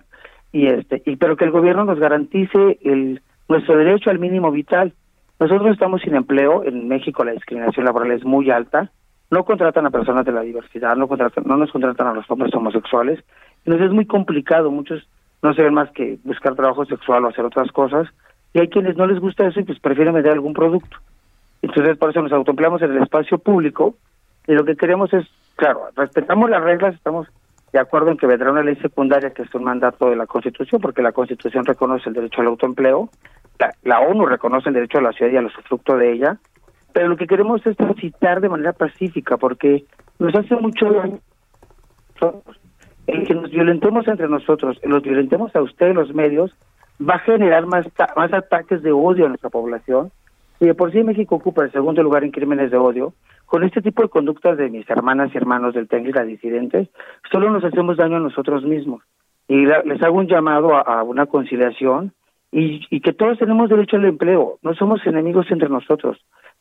y 0.52 0.66
este 0.66 1.02
y 1.06 1.16
pero 1.16 1.36
que 1.36 1.44
el 1.44 1.52
gobierno 1.52 1.84
nos 1.84 2.00
garantice 2.00 2.78
el 2.82 3.22
nuestro 3.50 3.76
derecho 3.76 4.10
al 4.10 4.20
mínimo 4.20 4.50
vital. 4.50 4.94
Nosotros 5.38 5.72
estamos 5.72 6.00
sin 6.02 6.14
empleo, 6.14 6.64
en 6.64 6.88
México 6.88 7.24
la 7.24 7.32
discriminación 7.32 7.84
laboral 7.84 8.12
es 8.12 8.24
muy 8.24 8.50
alta, 8.50 8.90
no 9.30 9.44
contratan 9.44 9.86
a 9.86 9.90
personas 9.90 10.24
de 10.24 10.32
la 10.32 10.42
diversidad, 10.42 10.96
no 10.96 11.08
contratan, 11.08 11.44
no 11.46 11.56
nos 11.56 11.72
contratan 11.72 12.06
a 12.06 12.14
los 12.14 12.30
hombres 12.30 12.54
homosexuales, 12.54 13.18
entonces 13.64 13.88
es 13.88 13.92
muy 13.92 14.06
complicado, 14.06 14.70
muchos 14.70 15.06
no 15.42 15.52
se 15.54 15.62
ven 15.62 15.74
más 15.74 15.90
que 15.90 16.18
buscar 16.24 16.54
trabajo 16.54 16.84
sexual 16.84 17.24
o 17.24 17.28
hacer 17.28 17.44
otras 17.44 17.72
cosas, 17.72 18.08
y 18.52 18.60
hay 18.60 18.68
quienes 18.68 18.96
no 18.96 19.06
les 19.06 19.18
gusta 19.18 19.46
eso 19.46 19.60
y 19.60 19.64
pues 19.64 19.80
prefieren 19.80 20.14
vender 20.14 20.32
algún 20.32 20.52
producto. 20.52 20.98
Entonces 21.62 21.98
por 21.98 22.10
eso 22.10 22.22
nos 22.22 22.32
autoempleamos 22.32 22.82
en 22.82 22.92
el 22.92 23.02
espacio 23.02 23.38
público, 23.38 23.96
y 24.46 24.52
lo 24.52 24.64
que 24.64 24.76
queremos 24.76 25.12
es, 25.12 25.26
claro, 25.56 25.88
respetamos 25.96 26.50
las 26.50 26.62
reglas, 26.62 26.94
estamos 26.94 27.26
de 27.72 27.78
acuerdo 27.78 28.10
en 28.10 28.16
que 28.16 28.26
vendrá 28.26 28.50
una 28.50 28.62
ley 28.62 28.76
secundaria 28.76 29.30
que 29.30 29.42
es 29.42 29.54
un 29.54 29.64
mandato 29.64 30.10
de 30.10 30.16
la 30.16 30.26
Constitución, 30.26 30.80
porque 30.80 31.02
la 31.02 31.12
Constitución 31.12 31.64
reconoce 31.64 32.08
el 32.08 32.14
derecho 32.14 32.40
al 32.40 32.48
autoempleo, 32.48 33.08
la, 33.82 34.00
ONU 34.00 34.26
reconoce 34.26 34.68
el 34.68 34.74
derecho 34.74 34.98
a 34.98 35.02
la 35.02 35.12
ciudad 35.12 35.32
y 35.32 35.36
al 35.36 35.46
usufructo 35.46 35.96
de 35.96 36.12
ella, 36.12 36.38
pero 36.92 37.08
lo 37.08 37.16
que 37.16 37.26
queremos 37.26 37.64
es 37.66 37.76
transitar 37.76 38.40
de 38.40 38.48
manera 38.48 38.72
pacífica, 38.72 39.36
porque 39.36 39.84
nos 40.18 40.34
hace 40.34 40.56
mucho 40.56 40.90
daño 40.92 41.18
el 43.06 43.26
que 43.26 43.34
nos 43.34 43.50
violentemos 43.50 44.06
entre 44.06 44.28
nosotros, 44.28 44.78
los 44.82 45.02
violentemos 45.02 45.54
a 45.56 45.62
ustedes, 45.62 45.94
los 45.94 46.14
medios, 46.14 46.54
va 47.00 47.14
a 47.14 47.20
generar 47.20 47.66
más, 47.66 47.86
más 48.16 48.32
ataques 48.32 48.82
de 48.82 48.92
odio 48.92 49.26
a 49.26 49.28
nuestra 49.28 49.50
población. 49.50 50.10
Y 50.60 50.66
de 50.66 50.74
por 50.74 50.92
sí 50.92 51.02
México 51.02 51.36
ocupa 51.36 51.64
el 51.64 51.72
segundo 51.72 52.02
lugar 52.02 52.22
en 52.22 52.30
crímenes 52.30 52.70
de 52.70 52.76
odio, 52.76 53.14
con 53.46 53.64
este 53.64 53.80
tipo 53.80 54.02
de 54.02 54.10
conductas 54.10 54.58
de 54.58 54.68
mis 54.68 54.88
hermanas 54.90 55.30
y 55.32 55.38
hermanos 55.38 55.74
del 55.74 55.88
las 55.90 56.26
disidentes, 56.26 56.88
solo 57.32 57.50
nos 57.50 57.64
hacemos 57.64 57.96
daño 57.96 58.16
a 58.16 58.20
nosotros 58.20 58.62
mismos. 58.64 59.02
Y 59.48 59.64
les 59.64 60.02
hago 60.02 60.18
un 60.18 60.28
llamado 60.28 60.76
a 60.76 61.02
una 61.02 61.26
conciliación, 61.26 62.12
y, 62.52 63.00
que 63.00 63.12
todos 63.12 63.38
tenemos 63.38 63.70
derecho 63.70 63.96
al 63.96 64.04
empleo, 64.04 64.58
no 64.62 64.74
somos 64.74 65.04
enemigos 65.06 65.46
entre 65.50 65.68
nosotros, 65.68 66.18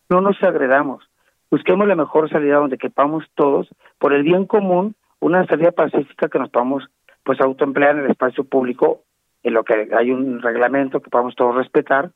no 0.10 0.22
nos 0.22 0.42
agredamos, 0.44 1.04
busquemos 1.50 1.88
la 1.88 1.96
mejor 1.96 2.30
salida 2.30 2.58
donde 2.58 2.78
quepamos 2.78 3.26
todos, 3.36 3.68
por 3.98 4.14
el 4.14 4.24
bien 4.24 4.46
común, 4.46 4.96
una 5.20 5.46
salida 5.48 5.72
pacífica 5.72 6.30
que 6.30 6.40
nos 6.40 6.50
podamos 6.50 6.88
pues 7.24 7.42
autoemplear 7.42 7.96
en 7.96 8.06
el 8.06 8.12
espacio 8.12 8.44
público, 8.44 9.02
en 9.44 9.54
lo 9.54 9.64
que 9.64 9.90
hay 9.96 10.12
un 10.12 10.42
reglamento 10.42 11.02
que 11.02 11.10
podamos 11.10 11.36
todos 11.36 11.56
respetar, 11.56 12.12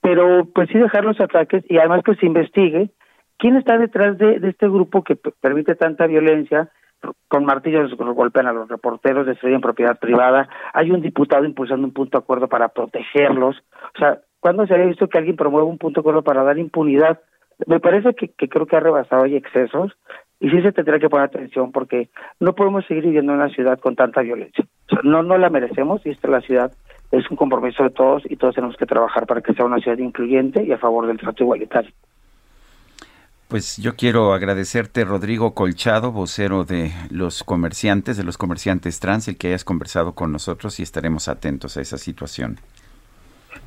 pero 0.00 0.44
pues 0.54 0.68
sí 0.70 0.78
dejar 0.78 1.04
los 1.04 1.20
ataques 1.20 1.64
y 1.68 1.78
además 1.78 2.02
que 2.04 2.14
se 2.16 2.26
investigue 2.26 2.90
quién 3.38 3.56
está 3.56 3.78
detrás 3.78 4.18
de 4.18 4.40
este 4.42 4.68
grupo 4.68 5.02
que 5.04 5.16
permite 5.16 5.74
tanta 5.74 6.06
violencia, 6.06 6.70
con 7.28 7.44
martillos 7.44 7.94
golpean 7.96 8.46
a 8.46 8.52
los 8.52 8.68
reporteros, 8.68 9.26
destruyen 9.26 9.60
propiedad 9.60 9.98
privada, 9.98 10.48
hay 10.72 10.90
un 10.90 11.02
diputado 11.02 11.44
impulsando 11.44 11.86
un 11.86 11.92
punto 11.92 12.18
de 12.18 12.22
acuerdo 12.22 12.48
para 12.48 12.68
protegerlos. 12.68 13.56
O 13.94 13.98
sea, 13.98 14.20
¿cuándo 14.40 14.66
se 14.66 14.74
había 14.74 14.86
visto 14.86 15.08
que 15.08 15.18
alguien 15.18 15.36
promueva 15.36 15.66
un 15.66 15.78
punto 15.78 16.00
de 16.00 16.02
acuerdo 16.02 16.22
para 16.22 16.42
dar 16.42 16.58
impunidad? 16.58 17.20
Me 17.66 17.80
parece 17.80 18.14
que, 18.14 18.48
creo 18.48 18.66
que 18.66 18.76
ha 18.76 18.80
rebasado 18.80 19.24
hay 19.24 19.36
excesos 19.36 19.92
y 20.40 20.50
sí 20.50 20.60
se 20.62 20.72
tendrá 20.72 20.98
que 20.98 21.08
poner 21.08 21.26
atención 21.26 21.72
porque 21.72 22.10
no 22.38 22.54
podemos 22.54 22.84
seguir 22.86 23.04
viviendo 23.04 23.32
en 23.32 23.38
una 23.38 23.48
ciudad 23.48 23.78
con 23.78 23.96
tanta 23.96 24.20
violencia. 24.20 24.64
no, 25.02 25.22
no 25.22 25.38
la 25.38 25.50
merecemos 25.50 26.04
y 26.04 26.10
esta 26.10 26.28
es 26.28 26.32
la 26.32 26.40
ciudad 26.40 26.72
es 27.12 27.30
un 27.30 27.36
compromiso 27.36 27.82
de 27.82 27.90
todos 27.90 28.22
y 28.28 28.36
todos 28.36 28.54
tenemos 28.54 28.76
que 28.76 28.86
trabajar 28.86 29.26
para 29.26 29.40
que 29.40 29.54
sea 29.54 29.64
una 29.64 29.78
ciudad 29.78 29.98
incluyente 29.98 30.62
y 30.64 30.72
a 30.72 30.78
favor 30.78 31.06
del 31.06 31.18
trato 31.18 31.44
igualitario. 31.44 31.92
Pues 33.48 33.76
yo 33.76 33.94
quiero 33.94 34.32
agradecerte, 34.32 35.04
Rodrigo 35.04 35.54
Colchado, 35.54 36.10
vocero 36.10 36.64
de 36.64 36.90
los 37.10 37.44
comerciantes, 37.44 38.16
de 38.16 38.24
los 38.24 38.38
comerciantes 38.38 38.98
trans, 38.98 39.28
el 39.28 39.38
que 39.38 39.48
hayas 39.48 39.64
conversado 39.64 40.14
con 40.16 40.32
nosotros 40.32 40.80
y 40.80 40.82
estaremos 40.82 41.28
atentos 41.28 41.76
a 41.76 41.80
esa 41.80 41.96
situación. 41.96 42.56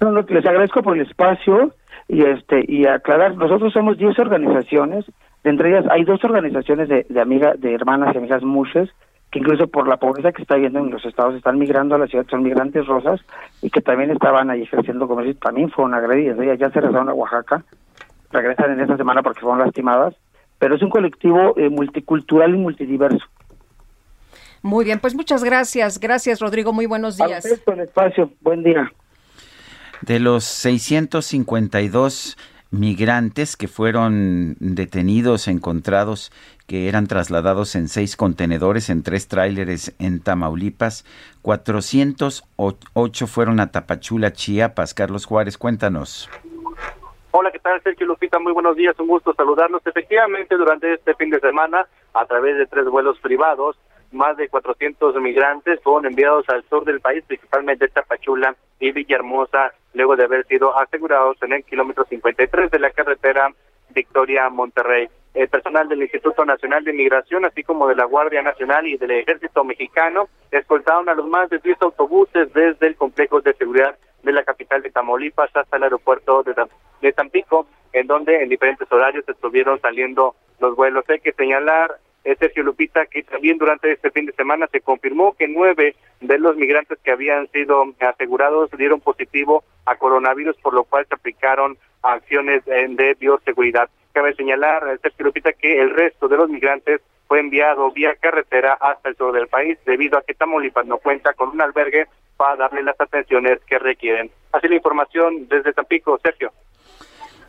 No, 0.01 0.11
les 0.11 0.45
agradezco 0.45 0.83
por 0.83 0.97
el 0.97 1.07
espacio 1.07 1.73
y 2.09 2.23
este 2.23 2.65
y 2.67 2.87
aclarar, 2.87 3.37
nosotros 3.37 3.71
somos 3.71 3.97
10 3.97 4.19
organizaciones, 4.19 5.05
entre 5.45 5.69
ellas 5.69 5.85
hay 5.89 6.03
dos 6.03 6.21
organizaciones 6.25 6.89
de, 6.89 7.21
amigas, 7.21 7.59
de 7.61 7.73
hermanas 7.73 8.13
y 8.13 8.17
amigas 8.17 8.43
muses, 8.43 8.89
que 9.31 9.39
incluso 9.39 9.67
por 9.67 9.87
la 9.87 9.95
pobreza 9.95 10.33
que 10.33 10.41
está 10.41 10.55
habiendo 10.55 10.79
en 10.79 10.91
los 10.91 11.05
estados 11.05 11.35
están 11.35 11.57
migrando 11.57 11.95
a 11.95 11.99
la 11.99 12.07
ciudad, 12.07 12.25
son 12.29 12.43
migrantes 12.43 12.85
rosas 12.85 13.21
y 13.61 13.69
que 13.69 13.79
también 13.79 14.11
estaban 14.11 14.49
ahí 14.49 14.63
ejerciendo 14.63 15.07
comercio, 15.07 15.35
también 15.35 15.69
fueron 15.69 15.93
agredidas, 15.93 16.37
ellas 16.37 16.59
ya 16.59 16.69
se 16.69 16.81
regresaron 16.81 17.07
a 17.07 17.13
Oaxaca 17.13 17.63
regresan 18.31 18.71
en 18.71 18.81
esta 18.81 18.97
semana 18.97 19.23
porque 19.23 19.41
fueron 19.41 19.59
lastimadas, 19.59 20.15
pero 20.57 20.75
es 20.75 20.81
un 20.81 20.89
colectivo 20.89 21.53
eh, 21.57 21.69
multicultural 21.69 22.53
y 22.53 22.57
multidiverso. 22.57 23.25
Muy 24.61 24.85
bien, 24.85 24.99
pues 24.99 25.15
muchas 25.15 25.43
gracias. 25.43 25.99
Gracias, 25.99 26.39
Rodrigo. 26.39 26.73
Muy 26.73 26.85
buenos 26.85 27.17
días. 27.17 27.45
el 27.45 27.79
espacio. 27.79 28.31
Buen 28.41 28.63
día. 28.63 28.91
De 30.01 30.19
los 30.19 30.43
652 30.43 32.37
migrantes 32.71 33.57
que 33.57 33.67
fueron 33.67 34.55
detenidos, 34.59 35.47
encontrados, 35.47 36.31
que 36.67 36.87
eran 36.87 37.07
trasladados 37.07 37.75
en 37.75 37.87
seis 37.87 38.15
contenedores, 38.15 38.89
en 38.89 39.01
tres 39.01 39.27
tráileres 39.27 39.95
en 39.97 40.19
Tamaulipas. 40.19 41.05
408 41.41 43.27
fueron 43.27 43.59
a 43.59 43.71
Tapachula, 43.71 44.33
Chiapas. 44.33 44.93
Carlos 44.93 45.25
Juárez, 45.25 45.57
cuéntanos. 45.57 46.29
Hola, 47.31 47.51
¿qué 47.51 47.59
tal? 47.59 47.79
Sergio 47.83 48.07
Lupita, 48.07 48.39
muy 48.39 48.53
buenos 48.53 48.75
días, 48.75 48.99
un 48.99 49.05
gusto 49.05 49.35
saludarlos. 49.35 49.85
Efectivamente, 49.85 50.57
durante 50.57 50.95
este 50.95 51.13
fin 51.13 51.29
de 51.29 51.39
semana, 51.39 51.85
a 52.15 52.25
través 52.25 52.57
de 52.57 52.65
tres 52.65 52.85
vuelos 52.85 53.19
privados, 53.19 53.77
más 54.11 54.35
de 54.35 54.49
400 54.49 55.15
migrantes 55.21 55.79
fueron 55.83 56.07
enviados 56.07 56.49
al 56.49 56.63
sur 56.63 56.85
del 56.85 57.01
país, 57.01 57.23
principalmente 57.27 57.87
Tapachula 57.87 58.55
y 58.79 58.91
Villahermosa, 58.91 59.73
luego 59.93 60.15
de 60.15 60.23
haber 60.23 60.47
sido 60.47 60.75
asegurados 60.75 61.37
en 61.43 61.53
el 61.53 61.63
kilómetro 61.65 62.03
53 62.05 62.71
de 62.71 62.79
la 62.79 62.89
carretera 62.89 63.53
Victoria-Monterrey. 63.89 65.07
El 65.35 65.49
personal 65.49 65.87
del 65.87 66.01
Instituto 66.01 66.43
Nacional 66.45 66.83
de 66.83 66.93
Inmigración, 66.93 67.45
así 67.45 67.61
como 67.61 67.87
de 67.87 67.95
la 67.95 68.05
Guardia 68.05 68.41
Nacional 68.41 68.87
y 68.87 68.97
del 68.97 69.11
Ejército 69.11 69.63
Mexicano, 69.63 70.29
escoltaron 70.49 71.07
a 71.07 71.13
los 71.13 71.27
más 71.27 71.47
de 71.51 71.59
10 71.59 71.79
autobuses 71.83 72.51
desde 72.53 72.87
el 72.87 72.95
complejo 72.95 73.39
de 73.41 73.53
seguridad 73.53 73.95
de 74.23 74.31
la 74.31 74.43
capital 74.43 74.81
de 74.81 74.91
Tamaulipas 74.91 75.55
hasta 75.55 75.77
el 75.77 75.83
aeropuerto 75.83 76.43
de, 76.43 76.53
de 77.01 77.13
Tampico, 77.13 77.67
en 77.93 78.07
donde 78.07 78.43
en 78.43 78.49
diferentes 78.49 78.91
horarios 78.91 79.27
estuvieron 79.27 79.79
saliendo 79.81 80.35
los 80.59 80.75
vuelos. 80.75 81.05
Hay 81.09 81.19
que 81.19 81.33
señalar 81.33 81.97
Sergio 82.37 82.63
Lupita, 82.63 83.05
que 83.05 83.23
también 83.23 83.57
durante 83.57 83.91
este 83.91 84.11
fin 84.11 84.25
de 84.25 84.33
semana 84.33 84.67
se 84.71 84.81
confirmó 84.81 85.33
que 85.33 85.47
nueve 85.47 85.95
de 86.19 86.37
los 86.37 86.55
migrantes 86.57 86.99
que 87.03 87.11
habían 87.11 87.47
sido 87.51 87.85
asegurados 87.99 88.69
dieron 88.77 88.99
positivo 88.99 89.63
a 89.85 89.95
coronavirus, 89.95 90.57
por 90.57 90.73
lo 90.73 90.83
cual 90.83 91.05
se 91.07 91.15
aplicaron 91.15 91.77
acciones 92.01 92.63
de 92.65 93.15
bioseguridad. 93.19 93.89
Cabe 94.11 94.35
señalar, 94.35 94.83
Sergio 95.01 95.25
Lupita, 95.25 95.53
que 95.53 95.79
el 95.79 95.91
resto 95.91 96.27
de 96.27 96.37
los 96.37 96.49
migrantes 96.49 97.01
fue 97.29 97.39
enviado 97.39 97.91
vía 97.91 98.15
carretera 98.19 98.73
hasta 98.73 99.07
el 99.07 99.15
sur 99.15 99.31
del 99.31 99.47
país, 99.47 99.77
debido 99.85 100.17
a 100.17 100.23
que 100.23 100.33
Tamaulipas 100.33 100.87
no 100.87 100.97
cuenta 100.97 101.33
con 101.33 101.49
un 101.49 101.61
albergue 101.61 102.07
para 102.35 102.55
darle 102.55 102.81
las 102.81 102.99
atenciones 102.99 103.59
que 103.67 103.77
requieren. 103.77 104.31
Así 104.51 104.67
la 104.67 104.75
información 104.75 105.47
desde 105.47 105.71
Tampico, 105.71 106.19
Sergio. 106.23 106.51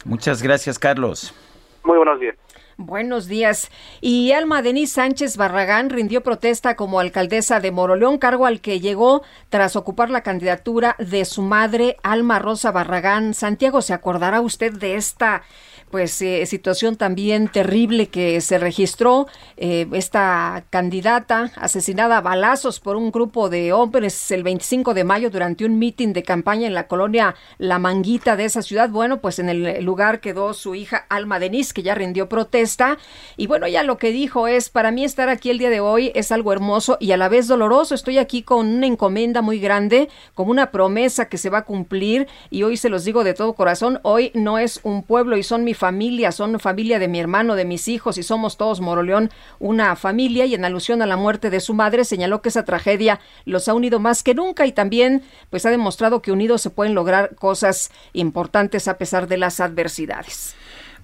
Muchas 0.05 0.43
gracias, 0.43 0.79
Carlos. 0.79 1.35
Muy 1.83 1.97
buenos 1.97 2.21
días. 2.21 2.37
Buenos 2.77 3.27
días. 3.27 3.71
Y 4.03 4.33
Alma 4.33 4.61
Denise 4.61 4.95
Sánchez 4.95 5.39
Barragán 5.39 5.89
rindió 5.89 6.23
protesta 6.23 6.77
como 6.77 7.01
alcaldesa 7.01 7.61
de 7.61 7.71
Moroleón, 7.71 8.19
cargo 8.19 8.45
al 8.45 8.61
que 8.61 8.81
llegó 8.81 9.23
tras 9.49 9.77
ocupar 9.77 10.11
la 10.11 10.23
candidatura 10.23 10.95
de 10.99 11.25
su 11.25 11.41
madre, 11.41 11.97
Alma 12.03 12.39
Rosa 12.39 12.71
Barragán. 12.71 13.33
Santiago, 13.33 13.81
¿se 13.81 13.95
acordará 13.95 14.43
usted 14.43 14.73
de 14.73 14.97
esta 14.97 15.43
pues 15.91 16.21
eh, 16.23 16.47
situación 16.47 16.97
también 16.97 17.49
terrible 17.49 18.09
que 18.09 18.41
se 18.41 18.59
registró 18.59 19.27
eh, 19.57 19.87
esta 19.93 20.65
candidata 20.71 21.53
asesinada 21.57 22.19
a 22.19 22.21
balazos 22.21 22.81
por 22.81 22.97
un 22.97 23.11
grupo 23.11 23.51
de 23.51 23.73
hombres 23.73 24.31
el 24.31 24.43
25 24.43 24.95
de 24.95 25.05
mayo 25.05 25.31
durante 25.31 25.65
un 25.65 25.79
mitin 25.79 26.13
de 26.13 26.23
campaña 26.23 26.67
en 26.67 26.75
la 26.75 26.87
colonia 26.87 27.35
La 27.59 27.79
Manguita 27.79 28.37
de 28.37 28.45
esa 28.45 28.63
ciudad. 28.63 28.91
Bueno, 28.91 29.21
pues 29.21 29.39
en 29.39 29.49
el 29.49 29.85
lugar 29.85 30.21
quedó 30.21 30.55
su 30.55 30.75
hija 30.75 31.07
Alma 31.09 31.39
Denis, 31.39 31.73
que 31.73 31.83
ya 31.83 31.95
rindió 31.95 32.29
protesta. 32.29 32.99
Y 33.37 33.47
bueno, 33.47 33.67
ya 33.67 33.83
lo 33.83 33.99
que 33.99 34.13
dijo 34.13 34.47
es, 34.47 34.69
para 34.69 34.91
mí 34.91 35.05
estar 35.05 35.29
aquí 35.29 35.51
el 35.51 35.59
día 35.59 35.71
de 35.71 35.81
hoy 35.81 36.13
es 36.15 36.33
algo 36.33 36.53
hermoso 36.53 36.97
y 37.01 37.13
a 37.13 37.17
la 37.17 37.29
vez 37.29 37.49
doloroso. 37.49 37.95
Estoy 37.95 38.19
aquí 38.19 38.43
con 38.43 38.67
una 38.67 38.87
encomienda 38.87 39.43
muy 39.43 39.59
grande, 39.59 40.09
como 40.35 40.51
una 40.51 40.71
promesa 40.71 41.29
que 41.29 41.39
se 41.39 41.51
va 41.51 41.59
a 41.59 41.65
cumplir 41.65 42.29
y 42.51 42.63
hoy 42.63 42.77
se 42.77 42.89
los 42.89 43.05
digo 43.05 43.25
de 43.25 43.35
todo 43.35 43.55
corazón, 43.55 44.01
hoy 44.03 44.31
no 44.35 44.59
es 44.59 44.81
un 44.83 45.03
pueblo 45.03 45.37
y 45.37 45.43
son 45.43 45.65
mi 45.65 45.75
familia, 45.81 46.31
son 46.31 46.61
familia 46.61 46.99
de 46.99 47.09
mi 47.09 47.19
hermano, 47.19 47.57
de 47.57 47.65
mis 47.65 47.89
hijos 47.89 48.19
y 48.19 48.23
somos 48.23 48.59
todos 48.59 48.83
Moroleón 48.83 49.31
una 49.59 49.97
familia 49.97 50.45
y 50.45 50.55
en 50.55 50.67
alusión 50.67 51.01
a 51.01 51.07
la 51.07 51.17
muerte 51.17 51.49
de 51.49 51.59
su 51.59 51.73
madre 51.73 52.05
señaló 52.05 52.43
que 52.43 52.51
esa 52.51 52.67
tragedia 52.67 53.19
los 53.47 53.67
ha 53.67 53.73
unido 53.73 53.99
más 53.99 54.23
que 54.23 54.35
nunca 54.35 54.67
y 54.67 54.73
también 54.73 55.23
pues 55.49 55.65
ha 55.65 55.71
demostrado 55.71 56.21
que 56.21 56.33
unidos 56.33 56.61
se 56.61 56.69
pueden 56.69 56.95
lograr 56.95 57.35
cosas 57.35 57.91
importantes 58.13 58.89
a 58.89 58.99
pesar 58.99 59.27
de 59.27 59.39
las 59.39 59.59
adversidades. 59.59 60.55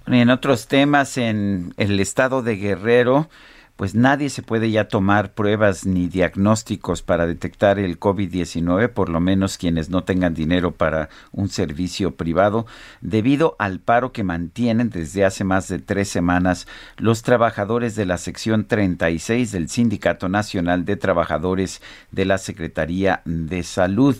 En 0.05 0.29
otros 0.29 0.67
temas, 0.67 1.17
en 1.17 1.73
el 1.77 1.99
estado 1.99 2.43
de 2.43 2.55
Guerrero, 2.55 3.29
pues 3.77 3.93
nadie 3.93 4.29
se 4.29 4.41
puede 4.41 4.71
ya 4.71 4.87
tomar 4.87 5.33
pruebas 5.33 5.85
ni 5.85 6.07
diagnósticos 6.07 7.03
para 7.03 7.27
detectar 7.27 7.77
el 7.77 7.99
COVID-19, 7.99 8.89
por 8.89 9.07
lo 9.09 9.19
menos 9.19 9.57
quienes 9.57 9.89
no 9.89 10.03
tengan 10.03 10.33
dinero 10.33 10.71
para 10.71 11.09
un 11.31 11.47
servicio 11.47 12.15
privado, 12.15 12.65
debido 13.01 13.55
al 13.59 13.79
paro 13.79 14.11
que 14.11 14.23
mantienen 14.23 14.89
desde 14.89 15.23
hace 15.23 15.43
más 15.43 15.67
de 15.67 15.77
tres 15.77 16.09
semanas 16.09 16.67
los 16.97 17.21
trabajadores 17.21 17.95
de 17.95 18.07
la 18.07 18.17
sección 18.17 18.65
36 18.65 19.51
del 19.51 19.69
Sindicato 19.69 20.27
Nacional 20.27 20.83
de 20.83 20.97
Trabajadores 20.97 21.81
de 22.11 22.25
la 22.25 22.39
Secretaría 22.39 23.21
de 23.25 23.61
Salud. 23.61 24.17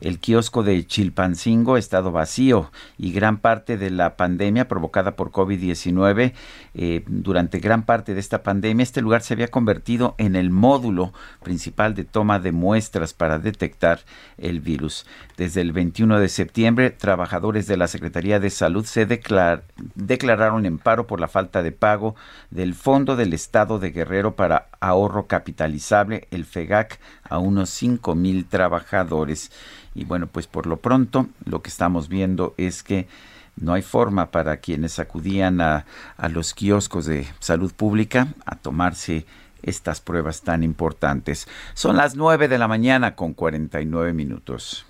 El 0.00 0.18
kiosco 0.18 0.62
de 0.62 0.86
Chilpancingo 0.86 1.74
ha 1.74 1.78
estado 1.78 2.12
vacío 2.12 2.70
y 2.96 3.12
gran 3.12 3.38
parte 3.38 3.76
de 3.76 3.90
la 3.90 4.16
pandemia 4.16 4.68
provocada 4.68 5.16
por 5.16 5.30
COVID-19, 5.30 6.32
eh, 6.74 7.04
durante 7.06 7.58
gran 7.58 7.84
parte 7.84 8.14
de 8.14 8.20
esta 8.20 8.42
pandemia, 8.42 8.82
este 8.82 9.02
lugar 9.02 9.22
se 9.22 9.34
había 9.34 9.48
convertido 9.48 10.14
en 10.18 10.36
el 10.36 10.50
módulo 10.50 11.12
principal 11.42 11.94
de 11.94 12.04
toma 12.04 12.38
de 12.38 12.52
muestras 12.52 13.12
para 13.12 13.38
detectar 13.38 14.00
el 14.38 14.60
virus. 14.60 15.06
Desde 15.36 15.60
el 15.60 15.72
21 15.72 16.18
de 16.18 16.28
septiembre, 16.28 16.90
trabajadores 16.90 17.66
de 17.66 17.76
la 17.76 17.88
Secretaría 17.88 18.40
de 18.40 18.50
Salud 18.50 18.84
se 18.84 19.06
declararon 19.06 20.66
en 20.66 20.78
paro 20.78 21.06
por 21.06 21.20
la 21.20 21.28
falta 21.28 21.62
de 21.62 21.72
pago 21.72 22.14
del 22.50 22.74
Fondo 22.74 23.16
del 23.16 23.32
Estado 23.32 23.78
de 23.78 23.90
Guerrero 23.90 24.36
para 24.36 24.68
Ahorro 24.80 25.26
Capitalizable, 25.26 26.26
el 26.30 26.44
FEGAC, 26.44 26.98
a 27.30 27.38
unos 27.38 27.70
5 27.70 28.14
mil 28.14 28.44
trabajadores. 28.44 29.50
Y 29.94 30.04
bueno, 30.04 30.26
pues 30.26 30.46
por 30.46 30.66
lo 30.66 30.76
pronto 30.76 31.28
lo 31.46 31.62
que 31.62 31.70
estamos 31.70 32.08
viendo 32.08 32.54
es 32.58 32.82
que 32.82 33.08
no 33.56 33.72
hay 33.72 33.82
forma 33.82 34.30
para 34.30 34.58
quienes 34.58 34.98
acudían 34.98 35.60
a, 35.60 35.86
a 36.16 36.28
los 36.28 36.52
kioscos 36.54 37.06
de 37.06 37.26
salud 37.38 37.72
pública 37.72 38.28
a 38.44 38.56
tomarse 38.56 39.24
estas 39.62 40.00
pruebas 40.00 40.42
tan 40.42 40.62
importantes. 40.62 41.48
Son 41.74 41.96
las 41.96 42.16
9 42.16 42.48
de 42.48 42.58
la 42.58 42.68
mañana 42.68 43.14
con 43.14 43.34
49 43.34 44.12
minutos. 44.12 44.86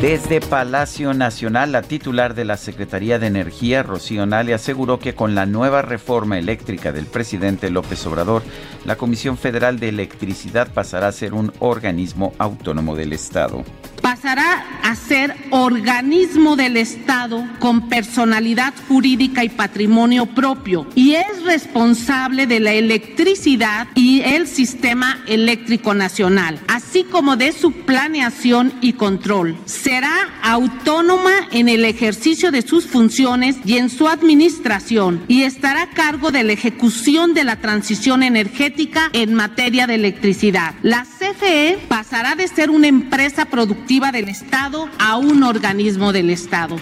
Desde 0.00 0.40
Palacio 0.40 1.12
Nacional, 1.12 1.72
la 1.72 1.82
titular 1.82 2.36
de 2.36 2.44
la 2.44 2.56
Secretaría 2.56 3.18
de 3.18 3.26
Energía, 3.26 3.82
Rocío 3.82 4.26
Nale, 4.26 4.54
aseguró 4.54 5.00
que 5.00 5.16
con 5.16 5.34
la 5.34 5.44
nueva 5.44 5.82
reforma 5.82 6.38
eléctrica 6.38 6.92
del 6.92 7.06
presidente 7.06 7.68
López 7.68 8.06
Obrador, 8.06 8.44
la 8.84 8.94
Comisión 8.94 9.36
Federal 9.36 9.80
de 9.80 9.88
Electricidad 9.88 10.72
pasará 10.72 11.08
a 11.08 11.12
ser 11.12 11.34
un 11.34 11.52
organismo 11.58 12.32
autónomo 12.38 12.94
del 12.94 13.12
Estado 13.12 13.64
pasará 14.08 14.64
a 14.82 14.94
ser 14.94 15.36
organismo 15.50 16.56
del 16.56 16.78
Estado 16.78 17.46
con 17.58 17.90
personalidad 17.90 18.72
jurídica 18.88 19.44
y 19.44 19.50
patrimonio 19.50 20.26
propio 20.26 20.86
y 20.94 21.14
es 21.14 21.44
responsable 21.44 22.46
de 22.46 22.58
la 22.58 22.72
electricidad 22.72 23.88
y 23.94 24.22
el 24.22 24.46
sistema 24.46 25.22
eléctrico 25.26 25.92
nacional, 25.92 26.58
así 26.68 27.04
como 27.04 27.36
de 27.36 27.52
su 27.52 27.72
planeación 27.72 28.72
y 28.80 28.94
control. 28.94 29.58
Será 29.88 30.28
autónoma 30.42 31.48
en 31.50 31.70
el 31.70 31.82
ejercicio 31.86 32.50
de 32.50 32.60
sus 32.60 32.84
funciones 32.84 33.56
y 33.64 33.78
en 33.78 33.88
su 33.88 34.06
administración 34.06 35.24
y 35.28 35.44
estará 35.44 35.84
a 35.84 35.88
cargo 35.88 36.30
de 36.30 36.44
la 36.44 36.52
ejecución 36.52 37.32
de 37.32 37.44
la 37.44 37.56
transición 37.56 38.22
energética 38.22 39.08
en 39.14 39.32
materia 39.32 39.86
de 39.86 39.94
electricidad. 39.94 40.74
La 40.82 41.06
CFE 41.06 41.78
pasará 41.88 42.34
de 42.34 42.48
ser 42.48 42.68
una 42.68 42.86
empresa 42.86 43.46
productiva 43.46 44.12
del 44.12 44.28
Estado 44.28 44.90
a 44.98 45.16
un 45.16 45.42
organismo 45.42 46.12
del 46.12 46.28
Estado. 46.28 46.76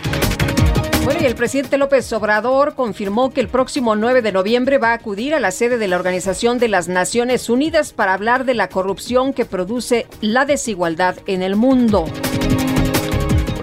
Bueno, 1.05 1.21
y 1.23 1.27
el 1.27 1.37
presidente 1.37 1.79
López 1.79 2.13
Obrador 2.13 2.75
confirmó 2.75 3.31
que 3.31 3.41
el 3.41 3.47
próximo 3.47 3.95
9 3.95 4.21
de 4.21 4.33
noviembre 4.33 4.79
va 4.79 4.91
a 4.91 4.95
acudir 4.95 5.33
a 5.37 5.39
la 5.39 5.53
sede 5.53 5.79
de 5.79 5.87
la 5.87 5.95
Organización 5.95 6.59
de 6.59 6.67
las 6.67 6.89
Naciones 6.89 7.49
Unidas 7.51 7.93
para 7.93 8.15
hablar 8.15 8.45
de 8.45 8.55
la 8.55 8.69
corrupción 8.69 9.33
que 9.33 9.45
produce 9.45 10.09
la 10.21 10.45
desigualdad 10.45 11.19
en 11.29 11.43
el 11.43 11.55
mundo. 11.55 12.07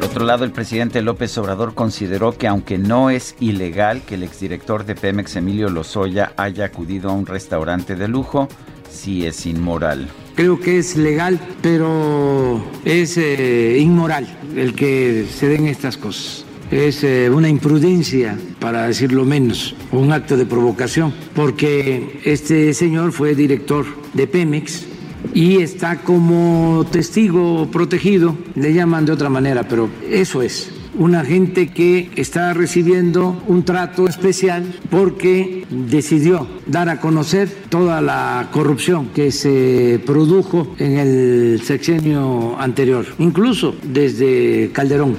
Por 0.03 0.09
otro 0.11 0.25
lado, 0.25 0.43
el 0.43 0.51
presidente 0.51 1.01
López 1.01 1.37
Obrador 1.37 1.75
consideró 1.75 2.37
que 2.37 2.45
aunque 2.45 2.77
no 2.77 3.09
es 3.09 3.37
ilegal 3.39 4.01
que 4.01 4.15
el 4.15 4.23
exdirector 4.23 4.85
de 4.85 4.95
Pemex, 4.95 5.37
Emilio 5.37 5.69
Lozoya, 5.69 6.33
haya 6.35 6.65
acudido 6.65 7.09
a 7.09 7.13
un 7.13 7.25
restaurante 7.25 7.95
de 7.95 8.09
lujo, 8.09 8.49
sí 8.91 9.25
es 9.25 9.45
inmoral. 9.45 10.09
Creo 10.35 10.59
que 10.59 10.77
es 10.77 10.97
legal, 10.97 11.39
pero 11.61 12.61
es 12.83 13.17
eh, 13.17 13.77
inmoral 13.79 14.27
el 14.57 14.75
que 14.75 15.25
se 15.33 15.47
den 15.47 15.67
estas 15.67 15.95
cosas. 15.95 16.43
es 16.69 17.01
eh, 17.05 17.29
una 17.29 17.47
imprudencia, 17.47 18.37
para 18.59 18.87
decirlo 18.87 19.23
menos, 19.23 19.73
un 19.93 20.11
acto 20.11 20.35
de 20.35 20.45
provocación, 20.45 21.13
porque 21.33 22.19
este 22.25 22.73
señor 22.73 23.13
fue 23.13 23.35
director 23.35 23.85
de 24.13 24.27
Pemex 24.27 24.85
y 25.33 25.57
está 25.57 25.97
como 25.97 26.85
testigo 26.91 27.69
protegido, 27.71 28.37
le 28.55 28.73
llaman 28.73 29.05
de 29.05 29.11
otra 29.11 29.29
manera, 29.29 29.67
pero 29.67 29.89
eso 30.09 30.41
es. 30.41 30.71
Una 30.95 31.25
gente 31.25 31.69
que 31.69 32.11
está 32.15 32.53
recibiendo 32.53 33.41
un 33.47 33.63
trato 33.63 34.07
especial 34.07 34.63
porque 34.91 35.65
decidió 35.71 36.47
dar 36.67 36.87
a 36.87 36.99
conocer 36.99 37.49
toda 37.69 37.99
la 37.99 38.49
corrupción 38.51 39.07
que 39.07 39.31
se 39.31 39.99
produjo 40.05 40.75
en 40.77 40.99
el 40.99 41.61
sexenio 41.63 42.59
anterior, 42.59 43.07
incluso 43.17 43.75
desde 43.83 44.69
Calderón 44.71 45.17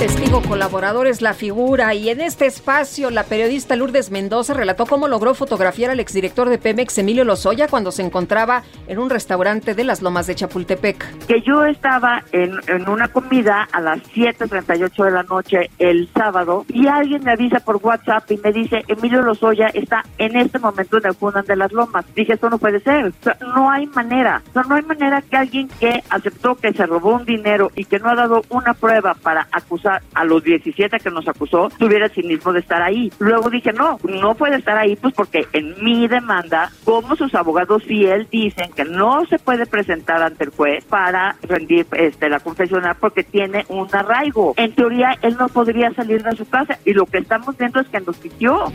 testigo 0.00 0.40
colaborador 0.40 1.06
es 1.06 1.20
la 1.20 1.34
figura 1.34 1.92
y 1.92 2.08
en 2.08 2.22
este 2.22 2.46
espacio 2.46 3.10
la 3.10 3.24
periodista 3.24 3.76
Lourdes 3.76 4.10
Mendoza 4.10 4.54
relató 4.54 4.86
cómo 4.86 5.08
logró 5.08 5.34
fotografiar 5.34 5.90
al 5.90 6.00
exdirector 6.00 6.48
de 6.48 6.56
Pemex 6.56 6.96
Emilio 6.96 7.22
Lozoya 7.22 7.68
cuando 7.68 7.92
se 7.92 8.00
encontraba 8.00 8.62
en 8.86 8.98
un 8.98 9.10
restaurante 9.10 9.74
de 9.74 9.84
las 9.84 10.00
Lomas 10.00 10.26
de 10.26 10.36
Chapultepec. 10.36 11.26
Que 11.26 11.42
yo 11.42 11.66
estaba 11.66 12.24
en, 12.32 12.60
una 12.88 13.08
comida 13.08 13.68
a 13.70 13.80
las 13.82 13.98
7.38 14.14 15.04
de 15.04 15.10
la 15.10 15.22
noche 15.24 15.70
el 15.78 16.08
sábado 16.14 16.64
y 16.68 16.86
alguien 16.86 17.22
me 17.22 17.32
avisa 17.32 17.60
por 17.60 17.76
WhatsApp 17.76 18.30
y 18.30 18.38
me 18.38 18.52
dice 18.52 18.82
Emilio 18.88 19.20
Lozoya 19.20 19.66
está 19.74 20.02
en 20.16 20.34
este 20.34 20.58
momento 20.58 20.96
en 20.96 21.08
el 21.08 21.14
Funan 21.14 21.44
de 21.44 21.56
las 21.56 21.72
Lomas. 21.72 22.06
Dije, 22.14 22.32
esto 22.32 22.48
no 22.48 22.56
puede 22.56 22.80
ser. 22.80 23.12
no 23.54 23.70
hay 23.70 23.86
manera. 23.88 24.42
no 24.54 24.74
hay 24.74 24.82
manera 24.82 25.20
que 25.20 25.36
alguien 25.36 25.68
que 25.78 26.02
aceptó 26.08 26.54
que 26.54 26.72
se 26.72 26.86
robó 26.86 27.16
un 27.16 27.26
dinero 27.26 27.70
y 27.76 27.84
que 27.84 27.98
no 27.98 28.08
ha 28.08 28.14
dado 28.14 28.42
una 28.48 28.72
prueba 28.72 29.12
para 29.12 29.46
acusar 29.52 29.89
a 30.14 30.24
los 30.24 30.42
17 30.42 30.98
que 30.98 31.10
nos 31.10 31.26
acusó, 31.28 31.70
tuviera 31.78 32.06
el 32.06 32.12
cinismo 32.12 32.52
de 32.52 32.60
estar 32.60 32.82
ahí. 32.82 33.12
Luego 33.18 33.50
dije, 33.50 33.72
no, 33.72 33.98
no 34.04 34.34
puede 34.34 34.56
estar 34.56 34.76
ahí, 34.76 34.96
pues 34.96 35.14
porque 35.14 35.46
en 35.52 35.82
mi 35.82 36.08
demanda, 36.08 36.70
como 36.84 37.16
sus 37.16 37.34
abogados 37.34 37.82
él 37.88 38.28
dicen 38.30 38.70
que 38.74 38.84
no 38.84 39.24
se 39.26 39.38
puede 39.38 39.66
presentar 39.66 40.22
ante 40.22 40.44
el 40.44 40.50
juez 40.50 40.84
para 40.84 41.36
rendir 41.42 41.86
este, 41.92 42.28
la 42.28 42.40
confesional 42.40 42.96
porque 42.98 43.24
tiene 43.24 43.64
un 43.68 43.88
arraigo. 43.92 44.54
En 44.56 44.74
teoría, 44.74 45.16
él 45.22 45.36
no 45.38 45.48
podría 45.48 45.92
salir 45.92 46.22
de 46.22 46.36
su 46.36 46.48
casa 46.48 46.78
y 46.84 46.92
lo 46.92 47.06
que 47.06 47.18
estamos 47.18 47.56
viendo 47.56 47.80
es 47.80 47.88
que 47.88 48.00
nos 48.00 48.16
pidió. 48.16 48.72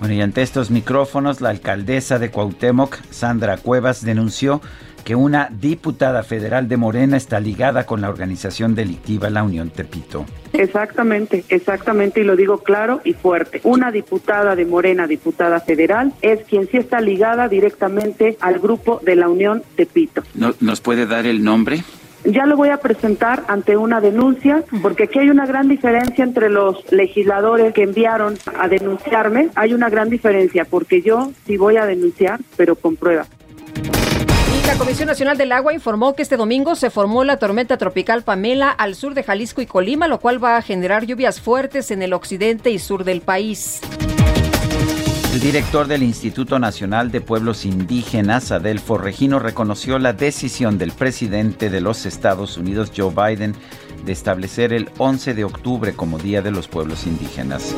Bueno, 0.00 0.14
y 0.14 0.20
ante 0.20 0.42
estos 0.42 0.70
micrófonos, 0.70 1.40
la 1.40 1.50
alcaldesa 1.50 2.18
de 2.18 2.30
Cuauhtémoc, 2.30 2.96
Sandra 3.10 3.56
Cuevas, 3.56 4.04
denunció 4.04 4.60
que 5.08 5.14
una 5.14 5.48
diputada 5.50 6.22
federal 6.22 6.68
de 6.68 6.76
Morena 6.76 7.16
está 7.16 7.40
ligada 7.40 7.86
con 7.86 8.02
la 8.02 8.10
organización 8.10 8.74
delictiva 8.74 9.30
La 9.30 9.42
Unión 9.42 9.70
Tepito. 9.70 10.26
Exactamente, 10.52 11.46
exactamente, 11.48 12.20
y 12.20 12.24
lo 12.24 12.36
digo 12.36 12.58
claro 12.58 13.00
y 13.04 13.14
fuerte. 13.14 13.62
Una 13.64 13.90
diputada 13.90 14.54
de 14.54 14.66
Morena, 14.66 15.06
diputada 15.06 15.60
federal, 15.60 16.12
es 16.20 16.44
quien 16.44 16.68
sí 16.68 16.76
está 16.76 17.00
ligada 17.00 17.48
directamente 17.48 18.36
al 18.42 18.58
grupo 18.58 19.00
de 19.02 19.16
la 19.16 19.30
Unión 19.30 19.62
Tepito. 19.76 20.24
¿Nos 20.60 20.80
puede 20.82 21.06
dar 21.06 21.24
el 21.24 21.42
nombre? 21.42 21.82
Ya 22.24 22.44
lo 22.44 22.58
voy 22.58 22.68
a 22.68 22.76
presentar 22.76 23.44
ante 23.48 23.78
una 23.78 24.02
denuncia, 24.02 24.62
porque 24.82 25.04
aquí 25.04 25.20
hay 25.20 25.30
una 25.30 25.46
gran 25.46 25.68
diferencia 25.68 26.22
entre 26.22 26.50
los 26.50 26.84
legisladores 26.92 27.72
que 27.72 27.84
enviaron 27.84 28.34
a 28.58 28.68
denunciarme. 28.68 29.48
Hay 29.54 29.72
una 29.72 29.88
gran 29.88 30.10
diferencia, 30.10 30.66
porque 30.66 31.00
yo 31.00 31.32
sí 31.46 31.56
voy 31.56 31.78
a 31.78 31.86
denunciar, 31.86 32.40
pero 32.58 32.76
con 32.76 32.96
pruebas. 32.96 33.30
La 34.68 34.76
Comisión 34.76 35.06
Nacional 35.06 35.38
del 35.38 35.52
Agua 35.52 35.72
informó 35.72 36.14
que 36.14 36.20
este 36.20 36.36
domingo 36.36 36.74
se 36.76 36.90
formó 36.90 37.24
la 37.24 37.38
tormenta 37.38 37.78
tropical 37.78 38.22
Pamela 38.22 38.68
al 38.68 38.94
sur 38.96 39.14
de 39.14 39.22
Jalisco 39.22 39.62
y 39.62 39.66
Colima, 39.66 40.08
lo 40.08 40.20
cual 40.20 40.44
va 40.44 40.58
a 40.58 40.62
generar 40.62 41.06
lluvias 41.06 41.40
fuertes 41.40 41.90
en 41.90 42.02
el 42.02 42.12
occidente 42.12 42.68
y 42.68 42.78
sur 42.78 43.04
del 43.04 43.22
país. 43.22 43.80
El 45.32 45.40
director 45.40 45.86
del 45.86 46.02
Instituto 46.02 46.58
Nacional 46.58 47.10
de 47.10 47.22
Pueblos 47.22 47.64
Indígenas, 47.64 48.52
Adelfo 48.52 48.98
Regino, 48.98 49.38
reconoció 49.38 49.98
la 49.98 50.12
decisión 50.12 50.76
del 50.76 50.92
presidente 50.92 51.70
de 51.70 51.80
los 51.80 52.04
Estados 52.04 52.58
Unidos, 52.58 52.92
Joe 52.94 53.14
Biden, 53.14 53.54
de 54.08 54.14
establecer 54.14 54.72
el 54.72 54.88
11 54.96 55.34
de 55.34 55.44
octubre 55.44 55.92
como 55.94 56.18
Día 56.18 56.40
de 56.40 56.50
los 56.50 56.66
Pueblos 56.66 57.06
Indígenas. 57.06 57.74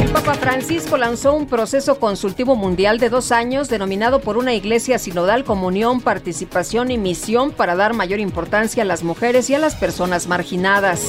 El 0.00 0.08
Papa 0.10 0.34
Francisco 0.34 0.96
lanzó 0.96 1.34
un 1.34 1.48
proceso 1.48 1.98
consultivo 1.98 2.54
mundial 2.54 3.00
de 3.00 3.10
dos 3.10 3.32
años 3.32 3.68
denominado 3.68 4.20
por 4.20 4.38
una 4.38 4.54
iglesia 4.54 5.00
sinodal 5.00 5.42
comunión, 5.42 6.00
participación 6.00 6.92
y 6.92 6.96
misión 6.96 7.50
para 7.50 7.74
dar 7.74 7.92
mayor 7.92 8.20
importancia 8.20 8.84
a 8.84 8.86
las 8.86 9.02
mujeres 9.02 9.50
y 9.50 9.56
a 9.56 9.58
las 9.58 9.74
personas 9.74 10.28
marginadas. 10.28 11.08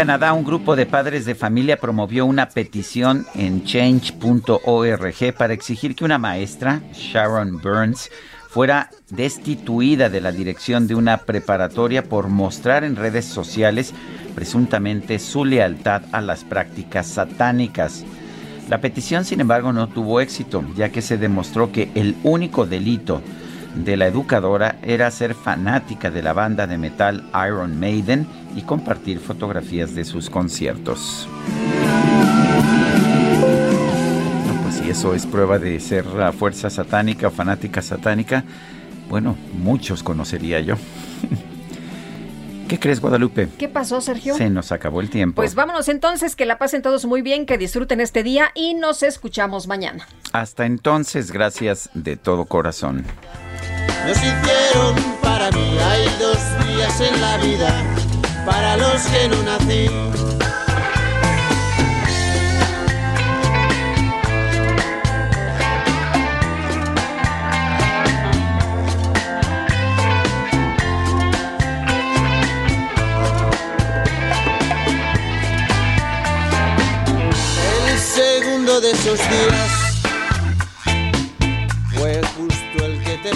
Canadá, 0.00 0.32
un 0.32 0.44
grupo 0.44 0.76
de 0.76 0.86
padres 0.86 1.26
de 1.26 1.34
familia 1.34 1.76
promovió 1.76 2.24
una 2.24 2.48
petición 2.48 3.26
en 3.34 3.64
change.org 3.64 5.34
para 5.36 5.52
exigir 5.52 5.94
que 5.94 6.06
una 6.06 6.16
maestra, 6.16 6.80
Sharon 6.94 7.60
Burns, 7.60 8.10
fuera 8.48 8.88
destituida 9.10 10.08
de 10.08 10.22
la 10.22 10.32
dirección 10.32 10.86
de 10.86 10.94
una 10.94 11.18
preparatoria 11.18 12.02
por 12.02 12.28
mostrar 12.28 12.82
en 12.82 12.96
redes 12.96 13.26
sociales 13.26 13.92
presuntamente 14.34 15.18
su 15.18 15.44
lealtad 15.44 16.00
a 16.12 16.22
las 16.22 16.44
prácticas 16.44 17.06
satánicas. 17.06 18.02
La 18.70 18.80
petición, 18.80 19.26
sin 19.26 19.42
embargo, 19.42 19.70
no 19.74 19.90
tuvo 19.90 20.22
éxito, 20.22 20.64
ya 20.76 20.88
que 20.88 21.02
se 21.02 21.18
demostró 21.18 21.72
que 21.72 21.90
el 21.94 22.16
único 22.22 22.64
delito 22.64 23.20
de 23.74 23.96
la 23.96 24.06
educadora 24.06 24.76
era 24.82 25.10
ser 25.10 25.34
fanática 25.34 26.10
de 26.10 26.22
la 26.22 26.32
banda 26.32 26.66
de 26.66 26.78
metal 26.78 27.28
Iron 27.46 27.78
Maiden 27.78 28.26
y 28.56 28.62
compartir 28.62 29.20
fotografías 29.20 29.94
de 29.94 30.04
sus 30.04 30.28
conciertos. 30.30 31.28
pues 34.62 34.74
si 34.76 34.90
eso 34.90 35.14
es 35.14 35.26
prueba 35.26 35.58
de 35.58 35.78
ser 35.80 36.06
la 36.06 36.32
fuerza 36.32 36.70
satánica 36.70 37.28
o 37.28 37.30
fanática 37.30 37.82
satánica, 37.82 38.44
bueno, 39.08 39.36
muchos 39.52 40.02
conocería 40.02 40.60
yo. 40.60 40.76
¿Qué 42.68 42.78
crees, 42.78 43.00
Guadalupe? 43.00 43.48
¿Qué 43.58 43.68
pasó, 43.68 44.00
Sergio? 44.00 44.36
Se 44.36 44.48
nos 44.48 44.70
acabó 44.70 45.00
el 45.00 45.10
tiempo. 45.10 45.42
Pues 45.42 45.56
vámonos 45.56 45.88
entonces, 45.88 46.36
que 46.36 46.46
la 46.46 46.56
pasen 46.56 46.82
todos 46.82 47.04
muy 47.04 47.20
bien, 47.20 47.44
que 47.44 47.58
disfruten 47.58 48.00
este 48.00 48.22
día 48.22 48.52
y 48.54 48.74
nos 48.74 49.02
escuchamos 49.02 49.66
mañana. 49.66 50.06
Hasta 50.32 50.66
entonces, 50.66 51.32
gracias 51.32 51.90
de 51.94 52.16
todo 52.16 52.44
corazón. 52.44 53.04
Nos 54.06 54.16
hicieron 54.16 54.94
para 55.22 55.50
mí, 55.50 55.78
hay 55.78 56.04
dos 56.18 56.38
días 56.66 57.00
en 57.00 57.20
la 57.20 57.36
vida 57.38 57.70
para 58.44 58.76
los 58.76 59.02
que 59.02 59.28
no 59.28 59.42
nací. 59.42 59.88
De 78.80 78.92
esos 78.92 79.18
días 79.18 79.79